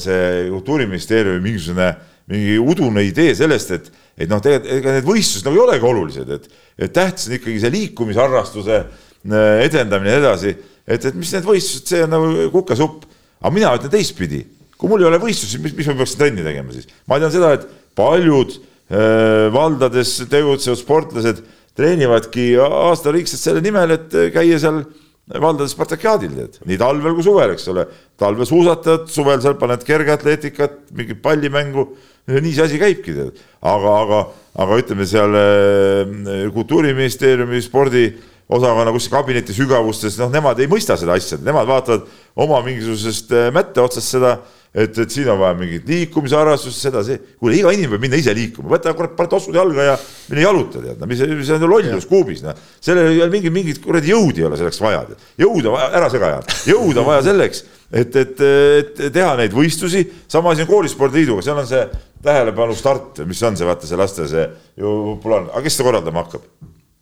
see 0.00 0.22
kultuuriministeeriumi 0.54 1.42
mingisugune, 1.44 1.90
mingi 2.32 2.54
udune 2.62 3.04
idee 3.04 3.34
sellest, 3.36 3.74
et, 3.76 3.90
et 4.16 4.30
noh, 4.30 4.40
tegelikult 4.40 4.78
ega 4.78 4.94
need 4.96 5.08
võistlused 5.10 5.44
nagu 5.44 5.58
ei 5.58 5.64
olegi 5.66 5.88
olulised, 5.90 6.32
et, 6.38 6.46
et 6.86 6.94
tähtis 6.96 7.28
on 7.28 7.36
ikkagi 7.36 7.58
see 7.60 7.74
liikumisharrastuse 7.74 8.78
äh, 8.80 9.60
edendamine 9.66 10.14
ja 10.14 10.22
nii 10.22 10.24
edasi, 10.24 10.54
et, 10.88 11.04
et 11.04 11.20
mis 11.20 11.34
need 11.36 11.44
võistlused, 11.44 11.92
see 11.92 12.00
on 12.06 12.16
nagu 12.16 12.48
kukasupp. 12.56 13.04
aga 13.42 13.52
mina 13.52 13.74
ütlen 13.76 13.92
teistpidi 13.92 14.40
kui 14.80 14.90
mul 14.90 15.04
ei 15.04 15.10
ole 15.10 15.20
võistlusi, 15.22 15.60
mis, 15.62 15.76
mis 15.76 15.90
ma 15.90 15.98
peaksin 16.00 16.22
trenni 16.22 16.46
tegema 16.46 16.74
siis? 16.74 16.88
ma 17.10 17.20
tean 17.20 17.34
seda, 17.34 17.52
et 17.58 17.68
paljud 17.98 18.56
äh, 18.56 19.48
valdades 19.54 20.16
tegutsevad 20.32 20.80
sportlased 20.80 21.44
treenivadki 21.78 22.54
aastariikselt 22.64 23.42
selle 23.42 23.62
nimel, 23.64 23.94
et 23.96 24.16
käia 24.34 24.58
seal 24.60 24.82
valdades 25.30 25.74
Spartakiaadil, 25.76 26.32
tead, 26.34 26.56
nii 26.66 26.78
talvel 26.80 27.14
kui 27.14 27.24
suvel, 27.24 27.52
eks 27.54 27.68
ole. 27.70 27.84
talvel 28.18 28.48
suusatad, 28.48 29.06
suvel 29.12 29.38
seal 29.42 29.54
paned 29.60 29.84
kergeatleetikat, 29.86 30.80
mingit 30.96 31.20
pallimängu, 31.22 31.86
nii 32.30 32.54
see 32.56 32.66
asi 32.66 32.80
käibki, 32.80 33.14
tead. 33.14 33.38
aga, 33.62 33.94
aga, 34.02 34.20
aga 34.64 34.80
ütleme 34.82 35.06
seal 35.08 35.38
äh, 35.38 36.42
kultuuriministeeriumi 36.56 37.62
spordi 37.62 38.08
osakonna 38.50 38.90
kuskil 38.94 39.14
kabineti 39.14 39.54
sügavustes, 39.54 40.18
noh, 40.18 40.32
nemad 40.34 40.58
ei 40.58 40.70
mõista 40.70 40.96
seda 40.98 41.14
asja, 41.14 41.38
nemad 41.44 41.68
vaatavad 41.70 42.08
oma 42.40 42.58
mingisugusest 42.66 43.30
äh, 43.36 43.52
mätte 43.54 43.84
otsast 43.84 44.16
seda 44.16 44.40
et, 44.74 44.98
et 45.02 45.10
siin 45.10 45.28
on 45.32 45.38
vaja 45.40 45.56
mingit 45.58 45.88
liikumisharrastust, 45.88 46.78
seda, 46.78 47.02
see. 47.06 47.18
kuule, 47.40 47.56
iga 47.58 47.72
inimene 47.74 47.94
võib 47.94 48.04
minna 48.06 48.20
ise 48.20 48.34
liikuma, 48.36 48.70
võta 48.76 48.92
kurat, 48.94 49.16
pane 49.18 49.32
tossud 49.32 49.56
jalga 49.58 49.88
ja 49.88 49.96
mine 50.30 50.44
jaluta, 50.44 50.82
tead, 50.84 51.00
no 51.00 51.08
mis, 51.10 51.22
mis 51.40 51.50
on 51.56 51.66
lollus 51.66 52.06
kuubis, 52.10 52.44
noh. 52.44 52.58
sellel 52.82 53.10
ei 53.10 53.22
ole 53.24 53.34
mingit, 53.34 53.54
mingit 53.54 53.82
kuradi 53.82 54.12
jõudi 54.12 54.44
ei 54.44 54.48
ole 54.48 54.60
selleks 54.60 54.80
vaja, 54.82 55.02
tead. 55.10 55.26
jõudu, 55.42 55.74
ära 55.88 56.10
sega 56.12 56.30
ajada, 56.30 56.58
jõudu 56.70 57.02
on 57.02 57.10
vaja 57.10 57.26
selleks, 57.26 57.64
et, 57.90 58.20
et, 58.22 58.44
et 58.78 59.04
teha 59.10 59.34
neid 59.42 59.54
võistlusi, 59.56 60.04
sama 60.30 60.54
asi 60.54 60.66
on 60.66 60.70
koolispordiliiduga, 60.70 61.42
seal 61.44 61.58
on 61.58 61.70
see 61.70 61.82
tähelepanu 62.22 62.76
start, 62.78 63.24
mis 63.26 63.42
on 63.42 63.58
see, 63.58 63.66
vaata 63.66 63.90
see 63.90 63.98
laste 63.98 64.28
see 64.30 64.46
ju 64.78 64.98
populaarne, 65.16 65.50
aga 65.50 65.66
kes 65.66 65.80
seda 65.80 65.90
korraldama 65.90 66.26
hakkab? 66.26 66.46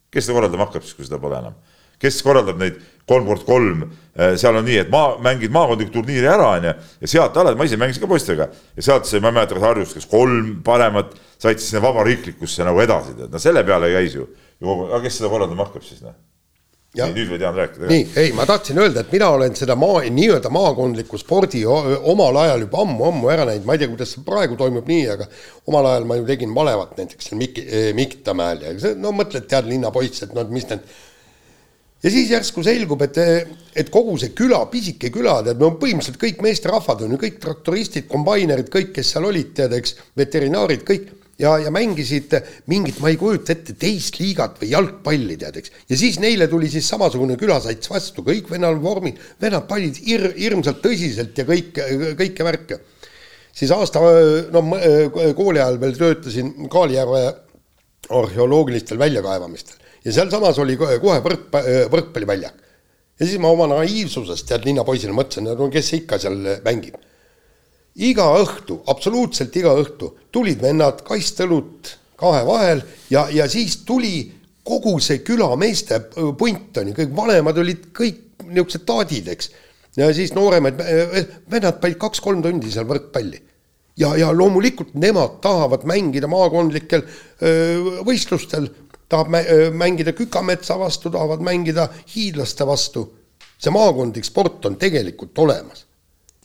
kes 0.08 0.24
seda 0.24 0.38
korraldama 0.38 0.70
hakkab 0.70 0.86
siis, 0.86 0.96
kui 0.96 1.04
seda 1.04 1.20
pole 1.20 1.36
enam? 1.42 1.58
Kes 2.02 2.22
korraldab 2.26 2.60
neid 2.62 2.78
kolm 3.08 3.26
kord 3.28 3.44
kolm, 3.48 3.82
eh, 4.16 4.36
seal 4.40 4.58
on 4.58 4.66
nii, 4.68 4.82
et 4.84 4.92
maa, 4.92 5.16
mängid 5.24 5.52
maakondlikku 5.54 5.94
turniiri 5.96 6.28
ära, 6.28 6.52
onju, 6.58 6.74
ja 7.00 7.10
sealt 7.10 7.36
alates, 7.40 7.58
ma 7.58 7.68
ise 7.68 7.80
mängisin 7.80 8.04
ka 8.04 8.10
poistega 8.10 8.48
ja 8.52 8.86
sealt 8.90 9.08
sai, 9.08 9.22
ma 9.24 9.32
ei 9.32 9.38
mäleta, 9.40 9.56
kas 9.56 9.68
Harjust, 9.70 9.98
kas 9.98 10.08
kolm 10.10 10.58
paremat 10.66 11.16
said 11.38 11.60
siis 11.60 11.72
sinna 11.72 11.84
vabariiklikusse 11.86 12.66
nagu 12.68 12.84
edasi, 12.84 13.16
tead, 13.16 13.32
no 13.32 13.42
selle 13.42 13.64
peale 13.66 13.92
käis 13.94 14.18
ju. 14.18 14.28
aga 14.66 15.04
kes 15.04 15.20
seda 15.20 15.30
korraldama 15.32 15.68
hakkab 15.68 15.86
siis, 15.86 16.02
noh? 16.04 16.16
nii, 16.98 17.12
nüüd 17.14 17.28
võid 17.30 17.42
Jaan 17.44 17.56
rääkida. 17.56 17.88
nii, 17.88 18.04
ei, 18.16 18.30
ma 18.36 18.46
tahtsin 18.48 18.78
öelda, 18.80 19.04
et 19.04 19.12
mina 19.12 19.28
olen 19.36 19.56
seda 19.56 19.76
maa, 19.78 20.00
nii-öelda 20.12 20.50
maakondliku 20.52 21.20
spordi 21.20 21.60
omal 21.68 22.36
ajal 22.42 22.64
juba 22.64 22.80
ammu-ammu 22.84 23.28
ära 23.32 23.44
näinud, 23.48 23.66
ma 23.68 23.76
ei 23.76 23.82
tea, 23.82 23.90
kuidas 23.92 24.14
see 24.16 24.24
praegu 24.26 24.56
toimub 24.58 24.88
nii, 24.88 25.04
aga 25.14 25.28
omal 25.68 25.92
ajal 25.92 26.08
ma 26.08 26.16
ju 26.18 26.24
tegin 26.28 26.52
malevat 26.52 26.96
näiteks 26.98 27.28
seal 27.28 27.40
Mik-, 27.40 27.60
Mikitamäel 27.96 28.64
ja 28.64 28.72
see, 28.80 28.96
no 28.98 29.12
mõtled, 29.16 29.46
tead, 29.52 29.68
linnapoiss, 29.68 30.24
et 30.26 30.34
no 30.36 30.48
mis 30.52 30.66
need 30.72 30.88
ja 32.02 32.12
siis 32.12 32.30
järsku 32.30 32.62
selgub, 32.66 33.02
et, 33.06 33.18
et 33.76 33.90
kogu 33.92 34.16
see 34.20 34.32
küla, 34.36 34.60
pisike 34.70 35.10
küla, 35.14 35.40
tead, 35.46 35.60
no 35.60 35.72
põhimõtteliselt 35.80 36.20
kõik 36.20 36.42
meesterahvad 36.46 37.04
on 37.04 37.14
ju, 37.14 37.22
kõik 37.24 37.38
traktoristid, 37.42 38.08
kombainerid, 38.10 38.70
kõik, 38.72 38.92
kes 38.96 39.14
seal 39.14 39.26
olid, 39.28 39.54
tead, 39.58 39.74
eks, 39.78 39.96
veterinaarid, 40.18 40.84
kõik, 40.86 41.08
ja, 41.42 41.56
ja 41.64 41.72
mängisid 41.74 42.36
mingit, 42.70 43.00
ma 43.02 43.10
ei 43.10 43.18
kujuta 43.18 43.54
ette, 43.54 43.74
teist 43.78 44.20
liigat 44.22 44.60
või 44.62 44.70
jalgpalli, 44.74 45.38
tead, 45.40 45.58
eks. 45.62 45.74
ja 45.90 45.98
siis 45.98 46.20
neile 46.22 46.48
tuli 46.50 46.70
siis 46.70 46.86
samasugune 46.90 47.38
külasats 47.40 47.90
vastu, 47.90 48.22
kõik 48.26 48.50
vennal 48.52 48.78
vormid, 48.82 49.18
vennad 49.42 49.66
panid 49.70 49.98
hir-, 50.06 50.30
hirmsalt 50.38 50.80
tõsiselt 50.84 51.38
ja 51.38 51.46
kõik, 51.48 51.82
kõike 52.20 52.46
värke. 52.46 52.80
siis 53.58 53.74
aasta, 53.74 54.00
no 54.54 54.64
kooli 55.34 55.58
ajal 55.58 55.80
veel 55.82 55.98
töötasin 55.98 56.54
Kaalijärve 56.70 57.26
arheoloogilistel 58.08 58.98
väljakaevamistel 58.98 59.87
ja 60.08 60.14
sealsamas 60.16 60.58
oli 60.62 60.76
kohe 60.80 61.20
võrk, 61.24 61.52
võrkpalliväljak. 61.92 62.64
ja 63.18 63.26
siis 63.26 63.40
ma 63.42 63.50
oma 63.52 63.68
naiivsusest, 63.74 64.46
tead, 64.48 64.64
linnapoisina 64.68 65.14
mõtlesin, 65.16 65.50
no 65.58 65.68
kes 65.72 65.92
ikka 66.00 66.18
seal 66.22 66.38
mängib. 66.64 66.96
iga 68.08 68.28
õhtu, 68.40 68.80
absoluutselt 68.86 69.56
iga 69.56 69.74
õhtu 69.76 70.14
tulid 70.32 70.62
vennad 70.62 71.02
kastõlut 71.06 71.94
kahe 72.18 72.42
vahel 72.46 72.82
ja, 73.10 73.28
ja 73.30 73.48
siis 73.50 73.82
tuli 73.86 74.30
kogu 74.68 74.98
see 75.00 75.22
küla 75.24 75.50
meeste 75.56 76.00
punt 76.12 76.80
on 76.80 76.90
ju, 76.90 76.96
kõik 76.96 77.14
vanemad 77.16 77.58
olid 77.58 77.88
kõik 77.96 78.24
niisugused 78.48 78.84
taadid, 78.88 79.28
eks. 79.28 79.50
ja 79.98 80.08
siis 80.14 80.32
nooremad 80.36 80.78
vennad 81.50 81.80
panid 81.82 81.98
kaks-kolm 82.00 82.42
tundi 82.44 82.70
seal 82.72 82.86
võrkpalli 82.88 83.40
ja, 83.98 84.14
ja 84.16 84.30
loomulikult 84.34 84.94
nemad 84.98 85.40
tahavad 85.44 85.84
mängida 85.88 86.30
maakondlikel 86.30 87.02
öö, 87.04 88.02
võistlustel 88.06 88.70
tahab 89.08 89.32
mängida 89.72 90.12
Kükametsa 90.12 90.78
vastu, 90.78 91.10
tahavad 91.10 91.40
mängida 91.44 91.88
hiidlaste 92.14 92.66
vastu. 92.66 93.14
see 93.58 93.72
maakondlik 93.74 94.24
sport 94.24 94.66
on 94.66 94.76
tegelikult 94.76 95.38
olemas. 95.38 95.86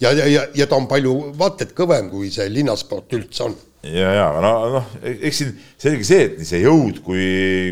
ja, 0.02 0.12
ja, 0.12 0.26
ja, 0.26 0.48
ja 0.56 0.68
ta 0.68 0.76
on 0.76 0.88
palju 0.88 1.34
vaat 1.38 1.62
et 1.62 1.76
kõvem, 1.76 2.10
kui 2.10 2.32
see 2.32 2.50
linnasport 2.50 3.14
üldse 3.14 3.44
on 3.44 3.56
ja, 3.84 4.10
ja 4.16 4.28
no, 4.42 4.52
noh, 4.72 4.92
eks 5.04 5.40
siin 5.42 5.54
selge 5.82 6.08
see, 6.08 6.26
et 6.30 6.36
nii 6.40 6.48
see 6.48 6.62
jõud 6.64 7.02
kui, 7.04 7.24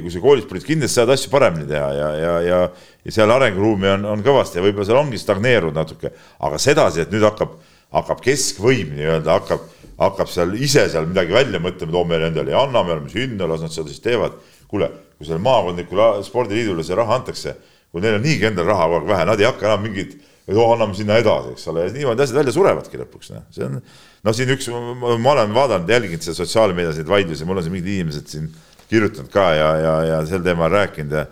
kui 0.04 0.12
see 0.12 0.24
koolispordis 0.24 0.68
kindlasti 0.68 1.00
saavad 1.00 1.16
asju 1.16 1.32
paremini 1.32 1.68
teha 1.70 1.92
ja, 1.96 2.10
ja, 2.20 2.34
ja, 2.46 2.62
ja 3.06 3.16
seal 3.16 3.32
arenguruumi 3.32 3.94
on, 3.96 4.08
on 4.16 4.26
kõvasti 4.26 4.60
ja 4.60 4.66
võib-olla 4.66 4.90
seal 4.90 5.00
ongi 5.00 5.22
stagneerunud 5.22 5.80
natuke, 5.80 6.12
aga 6.44 6.60
sedasi, 6.62 7.06
et 7.06 7.14
nüüd 7.16 7.24
hakkab, 7.26 7.56
hakkab 7.96 8.24
keskvõim 8.26 8.92
nii-öelda 8.98 9.38
hakkab, 9.40 9.64
hakkab 10.02 10.32
seal 10.32 10.52
ise 10.60 10.84
seal 10.92 11.08
midagi 11.08 11.36
välja 11.36 11.64
mõtlema, 11.64 11.96
toome 11.96 12.20
endale 12.28 12.52
ja 12.54 12.66
anname, 12.66 12.98
oleme 12.98 13.14
sinna, 13.14 13.48
las 13.48 13.64
nad 13.64 13.72
seda 13.74 13.88
siis 13.88 14.04
teevad 14.04 14.36
kuule, 14.72 14.88
kui 15.18 15.28
sellele 15.28 15.44
maakondlikule 15.46 16.08
spordiliidule 16.26 16.84
see 16.88 16.98
raha 16.98 17.20
antakse, 17.20 17.56
kui 17.92 18.04
neil 18.04 18.18
on 18.18 18.26
niigi 18.26 18.48
endal 18.48 18.70
raha 18.72 18.88
kogu 18.88 19.02
aeg 19.02 19.10
vähe, 19.12 19.28
nad 19.30 19.44
ei 19.44 19.48
hakka 19.50 19.68
enam 19.68 19.84
mingit, 19.86 20.16
et 20.48 20.56
oo, 20.56 20.70
anname 20.74 20.96
sinna 20.98 21.20
edasi, 21.22 21.54
eks 21.56 21.68
ole, 21.72 21.86
niimoodi 21.94 22.24
asjad 22.24 22.40
välja 22.40 22.56
surevadki 22.56 23.02
lõpuks, 23.02 23.34
noh, 23.36 23.46
see 23.54 23.68
on, 23.68 23.78
noh, 24.26 24.36
siin 24.36 24.54
üks, 24.56 24.70
ma 24.72 25.36
olen 25.36 25.56
vaadanud, 25.56 25.92
jälginud 25.92 26.26
seal 26.26 26.38
sotsiaalmeedias 26.40 27.02
neid 27.02 27.12
vaidlusi, 27.12 27.48
mul 27.48 27.60
on 27.60 27.68
siin 27.68 27.76
mingid 27.76 27.92
inimesed 27.98 28.32
siin 28.32 28.48
kirjutanud 28.92 29.32
ka 29.32 29.48
ja, 29.56 29.70
ja, 29.80 29.94
ja 30.08 30.22
sel 30.28 30.44
teemal 30.46 30.72
rääkinud 30.72 31.18
ja 31.20 31.26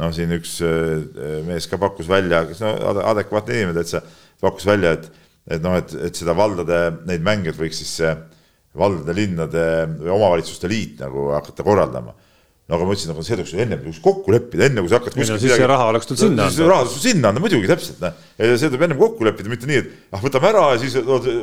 noh, 0.00 0.14
siin 0.16 0.32
üks 0.36 0.58
äh, 0.64 1.38
mees 1.46 1.68
ka 1.68 1.80
pakkus 1.80 2.08
välja, 2.10 2.44
kes 2.48 2.62
no 2.64 2.74
adekvaatne 3.12 3.60
inimene 3.60 3.78
täitsa, 3.78 4.02
pakkus 4.42 4.66
välja, 4.68 4.96
et, 4.96 5.08
et 5.56 5.64
noh, 5.64 5.76
et, 5.78 5.94
et 6.08 6.18
seda 6.18 6.34
valdade 6.36 6.80
neid 7.08 7.24
mänge 7.26 7.54
võiks 7.56 7.82
siis 7.82 8.00
valdade, 8.78 9.14
linnade 9.16 9.64
või 9.98 10.12
omavalitsuste 10.14 10.70
liit 10.70 11.00
nagu 11.02 11.30
hakata 11.34 11.66
korraldama 11.66 12.14
no 12.68 12.76
aga 12.76 12.84
ma 12.84 12.94
ütlesin, 12.94 13.12
aga 13.14 13.24
see 13.24 13.36
tuleks 13.38 13.52
ju 13.54 13.60
ennem 13.64 13.84
kokku 14.04 14.34
leppida, 14.34 14.66
enne 14.68 14.84
kui 14.84 14.92
sa 14.92 14.98
hakkad 14.98 15.14
kuskil 15.16 15.38
midagi. 15.38 15.52
see 15.56 15.68
raha 15.70 15.86
oleks 15.92 16.10
tulnud 16.10 16.22
sinna 16.24 16.48
anda. 16.48 16.66
raha 16.68 16.84
tuleks 16.84 17.04
sinna 17.06 17.30
anda, 17.32 17.42
muidugi 17.44 17.70
täpselt, 17.70 18.02
noh. 18.04 18.18
see 18.36 18.66
tuleb 18.66 18.84
ennem 18.88 19.00
kokku 19.00 19.28
leppida, 19.28 19.52
mitte 19.52 19.70
nii, 19.70 19.80
et 19.84 19.94
ah, 20.12 20.24
võtame 20.24 20.50
ära 20.50 20.64
ja 20.74 20.82
siis 20.82 20.98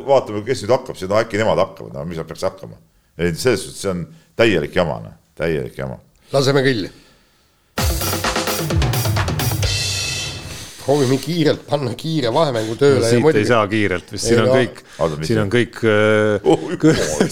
vaatame, 0.06 0.44
kes 0.46 0.62
nüüd 0.62 0.76
hakkab, 0.76 1.00
siis 1.00 1.10
no 1.10 1.18
äkki 1.18 1.40
nemad 1.42 1.62
hakkavad, 1.64 1.96
no 1.98 2.06
mis 2.06 2.22
nad 2.22 2.30
peaks 2.30 2.46
hakkama. 2.46 2.78
ei, 3.18 3.34
selles 3.34 3.66
suhtes 3.66 3.82
see 3.82 3.90
on 3.94 4.06
täielik 4.38 4.78
jama, 4.78 5.00
noh, 5.08 5.18
täielik 5.38 5.82
jama. 5.82 5.98
laseme 6.36 6.62
kõlli 6.66 6.94
proovime 10.86 11.18
kiirelt 11.18 11.64
panna 11.66 11.92
kiire 11.98 12.30
vahemängu 12.34 12.76
tööle 12.78 13.02
no,. 13.02 13.08
siit 13.10 13.22
muidugi... 13.24 13.42
ei 13.42 13.48
saa 13.48 13.62
kiirelt, 13.70 14.12
vist 14.14 14.28
siin 14.28 14.40
on 14.42 14.50
kõik, 14.52 14.80
siin 15.26 15.40
on 15.42 15.50
kõik 15.52 15.80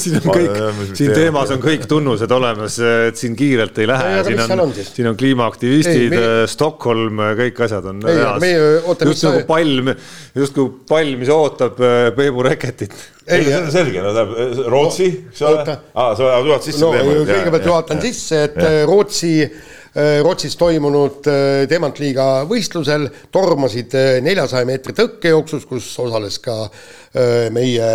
siin 0.03 0.19
on 0.19 0.27
kõik, 0.27 0.59
siin 0.99 1.15
teemas 1.15 1.55
on 1.55 1.63
kõik 1.63 1.87
tunnused 1.91 2.35
olemas, 2.35 2.79
et 2.83 3.21
siin 3.21 3.37
kiirelt 3.39 3.79
ei 3.83 3.89
lähe. 3.91 4.13
siin 4.29 4.45
on, 4.47 4.65
on, 4.67 4.75
siin 4.75 5.11
on 5.13 5.19
kliimaaktivistid, 5.21 6.17
meie... 6.17 6.33
Stockholm, 6.51 7.23
kõik 7.39 7.63
asjad 7.69 7.87
on 7.93 8.03
oota, 8.05 9.09
just 9.09 9.29
nagu 9.29 9.45
pall, 9.49 9.95
justkui 10.35 10.71
pall, 10.91 11.15
mis 11.21 11.31
ootab 11.33 11.79
Peebu 12.19 12.45
Reketit 12.47 12.97
ei, 13.25 13.47
see 13.47 13.57
on 13.57 13.71
selge, 13.73 14.03
no 14.05 14.11
tähendab 14.13 14.67
Rootsi, 14.69 15.07
eks 15.31 15.47
ole. 15.49 15.79
aa, 15.97 16.11
sa 16.19 16.35
juhatad 16.45 16.67
sisse 16.67 16.83
no, 16.83 16.91
kõigepealt 17.25 17.71
juhatan 17.71 18.03
sisse, 18.05 18.43
et. 18.51 18.59
Rootsi 18.85 19.33
Äh, 19.45 19.74
Rootsis 19.95 20.57
toimunud 20.59 21.29
äh, 21.31 21.65
Demantliiga 21.71 22.43
võistlusel 22.51 23.07
tormasid 23.35 23.95
äh, 23.95 24.09
neljasaja 24.27 24.67
meetri 24.67 24.95
tõkkejooksus, 24.99 25.69
kus 25.71 25.91
osales 26.03 26.41
ka 26.43 26.65
meie 27.55 27.89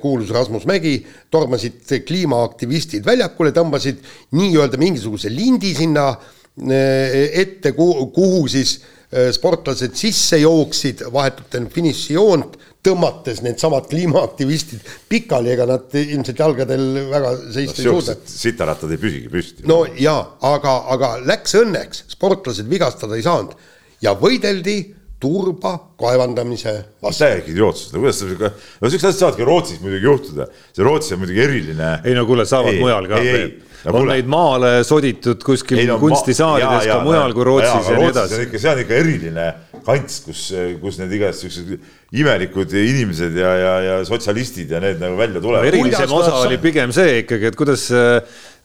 kuulus 0.00 0.30
Rasmus 0.32 0.62
Mägi, 0.64 0.94
tormasid 1.28 1.82
kliimaaktivistid 2.08 3.04
väljakule, 3.04 3.50
tõmbasid 3.52 3.98
nii-öelda 4.32 4.80
mingisuguse 4.80 5.28
lindi 5.28 5.74
sinna 5.76 6.06
ette, 6.56 7.74
kuhu 7.76 8.40
siis 8.48 8.78
sportlased 9.34 9.96
sisse 9.98 10.38
jooksid 10.38 11.02
vahetult 11.10 11.56
enne 11.58 11.70
finišijoont 11.74 12.58
tõmmates 12.86 13.42
needsamad 13.44 13.88
kliimaaktivistid 13.90 14.86
pikali, 15.10 15.50
ega 15.52 15.66
nad 15.68 15.96
ilmselt 15.98 16.38
jalgadel 16.40 16.86
väga 17.10 17.32
seista 17.52 17.82
no, 17.82 17.82
ei 17.82 17.88
suuda. 17.90 18.14
sitarattad 18.30 18.94
ei 18.94 19.00
püsigi 19.02 19.32
püsti. 19.32 19.66
no 19.68 19.82
jaa, 19.98 20.22
aga, 20.52 20.76
aga 20.94 21.10
läks 21.26 21.58
õnneks, 21.60 22.06
sportlased 22.14 22.70
vigastada 22.70 23.18
ei 23.18 23.26
saanud 23.26 23.52
ja 24.04 24.14
võideldi 24.16 24.78
turba 25.20 25.74
kaevandamise 26.00 26.74
vastu. 27.02 27.24
täiega 27.24 27.52
idiootsus, 27.52 27.92
no 27.92 28.02
kuidas 28.02 28.20
sa 28.20 28.28
sihuke, 28.28 28.52
no 28.80 28.90
siuksed 28.92 29.10
asjad 29.10 29.20
saavadki 29.20 29.48
Rootsis 29.48 29.82
muidugi 29.84 30.08
juhtuda, 30.08 30.46
see 30.72 30.86
Rootsi 30.86 31.16
on 31.16 31.24
muidugi 31.24 31.42
eriline. 31.44 31.90
ei 32.04 32.16
no 32.16 32.24
kuule, 32.28 32.46
saavad 32.48 32.72
ei, 32.72 32.80
mujal 32.80 33.08
ka. 33.10 33.20
on 33.20 33.96
kuule. 33.96 34.14
neid 34.14 34.30
maale 34.32 34.72
soditud 34.88 35.44
kuskil 35.44 35.82
ei, 35.82 35.88
no, 35.90 35.98
kunstisaalides 36.00 36.88
ka 36.88 37.00
mujal 37.04 37.36
kui 37.36 37.48
Rootsis 37.50 37.90
ja, 37.90 37.96
ja 37.96 38.00
nii 38.00 38.12
edasi. 38.14 38.46
see 38.56 38.72
on 38.72 38.84
ikka 38.86 39.00
eriline 39.02 39.48
kants, 39.84 40.20
kus, 40.24 40.44
kus 40.80 41.00
need 41.00 41.12
igast 41.16 41.44
siuksed 41.44 41.74
imelikud 42.20 42.72
inimesed 42.80 43.36
ja, 43.38 43.50
ja, 43.60 43.74
ja 43.84 43.98
sotsialistid 44.08 44.72
ja 44.72 44.80
need 44.82 45.00
nagu 45.02 45.18
välja 45.20 45.40
tulevad 45.40 45.68
no,. 45.68 45.72
erilisem 45.72 46.12
osa 46.16 46.34
oli 46.40 46.58
pigem 46.62 46.92
see 46.96 47.20
ikkagi, 47.22 47.52
et 47.52 47.60
kuidas 47.60 47.86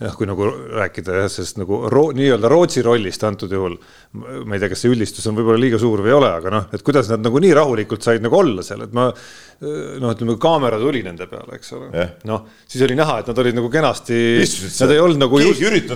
noh, 0.01 0.15
kui 0.17 0.27
nagu 0.27 0.47
rääkida 0.75 1.19
jah, 1.21 1.29
sellest 1.31 1.59
nagu 1.61 1.79
ro, 1.91 2.05
nii-öelda 2.15 2.51
Rootsi 2.51 2.83
rollist 2.85 3.23
antud 3.27 3.51
juhul. 3.51 3.77
ma 4.15 4.55
ei 4.55 4.61
tea, 4.61 4.71
kas 4.71 4.83
see 4.83 4.91
üldistus 4.93 5.25
on 5.29 5.37
võib-olla 5.37 5.59
liiga 5.59 5.79
suur 5.81 6.03
või 6.03 6.11
ei 6.11 6.17
ole, 6.17 6.31
aga 6.39 6.53
noh, 6.53 6.67
et 6.75 6.83
kuidas 6.85 7.09
nad 7.11 7.23
nagu 7.25 7.41
nii 7.43 7.53
rahulikult 7.55 8.05
said 8.05 8.23
nagu 8.23 8.39
olla 8.39 8.63
seal, 8.65 8.85
et 8.87 8.95
ma 8.95 9.09
noh, 9.11 10.09
ütleme 10.11 10.37
kaamera 10.41 10.79
tuli 10.81 11.03
nende 11.05 11.27
peale, 11.31 11.59
eks 11.59 11.75
ole 11.77 12.07
noh, 12.27 12.45
siis 12.67 12.83
oli 12.87 12.97
näha, 12.99 13.21
et 13.21 13.31
nad 13.31 13.43
olid 13.43 13.59
nagu 13.59 13.71
kenasti, 13.71 14.19
nad 14.81 14.95
ei 14.95 15.03
olnud 15.03 15.23
nagu 15.25 15.41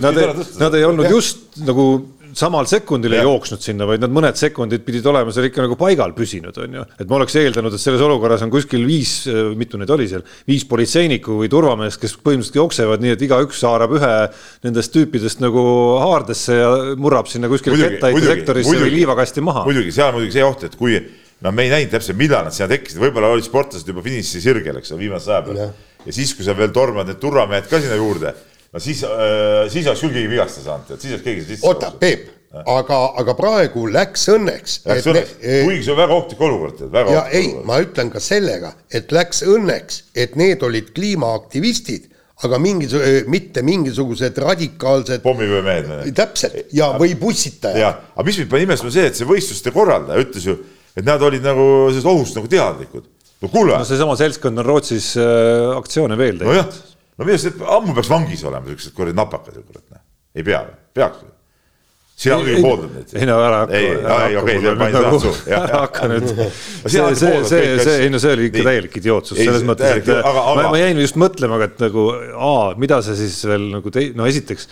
nad 0.03 0.23
ei, 0.23 0.47
nad 0.63 0.79
ei 0.79 0.87
olnud 0.87 1.07
ja. 1.09 1.13
just 1.15 1.61
nagu 1.67 1.89
samal 2.37 2.67
sekundil 2.69 3.15
ei 3.17 3.23
jooksnud 3.25 3.63
sinna, 3.63 3.87
vaid 3.89 4.03
nad 4.03 4.13
mõned 4.13 4.37
sekundid 4.39 4.83
pidid 4.85 5.05
olema 5.09 5.33
seal 5.33 5.47
ikka 5.49 5.63
nagu 5.65 5.77
paigal 5.79 6.13
püsinud, 6.17 6.55
on 6.63 6.77
ju. 6.79 6.85
et 6.99 7.09
ma 7.09 7.17
oleks 7.19 7.37
eeldanud, 7.41 7.75
et 7.75 7.83
selles 7.83 8.03
olukorras 8.05 8.43
on 8.45 8.51
kuskil 8.53 8.85
viis, 8.87 9.13
mitu 9.59 9.79
neid 9.81 9.93
oli 9.95 10.07
seal, 10.11 10.25
viis 10.49 10.65
politseinikku 10.69 11.39
või 11.41 11.51
turvameest, 11.51 12.01
kes 12.01 12.17
põhimõtteliselt 12.19 12.59
jooksevad 12.61 13.05
nii, 13.05 13.15
et 13.17 13.25
igaüks 13.29 13.63
haarab 13.67 13.95
ühe 13.99 14.13
nendest 14.67 14.93
tüüpidest 14.95 15.43
nagu 15.43 15.63
haardesse 16.03 16.59
ja 16.59 16.69
murrab 16.99 17.31
sinna 17.31 17.51
kuskile 17.51 17.79
kettaheitesektorisse 17.79 18.77
või 18.85 18.93
liivakasti 18.99 19.45
maha. 19.45 19.65
muidugi, 19.69 19.95
seal 19.95 20.13
on 20.13 20.19
muidugi 20.19 20.37
see 20.39 20.45
oht, 20.45 20.67
et 20.69 20.77
kui 20.79 20.99
no 21.45 21.53
me 21.55 21.67
ei 21.67 21.73
näinud 21.73 21.93
täpselt, 21.95 22.19
millal 22.19 22.47
nad 22.47 22.55
sinna 22.55 22.69
tekkisid, 22.73 22.99
võib-olla 23.01 23.31
olid 23.35 23.47
sportlased 23.47 23.87
juba 23.87 24.03
finiši 24.05 24.43
sirgel, 24.43 24.81
eks 24.81 24.93
ole, 24.93 25.05
viimase 25.05 25.31
aja 25.31 25.43
peal. 25.47 25.65
ja 26.05 26.15
siis, 26.15 26.33
kui 26.35 26.47
sa 26.47 26.55
veel 26.57 26.73
tormad 26.75 27.07
need 27.09 27.19
turvamehed 27.21 27.69
ka 27.71 27.81
sinna 27.81 27.99
juurde 27.99 28.35
no 28.73 28.81
siis 28.83 29.03
äh,, 29.07 29.69
siis 29.71 29.87
oleks 29.87 30.03
küll 30.05 30.13
keegi 30.17 30.33
vigastada 30.33 30.67
saanud, 30.67 30.91
et 30.93 31.01
siis 31.05 31.15
oleks 31.15 31.25
keegi 31.25 31.47
sisse. 31.47 31.65
oota, 31.69 31.91
Peep, 32.01 32.27
aga, 32.65 32.99
aga 33.21 33.35
praegu 33.37 33.87
läks 33.93 34.27
õnneks. 34.33 34.79
Läks 34.89 35.09
õnneks, 35.09 35.33
kuigi 35.41 35.83
see 35.85 35.95
on 35.95 35.99
väga 36.01 36.15
ohtlik 36.17 36.45
olukord. 36.49 36.85
ja 37.13 37.25
ei, 37.35 37.51
ma 37.65 37.81
ütlen 37.83 38.13
ka 38.13 38.21
sellega, 38.23 38.73
et 38.91 39.11
läks 39.15 39.43
õnneks, 39.47 40.03
et 40.15 40.37
need 40.39 40.63
olid 40.65 40.93
kliimaaktivistid 40.95 42.09
aga 42.47 42.59
mingi, 42.61 42.87
mitte 43.27 43.61
mingisugused 43.67 44.37
radikaalsed. 44.39 45.21
pommivöömehed. 45.23 46.11
täpselt 46.15 46.71
ja, 46.71 46.93
või 46.99 47.15
bussitajad. 47.19 47.79
ja, 47.79 47.93
aga 48.15 48.27
mis 48.27 48.39
mind 48.39 48.51
pani 48.51 48.67
imestama, 48.67 48.93
see, 48.95 49.07
et 49.11 49.19
see 49.19 49.27
võistluste 49.27 49.73
korraldaja 49.75 50.23
ütles 50.23 50.45
ju, 50.47 50.55
et 50.95 51.03
nad 51.07 51.21
olid 51.25 51.43
nagu 51.43 51.65
sellest 51.89 52.07
ohust 52.07 52.39
nagu 52.39 52.47
teadlikud. 52.51 53.09
no 53.43 53.51
kuule. 53.51 53.75
no 53.75 53.87
seesama 53.87 54.15
seltskond 54.19 54.61
on 54.61 54.67
Rootsis 54.67 55.11
äh, 55.19 55.73
aktsioone 55.75 56.15
veel 56.19 56.39
teinud. 56.39 56.53
nojah 56.53 56.88
no 57.19 57.27
minu 57.27 57.35
arust 57.35 57.67
ammu 57.77 57.97
peaks 57.97 58.11
vangis 58.11 58.45
olema 58.47 58.71
siuksed 58.71 58.95
kuradi 58.95 59.17
napakad 59.19 59.59
ju 59.59 59.65
kurat, 59.67 59.85
noh. 59.91 60.05
ei 60.35 60.45
pea 60.47 60.63
või, 60.67 60.79
peaks 60.95 61.25
või? 61.25 61.35
sina 62.19 62.35
muidugi 62.39 62.63
pooldad 62.63 62.95
neid. 62.97 63.11
ei 63.15 63.27
no 63.29 63.35
ära 63.43 63.59
hakka. 63.63 63.79
ei, 63.79 63.91
ei 64.29 64.37
okei, 64.41 64.55
see 64.59 64.75
panin 64.81 64.95
seda 64.95 65.03
nagu- 65.05 65.19
suhu. 65.23 65.51
ära 65.55 65.81
hakka 65.85 66.09
nüüd. 66.11 66.29
see, 66.29 67.03
see, 67.21 67.33
see, 67.51 67.67
see, 67.79 67.97
ei 68.05 68.13
no 68.13 68.21
see 68.23 68.33
oli 68.35 68.49
ikka 68.49 68.65
täielik 68.67 68.97
idiootsus 69.01 69.39
selles 69.39 69.67
mõttes, 69.67 70.01
et 70.01 70.09
aga, 70.15 70.31
aga, 70.31 70.55
ma, 70.59 70.65
ma 70.73 70.81
jäin 70.81 70.99
just 70.99 71.19
mõtlema, 71.19 71.61
et 71.67 71.79
nagu 71.83 72.07
aa, 72.35 72.73
mida 72.81 72.99
see 73.05 73.19
siis 73.21 73.39
veel 73.47 73.69
nagu 73.77 73.93
tei-, 73.95 74.11
no 74.17 74.27
esiteks 74.27 74.67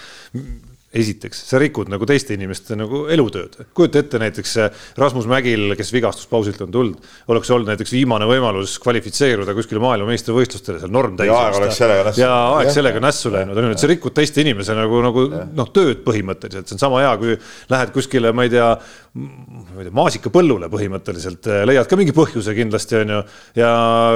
esiteks, 0.96 1.42
sa 1.50 1.60
rikud 1.60 1.90
nagu 1.92 2.08
teiste 2.08 2.32
inimeste 2.38 2.78
nagu 2.80 3.02
elutööd. 3.12 3.58
kujuta 3.76 4.00
ette 4.00 4.20
näiteks 4.22 4.54
Rasmus 4.96 5.26
Mägil, 5.28 5.74
kes 5.76 5.90
vigastuspausilt 5.92 6.62
on 6.64 6.72
tulnud, 6.72 7.10
oleks 7.34 7.50
olnud 7.52 7.68
näiteks 7.74 7.92
viimane 7.92 8.28
võimalus 8.30 8.78
kvalifitseeruda 8.80 9.52
kuskile 9.58 9.82
maailmameistrivõistlustele, 9.84 10.80
seal 10.80 10.94
norm 10.96 11.18
täis. 11.20 11.28
ja 11.28 11.42
aeg 11.42 11.58
oleks 11.60 11.82
sellega 11.82 12.06
nässu. 12.08 12.22
ja 12.24 12.38
aeg 12.56 12.72
sellega 12.72 13.02
nässu 13.04 13.32
läinud, 13.34 13.60
on 13.60 13.68
ju, 13.68 13.74
et 13.76 13.84
sa 13.84 13.90
rikud 13.92 14.16
teiste 14.16 14.46
inimese 14.46 14.78
nagu, 14.78 15.02
nagu 15.04 15.26
noh, 15.60 15.74
tööd 15.76 16.06
põhimõtteliselt, 16.08 16.72
see 16.72 16.80
on 16.80 16.84
sama 16.86 17.04
hea, 17.04 17.12
kui 17.20 17.36
lähed 17.76 17.92
kuskile, 17.98 18.32
ma 18.32 18.48
ei 18.48 18.56
tea, 18.56 18.72
ma 19.18 19.84
ei 19.84 19.90
tea, 19.90 19.96
maasikapõllule 20.00 20.72
põhimõtteliselt, 20.72 21.52
leiad 21.68 21.92
ka 21.92 22.00
mingi 22.00 22.16
põhjuse 22.16 22.56
kindlasti, 22.56 23.02
on 23.04 23.14
ju. 23.18 23.22
ja 23.60 23.74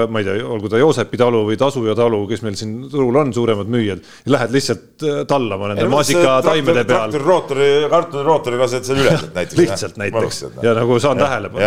ma 0.08 0.24
ei 0.24 0.30
tea, 0.30 0.40
olgu 0.48 0.72
ta 0.72 0.80
Joosepi 0.80 1.20
talu 1.20 1.44
või 1.52 1.60
Tasuja 1.60 2.00
talu, 2.00 2.24
kes 2.32 2.48
meil 2.48 2.56
siin 2.56 2.80
turul 2.88 3.20
on 3.26 3.36
suuremad 3.36 3.68
müüjad, 3.76 4.08
lähed 4.32 4.56
lihtsalt 4.56 5.10
tallama 5.28 5.74
nende 5.74 5.92
maasikataimede 5.92 6.61
taimede 6.62 6.86
peal. 6.90 7.16
rootori, 7.24 7.70
kartulirootori 7.92 8.60
lased 8.62 8.88
seal 8.88 9.02
üles 9.04 9.26
näiteks. 9.38 9.58
lihtsalt 9.60 9.98
näiteks 10.02 10.44
ja 10.64 10.76
nagu 10.78 11.00
saan 11.04 11.22
tähelepanu. 11.22 11.66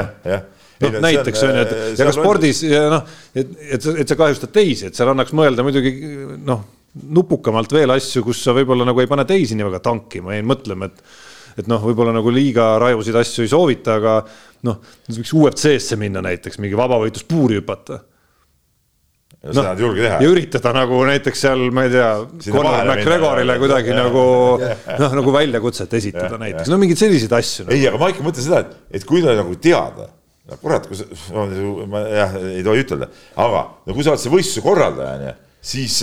noh, 0.84 0.96
näiteks 1.06 1.44
on 1.46 1.52
ju, 1.52 1.66
et 1.66 1.74
äh, 1.74 1.90
ja 1.98 2.08
ka 2.08 2.14
spordis 2.16 2.62
ja 2.66 2.86
noh, 2.92 3.12
et, 3.34 3.52
et, 3.76 3.90
et 4.04 4.08
sa 4.10 4.16
kahjustad 4.18 4.54
teisi, 4.54 4.88
et 4.88 4.98
seal 4.98 5.12
annaks 5.12 5.34
mõelda 5.36 5.66
muidugi 5.66 5.92
noh, 6.44 6.64
nupukamalt 7.18 7.72
veel 7.74 7.94
asju, 7.94 8.24
kus 8.26 8.42
sa 8.46 8.54
võib-olla 8.56 8.86
nagu 8.86 9.02
ei 9.02 9.10
pane 9.10 9.26
teisi 9.28 9.58
nii 9.58 9.68
väga 9.68 9.82
tankima, 9.84 10.34
jäin 10.36 10.50
mõtlema, 10.50 10.90
et 10.90 11.22
et 11.54 11.68
noh, 11.70 11.78
võib-olla 11.86 12.10
nagu 12.10 12.32
liiga 12.34 12.72
rajusid 12.82 13.14
asju 13.20 13.44
ei 13.44 13.50
soovita, 13.52 14.00
aga 14.00 14.14
noh, 14.66 14.80
võiks 15.06 15.30
UFC-sse 15.38 15.98
minna 16.00 16.22
näiteks, 16.24 16.58
mingi 16.58 16.74
vabavõitluspuuri 16.78 17.60
hüpata 17.60 18.00
ja 19.44 19.52
no, 19.52 19.54
seda 19.54 19.66
nad 19.68 19.80
ei 19.80 19.84
julge 19.84 20.04
teha. 20.04 20.18
ja 20.24 20.32
üritada 20.32 20.72
nagu 20.74 20.98
näiteks 21.08 21.44
seal, 21.44 21.62
ma 21.76 21.84
ei 21.84 21.92
tea, 21.92 22.08
Conor 22.48 22.78
McGregorile 22.88 23.56
kuidagi 23.60 23.90
ja, 23.92 23.98
nagu 24.00 24.24
noh, 25.02 25.16
nagu 25.20 25.34
väljakutset 25.34 25.96
esitada 26.00 26.32
ja, 26.32 26.40
näiteks, 26.46 26.70
no 26.72 26.80
mingeid 26.80 27.02
selliseid 27.02 27.34
asju 27.38 27.66
nagu.. 27.66 27.76
ei, 27.76 27.86
aga 27.90 28.00
ma 28.00 28.10
ikka 28.14 28.26
mõtlen 28.26 28.46
seda, 28.46 28.62
et, 28.64 28.76
et 29.00 29.06
kui 29.08 29.20
ta 29.24 29.36
nagu 29.36 29.56
teada, 29.60 30.08
no 30.48 30.60
kurat, 30.62 30.88
kui 30.88 30.98
sa, 30.98 31.08
ma 31.92 32.04
jah, 32.08 32.38
ei 32.54 32.64
tohi 32.64 32.86
ütelda, 32.86 33.10
aga 33.44 33.66
no 33.84 33.98
kui 33.98 34.06
sa 34.06 34.14
oled 34.14 34.24
see 34.24 34.32
võistluse 34.32 34.64
korraldaja, 34.64 35.18
onju, 35.20 35.36
siis 35.74 36.00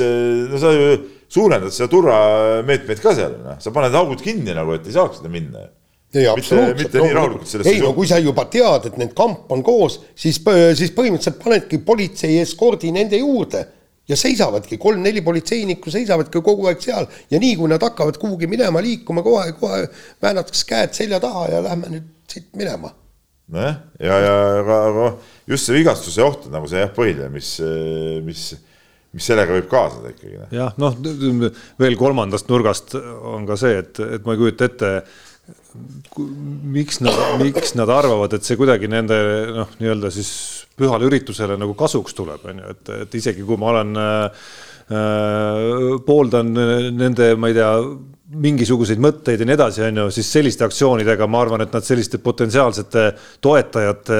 no 0.52 0.62
sa 0.62 0.76
ju 0.78 0.96
suurendad 1.32 1.74
seda 1.74 1.90
turvameetmeid 1.92 3.02
ka 3.02 3.16
seal, 3.18 3.38
noh, 3.42 3.58
sa 3.64 3.74
paned 3.74 3.96
augud 3.98 4.22
kinni 4.22 4.54
nagu, 4.54 4.78
et 4.78 4.86
ei 4.86 4.98
saaks 4.98 5.22
seda 5.22 5.34
minna 5.34 5.66
ei, 6.16 6.28
absoluutselt. 6.28 7.66
ei 7.66 7.80
no 7.80 7.94
kui 7.96 8.08
sa 8.10 8.20
juba 8.20 8.46
tead, 8.52 8.90
et 8.90 8.98
need 9.00 9.14
kamp 9.18 9.52
on 9.54 9.64
koos, 9.64 10.00
siis, 10.16 10.42
siis 10.78 10.92
põhimõtteliselt 10.96 11.40
panedki 11.44 11.80
politsei 11.86 12.40
eskordi 12.42 12.92
nende 12.96 13.22
juurde 13.22 13.64
ja 14.12 14.18
seisavadki, 14.20 14.80
kolm-neli 14.82 15.22
politseinikku 15.26 15.92
seisavadki 15.94 16.42
kogu 16.44 16.68
aeg 16.70 16.82
seal 16.84 17.08
ja 17.32 17.40
nii 17.42 17.54
kui 17.60 17.70
nad 17.72 17.84
hakkavad 17.86 18.18
kuhugi 18.22 18.50
minema, 18.52 18.82
liikuma 18.84 19.24
kohe, 19.26 19.54
kohe 19.60 19.86
väänatakse 20.24 20.66
käed 20.68 20.98
selja 20.98 21.22
taha 21.24 21.48
ja 21.54 21.62
lähme 21.70 21.94
nüüd 21.94 22.10
siit 22.32 22.50
minema. 22.58 22.92
nojah, 23.52 23.80
ja, 24.00 24.18
ja 24.26 24.36
aga, 24.62 24.82
aga 24.90 25.08
just 25.52 25.68
see 25.68 25.80
vigastuse 25.80 26.24
oht 26.24 26.48
on 26.48 26.56
nagu 26.56 26.70
see 26.72 26.82
jah, 26.82 26.92
põhiline, 26.96 27.28
mis, 27.34 27.54
mis, 28.26 28.46
mis 29.16 29.28
sellega 29.28 29.56
võib 29.58 29.68
kaasneda 29.72 30.14
ikkagi. 30.14 30.38
Noh. 30.40 30.54
jah, 30.56 30.78
noh, 30.80 30.96
veel 31.80 31.98
kolmandast 32.00 32.52
nurgast 32.52 32.96
on 32.98 33.48
ka 33.48 33.60
see, 33.60 33.80
et, 33.84 34.00
et 34.18 34.28
ma 34.28 34.36
ei 34.36 34.44
kujuta 34.44 34.72
ette 34.72 34.94
miks 36.76 37.00
nad, 37.04 37.20
miks 37.42 37.76
nad 37.80 37.92
arvavad, 37.94 38.34
et 38.36 38.48
see 38.48 38.60
kuidagi 38.60 38.90
nende 38.92 39.18
noh, 39.56 39.72
nii-öelda 39.80 40.12
siis 40.14 40.32
pühale 40.78 41.08
üritusele 41.08 41.58
nagu 41.60 41.76
kasuks 41.78 42.16
tuleb, 42.18 42.44
on 42.52 42.62
ju, 42.64 42.74
et, 42.76 42.94
et 43.06 43.20
isegi 43.22 43.46
kui 43.48 43.60
ma 43.62 43.72
olen 43.74 44.02
äh, 44.02 44.48
pooldan 46.08 46.52
nende, 46.98 47.34
ma 47.40 47.52
ei 47.52 47.56
tea, 47.58 47.70
mingisuguseid 48.32 49.00
mõtteid 49.04 49.42
ja 49.44 49.48
nii 49.48 49.56
edasi, 49.58 49.82
on 49.84 49.98
ju, 50.02 50.06
siis 50.16 50.30
selliste 50.32 50.64
aktsioonidega 50.64 51.28
ma 51.28 51.42
arvan, 51.44 51.66
et 51.66 51.74
nad 51.76 51.84
selliste 51.84 52.22
potentsiaalsete 52.24 53.04
toetajate 53.44 54.20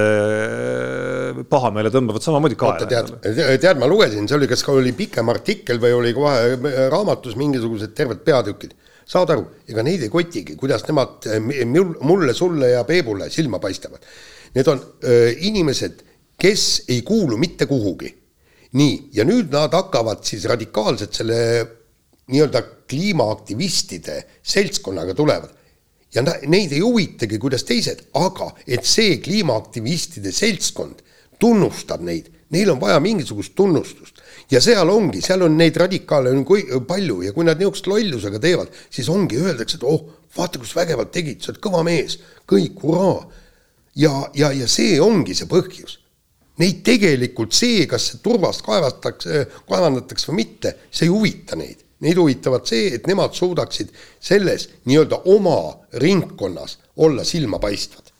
pahameele 1.52 1.92
tõmbavad 1.94 2.26
samamoodi 2.26 2.60
kaela. 2.60 2.88
tead, 2.92 3.14
tead, 3.24 3.80
ma 3.80 3.88
lugesin, 3.92 4.28
see 4.28 4.40
oli, 4.40 4.50
kas 4.52 4.66
oli 4.72 4.92
pikem 4.98 5.32
artikkel 5.32 5.80
või 5.84 5.96
oli 5.96 6.16
kohe 6.16 6.88
raamatus 6.92 7.40
mingisugused 7.40 7.96
terved 7.96 8.24
peatükid 8.28 8.76
saad 9.08 9.34
aru, 9.34 9.46
ega 9.70 9.84
neid 9.86 10.06
ei 10.06 10.12
kotigi, 10.14 10.56
kuidas 10.60 10.86
nemad 10.88 11.28
eh, 11.32 11.66
mulle, 11.68 12.34
sulle 12.38 12.74
ja 12.76 12.84
Peebule 12.88 13.30
silma 13.34 13.60
paistavad. 13.60 14.04
Need 14.56 14.68
on 14.68 14.82
öö, 15.04 15.30
eh, 15.30 15.46
inimesed, 15.48 16.02
kes 16.42 16.84
ei 16.90 17.02
kuulu 17.08 17.38
mitte 17.38 17.66
kuhugi. 17.66 18.18
nii, 18.72 19.10
ja 19.12 19.26
nüüd 19.28 19.50
nad 19.52 19.74
hakkavad 19.76 20.22
siis 20.24 20.46
radikaalselt 20.48 21.12
selle 21.14 21.38
nii-öelda 22.32 22.62
kliimaaktivistide 22.88 24.16
seltskonnaga 24.44 25.14
tulevad. 25.14 25.50
ja 26.16 26.24
neid 26.24 26.72
ei 26.72 26.80
huvitagi, 26.80 27.40
kuidas 27.40 27.64
teised, 27.64 28.06
aga 28.14 28.52
et 28.68 28.88
see 28.88 29.18
kliimaaktivistide 29.24 30.32
seltskond 30.32 31.04
tunnustab 31.40 32.04
neid, 32.04 32.28
neil 32.52 32.72
on 32.72 32.80
vaja 32.80 33.00
mingisugust 33.00 33.56
tunnustust 33.56 34.21
ja 34.52 34.62
seal 34.64 34.90
ongi, 34.92 35.22
seal 35.24 35.46
on 35.46 35.56
neid 35.58 35.78
radikaale 35.80 36.32
on 36.34 36.44
kui, 36.48 36.66
palju 36.88 37.22
ja 37.26 37.34
kui 37.36 37.48
nad 37.48 37.60
niisugust 37.60 37.88
lollusega 37.88 38.42
teevad, 38.44 38.74
siis 38.92 39.10
ongi, 39.12 39.40
öeldakse, 39.40 39.80
et 39.80 39.88
oh, 39.88 40.04
vaata, 40.36 40.60
kus 40.60 40.76
vägevalt 40.76 41.14
tegid, 41.16 41.42
sa 41.42 41.54
oled 41.54 41.62
kõva 41.64 41.86
mees, 41.88 42.18
kõik, 42.50 42.84
hurraa. 42.84 43.24
ja, 43.96 44.14
ja, 44.36 44.52
ja 44.56 44.68
see 44.68 45.00
ongi 45.02 45.36
see 45.38 45.50
põhjus. 45.52 45.98
Neid 46.62 46.84
tegelikult 46.86 47.56
see, 47.58 47.88
kas 47.90 48.12
turvast 48.22 48.62
kaevatakse, 48.66 49.46
kaevandatakse 49.70 50.30
või 50.30 50.44
mitte, 50.44 50.76
see 50.92 51.08
ei 51.08 51.14
huvita 51.14 51.58
neid. 51.58 51.88
Neid 52.02 52.18
huvitavad 52.18 52.66
see, 52.70 52.92
et 52.98 53.08
nemad 53.08 53.34
suudaksid 53.38 53.92
selles 54.20 54.68
nii-öelda 54.90 55.24
oma 55.32 55.58
ringkonnas 56.02 56.80
olla 56.98 57.24
silmapaistvad 57.26 58.11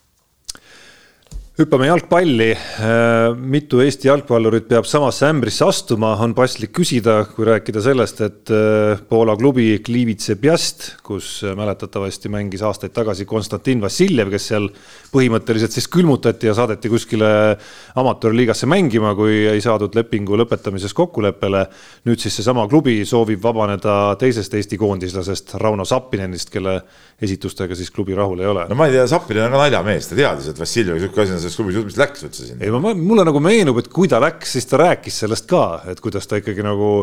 hüppame 1.62 1.88
jalgpalli. 1.90 2.50
Äh, 2.56 3.36
mitu 3.38 3.82
Eesti 3.84 4.08
jalgpallurit 4.08 4.66
peab 4.70 4.88
samasse 4.90 5.28
ämbrisse 5.30 5.66
astuma, 5.68 6.14
on 6.24 6.34
paslik 6.38 6.72
küsida, 6.74 7.20
kui 7.36 7.46
rääkida 7.46 7.84
sellest, 7.86 8.22
et 8.26 8.52
äh, 8.54 9.02
Poola 9.10 9.36
klubi 9.38 9.76
Gliwice 9.86 10.38
Piast, 10.42 10.88
kus 11.06 11.42
äh, 11.46 11.54
mäletatavasti 11.58 12.32
mängis 12.34 12.64
aastaid 12.66 12.96
tagasi 12.96 13.28
Konstantin 13.30 13.84
Vassiljev, 13.84 14.32
kes 14.34 14.48
seal 14.54 14.70
põhimõtteliselt 15.12 15.76
siis 15.76 15.90
külmutati 15.92 16.50
ja 16.50 16.56
saadeti 16.58 16.90
kuskile 16.90 17.30
amatöörliigasse 18.00 18.70
mängima, 18.70 19.14
kui 19.18 19.44
ei 19.52 19.62
saadud 19.62 19.94
lepingu 19.98 20.40
lõpetamises 20.42 20.96
kokkuleppele. 20.98 21.66
nüüd 22.10 22.24
siis 22.24 22.40
seesama 22.40 22.66
klubi 22.72 23.04
soovib 23.06 23.44
vabaneda 23.44 24.16
teisest 24.20 24.54
Eesti 24.58 24.80
koondislasest 24.82 25.56
Rauno 25.62 25.86
Sappinenist, 25.86 26.50
kelle 26.50 26.80
esitustega 27.22 27.76
siis 27.78 27.92
klubi 27.92 28.16
rahul 28.18 28.40
ei 28.40 28.50
ole. 28.50 28.66
no 28.70 28.76
ma 28.76 28.88
ei 28.90 28.98
tea, 28.98 29.06
Sappinen 29.08 29.46
on 29.46 29.58
ka 29.58 29.66
naljamees, 29.66 30.10
ta 30.10 30.18
teadis, 30.18 30.50
et 30.50 30.60
Vassiljev 30.60 30.98
sihuke 30.98 31.22
asi 31.22 31.38
on 31.38 31.44
selles 31.52 31.76
klubis, 31.76 31.92
mis 31.92 32.00
läks 32.00 32.26
üldse 32.28 32.48
sinna. 32.48 32.64
ei, 32.66 32.72
ma, 32.74 32.94
mulle 32.98 33.26
nagu 33.28 33.42
meenub, 33.44 33.82
et 33.82 33.90
kui 33.92 34.10
ta 34.12 34.22
läks, 34.24 34.56
siis 34.56 34.70
ta 34.70 34.80
rääkis 34.82 35.22
sellest 35.24 35.48
ka, 35.50 35.66
et 35.92 36.02
kuidas 36.04 36.28
ta 36.30 36.40
ikkagi 36.42 36.66
nagu 36.66 36.94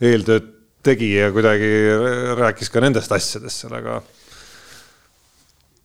eeltööd 0.00 0.52
tegi 0.86 1.12
ja 1.16 1.30
kuidagi 1.34 1.70
rääkis 2.38 2.70
ka 2.70 2.82
nendest 2.84 3.12
asjadest 3.12 3.64
seal, 3.64 3.74
aga 3.78 4.00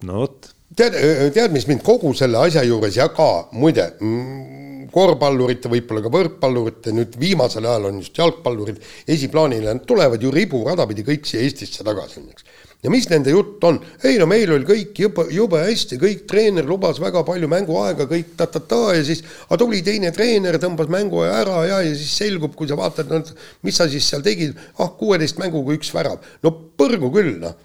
no 0.07 0.23
vot. 0.23 0.51
tead, 0.77 0.97
tead, 1.33 1.53
mis 1.53 1.67
mind 1.69 1.83
kogu 1.85 2.13
selle 2.17 2.39
asja 2.45 2.63
juures 2.67 2.97
ja 2.97 3.09
ka 3.13 3.29
muide 3.57 3.91
mm, 3.97 4.87
korvpallurite, 4.93 5.71
võib-olla 5.71 6.03
ka 6.03 6.11
võrkpallurite, 6.13 6.93
nüüd 6.95 7.15
viimasel 7.19 7.65
ajal 7.65 7.89
on 7.89 8.01
just 8.03 8.17
jalgpallurid 8.17 8.81
esiplaanile, 9.09 9.71
nad 9.71 9.85
tulevad 9.87 10.21
ju 10.21 10.33
riburada 10.35 10.87
pidi 10.89 11.05
kõik 11.07 11.29
siia 11.29 11.45
Eestisse 11.45 11.85
tagasi, 11.87 12.25
eks 12.29 12.49
ja 12.81 12.89
mis 12.89 13.05
nende 13.11 13.33
jutt 13.33 13.63
on, 13.67 13.77
ei 14.07 14.17
no 14.17 14.25
meil 14.29 14.51
oli 14.55 14.65
kõik 14.65 15.01
jube, 15.03 15.25
jube 15.33 15.61
hästi, 15.61 15.99
kõik 16.01 16.23
treener 16.29 16.65
lubas 16.67 16.99
väga 17.01 17.23
palju 17.27 17.49
mänguaega, 17.51 18.07
kõik 18.09 18.33
ta-ta-ta 18.39 18.95
ja 18.97 19.03
siis, 19.05 19.21
aga 19.47 19.59
tuli 19.61 19.83
teine 19.85 20.09
treener, 20.15 20.57
tõmbas 20.61 20.89
mänguaja 20.91 21.35
ära 21.43 21.59
ja, 21.69 21.81
ja 21.85 21.91
siis 21.97 22.15
selgub, 22.17 22.55
kui 22.57 22.69
sa 22.69 22.79
vaatad, 22.79 23.11
no 23.11 23.21
mis 23.67 23.77
sa 23.77 23.89
siis 23.91 24.07
seal 24.09 24.25
tegid, 24.25 24.57
ah, 24.81 24.89
kuueteist 24.97 25.41
mänguga 25.41 25.77
üks 25.77 25.93
värav, 25.93 26.25
no 26.41 26.55
põrgu 26.77 27.13
küll, 27.13 27.37
noh. 27.43 27.57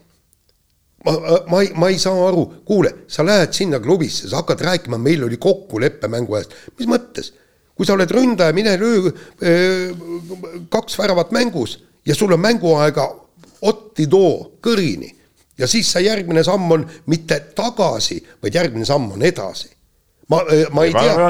Ma, 1.06 1.12
ma 1.52 1.58
ei, 1.62 1.68
ma 1.78 1.88
ei 1.92 1.98
saa 2.02 2.18
aru, 2.26 2.42
kuule, 2.66 2.90
sa 3.12 3.22
lähed 3.22 3.52
sinna 3.54 3.78
klubisse, 3.80 4.26
sa 4.26 4.40
hakkad 4.40 4.64
rääkima, 4.66 4.98
meil 4.98 5.22
oli 5.22 5.38
kokkulepe 5.40 6.10
mängu 6.12 6.38
eest, 6.40 6.56
mis 6.76 6.88
mõttes? 6.90 7.32
kui 7.76 7.84
sa 7.84 7.92
oled 7.92 8.08
ründaja, 8.08 8.54
mine 8.56 8.72
löö 8.80 9.10
äh, 9.44 9.90
kaks 10.72 10.96
väravat 10.96 11.28
mängus 11.36 11.74
ja 12.08 12.14
sul 12.16 12.32
on 12.32 12.40
mänguaega 12.40 13.04
otti 13.62 14.07
too 14.11 14.59
kõrini 14.64 15.12
ja 15.59 15.68
siis 15.70 15.88
see 15.92 16.04
järgmine 16.07 16.44
samm 16.44 16.70
on 16.76 16.84
mitte 17.12 17.40
tagasi, 17.57 18.20
vaid 18.42 18.59
järgmine 18.59 18.88
samm 18.88 19.12
on 19.16 19.24
edasi 19.24 19.70
ma, 20.32 20.42
äh, 20.50 20.66
ma 20.74 20.84
ei 20.84 20.94
Ma 20.94 21.04
tea, 21.04 21.28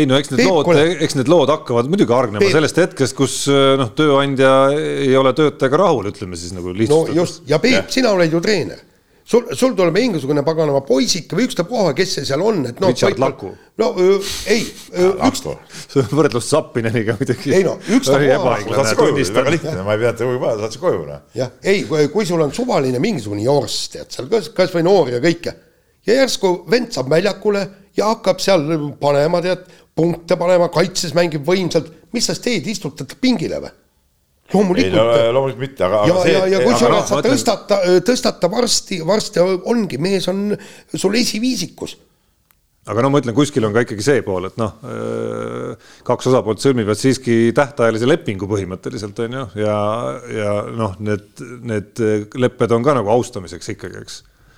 ei 0.00 0.06
no 0.08 0.18
eks 0.18 0.32
need 0.32 0.42
Peep, 0.44 0.50
lood 0.50 1.02
eks 1.06 1.18
need 1.18 1.30
lood 1.32 1.50
hakkavad 1.52 1.90
muidugi 1.90 2.14
hargnema 2.14 2.44
Peep. 2.44 2.54
sellest 2.54 2.78
hetkest, 2.80 3.16
kus 3.18 3.40
noh, 3.50 3.90
tööandja 3.98 4.52
ei 4.76 5.16
ole 5.18 5.34
töötajaga 5.36 5.82
rahul, 5.84 6.12
ütleme 6.12 6.38
siis 6.38 6.54
nagu 6.56 6.72
no 6.72 6.78
lihtsustatult 6.78 7.18
just, 7.18 7.42
ja 7.50 7.58
Peep, 7.62 7.90
sina 7.92 8.14
oled 8.16 8.32
ju 8.32 8.42
treener. 8.44 8.86
Sul, 9.30 9.46
sul 9.54 9.74
tuleb 9.78 9.94
mingisugune 9.94 10.42
paganama 10.46 10.82
poisike 10.86 11.38
või 11.38 11.46
ükstapuha, 11.48 11.94
kes 11.98 12.16
see 12.18 12.28
seal 12.28 12.42
on, 12.44 12.64
et 12.70 12.82
noh. 12.82 12.92
Richard 12.92 13.20
Laku. 13.22 13.52
no 13.80 13.90
öö, 13.96 14.18
ei, 14.50 14.66
see 14.90 16.02
on 16.02 16.12
võrdlus 16.18 16.50
Zappineniga 16.50 17.16
muidugi. 17.20 17.54
Ei 17.56 17.66
no, 17.66 17.76
ükstapuha. 17.96 18.58
saatsid 18.66 19.00
koju, 19.00 19.16
väga 19.38 19.56
lihtne, 19.56 19.76
ma 19.86 19.96
ei 19.96 20.04
pea 20.04 20.14
ette 20.14 20.26
kuhugi 20.26 20.42
panema, 20.44 20.66
saatsid 20.66 20.84
koju, 20.84 21.02
noh. 21.08 21.24
jah, 21.38 21.56
ei, 21.62 21.84
kui 22.12 22.28
sul 22.28 22.42
on 22.44 22.54
suvaline 22.56 23.02
mingisugune 23.02 23.46
jorss, 23.46 23.90
tead 23.94 24.14
seal 24.14 24.30
kas, 24.32 24.50
kas 24.56 24.74
või 24.74 24.86
noor 24.88 25.12
ja 25.14 25.22
kõike 25.24 25.56
ja 26.06 26.22
järsku 26.22 26.54
vend 26.70 26.92
saab 26.94 27.10
väljakule 27.12 27.66
ja 27.96 28.10
hakkab 28.14 28.40
seal 28.42 28.64
panema, 29.00 29.42
tead, 29.44 29.66
punkte 29.96 30.36
panema, 30.40 30.70
kaitses 30.72 31.14
mängib 31.16 31.44
võimsalt, 31.46 31.90
mis 32.14 32.26
sa 32.26 32.36
teed, 32.38 32.66
istutad 32.70 33.10
ta 33.10 33.18
pingile 33.20 33.60
või? 33.62 33.74
Ei 34.50 34.58
no 34.58 34.60
loomulikult. 34.60 35.32
loomulikult 35.34 35.64
mitte, 35.64 35.86
aga, 35.86 36.04
ja 36.08 36.14
aga, 36.14 36.22
see, 36.26 36.36
ja, 36.36 36.44
ja 36.50 36.60
kusjuures 36.66 36.96
noh, 36.96 37.08
sa 37.08 37.18
ütlen- 37.18 37.34
tõstata, 37.34 37.80
tõstata 38.06 38.52
varsti, 38.52 39.00
varsti 39.06 39.42
ongi, 39.46 39.98
mees 40.02 40.28
on 40.32 40.48
sul 40.94 41.18
esiviisikus 41.20 41.96
aga 42.90 43.04
no 43.04 43.10
ma 43.12 43.20
ütlen, 43.20 43.34
kuskil 43.36 43.64
on 43.66 43.74
ka 43.74 43.84
ikkagi 43.84 44.04
see 44.04 44.22
pool, 44.26 44.48
et 44.48 44.56
noh, 44.60 44.72
kaks 46.06 46.30
osapoolt 46.30 46.62
sõlmivad 46.62 46.98
siiski 46.98 47.52
tähtajalise 47.56 48.08
lepingu 48.08 48.48
põhimõtteliselt 48.50 49.20
on 49.26 49.36
ju, 49.36 49.44
ja, 49.62 49.76
ja 50.34 50.54
noh, 50.76 50.96
need, 51.04 51.44
need 51.66 52.02
lepped 52.40 52.74
on 52.76 52.86
ka 52.86 52.96
nagu 52.96 53.12
austamiseks 53.12 53.74
ikkagi, 53.74 54.00
eks. 54.00 54.16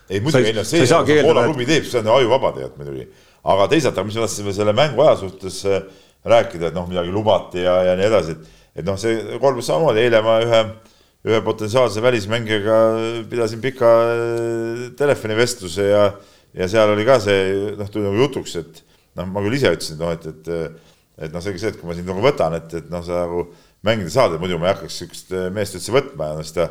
ei 0.08 0.22
muidugi, 0.22 0.52
ei 0.52 0.56
noh, 0.56 0.68
see, 0.68 0.86
saagi 0.88 1.18
Poola 1.26 1.48
klubi 1.48 1.66
teeb, 1.68 1.88
see 1.88 2.00
on 2.00 2.08
ju 2.12 2.16
ajuvaba 2.20 2.54
tead 2.56 2.78
muidugi. 2.78 3.08
aga 3.52 3.68
teisalt, 3.74 3.98
aga 3.98 4.06
mis 4.06 4.18
me 4.18 4.24
tahtsime 4.24 4.54
selle 4.54 4.76
mänguaja 4.78 5.18
suhtes 5.24 5.58
äh, 5.66 5.82
rääkida, 6.24 6.70
et 6.70 6.78
noh, 6.78 6.86
midagi 6.88 7.10
lubati 7.14 7.66
ja, 7.66 7.80
ja 7.90 7.98
nii 7.98 8.06
edasi, 8.06 8.38
et, 8.38 8.58
et 8.76 8.86
noh, 8.86 8.98
see 9.00 9.38
kolmas 9.42 9.68
samamoodi, 9.68 10.06
eile 10.06 10.22
ma 10.24 10.38
ühe, 10.44 10.62
ühe 11.28 11.42
potentsiaalse 11.46 12.02
välismängijaga 12.04 12.78
pidasin 13.30 13.60
pika 13.64 13.90
äh, 14.12 14.86
telefonivestluse 14.98 15.90
ja, 15.90 16.06
ja 16.56 16.70
seal 16.70 16.94
oli 16.94 17.04
ka 17.08 17.18
see 17.22 17.74
noh, 17.78 17.90
tuli 17.92 18.08
nagu 18.08 18.24
jutuks, 18.24 18.56
et 18.62 18.82
noh, 19.18 19.28
ma 19.28 19.44
küll 19.44 19.58
ise 19.58 19.74
ütlesin, 19.74 20.00
noh, 20.00 20.16
et, 20.16 20.26
et 20.32 20.88
et 21.22 21.30
noh, 21.30 21.42
see 21.44 21.52
ongi 21.52 21.60
see, 21.60 21.70
et 21.70 21.76
kui 21.78 21.86
ma 21.86 21.94
sind 21.94 22.08
nagu 22.08 22.22
võtan, 22.24 22.54
et, 22.56 22.72
et 22.80 22.88
noh, 22.90 23.02
sa 23.04 23.26
nagu 23.26 23.44
mängida 23.86 24.10
saad, 24.10 24.32
et 24.34 24.42
muidu 24.42 24.56
ma 24.58 24.70
ei 24.70 24.72
hakkaks 24.72 24.96
sihukest 24.98 25.34
meest 25.54 25.76
üldse 25.76 25.92
võtma. 25.94 26.30
Ja 26.30 26.38
noh, 26.38 26.46
siis 26.46 26.56
ta 26.56 26.68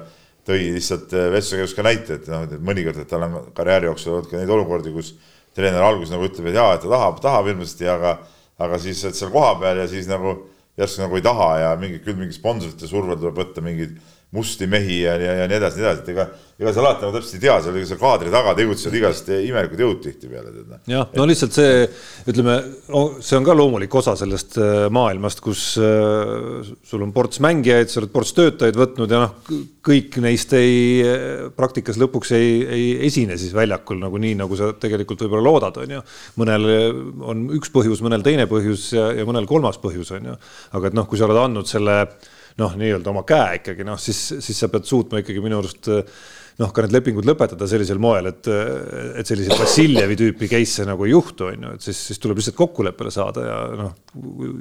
tõi 0.49 0.71
lihtsalt 0.75 1.13
äh, 1.13 1.27
vestluse 1.31 1.59
käigus 1.59 1.75
ka 1.77 1.85
näite, 1.85 2.17
et 2.17 2.29
noh, 2.31 2.47
et 2.47 2.63
mõnikord, 2.71 2.97
et 3.03 3.07
tal 3.07 3.27
on 3.27 3.37
karjääri 3.55 3.87
jooksul 3.91 4.17
olnud 4.17 4.31
ka 4.31 4.39
neid 4.39 4.51
olukordi, 4.51 4.93
kus 4.95 5.13
treener 5.55 5.85
alguses 5.85 6.11
nagu 6.15 6.25
ütleb, 6.25 6.49
et 6.49 6.57
jaa, 6.57 6.73
et 6.75 6.83
ta 6.83 6.89
tahab, 6.91 7.21
tahab 7.23 7.51
hirmsasti, 7.51 7.87
aga 7.91 8.15
aga 8.61 8.77
siis 8.81 8.99
oled 9.05 9.17
seal 9.17 9.31
kohapeal 9.33 9.79
ja 9.81 9.87
siis 9.89 10.09
nagu 10.09 10.35
järsku 10.81 11.03
nagu 11.05 11.19
ei 11.19 11.25
taha 11.25 11.49
ja 11.61 11.69
mingi 11.79 12.01
küll 12.03 12.19
mingi 12.19 12.35
sponsorite 12.35 12.89
survel 12.89 13.19
tuleb 13.19 13.37
võtta 13.39 13.63
mingeid 13.65 13.97
musti 14.31 14.67
mehi 14.71 15.01
ja, 15.01 15.17
ja, 15.19 15.41
ja 15.41 15.49
nii 15.49 15.59
edasi, 15.59 15.79
nii 15.79 15.87
edasi, 15.87 16.03
et 16.05 16.13
ega 16.13 16.29
ega 16.61 16.71
sa 16.75 16.81
alati 16.83 17.05
nagu 17.05 17.15
täpselt 17.15 17.37
ei 17.37 17.41
tea, 17.41 17.55
seal 17.63 17.77
seal 17.89 17.99
kaadri 17.99 18.31
taga 18.33 18.53
tegutsevad 18.57 18.97
igasugused 18.99 19.45
imelikud 19.47 19.81
jõud 19.81 20.01
tihtipeale 20.03 20.51
noh. 20.53 20.81
jah, 20.89 21.07
no 21.17 21.25
lihtsalt 21.25 21.55
see, 21.57 21.85
ütleme, 22.29 22.57
see 23.23 23.37
on 23.39 23.47
ka 23.47 23.55
loomulik 23.57 23.95
osa 23.97 24.13
sellest 24.19 24.59
äh, 24.61 24.85
maailmast, 24.93 25.41
kus 25.41 25.63
äh, 25.81 26.69
sul 26.87 27.05
on 27.05 27.13
ports 27.15 27.41
mängijaid, 27.41 27.89
sa 27.89 28.01
oled 28.03 28.13
ports 28.13 28.35
töötajaid 28.37 28.77
võtnud 28.77 29.15
ja 29.15 29.23
noh, 29.23 29.33
kõik 29.81 30.19
neist 30.21 30.53
ei, 30.57 31.01
praktikas 31.57 31.97
lõpuks 32.01 32.35
ei, 32.37 32.51
ei 32.61 32.91
esine 33.09 33.39
siis 33.41 33.55
väljakul 33.57 33.97
nagu 34.03 34.21
nii, 34.21 34.35
nagu 34.43 34.59
sa 34.59 34.69
tegelikult 34.77 35.25
võib-olla 35.25 35.47
loodad, 35.47 35.81
on 35.81 35.95
ju. 35.97 36.03
mõnel 36.43 36.69
on 37.25 37.47
üks 37.57 37.73
põhjus, 37.73 38.03
mõnel 38.05 38.21
teine 38.25 38.45
põhjus 38.51 38.91
ja, 38.93 39.09
ja 39.17 39.25
mõnel 39.25 39.49
kolmas 39.49 39.81
põhjus, 39.81 40.13
on 40.19 40.29
ju. 40.29 40.37
aga 40.77 40.91
et 40.91 40.99
noh, 40.99 41.09
kui 41.09 41.17
sa 41.17 41.25
oled 41.25 41.41
andnud 41.41 41.69
selle 41.69 42.03
noh, 42.59 42.75
nii-öelda 42.79 43.11
oma 43.13 43.23
käe 43.27 43.61
ikkagi 43.61 43.87
noh, 43.87 43.99
siis, 44.01 44.19
siis 44.43 44.59
sa 44.63 44.69
pead 44.71 44.87
suutma 44.89 45.21
ikkagi 45.21 45.43
minu 45.43 45.61
arust 45.61 45.89
noh, 46.61 46.71
ka 46.73 46.83
need 46.83 46.93
lepingud 46.93 47.25
lõpetada 47.25 47.67
sellisel 47.69 47.99
moel, 48.01 48.27
et, 48.31 48.49
et 49.17 49.27
selliseid 49.27 49.57
Vassiljevi 49.59 50.17
tüüpi 50.19 50.49
case'e 50.51 50.85
nagu 50.89 51.07
ei 51.07 51.13
juhtu, 51.13 51.47
on 51.49 51.65
ju, 51.65 51.71
et 51.77 51.85
siis, 51.87 52.01
siis 52.11 52.21
tuleb 52.21 52.41
lihtsalt 52.41 52.57
kokkuleppele 52.59 53.13
saada 53.13 53.45
ja 53.45 53.55
noh, 53.79 53.95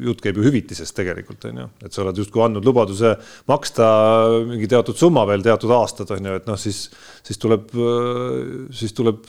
jutt 0.07 0.23
käib 0.25 0.39
ju 0.41 0.47
hüvitisest 0.47 0.97
tegelikult 0.97 1.45
on 1.51 1.63
ju, 1.65 1.67
et 1.85 1.97
sa 1.97 2.05
oled 2.05 2.23
justkui 2.23 2.45
andnud 2.47 2.67
lubaduse 2.67 3.13
maksta 3.51 3.91
mingi 4.49 4.71
teatud 4.71 4.99
summa 5.01 5.27
veel 5.29 5.45
teatud 5.45 5.75
aastad 5.77 6.15
on 6.17 6.31
ju, 6.31 6.39
et 6.41 6.49
noh, 6.49 6.61
siis, 6.61 6.87
siis 7.27 7.41
tuleb, 7.43 7.69
siis 8.81 8.97
tuleb 8.97 9.23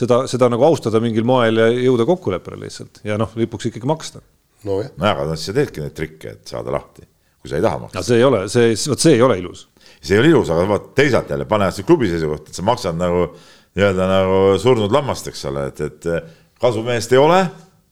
seda, 0.00 0.24
seda 0.30 0.50
nagu 0.52 0.66
austada 0.66 1.02
mingil 1.02 1.26
moel 1.28 1.62
ja 1.62 1.70
jõuda 1.74 2.08
kokkuleppele 2.08 2.64
lihtsalt 2.64 3.02
ja 3.06 3.20
noh, 3.20 3.32
lõpuks 3.38 3.70
ikkagi 3.70 3.90
maksta. 3.90 4.24
Nojah, 4.66 4.90
nojah, 5.00 5.14
aga 5.14 5.30
noh, 5.30 5.38
siis 5.40 5.52
sa 5.52 5.56
teedki 5.56 5.80
neid 5.80 5.94
trikke, 5.96 6.34
et 6.36 6.50
saada 6.52 6.72
lahti, 6.74 7.06
kui 7.40 7.52
sa 7.52 7.58
ei 7.58 7.64
taha 7.64 7.82
maksta 7.84 8.00
aga 8.00 8.06
see 8.10 8.20
ei 8.20 8.26
ole, 8.28 8.42
see, 8.52 8.74
vot 8.92 9.06
see 9.06 9.16
ei 9.16 9.24
ole 9.26 9.38
ilus 9.40 9.66
see 10.00 10.16
ei 10.16 10.22
ole 10.22 10.32
ilus, 10.34 10.52
aga 10.54 10.68
vaat 10.70 10.92
teisalt 10.98 11.32
jälle 11.32 11.48
pane 11.50 11.70
see 11.74 11.88
klubi 11.88 12.10
seisukoht, 12.12 12.48
et 12.48 12.60
sa 12.60 12.66
maksad 12.66 13.00
nagu 13.00 13.26
nii-öelda 13.76 14.06
nagu 14.10 14.38
surnud 14.60 14.92
lammast, 14.92 15.28
eks 15.30 15.44
ole, 15.50 15.68
et, 15.70 15.84
et 15.86 16.08
kasumeest 16.60 17.12
ei 17.14 17.20
ole, 17.20 17.44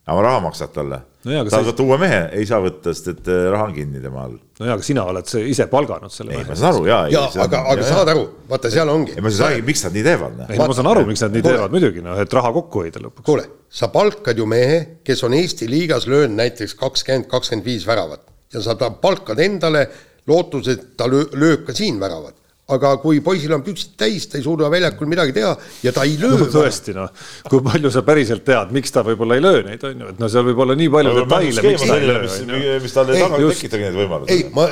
aga 0.09 0.25
raha 0.29 0.43
maksad 0.49 0.75
talle 0.75 1.03
No 1.27 1.35
jaa, 1.35 1.43
see- 1.51 1.67
võtta 1.67 1.83
uue 1.83 1.97
mehe, 1.99 2.19
ei 2.39 2.47
saa 2.47 2.61
võtta, 2.63 2.93
sest 2.95 3.09
et 3.11 3.29
eh, 3.33 3.49
raha 3.51 3.67
on 3.67 3.73
kinni 3.75 3.99
tema 4.01 4.23
all. 4.25 4.37
no 4.39 4.69
jaa, 4.69 4.77
aga 4.79 4.87
sina 4.87 5.03
oled 5.11 5.27
see 5.29 5.49
ise 5.51 5.67
palganud 5.71 6.13
selle 6.15 6.37
ei, 6.37 6.45
ma 6.47 6.55
saan 6.57 6.71
aru, 6.71 6.85
jaa. 6.87 7.01
ja 7.11 7.25
aga, 7.45 7.63
aga 7.73 7.87
saad 7.89 8.13
aru, 8.15 8.23
vaata 8.49 8.71
seal 8.71 8.93
ongi 8.93 9.17
ei, 9.17 9.25
ma 9.25 9.33
siis 9.33 9.43
räägin, 9.43 9.67
miks 9.67 9.83
nad 9.85 9.99
nii 9.99 10.05
teevad, 10.07 10.37
noh. 10.39 10.53
ei, 10.55 10.61
ma 10.63 10.77
saan 10.79 10.91
aru, 10.93 11.03
miks 11.11 11.25
nad 11.27 11.35
nii 11.35 11.43
Kuule. 11.43 11.57
teevad 11.57 11.75
muidugi 11.75 12.05
noh, 12.07 12.23
et 12.23 12.39
raha 12.39 12.53
kokku 12.55 12.85
hoida 12.85 13.03
lõpuks. 13.03 13.27
kuule, 13.27 13.45
sa 13.81 13.91
palkad 13.93 14.39
ju 14.39 14.47
mehe, 14.49 14.79
kes 15.05 15.25
on 15.27 15.35
Eesti 15.41 15.69
liigas 15.71 16.07
löönud 16.07 16.39
näiteks 16.39 16.79
kakskümmend, 16.79 17.27
kakskümmend 17.35 17.67
viis 17.67 17.87
väravat 17.89 18.23
ja 18.53 18.63
sa 18.65 18.77
ta 18.79 18.91
palkad 18.91 19.41
endale 19.45 19.87
lootuses, 20.29 20.77
et 20.77 20.93
ta 20.99 21.09
löö, 21.09 21.31
lööb 21.39 21.65
ka 21.67 21.77
siin 21.77 22.01
väravat. 22.01 22.35
aga 22.69 22.91
kui 23.01 23.23
poisil 23.25 23.55
on 23.57 23.63
püksid 23.65 23.95
täis, 23.97 24.27
ta 24.29 24.37
ei 24.37 24.43
suuda 24.45 24.69
väljakul 24.69 25.09
midagi 25.09 25.33
teha 25.33 25.55
ja 25.87 25.93
ta 25.97 26.03
ei 26.05 26.19
löö. 26.21 26.51
tõesti 26.53 26.93
noh, 26.93 27.09
kui 27.49 27.63
palju 27.65 27.89
sa 27.95 28.03
päriselt 28.05 28.45
tead, 28.45 28.75
miks 28.77 28.93
ta 28.93 29.01
võib-olla 29.07 29.39
ei 29.39 29.45
löö 29.45 29.63
neid 29.65 29.87
on 29.89 30.03
ju, 30.05 30.11
et 30.13 30.21
no 30.21 30.29
seal 30.29 30.45
võib 30.51 30.61
olla 30.67 30.77
nii 30.77 30.91
palju 30.93 31.15
detaile, 31.17 31.65
miks 31.65 31.87
ta 31.89 31.97
ei 31.97 32.11
löö 32.11 32.27
mis 32.27 32.37
mis 32.85 32.97
talle 32.99 33.17
Ei, 33.17 33.25
taga 33.25 33.41
just. 33.41 33.63
tekitabki 33.63 33.87
neid 33.87 33.97
võimalusi 33.97 34.37
ei, 34.37 34.45
ma 34.53 34.69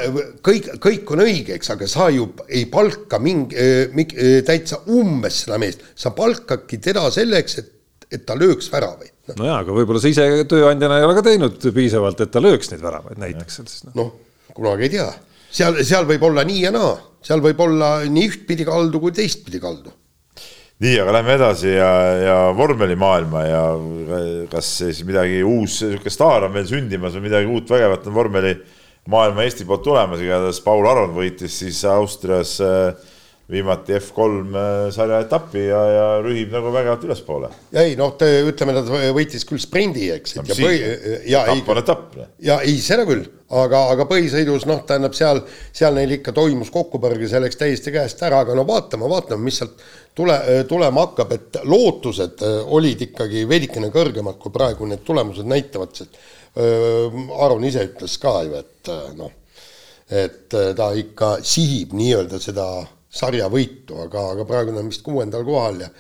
kõik, 0.50 0.70
kõik 0.84 1.14
on 1.16 1.24
õige, 1.24 1.56
eks, 1.56 1.72
aga 1.72 1.88
sa 1.88 2.10
ju 2.12 2.28
ei 2.52 2.66
palka 2.68 3.22
mingi, 3.22 4.04
täitsa 4.44 4.82
umbes 4.92 5.46
seda 5.46 5.56
meest, 5.64 5.88
sa 5.96 6.12
palkadki 6.12 6.82
teda 6.84 7.08
selleks, 7.16 7.60
et, 7.64 7.72
et 8.12 8.28
ta 8.28 8.36
lööks 8.36 8.68
väravaid. 8.76 9.15
No 9.34 9.48
jaa, 9.48 9.58
aga 9.64 9.74
võib-olla 9.74 10.02
sa 10.02 10.10
ise 10.12 10.26
tööandjana 10.50 11.00
ei 11.00 11.06
ole 11.06 11.16
ka 11.18 11.24
teinud 11.26 11.68
piisavalt, 11.74 12.22
et 12.22 12.32
ta 12.32 12.42
lööks 12.42 12.70
neid 12.72 12.84
väravaid 12.84 13.20
näiteks 13.22 13.60
noh. 13.88 13.96
noh, 13.98 14.10
kunagi 14.54 14.86
ei 14.86 14.94
tea, 14.96 15.08
seal, 15.50 15.80
seal 15.86 16.06
võib 16.08 16.26
olla 16.28 16.44
nii 16.46 16.64
ja 16.66 16.72
naa, 16.74 16.94
seal 17.26 17.42
võib 17.44 17.62
olla 17.66 17.90
nii 18.10 18.28
ühtpidi 18.30 18.66
kaldu 18.68 19.02
kui 19.02 19.14
teistpidi 19.16 19.62
kaldu. 19.62 19.94
Nii, 20.84 20.98
aga 21.00 21.12
lähme 21.16 21.36
edasi 21.38 21.70
ja, 21.72 21.90
ja 22.20 22.36
vormelimaailma 22.56 23.42
ja 23.46 23.60
kas 24.52 24.74
siis 24.82 25.00
midagi 25.08 25.38
uus, 25.40 25.78
niisugune 25.80 26.12
staar 26.12 26.44
on 26.44 26.52
veel 26.52 26.66
sündimas 26.68 27.16
või 27.16 27.30
midagi 27.30 27.48
uut 27.48 27.72
vägevat 27.72 28.04
on 28.10 28.16
vormelimaailma 28.18 29.46
Eesti 29.46 29.64
poolt 29.64 29.86
tulemas, 29.86 30.20
igatahes 30.20 30.60
Paul 30.66 30.84
Aron 30.90 31.16
võitis 31.16 31.56
siis 31.62 31.80
Austrias 31.88 32.58
äh, 32.60 32.92
viimati 33.50 33.94
F3 33.94 34.56
äh, 34.56 34.90
sarja 34.90 35.20
etappi 35.22 35.60
ja, 35.68 35.80
ja 35.90 36.06
rühib 36.22 36.50
nagu 36.50 36.72
vägevalt 36.74 37.04
ülespoole. 37.06 37.50
ja 37.72 37.84
ei 37.86 37.94
noh, 37.98 38.16
ütleme, 38.18 38.74
ta 38.74 39.02
võitis 39.14 39.46
küll 39.46 39.62
sprindi, 39.62 40.08
eks. 40.16 40.34
No 40.38 40.42
mis 40.46 40.58
siis? 40.58 40.80
ja 41.30 41.44
ei 41.46 41.60
etapp, 41.60 41.70
on 41.70 41.80
etapp. 41.82 42.16
ja 42.42 42.56
ei, 42.66 42.80
seda 42.82 43.04
küll, 43.06 43.22
aga, 43.54 43.84
aga 43.92 44.06
põhisõidus 44.10 44.66
noh, 44.66 44.82
tähendab 44.88 45.14
seal, 45.14 45.44
seal 45.70 45.94
neil 45.94 46.16
ikka 46.18 46.34
toimus 46.34 46.72
kokkupõrge, 46.74 47.28
see 47.30 47.42
läks 47.44 47.60
täiesti 47.60 47.94
käest 47.94 48.26
ära, 48.26 48.42
aga 48.42 48.56
no 48.58 48.66
vaatame, 48.66 49.06
vaatame, 49.14 49.46
mis 49.46 49.62
sealt 49.62 49.78
tule, 50.18 50.40
tulema 50.66 51.06
hakkab, 51.06 51.36
et 51.38 51.60
lootused 51.70 52.42
äh, 52.42 52.58
olid 52.66 53.06
ikkagi 53.06 53.46
veidikene 53.46 53.92
kõrgemad, 53.94 54.40
kui 54.42 54.54
praegu 54.54 54.90
need 54.90 55.06
tulemused 55.06 55.46
näitavad, 55.46 55.94
sest 55.94 56.18
Aron 56.56 57.66
ise 57.68 57.82
ütles 57.84 58.14
ka 58.16 58.30
ju, 58.46 58.56
et 58.56 58.88
noh, 59.18 59.28
et 60.08 60.48
ta 60.48 60.86
ikka 60.96 61.34
sihib 61.44 61.92
nii-öelda 61.92 62.38
seda 62.40 62.64
sarjavõitu, 63.16 63.98
aga, 64.04 64.30
aga 64.34 64.46
praegu 64.48 64.76
on 64.76 64.92
vist 64.92 65.04
kuuendal 65.06 65.44
kohal 65.46 65.80
ja 65.86 65.90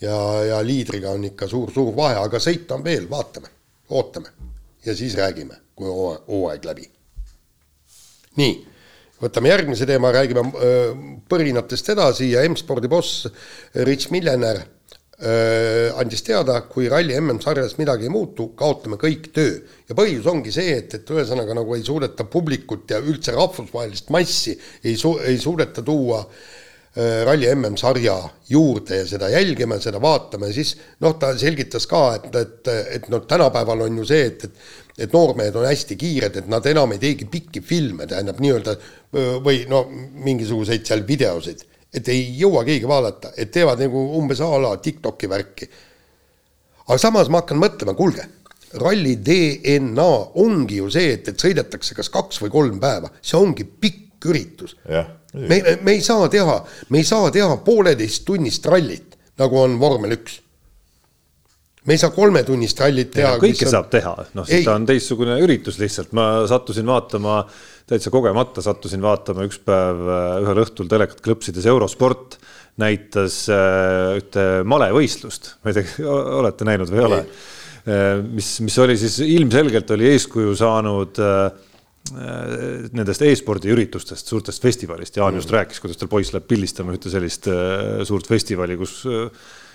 ja, 0.00 0.44
ja 0.44 0.60
liidriga 0.64 1.14
on 1.14 1.24
ikka 1.30 1.48
suur-suur 1.50 1.94
vahe, 1.96 2.18
aga 2.20 2.40
sõita 2.42 2.78
on 2.78 2.84
veel, 2.84 3.08
vaatame, 3.10 3.50
ootame 3.94 4.32
ja 4.84 4.94
siis 4.96 5.16
räägime, 5.18 5.56
kui 5.76 5.88
hooaeg 5.88 6.68
läbi. 6.68 6.88
nii, 8.40 8.54
võtame 9.22 9.52
järgmise 9.52 9.86
teema, 9.86 10.12
räägime 10.12 10.44
öö, 10.58 10.94
põrinatest 11.30 11.92
edasi 11.94 12.32
ja 12.32 12.42
M-spordi 12.48 12.90
boss 12.90 13.28
Rich 13.86 14.10
Millener 14.12 14.58
öö, 15.22 15.92
andis 16.00 16.24
teada, 16.26 16.60
kui 16.68 16.88
ralli 16.90 17.14
MM-sarjas 17.20 17.78
midagi 17.78 18.08
ei 18.08 18.12
muutu, 18.12 18.50
kaotame 18.58 18.98
kõik 19.00 19.30
töö. 19.32 19.54
ja 19.88 19.96
põhjus 19.96 20.26
ongi 20.30 20.52
see, 20.52 20.74
et, 20.82 20.98
et 20.98 21.14
ühesõnaga 21.14 21.56
nagu 21.56 21.78
ei 21.78 21.86
suudeta 21.86 22.26
publikut 22.26 22.90
ja 22.90 23.00
üldse 23.00 23.32
rahvusvahelist 23.38 24.10
massi 24.10 24.58
ei 24.84 24.98
su-, 24.98 25.20
ei 25.22 25.38
suudeta 25.38 25.86
tuua 25.86 26.20
äh, 26.20 26.34
Äh, 26.34 26.63
ralli 26.94 27.48
MM-sarja 27.50 28.14
juurde 28.48 29.00
ja 29.00 29.06
seda 29.08 29.26
jälgime, 29.32 29.80
seda 29.82 29.98
vaatame, 30.02 30.52
siis 30.54 30.76
noh, 31.02 31.16
ta 31.18 31.32
selgitas 31.38 31.88
ka, 31.90 32.02
et, 32.20 32.28
et, 32.38 32.70
et 32.98 33.08
noh, 33.10 33.24
tänapäeval 33.26 33.82
on 33.88 33.98
ju 33.98 34.06
see, 34.06 34.28
et, 34.30 34.44
et 34.46 34.84
et 34.98 35.10
noormehed 35.10 35.56
on 35.58 35.66
hästi 35.66 35.96
kiired, 35.98 36.36
et 36.38 36.50
nad 36.50 36.66
enam 36.70 36.92
ei 36.94 37.00
teegi 37.02 37.26
pikki 37.30 37.62
filme, 37.66 38.06
tähendab 38.10 38.38
nii-öelda 38.42 38.76
või 39.42 39.64
no 39.70 39.82
mingisuguseid 39.90 40.86
seal 40.86 41.02
videosid, 41.08 41.64
et 41.94 42.08
ei 42.14 42.22
jõua 42.38 42.62
keegi 42.66 42.86
vaadata, 42.86 43.32
et 43.38 43.50
teevad 43.54 43.82
nagu 43.82 44.04
umbes 44.20 44.42
a 44.42 44.52
la 44.62 44.76
TikToki 44.78 45.30
värki. 45.30 45.68
aga 46.86 46.98
samas 46.98 47.28
ma 47.28 47.42
hakkan 47.42 47.58
mõtlema, 47.58 47.96
kuulge, 47.98 48.28
ralli 48.78 49.16
DNA 49.18 50.08
ongi 50.42 50.78
ju 50.78 50.90
see, 50.90 51.12
et, 51.18 51.28
et 51.28 51.42
sõidetakse 51.42 51.94
kas 51.98 52.10
kaks 52.14 52.42
või 52.42 52.54
kolm 52.54 52.80
päeva, 52.82 53.10
see 53.22 53.38
ongi 53.38 53.66
pikk 53.66 54.30
üritus. 54.30 54.78
jah 54.86 55.10
me, 55.34 55.60
me 55.82 55.96
ei 55.96 56.00
saa 56.04 56.28
teha, 56.32 56.56
me 56.90 57.02
ei 57.02 57.08
saa 57.08 57.30
teha 57.34 57.58
pooleteisttunnist 57.66 58.66
rallit, 58.70 59.18
nagu 59.40 59.60
on 59.60 59.76
vormel 59.80 60.16
üks. 60.18 60.40
me 61.84 61.96
ei 61.96 62.00
saa 62.00 62.14
kolmetunnist 62.14 62.80
rallit 62.80 63.10
teha. 63.14 63.34
kõike 63.42 63.66
on... 63.66 63.72
saab 63.76 63.90
teha, 63.92 64.14
noh, 64.38 64.48
siis 64.48 64.66
ta 64.66 64.76
on 64.78 64.86
teistsugune 64.88 65.38
üritus 65.44 65.80
lihtsalt, 65.82 66.14
ma 66.16 66.28
sattusin 66.50 66.86
vaatama, 66.88 67.42
täitsa 67.90 68.12
kogemata 68.14 68.64
sattusin 68.64 69.02
vaatama 69.04 69.48
üks 69.48 69.60
päev 69.64 70.06
äh, 70.06 70.28
ühel 70.44 70.62
õhtul 70.64 70.88
telekat 70.90 71.20
klõpsides 71.24 71.66
Eurosport 71.70 72.38
näitas 72.80 73.44
äh, 73.52 74.14
ühte 74.20 74.46
malevõistlust, 74.70 75.56
ma 75.62 75.74
ei 75.74 75.82
tea, 75.82 76.08
olete 76.40 76.66
näinud 76.66 76.90
või 76.90 77.02
ei 77.02 77.06
ole? 77.10 77.20
Äh, 77.84 78.16
mis, 78.24 78.56
mis 78.64 78.78
oli 78.80 78.96
siis 78.98 79.18
ilmselgelt 79.26 79.90
oli 79.94 80.08
eeskuju 80.14 80.56
saanud 80.58 81.20
Äh, 81.20 81.73
nendest 82.12 83.22
e-spordi 83.24 83.70
üritustest, 83.72 84.28
suurtest 84.28 84.62
festivalist, 84.62 85.16
Jaan 85.16 85.38
just 85.38 85.48
mm. 85.48 85.56
rääkis, 85.56 85.80
kuidas 85.80 86.00
tal 86.00 86.10
poiss 86.12 86.34
läheb 86.34 86.48
pildistama 86.50 86.92
ühte 86.92 87.12
sellist 87.12 87.48
äh, 87.48 88.02
suurt 88.04 88.28
festivali, 88.28 88.76
kus 88.80 89.00
äh, 89.08 89.30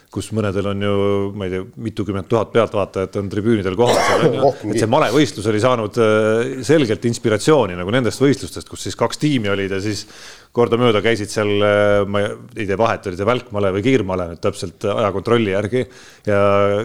kus 0.10 0.32
mõnedel 0.34 0.66
on 0.72 0.80
ju, 0.82 0.94
ma 1.38 1.46
ei 1.46 1.52
tea, 1.54 1.66
mitukümmend 1.86 2.26
tuhat 2.30 2.50
pealtvaatajat 2.50 3.20
on 3.22 3.28
tribüünidel 3.30 3.76
kohal. 3.78 3.94
Seal 4.08 4.24
on 4.26 4.38
ju, 4.40 4.54
et 4.72 4.82
see 4.82 4.90
malevõistlus 4.90 5.50
oli 5.52 5.62
saanud 5.62 6.00
selgelt 6.66 7.06
inspiratsiooni 7.06 7.78
nagu 7.78 7.94
nendest 7.94 8.24
võistlustest, 8.24 8.66
kus 8.72 8.88
siis 8.88 8.98
kaks 8.98 9.22
tiimi 9.22 9.52
olid 9.54 9.76
ja 9.78 9.78
siis 9.84 10.08
kordamööda 10.56 11.02
käisid 11.06 11.30
seal, 11.30 11.52
ma 12.10 12.24
ei 12.26 12.66
tea, 12.66 12.78
vahet 12.80 13.06
oli 13.10 13.20
see 13.20 13.28
välkmale 13.28 13.70
või 13.76 13.84
kiirmale 13.86 14.26
nüüd 14.32 14.42
täpselt 14.42 14.88
ajakontrolli 14.90 15.54
järgi 15.54 15.84
ja 16.28 16.42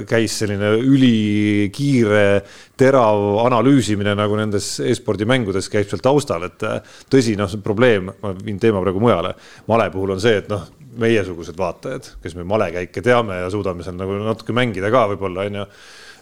käis 0.09 0.36
selline 0.43 0.74
ülikiire, 0.85 2.45
terav 2.81 3.41
analüüsimine 3.47 4.15
nagu 4.19 4.36
nendes 4.39 4.77
e-spordi 4.85 5.28
mängudes 5.28 5.70
käib 5.73 5.89
seal 5.91 6.05
taustal, 6.05 6.45
et 6.51 6.65
tõsi, 7.12 7.39
noh, 7.41 7.51
see 7.51 7.65
probleem, 7.65 8.12
ma 8.20 8.35
viin 8.36 8.61
teema 8.61 8.85
praegu 8.85 9.03
mujale, 9.03 9.35
male 9.70 9.91
puhul 9.95 10.16
on 10.16 10.24
see, 10.24 10.43
et 10.45 10.51
noh 10.53 10.69
meiesugused 11.01 11.59
vaatajad, 11.59 12.07
kes 12.23 12.36
me 12.39 12.45
malekäike 12.47 13.03
teame 13.03 13.41
ja 13.41 13.51
suudame 13.51 13.82
seal 13.86 13.97
nagu 13.99 14.20
natuke 14.23 14.55
mängida 14.57 14.93
ka 14.95 15.09
võib-olla 15.11 15.49
onju 15.49 15.65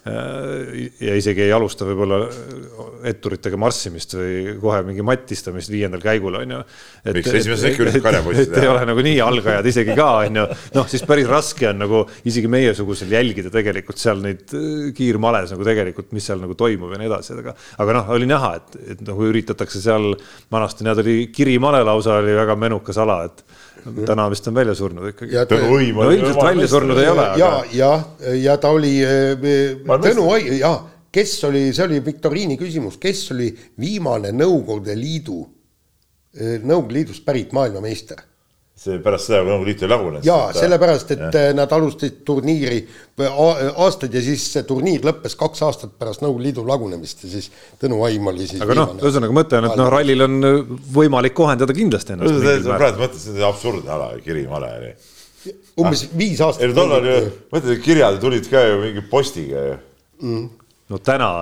ja 0.02 1.14
isegi 1.14 1.44
ei 1.44 1.52
alusta 1.54 1.86
võib-olla 1.86 2.24
etturitega 3.06 3.58
marssimist 3.60 4.16
või 4.18 4.56
kohe 4.58 4.80
mingi 4.86 5.04
matistamist 5.06 5.70
viiendal 5.70 6.02
käigul 6.02 6.40
on 6.40 6.54
ju. 6.56 6.58
miks 7.14 7.30
esimese 7.38 7.70
sekundit 7.70 8.02
karjapoisid 8.02 8.50
teha? 8.50 8.64
ei 8.64 8.70
ole 8.72 8.82
nagu 8.88 9.04
nii 9.06 9.20
algajad 9.22 9.68
isegi 9.70 9.94
ka 9.94 10.08
on 10.24 10.40
ju, 10.40 10.46
noh 10.74 10.90
siis 10.90 11.06
päris 11.06 11.30
raske 11.30 11.70
on 11.70 11.78
nagu 11.84 12.02
isegi 12.26 12.50
meiesugusel 12.50 13.14
jälgida 13.14 13.52
tegelikult 13.54 14.02
seal 14.02 14.18
neid 14.24 14.50
äh, 14.58 14.90
kiirmales 14.96 15.54
nagu 15.54 15.70
tegelikult, 15.70 16.10
mis 16.16 16.26
seal 16.26 16.42
nagu 16.42 16.58
toimub 16.58 16.96
ja 16.96 16.98
nii 16.98 17.10
edasi, 17.12 17.38
aga, 17.38 17.54
aga 17.84 17.98
noh, 18.00 18.12
oli 18.16 18.26
näha, 18.30 18.54
et, 18.58 18.78
et 18.96 19.06
nagu 19.06 19.30
üritatakse 19.30 19.82
seal, 19.86 20.16
vanasti 20.52 20.86
näed, 20.86 21.02
oli 21.04 21.18
kirimale 21.34 21.84
lausa 21.86 22.18
oli 22.18 22.34
väga 22.42 22.58
menukas 22.58 22.98
ala, 23.02 23.22
et 23.30 23.44
täna 24.06 24.28
vist 24.32 24.48
on 24.48 24.56
välja 24.56 24.74
surnud 24.78 25.10
ikkagi. 25.12 25.36
Tõnu 25.50 25.76
Õim 25.78 26.00
no 26.00 26.08
ilmselt 26.14 26.42
välja 26.42 26.68
surnud 26.70 27.02
ei 27.02 27.10
ole. 27.12 27.28
ja, 27.40 27.52
ja, 27.76 27.92
ja 28.38 28.56
ta 28.62 28.72
oli, 28.74 28.96
äh, 29.04 29.36
Tõnu 29.86 30.26
Õim, 30.32 30.50
jaa, 30.60 30.76
kes 31.12 31.36
oli, 31.48 31.68
see 31.76 31.86
oli 31.86 32.02
viktoriini 32.04 32.58
küsimus, 32.60 32.98
kes 33.02 33.24
oli 33.34 33.50
viimane 33.80 34.32
Nõukogude 34.36 34.96
Liidu, 34.98 35.40
äh, 36.36 36.58
Nõukogude 36.62 37.00
Liidust 37.00 37.26
pärit 37.26 37.54
maailmameister 37.56 38.22
see 38.82 38.98
pärast 39.02 39.28
seda, 39.28 39.42
kui 39.42 39.52
Nõukogude 39.52 39.70
Liit 39.70 39.82
oli 39.84 39.92
lagunenud. 39.92 40.26
jaa, 40.26 40.48
sellepärast, 40.56 41.12
et 41.14 41.22
ja. 41.22 41.30
Äh, 41.38 41.48
nad 41.56 41.72
alustasid 41.76 42.20
turniiri 42.26 42.80
aastaid 43.22 44.14
ja 44.16 44.22
siis 44.24 44.44
see 44.54 44.64
turniir 44.68 45.04
lõppes 45.06 45.36
kaks 45.38 45.62
aastat 45.66 45.94
pärast 46.00 46.24
Nõukogude 46.24 46.48
Liidu 46.48 46.64
lagunemist 46.66 47.22
ja 47.26 47.32
siis 47.36 47.50
Tõnu 47.80 48.00
Aim 48.08 48.26
oli 48.32 48.48
siis 48.50 48.64
aga 48.64 48.76
noh, 48.78 48.94
ühesõnaga 48.98 49.36
mõte 49.38 49.60
on, 49.60 49.68
et 49.70 49.78
noh, 49.78 49.90
rallil 49.92 50.26
on 50.26 50.48
äh, 50.48 50.58
võimalik 50.98 51.36
kohendada 51.38 51.76
kindlasti 51.76 52.16
ennast. 52.16 52.68
praegu 52.70 53.04
mõtled, 53.04 53.20
see 53.22 53.36
on 53.36 53.48
absurdne 53.52 53.94
ala, 53.96 54.10
Kirimale 54.24 54.72
oli. 54.80 54.94
umbes 55.82 56.06
ah. 56.08 56.16
viis 56.18 56.42
aastat. 56.42 56.66
ei 56.66 56.72
no 56.72 56.80
tollal 56.80 57.10
ju, 57.12 57.20
mõtled, 57.54 57.84
kirjad 57.86 58.18
tulid 58.22 58.50
ka 58.50 58.66
ju 58.66 58.82
mingi 58.82 59.06
postiga 59.10 59.66
ju 59.68 59.78
mm.. 60.24 60.48
no 60.90 61.02
täna 61.02 61.34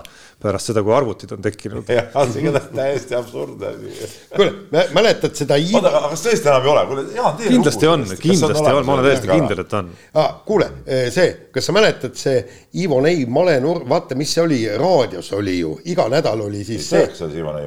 pärast 0.43 0.71
seda, 0.71 0.83
kui 0.85 0.95
arvutid 0.97 1.35
on 1.37 1.43
tekkinud. 1.45 1.91
jah, 1.91 2.09
see 2.33 2.49
on 2.51 2.59
täiesti 2.75 3.17
absurdne 3.19 3.73
asi. 3.73 4.09
kuule, 4.37 4.85
mäletad 4.97 5.37
seda 5.39 5.59
Ivo... 5.61 5.81
oota, 5.81 5.93
aga 5.99 6.13
kas 6.15 6.25
tõesti 6.27 6.51
enam 6.51 6.69
ei 6.69 6.73
ole? 6.75 6.87
kuule, 6.93 7.05
Jaan, 7.17 7.37
tee 7.41 7.53
kindlasti 7.55 7.91
on, 7.91 8.07
kindlasti 8.23 8.65
on, 8.73 8.81
ma 8.87 8.97
olen 8.97 9.09
täiesti 9.11 9.33
kindel, 9.33 9.65
et 9.65 9.77
on 9.81 9.93
ah,. 10.15 10.33
kuule, 10.47 10.71
eh, 10.87 11.05
see, 11.15 11.29
kas 11.55 11.71
sa 11.71 11.77
mäletad, 11.77 12.17
see 12.21 12.41
Ivo 12.85 13.03
Neiv 13.05 13.29
malenurk, 13.33 13.87
vaata, 13.91 14.19
mis 14.19 14.33
see 14.37 14.47
oli, 14.47 14.63
raadios 14.81 15.31
oli 15.37 15.61
ju, 15.61 15.77
iga 15.93 16.09
nädal 16.13 16.49
oli 16.49 16.65
siis 16.67 16.89
see. 16.91 17.07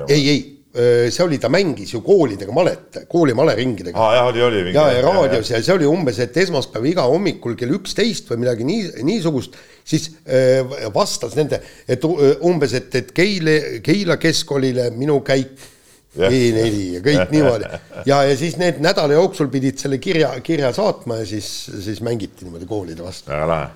ei, 0.09 0.27
ei 0.33 0.43
Äh, 0.73 1.11
see 1.13 1.21
oli, 1.21 1.37
ta 1.37 1.51
mängis 1.53 1.91
ju 1.93 1.99
koolidega 2.01 2.49
malet, 2.49 3.03
kooli 3.05 3.35
maleringidega. 3.37 3.93
aa 3.93 4.15
jah, 4.15 4.29
oli, 4.31 4.41
oli. 4.41 4.61
ja, 4.73 4.87
ja 4.89 5.03
raadios 5.05 5.51
ja, 5.51 5.59
ja 5.59 5.65
see 5.67 5.75
oli 5.75 5.85
umbes, 5.85 6.17
et 6.17 6.37
esmaspäev 6.41 6.87
iga 6.89 7.03
hommikul 7.05 7.53
kell 7.59 7.75
üksteist 7.77 8.31
või 8.31 8.41
midagi 8.41 8.65
nii, 8.65 8.87
niisugust, 9.05 9.59
siis 9.85 10.09
äh, 10.25 10.63
vastas 10.93 11.35
nende, 11.39 11.61
et 11.87 12.03
äh, 12.07 12.33
umbes, 12.47 12.73
et, 12.79 12.95
et 12.95 13.13
Keile, 13.15 13.59
Keila 13.83 14.17
keskkoolile 14.21 14.89
minu 14.95 15.19
käik 15.25 15.69
E4 16.13 16.73
ja 16.93 17.03
kõik 17.05 17.31
niimoodi. 17.35 17.69
ja, 18.05 18.23
ja 18.29 18.35
siis 18.37 18.57
need 18.61 18.81
nädala 18.83 19.17
jooksul 19.17 19.49
pidid 19.53 19.81
selle 19.81 19.97
kirja, 20.01 20.35
kirja 20.45 20.73
saatma 20.75 21.23
ja 21.23 21.29
siis, 21.29 21.47
siis 21.83 22.03
mängiti 22.05 22.45
niimoodi 22.45 22.69
koolide 22.69 23.05
vastu. 23.05 23.31
väga 23.33 23.47
lahe 23.49 23.71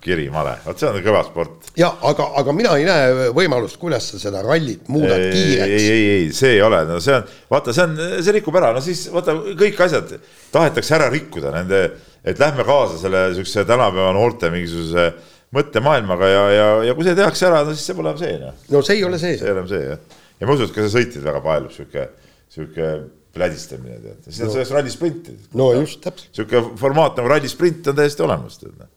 kirimale, 0.00 0.52
vot 0.62 0.78
see 0.78 0.88
on 0.88 0.98
kõva 1.02 1.22
sport. 1.26 1.70
ja 1.78 1.88
aga, 2.06 2.28
aga 2.38 2.52
mina 2.54 2.76
ei 2.78 2.84
näe 2.86 3.30
võimalust, 3.34 3.80
kuidas 3.82 4.06
sa 4.12 4.20
seda 4.22 4.44
rallit 4.46 4.86
muudad 4.92 5.18
ei, 5.18 5.32
kiireks. 5.34 5.72
ei, 5.74 5.88
ei, 5.90 6.04
ei, 6.12 6.28
see 6.36 6.52
ei 6.54 6.62
ole, 6.62 6.84
no 6.86 7.00
see 7.02 7.16
on, 7.16 7.26
vaata, 7.50 7.74
see 7.74 7.86
on, 7.88 7.96
see 8.22 8.34
rikub 8.36 8.58
ära, 8.60 8.70
no 8.76 8.82
siis 8.84 9.08
vaata 9.10 9.34
kõik 9.58 9.82
asjad 9.86 10.14
tahetakse 10.54 10.94
ära 10.98 11.08
rikkuda 11.10 11.50
nende, 11.56 11.82
et 12.22 12.42
lähme 12.42 12.66
kaasa 12.68 13.00
selle 13.02 13.24
siukse 13.38 13.66
tänapäeva 13.66 14.12
noorte 14.14 14.52
mingisuguse 14.54 15.08
mõttemaailmaga 15.56 16.30
ja, 16.30 16.44
ja, 16.54 16.68
ja 16.86 16.94
kui 16.94 17.08
see 17.08 17.16
tehakse 17.18 17.48
ära, 17.50 17.64
no 17.66 17.74
siis 17.74 17.90
see 17.90 17.98
pole 17.98 18.12
enam 18.12 18.22
see 18.22 18.38
noh. 18.38 18.62
no 18.70 18.84
see 18.86 19.00
ei 19.00 19.04
ole 19.08 19.18
see. 19.18 19.34
see 19.40 19.48
ei 19.48 19.54
ole 19.56 19.64
enam 19.64 19.72
see 19.72 19.82
jah, 19.82 20.20
ja 20.38 20.46
ma 20.46 20.54
usun, 20.54 20.70
et 20.70 20.76
ka 20.76 20.86
see 20.86 20.94
sõitjad 20.94 21.26
väga 21.26 21.42
paelub 21.48 21.74
sihuke, 21.74 22.06
sihuke 22.54 22.92
plädistamine 23.34 23.98
tead, 23.98 24.22
siis 24.28 24.40
on 24.44 24.50
no. 24.52 24.54
sellest 24.54 24.78
ralli 24.78 24.94
sprinti. 24.94 25.36
no 25.58 25.72
just, 25.80 25.98
täpselt. 26.06 26.30
sihuke 26.38 26.62
formaat 26.78 27.18
nagu 27.18 27.34
ralli 27.34 27.50
sprint 27.50 27.90
on 27.90 27.98
täiesti 27.98 28.26
olemas 28.26 28.62
tead 28.62 28.78
noh 28.78 28.94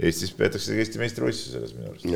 Eestis 0.00 0.32
peetakse 0.34 0.74
Eesti 0.74 0.98
meistrivõistlusi 0.98 1.54
selles 1.54 1.74
minu 1.76 1.92
arust. 1.92 2.08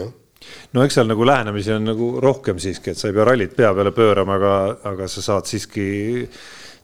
no 0.75 0.85
eks 0.87 0.99
seal 0.99 1.11
nagu 1.11 1.27
lähenemisi 1.27 1.75
on 1.75 1.87
nagu 1.93 2.09
rohkem 2.23 2.59
siiski, 2.63 2.93
et 2.93 2.99
sa 2.99 3.11
ei 3.11 3.17
pea 3.17 3.27
rallit 3.29 3.55
pea 3.59 3.71
peale 3.75 3.93
pöörama, 3.95 4.39
aga, 4.39 4.55
aga 4.93 5.11
sa 5.11 5.23
saad 5.23 5.51
siiski 5.51 5.89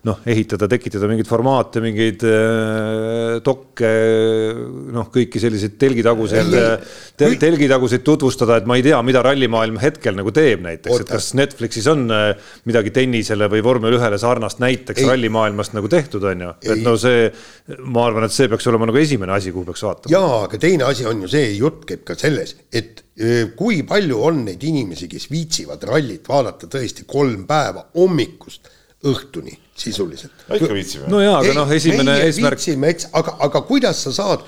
noh, 0.05 0.21
ehitada, 0.29 0.69
tekitada 0.69 1.09
mingeid 1.09 1.29
formaate, 1.29 1.81
mingeid 1.85 2.25
äh, 2.29 3.39
dokke, 3.45 3.91
noh, 4.93 5.09
kõiki 5.13 5.41
selliseid 5.41 5.79
telgitaguseid 5.81 6.53
te,, 7.17 7.31
telgitaguseid 7.41 8.05
tutvustada, 8.05 8.59
et 8.61 8.69
ma 8.69 8.77
ei 8.79 8.85
tea, 8.85 8.99
mida 9.07 9.23
rallimaailm 9.25 9.79
hetkel 9.81 10.19
nagu 10.19 10.33
teeb 10.35 10.65
näiteks, 10.67 11.05
et 11.05 11.15
kas 11.15 11.31
Netflixis 11.41 11.89
on 11.93 12.05
äh, 12.13 12.53
midagi 12.69 12.93
tennisele 12.95 13.49
või 13.53 13.65
vormel 13.65 13.97
ühele 13.97 14.21
sarnast 14.21 14.61
näiteks 14.65 15.07
rallimaailmast 15.09 15.77
nagu 15.79 15.89
tehtud, 15.93 16.29
on 16.29 16.47
ju. 16.49 16.53
et 16.75 16.85
no 16.85 16.99
see, 17.01 17.31
ma 17.89 18.05
arvan, 18.11 18.29
et 18.29 18.37
see 18.37 18.53
peaks 18.53 18.69
olema 18.69 18.91
nagu 18.91 19.01
esimene 19.01 19.37
asi, 19.39 19.55
kuhu 19.57 19.71
peaks 19.73 19.87
vaatama. 19.89 20.13
jaa, 20.13 20.45
aga 20.51 20.61
teine 20.61 20.89
asi 20.91 21.09
on 21.09 21.25
ju 21.25 21.33
see, 21.33 21.49
jutt 21.57 21.89
käib 21.89 22.05
ka 22.05 22.19
selles, 22.21 22.59
et 22.75 23.01
kui 23.57 23.85
palju 23.89 24.21
on 24.27 24.45
neid 24.51 24.63
inimesi, 24.69 25.09
kes 25.09 25.31
viitsivad 25.33 25.85
rallit 25.89 26.29
vaadata 26.29 26.69
tõesti 26.69 27.07
kolm 27.09 27.47
päeva 27.49 27.87
hommikust 27.95 28.69
õhtuni 29.07 29.64
sisuliselt. 29.77 30.33
ikka 30.55 30.75
viitsime. 30.75 31.09
no 31.11 31.21
jaa, 31.23 31.39
aga 31.41 31.55
noh, 31.57 31.71
esimene 31.75 32.17
eesmärk. 32.27 32.59
viitsime, 32.61 32.91
eks, 32.95 33.09
aga, 33.19 33.37
aga 33.47 33.63
kuidas 33.67 34.05
sa 34.07 34.13
saad 34.15 34.45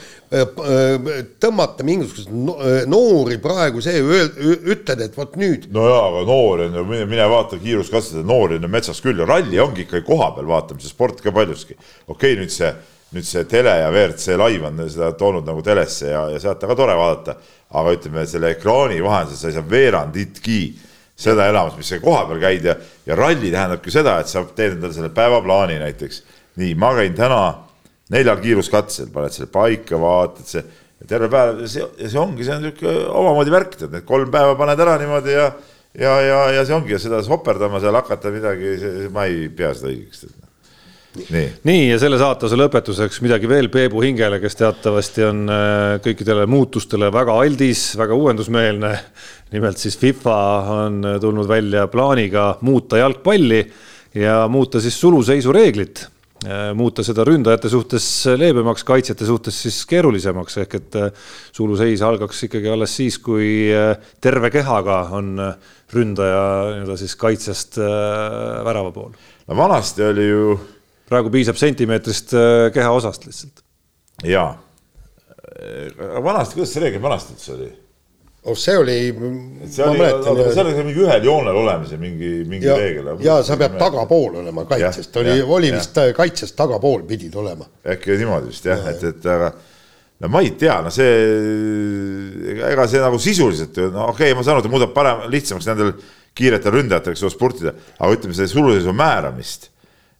tõmmata 1.42 1.86
mingisuguseid 1.86 2.86
noori 2.90 3.38
praegu 3.42 3.82
see, 3.84 4.02
ütled, 4.02 5.02
et 5.08 5.18
vot 5.18 5.34
nüüd. 5.40 5.66
no 5.74 5.86
jaa, 5.90 6.02
aga 6.12 6.24
noori 6.30 6.68
on 6.70 6.80
ju, 6.80 6.84
mine 7.10 7.30
vaata 7.32 7.58
kiiruskatseid, 7.62 8.22
noori 8.26 8.60
on 8.60 8.68
ju 8.68 8.72
metsas 8.76 9.02
küll 9.02 9.22
ja 9.22 9.28
ralli 9.28 9.60
ongi 9.62 9.86
ikkagi 9.86 10.06
kohapeal 10.06 10.46
vaatamise 10.50 10.92
sport 10.92 11.22
ka 11.24 11.34
paljuski. 11.34 11.74
okei 12.06 12.14
okay,, 12.14 12.38
nüüd 12.38 12.54
see, 12.54 12.72
nüüd 13.16 13.26
see 13.26 13.44
tele 13.50 13.74
ja 13.82 13.90
WRC 13.90 14.38
live 14.38 14.70
on 14.70 14.82
seda 14.86 15.10
toonud 15.18 15.46
nagu 15.46 15.62
telesse 15.66 16.10
ja, 16.14 16.26
ja 16.30 16.42
sealt 16.42 16.62
on 16.62 16.74
ka 16.74 16.78
tore 16.78 16.98
vaadata 16.98 17.38
aga 17.74 17.94
ütleme, 17.96 18.26
selle 18.30 18.52
ekraani 18.54 19.00
vahendusel 19.02 19.40
sa 19.40 19.50
ei 19.50 19.56
saa 19.56 19.70
veeranditki 19.70 20.60
seda 21.16 21.48
elamust, 21.50 21.78
mis 21.80 21.90
sa 21.90 21.98
koha 22.02 22.24
peal 22.28 22.40
käid 22.42 22.66
ja, 22.68 22.74
ja 23.06 23.16
ralli 23.16 23.50
tähendabki 23.52 23.92
seda, 23.92 24.18
et 24.20 24.30
sa 24.30 24.42
teed 24.56 24.76
endale 24.76 24.96
selle 24.96 25.12
päevaplaani 25.16 25.78
näiteks. 25.80 26.22
nii, 26.60 26.74
ma 26.80 26.92
käin 26.96 27.14
täna 27.16 27.40
neljal 28.12 28.40
kiiruskatsel, 28.40 29.08
paned 29.12 29.34
selle 29.34 29.48
paika, 29.52 29.98
vaatad 30.00 30.48
see 30.48 30.64
terve 31.08 31.28
päev 31.32 31.62
ja 31.64 31.68
see, 31.68 31.86
ja 32.00 32.10
see 32.12 32.20
ongi, 32.20 32.44
see 32.44 32.54
on 32.56 32.64
niisugune 32.64 33.06
omamoodi 33.20 33.52
värk, 33.52 33.76
tead, 33.76 33.92
need 33.92 34.06
kolm 34.08 34.30
päeva 34.32 34.56
paned 34.58 34.80
ära 34.86 34.96
niimoodi 35.00 35.36
ja 35.36 35.50
ja, 35.96 36.16
ja, 36.20 36.40
ja 36.58 36.64
see 36.64 36.76
ongi 36.76 36.96
ja 36.96 37.00
seda 37.00 37.22
soperdama 37.24 37.80
seal 37.80 37.96
hakata 37.96 38.32
midagi, 38.34 38.76
ma 39.12 39.28
ei 39.28 39.48
pea 39.52 39.72
seda 39.76 39.92
õigeks 39.92 40.26
nii, 41.16 41.46
nii, 41.68 41.84
ja 41.90 41.98
selle 42.00 42.18
saatuse 42.20 42.56
lõpetuseks 42.58 43.20
midagi 43.24 43.48
veel 43.50 43.68
Peebu 43.72 44.02
hingele, 44.04 44.38
kes 44.42 44.58
teatavasti 44.58 45.24
on 45.26 45.44
äh, 45.52 45.96
kõikidele 46.04 46.46
muutustele 46.50 47.10
väga 47.14 47.36
aldis, 47.42 47.88
väga 47.98 48.16
uuendusmeelne. 48.16 48.92
nimelt 49.52 49.78
siis 49.78 49.98
FIFA 49.98 50.36
on 50.74 51.06
tulnud 51.22 51.48
välja 51.48 51.86
plaaniga 51.86 52.56
muuta 52.66 52.98
jalgpalli 52.98 53.60
ja 54.14 54.48
muuta 54.50 54.80
siis 54.80 55.00
suluseisu 55.00 55.52
reeglit 55.52 56.06
äh, 56.46 56.74
muuta 56.74 57.04
seda 57.06 57.24
ründajate 57.24 57.70
suhtes 57.70 58.26
leebemaks, 58.36 58.84
kaitsjate 58.84 59.26
suhtes 59.26 59.62
siis 59.62 59.84
keerulisemaks, 59.86 60.58
ehk 60.64 60.78
et 60.80 61.00
äh, 61.00 61.10
suluseis 61.52 62.02
algaks 62.02 62.44
ikkagi 62.48 62.70
alles 62.72 62.96
siis, 62.96 63.18
kui 63.18 63.70
terve 64.20 64.50
kehaga 64.50 65.02
on 65.16 65.36
ründaja 65.94 66.46
nii-öelda 66.72 66.96
siis 66.98 67.14
kaitsest 67.16 67.78
värava 67.78 68.90
pool. 68.90 69.12
no 69.46 69.56
vanasti 69.56 70.02
oli 70.02 70.28
ju 70.28 70.56
praegu 71.08 71.32
piisab 71.34 71.58
sentimeetrist 71.60 72.34
äh, 72.36 72.68
kehaosast 72.74 73.26
lihtsalt. 73.28 73.64
jaa, 74.26 74.52
vanasti, 76.24 76.58
kuidas 76.58 76.72
see 76.74 76.86
reegel 76.86 77.02
vanasti 77.02 77.36
üldse 77.36 77.52
oli? 77.56 77.68
oh, 78.46 78.56
see 78.58 78.76
oli. 78.78 78.96
see 79.70 79.86
oli, 79.86 80.50
seal 80.54 80.66
oli 80.66 80.84
mingi 80.88 81.04
ühel 81.04 81.24
joonel 81.26 81.60
olemise 81.62 82.00
mingi, 82.00 82.32
mingi 82.48 82.68
ja, 82.68 82.76
reegel. 82.78 83.14
ja 83.24 83.38
sa 83.46 83.58
pead 83.60 83.78
tagapool 83.80 84.42
olema 84.42 84.66
kaitsest, 84.68 85.16
oli, 85.22 85.38
oli 85.42 85.72
vist 85.74 85.98
äh, 86.02 86.12
kaitsest 86.16 86.56
tagapool 86.58 87.06
pidid 87.08 87.34
olema. 87.38 87.68
äkki 87.94 88.18
niimoodi 88.20 88.52
vist 88.52 88.68
jah 88.68 88.82
ja,, 88.82 88.94
et, 88.94 89.08
et 89.10 89.32
aga 89.36 89.52
no 90.22 90.32
ma 90.32 90.42
ei 90.44 90.54
tea, 90.58 90.78
no 90.84 90.92
see, 90.94 91.16
ega 92.56 92.86
see 92.88 93.02
nagu 93.02 93.18
sisuliselt 93.20 93.82
no 93.90 94.10
okei 94.12 94.30
okay,, 94.30 94.38
ma 94.38 94.46
saan 94.46 94.56
aru, 94.58 94.66
ta 94.66 94.72
muudab 94.72 94.94
parem, 94.96 95.26
lihtsamaks 95.32 95.68
nendel 95.68 95.96
kiiretel 96.36 96.74
ründajatel, 96.74 97.14
kes 97.14 97.22
saavad 97.24 97.34
sportida, 97.34 97.72
aga 97.96 98.12
ütleme, 98.12 98.36
selle 98.36 98.52
suluseisu 98.52 98.92
määramist 98.96 99.70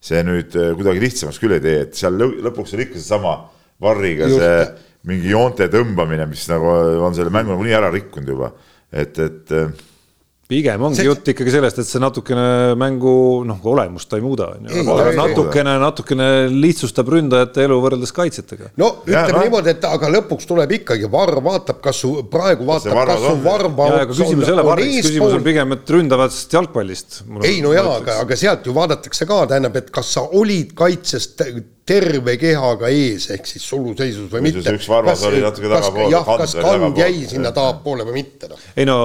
see 0.07 0.23
nüüd 0.27 0.55
äh, 0.59 0.73
kuidagi 0.79 1.03
lihtsamaks 1.03 1.41
küll 1.43 1.57
ei 1.57 1.65
tee, 1.65 1.79
et 1.87 1.99
seal 1.99 2.19
lõpuks 2.21 2.77
on 2.77 2.85
ikka 2.87 2.99
seesama 3.01 3.37
varriga 3.83 4.31
Just. 4.31 4.43
see 4.43 5.11
mingi 5.11 5.31
joonte 5.31 5.69
tõmbamine, 5.71 6.27
mis 6.31 6.47
nagu 6.51 6.71
on 7.07 7.15
selle 7.15 7.31
mängu 7.35 7.55
nagunii 7.55 7.77
ära 7.79 7.91
rikkunud 7.95 8.33
juba, 8.35 8.51
et, 8.91 9.19
et 9.23 9.55
äh, 9.55 9.85
pigem 10.49 10.83
ongi 10.87 11.01
see... 11.01 11.07
jutt 11.09 11.31
ikkagi 11.33 11.53
sellest, 11.57 11.81
et 11.83 11.89
see 11.89 12.01
natukene 12.03 12.75
mängu 12.79 13.13
noh, 13.49 13.59
olemust 13.73 14.09
ta 14.11 14.19
ei 14.19 14.25
muuda, 14.25 14.53
on 14.55 14.69
ju, 14.71 14.85
natukene, 15.19 15.75
natukene 15.83 16.29
lihtsustab 16.53 17.11
ründajate 17.11 17.65
elu 17.67 17.79
võrreldes 17.83 18.15
kaitsjatega. 18.15 18.71
no 18.79 18.93
ütleme 19.03 19.35
no. 19.35 19.45
niimoodi, 19.47 19.75
et 19.75 19.87
aga 19.91 20.11
lõpuks 20.15 20.47
tuleb 20.49 20.77
ikkagi 20.79 21.11
varr 21.11 21.41
vaatab, 21.45 21.81
kas 21.85 22.03
su 22.05 22.13
praegu 22.31 22.69
vaatab, 22.69 22.95
kas 23.11 23.25
su 23.27 23.37
varm 23.47 23.81
aga 23.89 24.05
küsimus 24.13 24.47
ei 24.47 24.55
ole 24.55 24.67
varris, 24.71 25.01
küsimus 25.09 25.39
on 25.39 25.47
pigem, 25.47 25.75
et 25.79 25.95
ründavast 25.97 26.59
jalgpallist. 26.59 27.23
ei 27.43 27.59
no 27.65 27.75
jaa, 27.75 27.97
aga, 27.99 28.21
aga 28.23 28.39
sealt 28.39 28.69
ju 28.71 28.77
vaadatakse 28.77 29.27
ka, 29.27 29.43
tähendab, 29.51 29.81
et 29.83 29.91
kas 29.95 30.15
sa 30.15 30.29
olid 30.39 30.77
kaitsest 30.79 31.43
terve 31.87 32.35
kehaga 32.39 32.89
ees, 32.91 33.29
ehk 33.35 33.47
siis 33.47 33.67
suluseisus 33.67 34.31
või 34.31 34.49
mitte. 34.49 34.75
üks 34.75 34.89
varvas 34.91 35.23
oli 35.27 35.43
natuke 35.43 35.71
tagapool. 35.71 36.11
jah, 36.15 36.33
kas 36.43 36.57
kand 36.59 36.99
jäi 36.99 37.27
sinna 37.31 37.55
tahapoole 37.55 38.07
või 38.09 38.23
mitte, 38.23 38.51
noh. 38.51 38.65
ei 38.75 38.87
no 38.89 38.97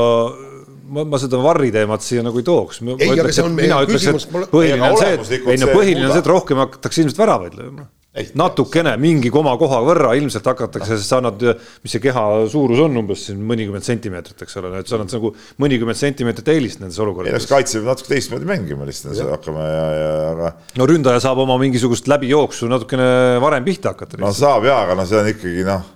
ma, 0.91 1.05
ma 1.07 1.21
seda 1.21 1.39
varri 1.41 1.71
teemat 1.73 2.03
siia 2.05 2.25
nagu 2.25 2.41
ei 2.41 2.47
tooks. 2.47 2.81
ei, 2.97 3.13
aga 3.13 3.31
see 3.31 3.45
on 3.47 3.57
ütleks, 3.61 4.11
et 4.11 4.51
põhiline 4.51 4.91
on 4.91 4.99
see, 4.99 5.15
et 5.15 5.49
ei 5.55 5.61
no 5.61 5.71
põhiline 5.71 6.05
on 6.09 6.13
see, 6.13 6.21
et 6.23 6.29
rohkem 6.29 6.61
hakatakse 6.61 7.03
ilmselt 7.03 7.21
väravaid 7.21 7.57
lööma. 7.57 7.87
natukene, 8.35 8.91
mingi 8.99 9.29
koma 9.31 9.53
koha 9.59 9.77
võrra 9.85 10.09
ilmselt 10.19 10.47
hakatakse, 10.51 10.97
sest 10.99 11.13
sa 11.13 11.21
annad, 11.21 11.45
mis 11.79 11.93
see 11.95 12.01
keha 12.03 12.23
suurus 12.51 12.81
on 12.83 12.99
umbes 12.99 13.23
siin 13.29 13.39
mõnikümmend 13.47 13.87
sentimeetrit, 13.87 14.43
eks 14.43 14.59
ole, 14.59 14.73
et 14.81 14.91
sa 14.91 14.97
annad 14.97 15.15
nagu 15.15 15.31
mõnikümmend 15.63 15.99
sentimeetrit 15.99 16.51
eelist 16.51 16.83
nendes 16.83 16.99
olukordades. 16.99 17.47
kaitse 17.47 17.79
peab 17.79 17.93
natuke 17.93 18.11
teistmoodi 18.11 18.49
mängima 18.49 18.89
lihtsalt 18.89 19.21
hakkama 19.31 19.63
ja, 19.63 19.87
ja 19.95 20.11
aga. 20.33 20.51
no 20.81 20.89
ründaja 20.91 21.23
saab 21.23 21.39
oma 21.45 21.55
mingisugust 21.63 22.11
läbijooksu 22.11 22.67
natukene 22.71 23.07
varem 23.43 23.63
pihta 23.69 23.95
hakata. 23.95 24.19
no 24.19 24.33
saab 24.35 24.67
jaa, 24.67 24.83
aga 24.89 24.99
no 24.99 25.07
see 25.07 25.23
on 25.23 25.31
ikkagi 25.31 25.65
noh, 25.71 25.87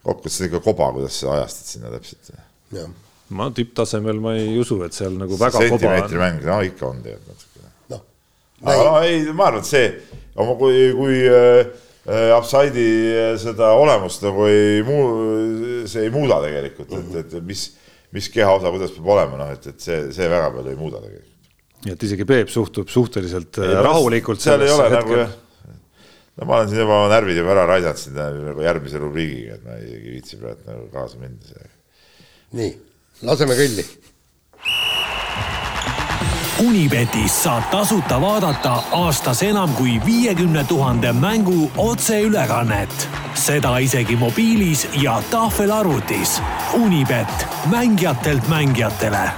kokkuvõttes 0.00 0.40
ikka 0.48 0.64
koba, 0.64 0.88
kuidas 0.96 1.20
sa 1.20 1.36
ajastad 1.36 1.74
sinna 1.74 1.92
täpselt. 1.92 2.32
jah 2.72 2.88
ma 3.36 3.50
tipptasemel 3.54 4.18
ma 4.22 4.34
ei 4.38 4.56
usu, 4.58 4.80
et 4.86 4.96
seal 4.96 5.14
nagu 5.18 5.38
väga 5.38 5.62
sentimeetri 5.62 6.18
mäng, 6.20 6.42
no 6.46 6.58
ikka 6.66 6.88
on 6.88 7.02
tead 7.04 7.20
natukene. 7.28 7.70
noh. 7.92 8.02
aga 8.64 8.86
no 8.88 8.96
ei, 9.06 9.22
ma 9.30 9.50
arvan, 9.50 9.62
et 9.62 9.70
see, 9.70 9.92
kui, 10.34 10.80
kui 10.98 11.20
äh, 11.30 11.60
äh 12.10 12.32
Upside'i 12.34 12.88
äh, 13.12 13.34
seda 13.40 13.72
olemust 13.78 14.24
nagu 14.26 14.48
ei 14.50 14.80
muu, 14.86 15.12
see 15.90 16.08
ei 16.08 16.14
muuda 16.14 16.40
tegelikult, 16.46 16.96
et, 16.98 17.20
et 17.22 17.38
mis, 17.46 17.68
mis 18.16 18.30
kehaosa, 18.34 18.72
kuidas 18.74 18.96
peab 18.96 19.12
olema, 19.14 19.38
noh, 19.44 19.54
et, 19.54 19.70
et 19.70 19.86
see, 19.86 20.02
see 20.16 20.30
väga 20.30 20.50
palju 20.56 20.74
ei 20.74 20.80
muuda 20.80 21.04
tegelikult. 21.04 21.38
nii 21.86 21.94
et 21.94 22.08
isegi 22.10 22.26
Peep 22.28 22.50
suhtub 22.52 22.90
suhteliselt 22.92 23.62
ei, 23.62 23.70
äh, 23.70 23.84
rahulikult. 23.86 24.42
seal 24.42 24.66
ei 24.66 24.74
ole 24.74 24.90
hetkel. 24.90 25.06
nagu 25.06 25.22
jah 25.22 25.38
no 26.40 26.46
ma 26.48 26.58
olen 26.58 26.70
siin 26.70 26.82
juba 26.82 27.00
närvid 27.12 27.36
juba 27.36 27.54
ära 27.54 27.66
raisanud 27.68 27.98
siin 28.00 28.18
nagu 28.18 28.62
järgmise 28.64 29.00
rubriigiga, 29.02 29.58
et 29.58 29.66
ma 29.66 29.78
ei 29.78 29.98
viitsi 30.18 30.38
praegu 30.40 30.66
nagu 30.66 30.86
kaasa 30.92 31.20
minna. 31.20 31.66
nii 32.58 32.70
laseme 33.22 33.56
kõlli. 33.58 33.84
Unibetis 36.60 37.38
saab 37.42 37.70
tasuta 37.72 38.18
vaadata 38.20 38.74
aastas 38.92 39.40
enam 39.42 39.72
kui 39.78 39.96
viiekümne 40.04 40.64
tuhande 40.68 41.12
mängu 41.12 41.70
otseülekannet. 41.76 43.08
seda 43.34 43.78
isegi 43.78 44.16
mobiilis 44.16 44.88
ja 45.02 45.22
tahvelarvutis. 45.30 46.42
Unibet, 46.74 47.46
mängijatelt 47.70 48.48
mängijatele 48.48 49.30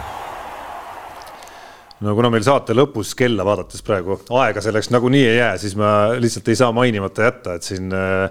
no 2.00 2.14
kuna 2.14 2.30
meil 2.30 2.42
saate 2.42 2.74
lõpus 2.74 3.14
kella 3.14 3.44
vaadates 3.46 3.82
praegu 3.86 4.18
aega 4.40 4.60
selleks 4.60 4.90
nagunii 4.90 5.22
ei 5.26 5.36
jää, 5.36 5.58
siis 5.58 5.76
ma 5.78 5.92
lihtsalt 6.18 6.48
ei 6.48 6.58
saa 6.58 6.72
mainimata 6.72 7.22
jätta, 7.28 7.54
et 7.54 7.62
siin 7.62 7.92
äh, 7.94 8.30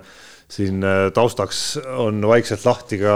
siin 0.51 0.83
äh, 0.83 1.05
taustaks 1.15 1.79
on 1.97 2.19
vaikselt 2.27 2.65
lahti 2.67 2.99
ka 2.99 3.15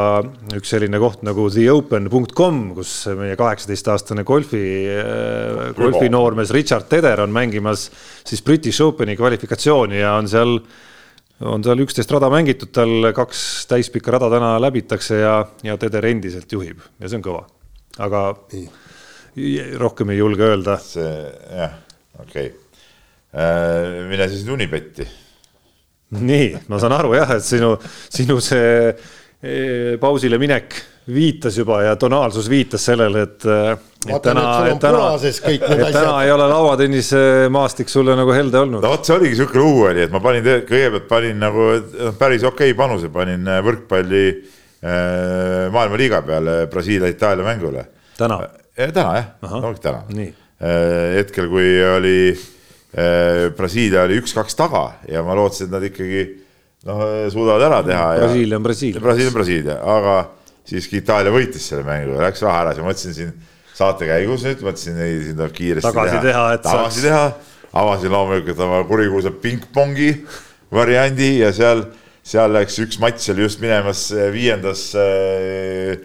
üks 0.56 0.72
selline 0.72 0.99
koht 1.02 1.26
nagu 1.28 1.48
theopen.com, 1.52 2.62
kus 2.78 2.94
meie 3.18 3.36
kaheksateistaastane 3.40 4.24
golfi, 4.28 4.64
äh, 4.94 5.74
golfinoormees 5.76 6.53
Richard 6.56 6.88
Teder 6.91 7.26
on 7.26 7.34
mängimas 7.36 7.90
siis 8.26 8.44
British 8.45 8.84
Openi 8.86 9.18
kvalifikatsiooni 9.20 9.99
ja 9.99 10.16
on 10.20 10.32
seal, 10.32 10.56
on 11.44 11.66
seal 11.66 11.84
üksteist 11.84 12.16
rada 12.16 12.32
mängitud, 12.32 12.72
tal 12.76 13.12
kaks 13.16 13.44
täispikka 13.72 14.16
rada 14.16 14.32
täna 14.38 14.56
läbitakse 14.64 15.20
ja, 15.20 15.36
ja 15.68 15.76
Teder 15.82 16.07
endiselt 16.14 16.56
juhib 16.56 16.80
ja 17.02 17.12
see 17.12 17.20
on 17.20 17.28
kõva. 17.28 17.44
aga 17.99 18.26
Nii. 18.56 19.76
rohkem 19.82 20.16
ei 20.16 20.22
julge 20.24 20.48
öelda. 20.48 20.80
see 20.80 21.12
jah, 21.52 21.76
okei 22.22 22.48
okay. 22.48 22.52
Äh,. 23.36 24.06
mine 24.07 24.32
siis 24.32 24.48
Unibetti 24.48 25.24
nii, 26.14 26.49
ma 26.69 26.80
saan 26.82 26.94
aru 26.98 27.15
jah, 27.18 27.36
et 27.38 27.45
sinu, 27.45 27.76
sinu 28.14 28.38
see 28.44 28.91
e, 29.41 29.98
pausile 30.02 30.38
minek 30.41 30.77
viitas 31.14 31.57
juba 31.57 31.82
ja 31.86 31.95
tonaalsus 32.02 32.48
viitas 32.49 32.86
sellele, 32.88 33.26
et, 33.27 33.45
vaata 34.10 34.34
nüüd 34.34 34.48
sul 34.48 34.72
on 34.72 34.80
punases 34.82 35.40
kõik 35.44 35.65
need 35.65 35.84
asjad. 35.86 35.98
täna 35.99 36.15
ei 36.26 36.32
ole 36.34 36.48
lauatennise 36.49 37.22
maastik 37.53 37.91
sulle 37.94 38.15
nagu 38.18 38.34
helde 38.34 38.61
olnud. 38.61 38.82
no 38.86 38.94
vot, 38.95 39.06
see 39.06 39.18
oligi 39.18 39.38
siuke 39.41 39.61
lugu 39.61 39.86
oli, 39.90 40.06
et 40.07 40.14
ma 40.14 40.22
panin, 40.23 40.49
kõigepealt 40.69 41.07
panin 41.10 41.41
nagu 41.41 41.68
päris 42.19 42.45
okei 42.45 42.73
okay 42.73 42.80
panuse, 42.80 43.11
panin 43.14 43.45
äh, 43.49 43.61
võrkpalli 43.65 44.23
äh, 44.32 45.68
maailmaliiga 45.76 46.23
peale 46.26 46.57
Brasiilia-Itaalia 46.73 47.45
mängule. 47.45 47.86
täna? 48.18 48.41
täna 48.76 49.14
jah, 49.19 49.56
ongi 49.61 49.86
täna. 49.86 50.03
hetkel, 51.19 51.49
kui 51.53 51.69
oli 51.86 52.18
Brasiilia 53.58 54.06
oli 54.06 54.22
üks-kaks 54.22 54.56
taga 54.56 54.86
ja 55.12 55.20
ma 55.26 55.36
lootsin, 55.36 55.68
et 55.68 55.74
nad 55.74 55.84
ikkagi 55.84 56.22
noh, 56.88 57.02
suudavad 57.34 57.66
ära 57.68 57.82
teha. 57.84 58.06
Brasiilia 58.22 58.60
on 58.60 58.64
Brasiilia. 58.64 59.02
Brasiilia 59.04 59.32
on 59.34 59.36
Brasiilia, 59.36 59.76
aga 59.96 60.16
siiski 60.70 61.02
Itaalia 61.02 61.34
võitis 61.34 61.66
selle 61.70 61.86
mängu, 61.86 62.16
läks 62.22 62.44
raha 62.46 62.64
ära, 62.64 62.74
siis 62.74 62.86
ma 62.86 62.92
mõtlesin 62.92 63.18
siin 63.18 63.34
saate 63.76 64.08
käigus 64.10 64.46
nüüd, 64.48 64.64
mõtlesin, 64.66 65.00
ei, 65.04 65.20
siin 65.26 65.38
tuleb 65.38 65.54
kiiresti 65.56 65.90
tagasi 65.90 66.16
teha, 66.16 66.26
teha, 66.30 66.58
tagasi 66.64 67.04
saaks... 67.04 67.04
teha. 67.06 67.54
avasin 67.76 68.14
loomulikult 68.14 68.60
oma 68.64 68.80
kurikuulsa 68.88 69.34
pingpongi 69.44 70.14
variandi 70.74 71.32
ja 71.42 71.52
seal, 71.56 71.84
seal 72.24 72.54
läks 72.56 72.80
üks 72.86 73.00
matš 73.04 73.34
oli 73.34 73.44
just 73.44 73.60
minemas 73.64 74.08
äh, 74.16 74.30
viiendas 74.34 74.88
äh, 74.96 75.98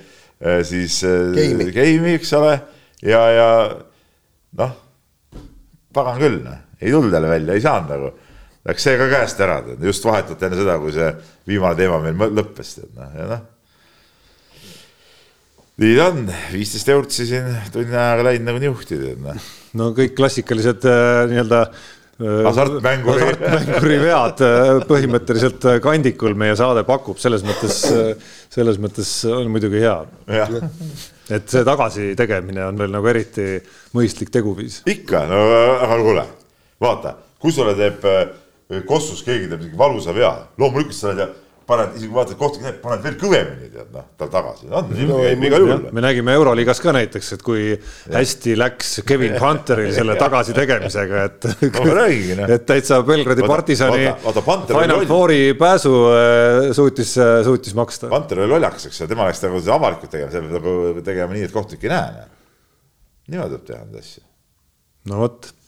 äh, 0.43 0.65
siis 0.67 1.01
game'i, 1.07 1.71
game, 1.77 2.17
eks 2.19 2.35
ole, 2.41 2.57
ja, 3.07 3.23
ja 3.37 3.51
noh, 4.59 4.75
pagan 5.95 6.19
küll, 6.21 6.43
noh, 6.43 6.59
ei 6.81 6.93
tulnud 6.93 7.15
jälle 7.15 7.29
välja, 7.29 7.55
ei 7.55 7.65
saanud 7.65 7.95
nagu. 7.95 8.11
Läks 8.69 8.85
see 8.85 8.99
ka 9.01 9.07
käest 9.09 9.41
ära, 9.41 9.63
just 9.87 10.05
vahetult 10.05 10.43
enne 10.45 10.59
seda, 10.59 10.77
kui 10.83 10.93
see 10.93 11.09
viimane 11.49 11.79
teema 11.79 11.97
meil 12.05 12.37
lõppes, 12.37 12.75
tead 12.77 12.93
noh, 12.99 13.15
ja 13.17 13.29
noh. 13.31 13.47
Nii 15.81 15.95
ta 15.97 16.11
on, 16.11 16.27
viisteist 16.53 16.91
eurtsi 16.93 17.25
siin 17.31 17.47
tunni 17.73 17.97
ajaga 17.97 18.27
läinud 18.27 18.51
nagu 18.51 18.61
niuhti 18.61 18.99
tead 19.01 19.23
noh. 19.25 19.49
no 19.81 19.87
kõik 19.97 20.13
klassikalised 20.19 20.85
äh, 20.85 21.23
nii-öelda 21.31 21.61
äh, 21.63 22.43
hasartmänguri 22.45 23.23
hasartmänguri 23.25 23.97
vead 24.03 24.43
äh, 24.45 24.73
põhimõtteliselt 24.91 25.65
kandikul 25.81 26.37
meie 26.37 26.59
saade 26.61 26.85
pakub, 26.85 27.17
selles 27.23 27.47
mõttes, 27.49 27.79
selles 28.53 28.81
mõttes 28.83 29.15
on 29.33 29.49
muidugi 29.55 29.81
hea. 29.81 29.97
et 31.33 31.49
see 31.49 31.65
tagasi 31.65 32.13
tegemine 32.19 32.67
on 32.69 32.85
veel 32.85 32.93
nagu 32.93 33.09
eriti 33.15 33.55
mõistlik 33.97 34.29
teguviis. 34.37 34.83
ikka, 34.85 35.25
no 35.33 35.41
aga 35.87 36.01
kuule, 36.05 36.27
vaata, 36.81 37.17
kui 37.41 37.53
sulle 37.53 37.75
teeb 37.79 38.07
Kossus 38.87 39.25
keegi 39.27 39.49
teeb 39.51 39.65
mingi 39.65 39.79
valusa 39.79 40.15
vea, 40.15 40.31
loomulikult 40.61 40.95
sa 40.95 41.11
oled 41.11 41.39
paned, 41.71 41.97
isegi 41.99 42.11
vaatad 42.15 42.39
kohtunik 42.39 42.67
näeb, 42.67 42.79
paned 42.83 43.03
veel 43.05 43.17
kõvemini 43.21 43.69
tead 43.71 43.91
noh, 43.95 44.07
tal 44.19 44.31
tagasi, 44.33 44.69
no, 44.71 44.81
juhul. 45.63 45.85
me 45.95 46.05
nägime 46.05 46.35
Euroliigas 46.39 46.81
ka 46.83 46.95
näiteks, 46.95 47.29
et 47.37 47.45
kui 47.47 47.61
ja. 47.71 47.83
hästi 48.17 48.57
läks 48.59 48.93
Kevin 49.07 49.37
Pantheril 49.43 49.93
selle 49.95 50.17
tagasi 50.21 50.57
tegemisega, 50.57 51.27
et 51.29 51.47
no, 51.51 51.85
räägigi, 52.01 52.39
no. 52.41 52.49
et 52.57 52.67
täitsa 52.69 53.01
Belgradi 53.07 53.47
partisani 53.47 54.09
Final 54.71 55.07
Fouri 55.11 55.41
pääsu 55.59 55.95
äh, 56.15 56.73
suutis, 56.77 57.15
äh, 57.21 57.39
suutis 57.47 57.77
maksta. 57.79 58.11
Panther 58.13 58.43
oli 58.43 58.55
lollakas, 58.55 58.89
eks 58.91 59.05
ole, 59.05 59.13
tema 59.15 59.29
läks 59.31 59.45
nagu 59.47 59.63
avalikult 59.79 60.15
tegema, 60.17 60.33
see 60.35 60.43
peab 60.47 60.59
nagu 60.59 61.07
tegema 61.07 61.39
nii, 61.39 61.47
et 61.47 61.55
kohtunik 61.55 61.87
ei 61.87 61.95
näe. 61.95 62.27
niimoodi 63.31 63.57
tuleb 63.57 63.71
teha 63.71 63.87
neid 63.87 64.03
asju. 64.03 64.27
no 65.11 65.23
vot 65.23 65.51
Äh, 65.51 65.60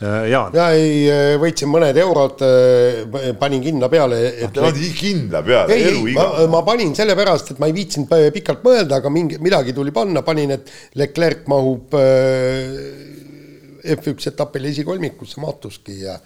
Jaan. 0.00 0.54
ja 0.56 0.70
ei, 0.72 1.04
äh, 1.12 1.34
võitsin 1.40 1.68
mõned 1.68 1.96
eurod, 2.00 2.40
äh, 2.46 3.34
panin 3.36 3.60
kindla 3.60 3.90
peale 3.92 4.20
et.... 4.46 4.54
pani 4.56 4.88
kindla 4.96 5.42
peale, 5.44 5.76
eluiga. 5.76 6.24
Ma, 6.24 6.46
ma 6.54 6.62
panin 6.64 6.94
sellepärast, 6.96 7.52
et 7.52 7.60
ma 7.60 7.68
ei 7.68 7.76
viitsinud 7.76 8.08
pikalt 8.32 8.64
mõelda, 8.64 8.96
aga 9.02 9.12
mingi, 9.12 9.36
midagi 9.44 9.76
tuli 9.76 9.92
panna, 9.92 10.24
panin, 10.24 10.56
et 10.56 10.72
Leclerc 10.96 11.44
mahub 11.52 11.92
F1 13.80 14.30
etapil 14.32 14.70
esikolmikusse, 14.72 15.40
mahtuski 15.44 16.00
ja 16.06 16.16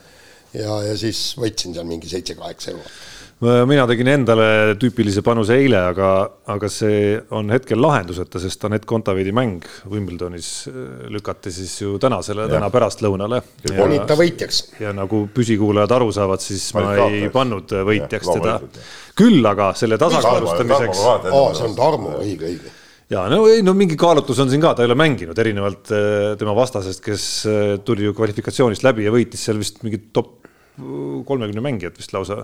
ja, 0.55 0.78
ja 0.86 0.94
siis 0.98 1.32
võitsin 1.40 1.74
seal 1.74 1.86
mingi 1.88 2.06
seitse-kaheksa 2.10 2.70
eurot 2.74 2.94
mina 3.43 3.85
tegin 3.90 4.09
endale 4.12 4.47
tüüpilise 4.81 5.23
panuse 5.27 5.56
eile, 5.59 5.81
aga, 5.90 6.11
aga 6.55 6.69
see 6.70 7.16
on 7.35 7.51
hetkel 7.52 7.81
lahenduseta, 7.82 8.40
sest 8.43 8.62
Anett 8.69 8.86
Kontaveidi 8.89 9.32
mäng 9.35 9.65
Wimbledonis 9.90 10.51
äh, 10.70 11.09
lükati 11.12 11.52
siis 11.55 11.74
ju 11.82 11.97
tänasele, 12.02 12.47
täna 12.52 12.70
pärastlõunale. 12.73 13.43
panid 13.66 14.06
ta 14.09 14.16
võitjaks. 14.19 14.62
ja 14.81 14.94
nagu 14.97 15.24
püsikuulajad 15.35 15.97
aru 15.98 16.12
saavad, 16.15 16.44
siis 16.44 16.69
ma, 16.77 16.86
ma 16.86 17.11
ei 17.11 17.28
pannud 17.35 17.74
võitjaks 17.90 18.31
ja, 18.31 18.39
teda. 18.39 18.86
küll 19.19 19.51
aga 19.51 19.73
selle 19.78 19.98
tasakaalustamiseks. 20.01 21.05
aa, 21.11 21.52
see 21.59 21.69
on 21.69 21.77
Tarmo, 21.78 22.16
õige, 22.23 22.55
õige 22.55 22.74
ja 23.12 23.27
no 23.28 23.44
ei, 23.51 23.62
no 23.66 23.74
mingi 23.77 23.98
kaalutlus 24.01 24.40
on 24.40 24.51
siin 24.52 24.62
ka, 24.62 24.73
ta 24.77 24.85
ei 24.85 24.89
ole 24.89 24.97
mänginud 24.98 25.39
erinevalt 25.39 25.93
äh, 25.93 26.32
tema 26.40 26.55
vastasest, 26.56 27.02
kes 27.05 27.28
äh, 27.51 27.62
tuli 27.85 28.06
ju 28.06 28.15
kvalifikatsioonist 28.16 28.86
läbi 28.86 29.09
ja 29.09 29.12
võitis 29.15 29.44
seal 29.44 29.61
vist 29.61 29.82
mingi 29.85 30.06
top 30.15 30.39
kolmekümne 30.74 31.62
mängijat 31.62 31.98
vist 32.01 32.15
lausa 32.15 32.40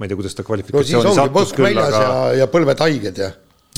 ma 0.00 0.06
ei 0.06 0.10
tea, 0.10 0.16
kuidas 0.16 0.36
ta 0.36 0.44
kvalifikatsiooni 0.46 1.10
no, 1.10 1.14
sattus 1.14 1.54
küll, 1.58 1.76
aga. 1.76 2.04
ja, 2.38 2.48
põlved 2.48 2.80
haiged 2.86 3.18
ja. 3.20 3.28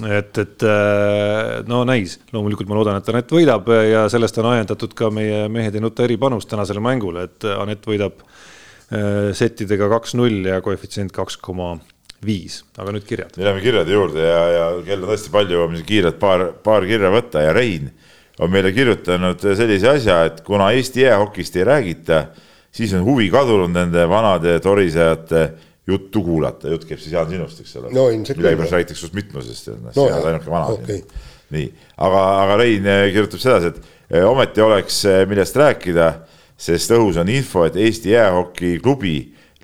et, 0.07 0.39
et 0.39 0.67
äh, 0.71 1.57
no 1.67 1.83
näis, 1.89 2.21
loomulikult 2.31 2.71
ma 2.71 2.79
loodan, 2.79 3.01
et 3.03 3.11
Anett 3.11 3.35
võidab 3.35 3.73
ja 3.89 4.05
sellest 4.13 4.39
on 4.39 4.53
ajendatud 4.53 4.95
ka 4.99 5.11
meie 5.15 5.49
Mehed 5.51 5.75
ei 5.75 5.83
nuta 5.83 6.07
eripanus 6.07 6.47
tänasele 6.51 6.83
mängule, 6.85 7.27
et 7.27 7.49
Anett 7.57 7.89
võidab 7.91 8.23
äh, 8.23 9.33
settidega 9.35 9.91
kaks-null 9.97 10.47
ja 10.53 10.61
koefitsient 10.63 11.11
kaks 11.17 11.41
koma 11.43 11.75
viis, 12.23 12.61
aga 12.79 12.95
nüüd 12.95 13.03
kirjad. 13.03 13.35
Läheme 13.35 13.65
kirjade 13.65 13.91
juurde 13.91 14.23
ja, 14.23 14.43
ja 14.55 14.71
kell 14.87 15.03
on 15.03 15.11
tõesti 15.11 15.35
palju, 15.35 15.59
jõuame 15.59 15.81
siin 15.81 15.89
kiirelt 15.89 16.23
paar, 16.23 16.47
paar 16.63 16.87
kirja 16.87 17.11
võtta 17.11 17.43
ja 17.43 17.57
Rein 17.57 17.91
on 18.39 18.55
meile 18.55 18.71
kirjutanud 18.75 19.43
sellise 19.59 19.91
asja, 19.91 20.23
et 20.31 20.41
kuna 20.47 20.71
Eesti 20.71 21.03
jäähokist 21.03 21.59
ei 21.59 21.67
räägita, 21.67 22.23
siis 22.73 22.95
on 22.95 23.03
huvi 23.07 23.27
kadunud 23.35 23.75
nende 23.75 24.07
vanade 24.09 24.55
torisejate 24.63 25.43
juttu 25.89 26.23
kuulata, 26.23 26.71
jutt 26.71 26.87
käib 26.87 27.01
siis 27.03 27.15
Jaan 27.17 27.31
sinust, 27.31 27.61
eks 27.63 27.77
ole 27.81 27.91
no,. 27.91 28.07
millegipärast 28.13 28.75
räägitakse 28.77 29.01
sinust 29.03 29.17
mitmusest, 29.19 29.71
noh, 29.75 29.95
sa 29.95 30.05
oled 30.05 30.29
ainuke 30.31 30.53
vana 30.53 30.71
okay.. 30.77 31.01
nii, 31.55 31.69
aga, 32.07 32.21
aga 32.45 32.59
Rein 32.61 32.87
eh, 32.87 33.07
kirjutab 33.15 33.43
sedasi, 33.43 33.73
et 33.73 33.81
eh, 34.15 34.27
ometi 34.29 34.63
oleks, 34.63 35.01
eh, 35.11 35.23
millest 35.31 35.59
rääkida, 35.59 36.09
sest 36.63 36.95
õhus 36.95 37.19
on 37.19 37.33
info, 37.35 37.67
et 37.67 37.79
Eesti 37.83 38.15
jäähokiklubi 38.15 39.17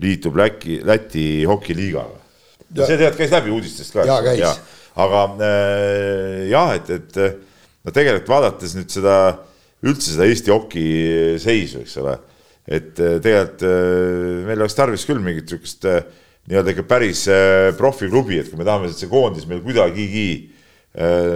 liitub 0.02 0.38
Läti, 0.38 0.80
Läti 0.86 1.28
hokiliigaga. 1.46 2.18
see 2.82 2.98
tead, 2.98 3.14
käis 3.18 3.30
läbi 3.34 3.54
uudistest 3.54 3.94
ka. 3.94 4.06
jaa, 4.08 4.18
käis 4.26 4.42
ja.. 4.42 4.54
aga 5.04 5.22
äh, 5.38 6.48
jah, 6.50 6.74
et, 6.80 6.90
et 6.98 7.20
no 7.86 7.94
tegelikult 7.94 8.34
vaadates 8.34 8.74
nüüd 8.74 8.90
seda, 8.90 9.14
üldse 9.86 10.16
seda 10.16 10.26
Eesti 10.26 10.50
hoki 10.50 10.88
seisu, 11.38 11.86
eks 11.86 11.94
ole 12.02 12.18
et 12.68 13.00
äh, 13.00 13.16
tegelikult 13.24 13.64
äh, 13.64 14.44
meil 14.48 14.60
oleks 14.60 14.76
tarvis 14.76 15.06
küll 15.08 15.22
mingit 15.24 15.48
niisugust 15.48 15.86
äh, 15.88 16.02
nii-öelda 16.48 16.72
ikka 16.72 16.84
päris 16.88 17.26
profiklubi, 17.76 18.38
et 18.40 18.46
kui 18.48 18.56
me 18.56 18.64
tahame, 18.64 18.88
et 18.88 18.96
see 18.96 19.10
koondis 19.10 19.44
meil 19.48 19.60
kuidagigi 19.60 20.54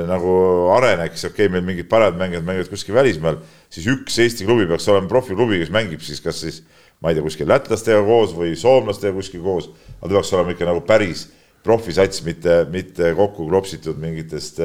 nagu 0.09 0.31
areneks, 0.73 1.27
okei 1.29 1.45
okay,, 1.45 1.51
meil 1.53 1.67
mingid 1.67 1.87
paremad 1.91 2.17
mängijad 2.19 2.47
mängivad 2.49 2.71
kuskil 2.73 2.97
välismaal, 2.97 3.37
siis 3.71 3.85
üks 3.93 4.17
Eesti 4.25 4.47
klubi 4.49 4.65
peaks 4.71 4.89
olema 4.89 5.11
profiklubi, 5.13 5.59
kes 5.61 5.71
mängib 5.71 6.01
siis 6.03 6.23
kas 6.25 6.41
siis 6.41 6.63
ma 7.05 7.13
ei 7.13 7.19
tea, 7.19 7.27
kuskil 7.27 7.51
lätlastega 7.53 8.01
koos 8.09 8.33
või 8.35 8.57
soomlastega 8.59 9.13
kuskil 9.19 9.45
koos, 9.45 9.69
aga 10.01 10.09
ta 10.09 10.17
peaks 10.17 10.33
olema 10.33 10.57
ikka 10.57 10.71
nagu 10.71 10.81
päris 10.89 11.27
profisats, 11.63 12.25
mitte, 12.25 12.63
mitte 12.73 13.13
kokku 13.19 13.45
klopsitud 13.53 14.01
mingitest 14.01 14.65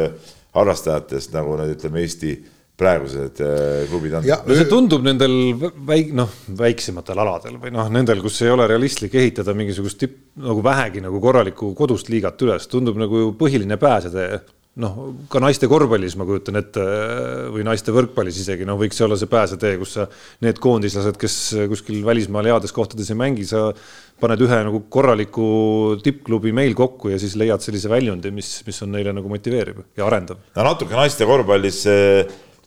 harrastajatest, 0.56 1.36
nagu 1.36 1.60
need 1.60 1.76
ütleme, 1.76 2.08
Eesti 2.08 2.38
praegused 2.78 3.42
äh, 3.42 3.86
klubid 3.90 4.18
on. 4.20 4.28
no 4.28 4.58
see 4.58 4.68
tundub 4.70 5.06
nendel 5.06 5.34
väik-, 5.58 6.14
noh, 6.18 6.34
väiksematel 6.60 7.24
aladel 7.24 7.58
või 7.62 7.74
noh, 7.74 7.90
nendel, 7.94 8.22
kus 8.26 8.38
ei 8.46 8.54
ole 8.54 8.68
realistlik 8.70 9.18
ehitada 9.18 9.56
mingisugust 9.58 10.02
tipp, 10.04 10.20
nagu 10.44 10.62
vähegi 10.66 11.02
nagu 11.06 11.22
korralikku 11.24 11.74
kodust 11.78 12.12
liigat 12.14 12.46
üles, 12.46 12.70
tundub 12.70 13.00
nagu 13.02 13.32
põhiline 13.40 13.80
pääsetee. 13.82 14.40
noh, 14.78 14.98
ka 15.26 15.42
naiste 15.42 15.66
korvpallis 15.66 16.14
ma 16.22 16.26
kujutan 16.30 16.60
ette 16.60 16.84
või 17.50 17.64
naiste 17.66 17.90
võrkpallis 17.96 18.44
isegi, 18.44 18.66
noh, 18.70 18.78
võiks 18.78 19.00
see 19.00 19.08
olla 19.08 19.18
see 19.18 19.32
pääsetee, 19.32 19.74
kus 19.82 19.96
sa 19.98 20.06
need 20.46 20.62
koondislased, 20.62 21.18
kes 21.18 21.38
kuskil 21.72 22.04
välismaal 22.06 22.46
heades 22.46 22.76
kohtades 22.78 23.10
ei 23.10 23.18
mängi, 23.18 23.48
sa 23.50 23.72
paned 24.22 24.42
ühe 24.46 24.60
nagu 24.70 24.84
korraliku 24.94 25.48
tippklubi 26.06 26.54
meil 26.54 26.78
kokku 26.78 27.10
ja 27.10 27.18
siis 27.18 27.34
leiad 27.42 27.66
sellise 27.66 27.90
väljundi, 27.90 28.30
mis, 28.30 28.60
mis 28.70 28.86
on 28.86 28.94
neile 28.94 29.18
nagu 29.18 29.34
motiveeriv 29.34 29.82
ja 29.98 30.06
arendav. 30.06 30.46
no 30.54 30.70
natuke 30.70 30.94
naiste 30.94 31.26
korvpallis 31.26 31.82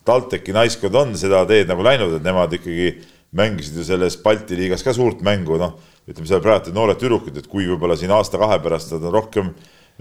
TalTechi 0.08 0.54
naiskond 0.56 0.96
on 0.96 1.16
seda 1.18 1.42
teed 1.48 1.68
nagu 1.70 1.84
läinud, 1.84 2.14
et 2.16 2.24
nemad 2.24 2.54
ikkagi 2.56 2.92
mängisid 3.36 3.76
ju 3.78 3.84
selles 3.86 4.16
Balti 4.22 4.58
liigas 4.58 4.82
ka 4.82 4.94
suurt 4.96 5.20
mängu, 5.26 5.58
noh, 5.60 5.76
ütleme 6.08 6.28
seal 6.28 6.42
praegu 6.42 6.74
noored 6.74 6.98
tüdrukud, 7.00 7.36
et 7.36 7.46
kui 7.50 7.68
võib-olla 7.68 7.98
siin 7.98 8.12
aasta-kahe 8.14 8.58
pärast 8.64 8.94
nad 8.96 9.06
on 9.06 9.14
rohkem 9.14 9.52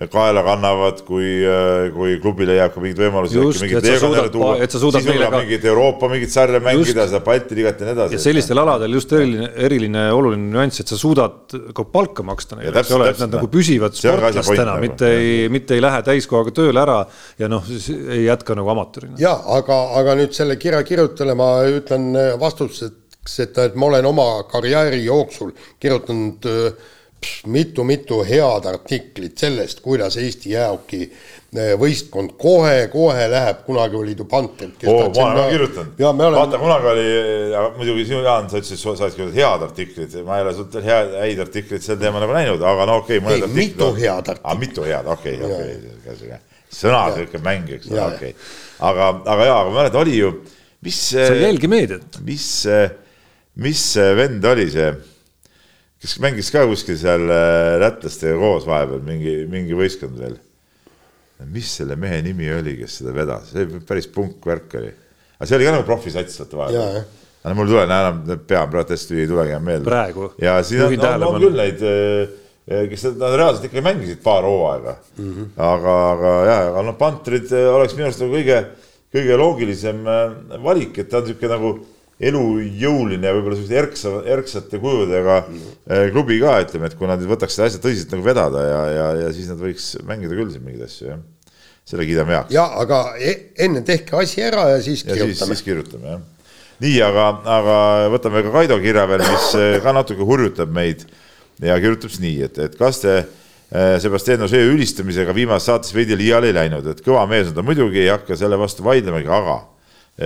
kaela 0.07 0.43
kannavad, 0.45 1.01
kui, 1.03 1.27
kui 1.91 2.13
klubile 2.23 2.55
jääb 2.55 2.71
ka 2.71 2.80
mingeid 2.80 3.01
võimalusi. 3.01 3.35
just, 3.35 3.63
et 3.67 3.84
sa 3.84 3.97
suudad, 3.99 4.35
et 4.63 4.71
sa 4.71 4.80
suudad 4.80 5.03
meile 5.03 5.27
ka. 5.27 5.41
mingit 5.41 5.65
Euroopa 5.67 6.07
mingit 6.11 6.31
sarja 6.31 6.61
mängida, 6.63 7.07
seda 7.09 7.19
Balti 7.26 7.57
liigat 7.57 7.81
ja 7.81 7.89
nii 7.89 7.95
edasi. 7.97 8.15
ja 8.15 8.23
sellistel 8.23 8.61
aladel 8.63 8.95
just 8.95 9.11
eriline, 9.11 9.49
eriline 9.67 10.05
oluline 10.15 10.45
nüanss, 10.53 10.80
et 10.84 10.93
sa 10.93 10.99
suudad 10.99 11.55
ka 11.76 11.85
palka 11.91 12.23
maksta 12.23 12.55
neile, 12.59 12.71
eks 12.80 12.93
ole, 12.95 13.09
et 13.11 13.19
nad 13.26 13.35
nagu 13.35 13.49
püsivad 13.51 13.97
sportlastena, 13.97 14.69
nagu. 14.71 14.85
mitte 14.85 15.09
ei, 15.17 15.34
mitte 15.51 15.76
ei 15.76 15.84
lähe 15.84 15.99
täiskohaga 16.07 16.53
tööle 16.55 16.80
ära 16.84 17.01
ja 17.41 17.49
noh, 17.51 17.67
ei 17.67 18.23
jätka 18.23 18.55
nagu 18.55 18.71
amatöörina. 18.71 19.19
ja 19.19 19.34
aga, 19.57 19.81
aga 19.99 20.15
nüüd 20.21 20.38
selle 20.38 20.55
kirja 20.61 20.80
kirjutajale 20.88 21.35
ma 21.39 21.49
ütlen 21.67 22.13
vastuseks, 22.39 23.35
et, 23.43 23.59
ma 23.76 23.91
olen 23.91 24.07
oma 24.07 24.30
karjääri 24.47 25.03
jooksul 25.03 25.51
kirjutanud 25.84 26.47
äh, 26.47 26.95
mitu-mitu 27.47 28.21
head 28.23 28.65
artiklit 28.65 29.37
sellest, 29.37 29.81
kuidas 29.83 30.17
Eesti 30.17 30.53
jäähoki 30.53 31.01
eh, 31.03 31.73
võistkond 31.79 32.35
kohe-kohe 32.39 33.25
läheb, 33.31 33.63
kunagi 33.65 33.97
oli 33.99 34.15
Dupantelt. 34.17 34.83
oo, 34.87 35.09
ma 35.15 35.25
olen 35.25 35.37
ka 35.37 35.49
kirjutanud. 35.49 35.99
vaata, 36.35 36.61
kunagi 36.61 36.87
oli, 36.93 37.07
muidugi 37.77 38.05
sinu, 38.11 38.21
Jaan, 38.23 38.49
sa 38.49 38.61
ütlesid, 38.61 38.79
sa 38.79 38.91
oled 38.93 39.17
kirjutanud 39.17 39.35
head 39.39 39.67
artiklid, 39.67 40.15
ma 40.27 40.39
ei 40.39 40.47
ole 40.47 40.55
sult 40.61 40.79
head, 40.85 41.17
häid 41.25 41.43
artikleid 41.45 41.85
sel 41.85 41.99
teemal 41.99 42.23
nagu 42.23 42.37
näinud, 42.37 42.63
aga 42.71 42.87
no 42.87 42.97
okei 43.03 43.19
okay,, 43.19 43.27
mõned 43.27 43.47
artiklid. 43.49 43.65
mitu 43.65 43.91
head 43.99 44.33
artiklit. 44.35 44.47
aa, 44.47 44.61
mitu 44.63 44.87
head, 44.87 45.11
okei 45.17 45.35
okay,, 45.41 45.75
okei 45.99 46.15
okay., 46.15 46.41
sõnad 46.79 47.19
sihuke 47.19 47.43
mäng, 47.43 47.69
eks 47.79 47.91
ole, 47.91 48.07
okei. 48.15 48.33
aga, 48.91 49.13
aga 49.25 49.51
jaa, 49.51 49.61
aga 49.61 49.69
ma 49.69 49.79
mäletan, 49.81 50.01
oli 50.05 50.17
ju, 50.21 50.33
mis. 50.87 51.05
sa 51.11 51.29
ei 51.33 51.47
jälgi 51.49 51.71
meediat. 51.71 52.19
mis, 52.23 52.49
mis 53.59 53.87
vend 54.23 54.53
oli 54.55 54.71
see 54.71 54.91
kes 55.99 56.15
mängis 56.23 56.49
ka 56.53 56.63
kuskil 56.69 56.97
seal 56.99 57.27
äh, 57.27 57.76
lätlastega 57.81 58.38
koos 58.39 58.67
vahepeal 58.67 59.01
mingi, 59.05 59.35
mingi 59.51 59.76
võistkond 59.77 60.19
veel. 60.19 60.38
mis 61.51 61.69
selle 61.80 61.95
mehe 61.95 62.19
nimi 62.23 62.49
oli, 62.51 62.76
kes 62.81 62.99
seda 62.99 63.13
vedas, 63.15 63.53
see 63.53 63.80
päris 63.88 64.09
punkvärk 64.11 64.76
oli. 64.80 64.91
aga 65.38 65.47
see 65.47 65.57
oli 65.59 65.67
ka 65.67 65.76
nagu 65.76 65.88
profisats 65.88 66.39
vaata 66.41 66.61
vahepeal. 66.61 66.99
aga 67.43 67.55
mul 67.57 67.67
ei 67.67 67.73
tule 67.73 67.85
enam, 67.88 68.21
pean 68.47 68.71
praegu 68.71 68.95
hästi 68.95 69.19
ei 69.19 69.31
tulegi 69.31 69.55
enam 69.55 69.67
meelde. 69.71 69.89
praegu. 69.91 70.31
ja 70.39 70.59
siin 70.63 70.85
on, 70.88 70.95
on, 70.99 71.27
on 71.34 71.41
küll 71.43 71.59
neid, 71.59 71.84
äh, 71.84 72.85
kes 72.91 73.07
nad 73.11 73.35
reaalselt 73.35 73.67
ikkagi 73.67 73.84
mängisid 73.84 74.23
paar 74.23 74.47
hooaega 74.47 74.95
mm. 75.17 75.31
-hmm. 75.34 75.53
aga, 75.73 75.97
aga 76.13 76.35
ja, 76.47 76.59
aga 76.71 76.88
noh, 76.88 76.99
Pantrid 76.99 77.51
äh, 77.51 77.67
oleks 77.76 77.97
minu 77.97 78.07
arust 78.07 78.23
nagu 78.23 78.39
kõige, 78.39 78.63
kõige 79.11 79.39
loogilisem 79.43 80.03
valik, 80.63 80.95
et 81.03 81.11
ta 81.11 81.19
on 81.19 81.27
niisugune 81.27 81.55
nagu 81.57 81.73
elujõuline 82.19 83.29
ja 83.29 83.35
võib-olla 83.35 83.55
selliste 83.55 83.77
erksa, 83.79 84.11
erksate 84.27 84.79
kujudega 84.81 85.37
mm. 85.45 86.09
klubi 86.11 86.39
ka, 86.41 86.57
ütleme, 86.65 86.89
et 86.89 86.97
kui 86.99 87.07
nad 87.07 87.21
võtaks 87.23 87.55
seda 87.55 87.69
asja 87.69 87.79
tõsiselt 87.83 88.11
nagu 88.15 88.25
vedada 88.25 88.63
ja, 88.65 88.81
ja, 88.91 89.05
ja 89.23 89.29
siis 89.35 89.47
nad 89.51 89.61
võiks 89.61 89.93
mängida 90.07 90.35
küll 90.35 90.51
siin 90.51 90.65
mingeid 90.65 90.83
asju, 90.89 91.13
jah. 91.13 91.21
selle 91.87 92.07
kiidame 92.09 92.35
heaks. 92.35 92.51
ja 92.55 92.65
aga 92.81 92.99
e 93.23 93.37
enne 93.63 93.85
tehke 93.87 94.19
asi 94.19 94.43
ära 94.43 94.67
ja 94.73 94.83
siis 94.83 95.05
ja 95.05 95.15
kirjutame. 95.15 95.31
siis, 95.31 95.53
siis 95.53 95.65
kirjutame, 95.69 96.17
jah. 96.17 96.51
nii, 96.83 96.99
aga, 97.07 97.29
aga 97.55 97.79
võtame 98.17 98.43
ka 98.43 98.53
Kaido 98.57 98.81
kirja 98.83 99.07
veel, 99.13 99.23
mis 99.23 99.49
eh, 99.61 99.79
ka 99.85 99.95
natuke 99.95 100.27
hurjutab 100.27 100.75
meid 100.75 101.07
ja 101.63 101.79
kirjutab 101.79 102.11
siis 102.11 102.25
nii, 102.27 102.37
et, 102.49 102.63
et 102.67 102.79
kas 102.83 102.99
te 103.05 103.15
eh, 103.15 103.95
Sebastian 104.03 104.43
Ožee 104.43 104.67
ülistamisega 104.73 105.31
viimases 105.39 105.71
saates 105.71 105.95
veidi 105.95 106.19
liiale 106.19 106.51
ei 106.51 106.59
läinud, 106.65 106.91
et 106.91 106.99
kõva 107.05 107.23
mees 107.31 107.47
on 107.47 107.55
ta 107.55 107.63
muidugi, 107.63 108.03
ei 108.03 108.11
hakka 108.11 108.35
selle 108.43 108.59
vastu 108.59 108.83
vaidlemagi, 108.83 109.31
aga 109.39 109.61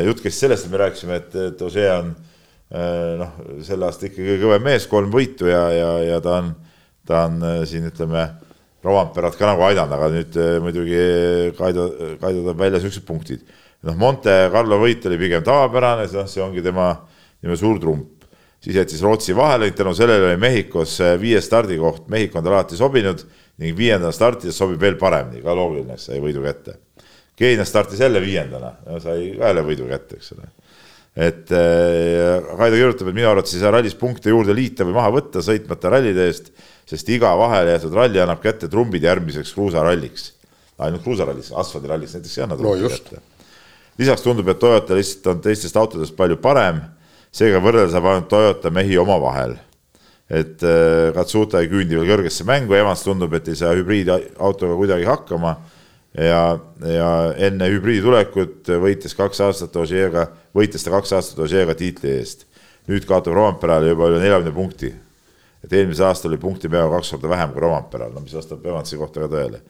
jutt 0.02 0.24
käis 0.24 0.38
sellest, 0.42 0.66
et 0.66 0.74
me 0.74 0.80
rääkisime, 0.82 1.18
et, 1.22 1.36
et 1.52 1.62
Ožee 1.62 1.90
on 1.94 2.14
äh, 2.14 3.14
noh, 3.20 3.34
selle 3.66 3.88
aasta 3.88 4.08
ikkagi 4.10 4.40
kõvem 4.42 4.64
mees, 4.66 4.88
kolm 4.90 5.12
võitu 5.14 5.50
ja, 5.50 5.68
ja, 5.74 5.92
ja 6.08 6.22
ta 6.24 6.40
on, 6.42 6.54
ta 7.08 7.26
on 7.28 7.44
äh, 7.46 7.60
siin 7.70 7.90
ütleme, 7.92 8.30
Romperat 8.84 9.38
ka 9.40 9.48
nagu 9.48 9.64
aidanud, 9.64 9.94
aga 9.96 10.08
nüüd 10.12 10.38
äh, 10.42 10.56
muidugi 10.60 11.04
Kaido, 11.56 11.86
Kaido 12.20 12.42
toob 12.50 12.58
välja 12.60 12.82
siuksed 12.84 13.06
punktid. 13.08 13.46
noh, 13.88 13.96
Monte 14.00 14.34
Carlo 14.52 14.80
võit 14.82 15.06
oli 15.08 15.20
pigem 15.22 15.46
tavapärane, 15.46 16.10
noh, 16.12 16.28
see 16.28 16.44
ongi 16.44 16.64
tema, 16.66 16.90
tema 17.40 17.56
suur 17.60 17.80
trump. 17.80 18.26
siis 18.64 18.76
jättis 18.80 19.04
Rootsi 19.04 19.36
vahele, 19.36 19.72
tänu 19.72 19.94
sellele 19.96 20.34
oli 20.34 20.42
Mehhikos 20.42 20.98
viies 21.22 21.46
stardikoht, 21.48 22.10
Mehhiko 22.10 22.40
on 22.40 22.44
talle 22.44 22.60
alati 22.60 22.80
sobinud 22.80 23.24
ning 23.60 23.78
viiendana 23.78 24.12
startides 24.12 24.58
sobib 24.58 24.82
veel 24.82 24.98
paremini, 25.00 25.44
ka 25.44 25.56
loogiline, 25.56 26.00
sai 26.02 26.20
võidu 26.24 26.44
kätte 26.44 26.83
Keenia 27.44 27.66
startis 27.68 28.02
jälle 28.02 28.22
viiendana, 28.24 28.74
sai 29.04 29.34
ka 29.38 29.50
jälle 29.52 29.64
võidu 29.68 29.88
kätte, 29.90 30.20
eks 30.20 30.36
ole. 30.36 30.48
et 31.28 31.52
äh, 31.54 32.54
Kaido 32.58 32.80
kirjutab, 32.80 33.10
et 33.12 33.18
minu 33.18 33.30
arvates 33.30 33.54
ei 33.54 33.62
saa 33.62 33.74
rallis 33.76 33.98
punkte 34.00 34.32
juurde 34.32 34.56
liita 34.56 34.88
või 34.88 34.96
maha 34.96 35.12
võtta 35.18 35.44
sõitmata 35.46 35.92
rallide 35.94 36.30
eest, 36.30 36.50
sest 36.90 37.12
iga 37.14 37.34
vahele 37.38 37.76
jäetud 37.76 37.98
ralli 38.00 38.22
annab 38.24 38.42
kätte 38.44 38.70
trumbid 38.72 39.04
järgmiseks 39.06 39.54
kruusaralliks. 39.54 40.32
ainult 40.84 41.04
kruusarallis, 41.04 41.52
asfaldirallis 41.52 42.16
näiteks 42.18 42.38
ei 42.38 42.46
anna 42.48 42.58
trumbid 42.58 42.88
no, 42.88 42.96
kätte. 42.96 43.22
lisaks 44.02 44.26
tundub, 44.26 44.50
et 44.50 44.60
Toyota 44.60 44.98
lihtsalt 44.98 45.30
on 45.36 45.44
teistest 45.46 45.78
autodest 45.78 46.16
palju 46.18 46.40
parem, 46.42 46.82
seega 47.32 47.62
võrrelda 47.62 47.92
saab 47.94 48.10
ainult 48.10 48.32
Toyota 48.32 48.74
mehi 48.74 48.98
omavahel 48.98 49.60
et 50.34 50.64
äh, 50.66 51.12
Katsuta 51.14 51.62
ei 51.62 51.70
küündi 51.70 51.98
veel 52.00 52.10
kõrgesse 52.10 52.46
mängu, 52.48 52.74
Evans 52.78 53.04
tundub, 53.06 53.34
et 53.38 53.48
ei 53.52 53.60
saa 53.60 53.74
hübriidautoga 53.78 54.78
kuidagi 54.80 55.06
hakkama 55.08 55.58
ja, 56.18 56.42
ja 56.86 57.12
enne 57.48 57.70
hübriidi 57.74 58.04
tulekut 58.06 58.70
võitis 58.82 59.16
kaks 59.18 59.42
aastat 59.48 59.76
Ožeega, 59.82 60.28
võitis 60.56 60.86
ta 60.86 60.94
kaks 60.94 61.16
aastat 61.18 61.42
Ožeega 61.46 61.76
tiitli 61.78 62.14
eest. 62.18 62.46
nüüd 62.88 63.06
kaotab 63.08 63.34
Rompeale 63.34 63.94
juba 63.94 64.10
üle 64.12 64.20
neljakümne 64.20 64.54
punkti. 64.54 64.94
et 65.64 65.74
eelmisel 65.74 66.06
aastal 66.06 66.32
oli 66.32 66.38
punkti 66.38 66.70
peaaegu 66.70 66.94
kaks 66.98 67.16
korda 67.16 67.30
vähem 67.30 67.52
kui 67.54 67.62
Rompeal, 67.62 68.12
no 68.14 68.22
mis 68.22 68.34
vastab 68.34 68.66
Evansi 68.66 68.98
kohta 68.98 69.26
ka 69.26 69.28
tõele. 69.32 69.62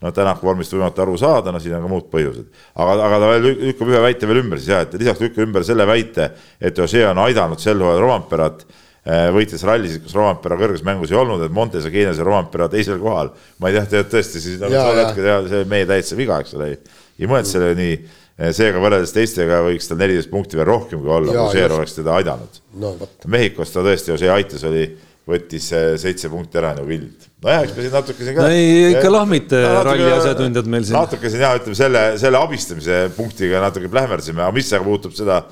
no 0.00 0.12
Tänaku 0.12 0.46
vormist 0.46 0.72
võimatu 0.72 1.02
aru 1.02 1.16
saada, 1.18 1.52
no 1.52 1.60
siin 1.60 1.74
on 1.74 1.82
ka 1.82 1.88
muud 1.88 2.10
põhjused. 2.10 2.46
aga, 2.74 2.98
aga 3.06 3.18
ta 3.18 3.32
veel 3.34 3.50
lükkab 3.68 3.88
ühe 3.94 4.02
väite 4.02 4.26
veel 4.26 4.42
ümber 4.42 4.58
siis 4.58 4.74
jah, 4.74 4.82
et 4.82 4.94
lisaks 4.94 5.20
lükkab 5.20 5.46
ümber 5.46 5.64
selle 5.64 5.86
väite, 5.86 6.32
et 6.60 6.78
Ožee 6.78 7.06
on 7.08 7.18
aidanud 7.18 7.60
sel 7.60 7.78
hooajal 7.78 8.02
Romperat 8.02 8.66
võitis 9.02 9.64
rallisid, 9.66 10.04
kus 10.04 10.14
Rovampere 10.14 10.54
kõrges 10.60 10.84
mängus 10.86 11.10
ei 11.10 11.18
olnud, 11.18 11.42
et 11.42 11.54
Montes 11.54 11.86
ja 11.88 11.90
Keenias 11.90 12.20
ja 12.20 12.26
Rovampere 12.26 12.68
teisel 12.70 13.00
kohal. 13.02 13.32
ma 13.58 13.70
ei 13.70 13.80
tea, 13.90 14.04
tõesti 14.06 14.42
siis 14.42 14.60
nagu 14.62 14.76
tol 14.76 15.00
hetkel 15.00 15.26
jah, 15.26 15.46
see 15.50 15.64
meie 15.70 15.88
täitsa 15.90 16.18
viga, 16.18 16.38
eks 16.42 16.54
ole, 16.58 16.76
ei 17.18 17.30
mõelnud 17.30 17.50
selle 17.50 17.72
nii. 17.78 18.02
Äh, 18.42 18.48
seega 18.56 18.80
võrreldes 18.80 19.10
teistega 19.12 19.58
võiks 19.60 19.90
tal 19.90 19.98
neliteist 20.00 20.30
punkti 20.32 20.56
veel 20.56 20.64
rohkem 20.70 21.02
kui 21.02 21.10
olla, 21.12 21.34
kui 21.34 21.50
Ožeer 21.50 21.74
oleks 21.74 21.98
teda 21.98 22.14
aidanud 22.16 22.54
no,. 22.80 22.94
Mehhikos 23.28 23.74
ta 23.74 23.82
tõesti, 23.84 24.14
Ožee 24.14 24.30
aitas, 24.32 24.64
oli, 24.64 24.86
võttis 25.28 25.66
äh, 25.76 25.90
seitse 26.00 26.30
punkti 26.32 26.56
ära 26.58 26.72
nagu 26.78 26.88
vild. 26.88 27.28
nojah, 27.44 27.66
eks 27.66 27.76
me 27.76 27.84
siin 27.84 27.92
natuke 27.92 28.24
siin 28.24 28.38
ka. 28.38 28.46
no 28.46 28.54
ei, 28.56 28.94
ikka 28.94 29.12
lahmite 29.12 29.60
ralli 29.84 30.08
asjatundjad 30.14 30.70
meil 30.72 30.86
siin. 30.88 30.96
natuke 30.96 31.28
siin 31.28 31.44
jah, 31.44 31.58
ütleme 31.60 31.76
selle, 31.76 32.02
selle 32.22 32.40
abistamise 32.40 32.98
punktiga 33.18 33.60
natuke 33.62 33.92
plähmersime, 33.92 34.46
aga 34.46 34.56
mis 34.56 34.72
aga 34.72 34.88
puutub 34.88 35.12
seda, 35.18 35.42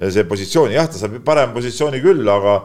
see 0.00 0.24
positsiooni, 0.32 0.78
jah, 0.80 0.88
ta 0.88 1.02
saab 1.02 1.20
parema 1.26 1.52
positsiooni 1.60 2.00
küll, 2.02 2.24
aga 2.24 2.56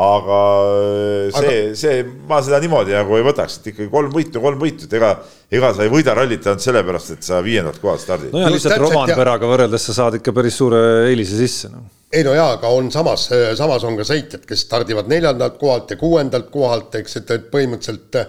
aga 0.00 0.40
äh, 0.70 1.30
see 1.34 1.52
aga..., 1.52 1.76
see, 1.82 2.02
ma 2.30 2.40
seda 2.46 2.60
niimoodi 2.62 2.96
nagu 2.96 3.18
ei 3.18 3.26
võtaks, 3.26 3.60
et 3.60 3.70
ikkagi 3.72 3.90
kolm 3.92 4.12
võitu, 4.14 4.42
kolm 4.42 4.60
võitu, 4.62 4.88
et 4.88 4.98
ega, 4.98 5.14
ega 5.52 5.72
sa 5.76 5.86
ei 5.86 5.92
võida 5.92 6.16
rallit 6.16 6.46
ainult 6.46 6.64
sellepärast, 6.64 7.16
et 7.16 7.26
sa 7.26 7.40
viiendalt 7.44 7.80
kohalt 7.82 8.04
stardid. 8.04 8.32
no 8.34 8.44
ja 8.44 8.52
lihtsalt 8.52 8.80
Rovanperaga 8.80 9.50
võrreldes 9.50 9.88
sa 9.90 9.96
saad 10.02 10.20
ikka 10.20 10.34
päris 10.36 10.60
suure 10.60 10.82
eelise 11.10 11.40
sisse 11.40 11.72
no.. 11.72 11.84
Ei 12.12 12.24
no 12.26 12.32
jaa, 12.34 12.56
aga 12.56 12.70
on 12.74 12.88
samas, 12.90 13.28
samas 13.58 13.84
on 13.86 13.98
ka 13.98 14.06
sõitjad, 14.08 14.46
kes 14.48 14.64
stardivad 14.66 15.10
neljandalt 15.10 15.58
kohalt 15.60 15.92
ja 15.94 15.98
kuuendalt 16.00 16.48
kohalt, 16.50 16.96
eks, 16.98 17.20
et, 17.20 17.34
et 17.36 17.50
põhimõtteliselt 17.52 18.22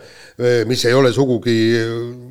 mis 0.69 0.85
ei 0.85 0.93
ole 0.97 1.13
sugugi 1.13 1.55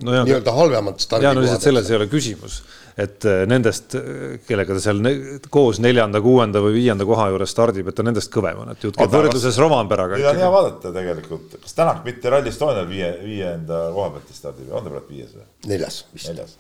no 0.07 0.21
nii-öelda 0.23 0.55
halvemad 0.55 1.03
stardikohad. 1.03 1.27
jaa, 1.27 1.35
no 1.35 1.47
lihtsalt 1.47 1.67
selles 1.67 1.91
ei 1.91 1.99
ole 1.99 2.11
küsimus 2.13 2.61
et 3.01 3.25
äh, 3.25 3.43
nendest, 3.49 3.95
äh, 3.95 4.39
kellega 4.47 4.75
ta 4.77 4.83
seal 4.83 5.01
ne 5.05 5.13
koos 5.53 5.81
neljanda, 5.83 6.21
kuuenda 6.25 6.63
või 6.63 6.77
viienda 6.81 7.07
koha 7.09 7.29
juures 7.33 7.53
stardib, 7.55 7.91
et 7.91 7.97
ta 7.97 8.05
nendest 8.07 8.33
kõvem 8.35 8.63
on, 8.65 8.73
et 8.75 8.87
jutt 8.87 8.99
käib 8.99 9.15
võrdluses 9.15 9.59
Romanperaga. 9.63 10.19
nüüd 10.19 10.31
on 10.33 10.41
hea 10.43 10.51
vaadata 10.53 10.93
tegelikult, 10.95 11.59
kas 11.63 11.77
Tänak 11.77 12.03
mitte 12.05 12.33
Rally 12.33 12.51
Estonial 12.53 12.89
viie, 12.91 13.13
viienda 13.25 13.87
koha 13.95 14.11
pealt 14.17 14.35
stardib, 14.37 14.73
on 14.73 14.85
ta 14.85 14.93
praegu 14.93 15.15
viies 15.15 15.37
või? 15.37 15.47
neljas 15.71 16.01
vist. 16.15 16.33
neljas. 16.33 16.57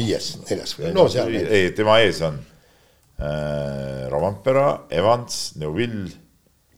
viies, 0.00 0.30
neljas 0.48 0.76
või? 0.78 0.94
no 0.96 1.08
seal. 1.12 1.34
ei, 1.42 1.72
tema 1.76 1.98
ees 2.04 2.22
on 2.28 2.38
äh, 3.18 4.08
Romanpera, 4.12 4.70
Evans, 4.90 5.52
Neuville 5.60 6.10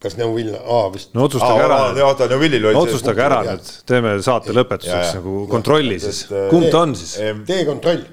kas 0.01 0.15
Neuvill, 0.17 0.55
aa 0.57 0.87
vist. 0.95 1.11
no 1.13 1.27
otsustage 1.29 1.61
ära. 1.61 1.81
oota, 2.07 2.25
Neuvillil 2.31 2.71
oli. 2.71 2.73
no 2.73 2.87
otsustage 2.87 3.21
ära 3.21 3.43
nüüd, 3.45 3.67
teeme 3.85 4.15
saate 4.25 4.55
lõpetuseks 4.57 5.19
nagu 5.19 5.43
kontrolli 5.51 5.99
siis, 6.01 6.23
kumb 6.49 6.71
ta 6.73 6.87
on 6.87 6.95
siis? 6.97 7.19
tee 7.45 7.67
kontroll 7.69 8.07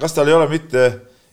kas 0.00 0.14
tal 0.16 0.30
ei 0.30 0.36
ole 0.36 0.48
mitte, 0.50 0.84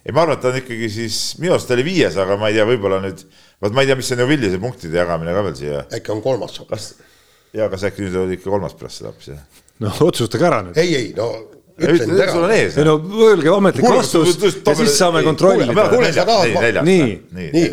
ei 0.06 0.14
ma 0.16 0.26
arvan, 0.26 0.38
et 0.38 0.44
ta 0.44 0.52
on 0.52 0.60
ikkagi 0.62 0.90
siis, 0.94 1.18
minu 1.42 1.56
arust 1.56 1.70
ta 1.70 1.78
oli 1.78 1.86
viies, 1.88 2.18
aga 2.22 2.38
ma 2.40 2.52
ei 2.52 2.58
tea, 2.58 2.68
võib-olla 2.70 3.02
nüüd, 3.04 3.24
vot 3.64 3.76
ma 3.76 3.84
ei 3.84 3.90
tea, 3.90 3.98
mis 4.00 4.12
see 4.12 4.20
Neuvilli 4.20 4.52
see 4.52 4.62
punktide 4.62 5.02
jagamine 5.02 5.34
ka 5.36 5.46
veel 5.48 5.58
siia. 5.58 5.82
äkki 5.98 6.14
on 6.14 6.22
kolmas 6.26 6.58
hoopis. 6.62 6.92
ja 7.58 7.70
kas 7.72 7.88
äkki 7.90 8.06
nüüd 8.06 8.20
oli 8.24 8.38
ikka 8.40 8.52
kolmas 8.52 8.78
pärast 8.78 9.02
seda 9.02 9.12
hoopis, 9.12 9.32
jah? 9.34 9.64
no 9.82 9.94
otsustage 10.08 10.48
ära 10.50 10.62
nüüd. 10.68 10.78
ei, 10.82 10.96
ei 11.00 11.12
no 11.18 11.32
ütlen 11.82 12.14
ütle, 12.16 12.28
sul 12.32 12.46
on 12.48 12.54
ees 12.56 12.78
ei. 12.78 12.86
no 12.88 12.98
öelge 13.28 13.50
ametlik 13.54 13.88
vastus 13.90 14.38
ja 14.38 14.76
siis 14.76 14.98
saame 14.98 15.24
kontrollida. 15.26 16.82
Nii. 16.86 17.16
nii, 17.38 17.72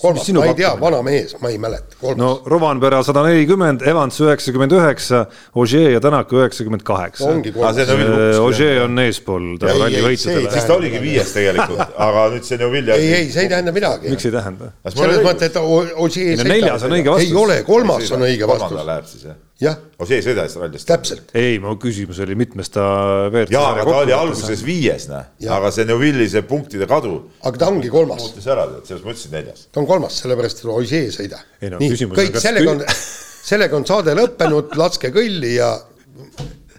kolmas, 0.00 0.26
sinu 0.26 0.42
ma 0.42 0.50
ei 0.50 0.54
tea, 0.58 0.70
vana 0.80 1.00
mees, 1.02 1.34
ma 1.42 1.50
ei 1.52 1.58
mäleta, 1.58 1.96
kolmas 2.00 2.20
no 2.20 2.30
Rovanpera 2.46 3.00
sada 3.06 3.24
nelikümmend, 3.26 3.82
Evans 3.88 4.20
üheksakümmend 4.22 4.74
üheksa, 4.78 5.24
Ožee 5.58 5.92
ja 5.92 6.02
Tänak 6.04 6.32
üheksakümmend 6.32 6.84
kaheksa. 6.86 7.26
ongi 7.28 7.52
Aa, 7.56 7.72
see 7.74 7.88
kolmas 7.88 8.38
on. 8.38 8.44
Ožee 8.48 8.70
eespool 9.08 9.48
Ei, 9.56 9.58
ei, 9.58 9.80
ralli 9.82 9.98
ei 9.98 10.06
võitudele 10.06 10.52
siis. 10.54 10.68
ta 10.70 10.78
oligi 10.78 11.02
viies 11.02 11.34
tegelikult, 11.34 11.98
aga 12.08 12.28
nüüd 12.34 12.46
see 12.46 12.60
Neuvilli. 12.62 12.94
ei, 12.94 13.10
ei, 13.22 13.32
see 13.34 13.46
ei 13.48 13.52
tähenda 13.56 13.74
midagi. 13.74 14.14
miks 14.14 14.30
ei 14.30 14.36
tähenda? 14.38 14.72
selles 14.94 15.26
mõttes, 15.26 15.50
et 15.50 15.60
O- 15.62 16.06
Ožee 16.06 16.38
no 16.38 16.48
neljas 16.48 16.86
on 16.86 16.96
õige 16.98 17.12
vastus. 17.12 17.28
ei 17.30 17.42
ole, 17.44 17.60
kolmas 17.66 18.10
on 18.14 18.26
õige 18.28 18.48
vastus. 18.48 18.80
läheb 18.92 19.10
siis 19.10 19.28
jah? 19.28 19.36
jah, 19.62 19.78
Ossie 19.98 20.20
ei 20.20 20.22
sõida 20.22 20.44
siis 20.46 20.60
rallist. 20.60 20.86
täpselt. 20.86 21.32
ei, 21.36 21.56
mu 21.62 21.72
küsimus 21.82 22.20
oli, 22.22 22.36
mitmes 22.38 22.70
ta 22.70 22.84
WRC 23.26 23.50
jaa, 23.54 23.72
aga 23.72 23.86
ta 23.88 23.96
oli 24.04 24.14
alguses 24.14 24.62
viies, 24.66 25.08
näe, 25.10 25.24
aga 25.50 25.72
see 25.74 25.86
Neuvilli 25.88 26.28
see 26.30 26.44
punktide 26.46 26.86
kadu 26.90 27.16
aga 27.42 27.64
ta 27.64 27.70
ongi 27.72 27.90
kolmas, 27.90 28.22
muutis 28.22 28.46
ära, 28.50 28.68
selles 28.86 29.02
mõttes 29.06 29.26
neljas. 29.32 29.66
ta 29.72 29.82
on 29.82 29.87
kolmas, 29.88 30.20
sellepärast 30.22 30.62
et 30.62 30.72
Ožee 30.72 31.06
ei 31.08 31.12
sõida. 31.14 31.40
Ei 31.62 31.72
no 31.72 31.80
nii, 31.82 31.94
on, 32.06 32.16
kõik, 32.18 32.40
sellega 32.42 32.74
on, 32.74 32.82
sellega 33.50 33.78
on 33.78 33.86
saade 33.88 34.16
lõppenud, 34.18 34.76
laske 34.80 35.12
kõlli 35.14 35.54
ja 35.56 35.72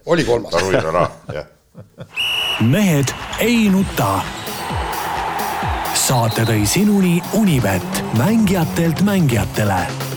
oli 0.09 0.25
kolmas. 0.27 0.55
Mehed 2.69 3.15
ei 3.45 3.69
nuta. 3.71 4.19
saate 5.99 6.45
tõi 6.47 6.63
sinuni 6.65 7.19
Unibet, 7.37 8.03
mängijatelt 8.17 9.03
mängijatele 9.05 10.08